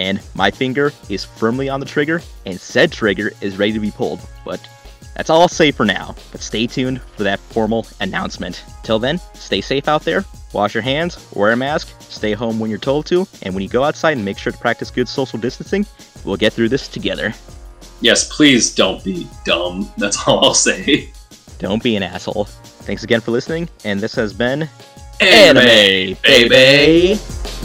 And 0.00 0.18
my 0.34 0.50
finger 0.50 0.92
is 1.10 1.26
firmly 1.26 1.68
on 1.68 1.78
the 1.78 1.84
trigger, 1.84 2.22
and 2.46 2.58
said 2.58 2.90
trigger 2.90 3.32
is 3.42 3.58
ready 3.58 3.74
to 3.74 3.78
be 3.78 3.90
pulled. 3.90 4.18
But 4.46 4.66
that's 5.14 5.28
all 5.28 5.42
I'll 5.42 5.48
say 5.48 5.72
for 5.72 5.84
now. 5.84 6.14
But 6.32 6.40
stay 6.40 6.66
tuned 6.66 7.02
for 7.02 7.22
that 7.24 7.38
formal 7.38 7.86
announcement. 8.00 8.64
Till 8.82 8.98
then, 8.98 9.20
stay 9.34 9.60
safe 9.60 9.88
out 9.88 10.02
there, 10.02 10.24
wash 10.54 10.72
your 10.72 10.82
hands, 10.82 11.30
wear 11.34 11.52
a 11.52 11.56
mask, 11.56 11.94
stay 12.00 12.32
home 12.32 12.58
when 12.58 12.70
you're 12.70 12.78
told 12.78 13.04
to, 13.06 13.28
and 13.42 13.52
when 13.52 13.62
you 13.62 13.68
go 13.68 13.84
outside, 13.84 14.16
and 14.16 14.24
make 14.24 14.38
sure 14.38 14.52
to 14.52 14.58
practice 14.58 14.90
good 14.90 15.06
social 15.06 15.38
distancing. 15.38 15.84
We'll 16.24 16.38
get 16.38 16.54
through 16.54 16.70
this 16.70 16.88
together. 16.88 17.34
yes, 18.00 18.34
please 18.34 18.74
don't 18.74 19.04
be 19.04 19.28
dumb. 19.44 19.92
That's 19.98 20.16
all 20.26 20.42
I'll 20.42 20.54
say. 20.54 21.12
Don't 21.58 21.82
be 21.82 21.94
an 21.96 22.02
asshole. 22.02 22.44
Thanks 22.44 23.04
again 23.04 23.20
for 23.20 23.32
listening, 23.32 23.68
and 23.84 24.00
this 24.00 24.14
has 24.14 24.32
been 24.32 24.66
Anime, 25.20 26.16
baby. 26.22 27.20
I 27.20 27.59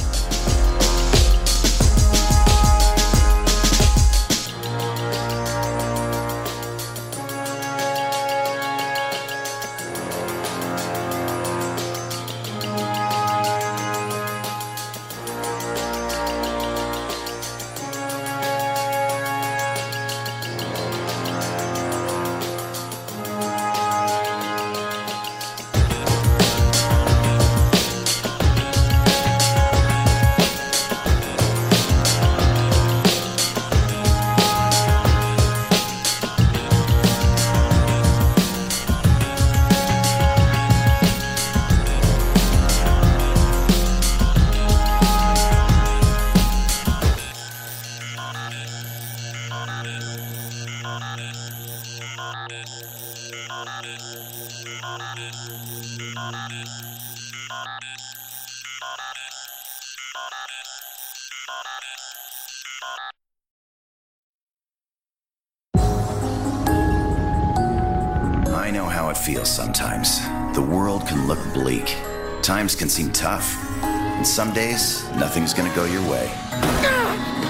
tough. 73.25 73.57
And 73.81 74.27
some 74.27 74.53
days, 74.53 75.03
nothing's 75.15 75.51
gonna 75.51 75.73
go 75.73 75.85
your 75.85 76.03
way. 76.03 76.31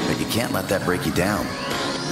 But 0.08 0.18
you 0.18 0.26
can't 0.28 0.54
let 0.54 0.70
that 0.70 0.86
break 0.86 1.06
you 1.06 1.12
down. 1.12 1.46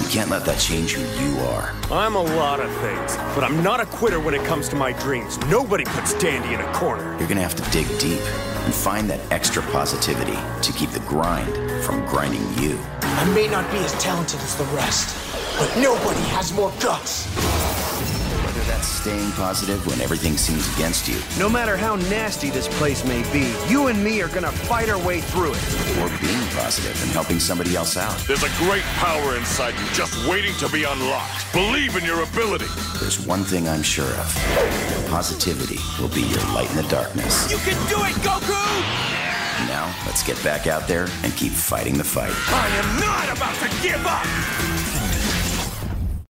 You 0.02 0.08
can't 0.08 0.28
let 0.28 0.44
that 0.44 0.58
change 0.58 0.92
who 0.92 1.00
you 1.24 1.40
are. 1.46 1.72
I'm 1.90 2.14
a 2.14 2.22
lot 2.22 2.60
of 2.60 2.70
things, 2.82 3.16
but 3.34 3.42
I'm 3.42 3.62
not 3.62 3.80
a 3.80 3.86
quitter 3.86 4.20
when 4.20 4.34
it 4.34 4.44
comes 4.44 4.68
to 4.68 4.76
my 4.76 4.92
dreams. 4.92 5.38
Nobody 5.46 5.84
puts 5.84 6.12
Dandy 6.12 6.52
in 6.52 6.60
a 6.60 6.70
corner. 6.74 7.16
You're 7.18 7.26
gonna 7.26 7.40
have 7.40 7.54
to 7.54 7.70
dig 7.70 7.86
deep 7.98 8.20
and 8.66 8.74
find 8.74 9.08
that 9.08 9.20
extra 9.32 9.62
positivity 9.72 10.38
to 10.60 10.72
keep 10.74 10.90
the 10.90 11.00
grind 11.08 11.54
from 11.84 12.04
grinding 12.04 12.46
you. 12.62 12.78
I 13.00 13.24
may 13.34 13.48
not 13.48 13.64
be 13.72 13.78
as 13.78 13.94
talented 13.94 14.40
as 14.40 14.56
the 14.56 14.68
rest, 14.76 15.08
but 15.58 15.74
nobody 15.80 16.20
has 16.36 16.52
more 16.52 16.70
guts. 16.80 18.23
Whether 18.54 18.70
that's 18.70 18.86
staying 18.86 19.32
positive 19.32 19.84
when 19.84 20.00
everything 20.00 20.36
seems 20.36 20.72
against 20.76 21.08
you, 21.08 21.18
No 21.40 21.48
matter 21.48 21.76
how 21.76 21.96
nasty 21.96 22.50
this 22.50 22.68
place 22.78 23.04
may 23.04 23.24
be, 23.32 23.52
you 23.68 23.88
and 23.88 24.02
me 24.04 24.22
are 24.22 24.28
gonna 24.28 24.52
fight 24.52 24.88
our 24.88 25.04
way 25.04 25.20
through 25.22 25.54
it. 25.54 25.98
or 25.98 26.08
being 26.20 26.46
positive 26.54 26.94
and 27.02 27.10
helping 27.10 27.40
somebody 27.40 27.74
else 27.74 27.96
out. 27.96 28.16
There's 28.28 28.44
a 28.44 28.50
great 28.58 28.84
power 29.02 29.34
inside 29.36 29.74
you 29.74 29.86
just 29.92 30.14
waiting 30.28 30.54
to 30.58 30.68
be 30.68 30.84
unlocked. 30.84 31.52
Believe 31.52 31.96
in 31.96 32.04
your 32.04 32.22
ability. 32.22 32.66
There's 33.00 33.18
one 33.26 33.42
thing 33.42 33.68
I'm 33.68 33.82
sure 33.82 34.06
of. 34.22 35.06
Positivity 35.08 35.80
will 36.00 36.14
be 36.14 36.22
your 36.22 36.42
light 36.54 36.70
in 36.70 36.76
the 36.76 36.88
darkness. 36.88 37.50
You 37.50 37.58
can 37.58 37.78
do 37.88 37.96
it, 38.04 38.14
Goku! 38.22 38.62
Now, 39.66 39.92
let's 40.06 40.22
get 40.22 40.40
back 40.44 40.68
out 40.68 40.86
there 40.86 41.08
and 41.24 41.34
keep 41.36 41.50
fighting 41.52 41.98
the 41.98 42.04
fight. 42.04 42.34
I 42.48 42.68
am 42.68 43.00
not 43.00 43.36
about 43.36 43.54
to 43.62 43.82
give 43.82 44.06
up! 44.06 44.83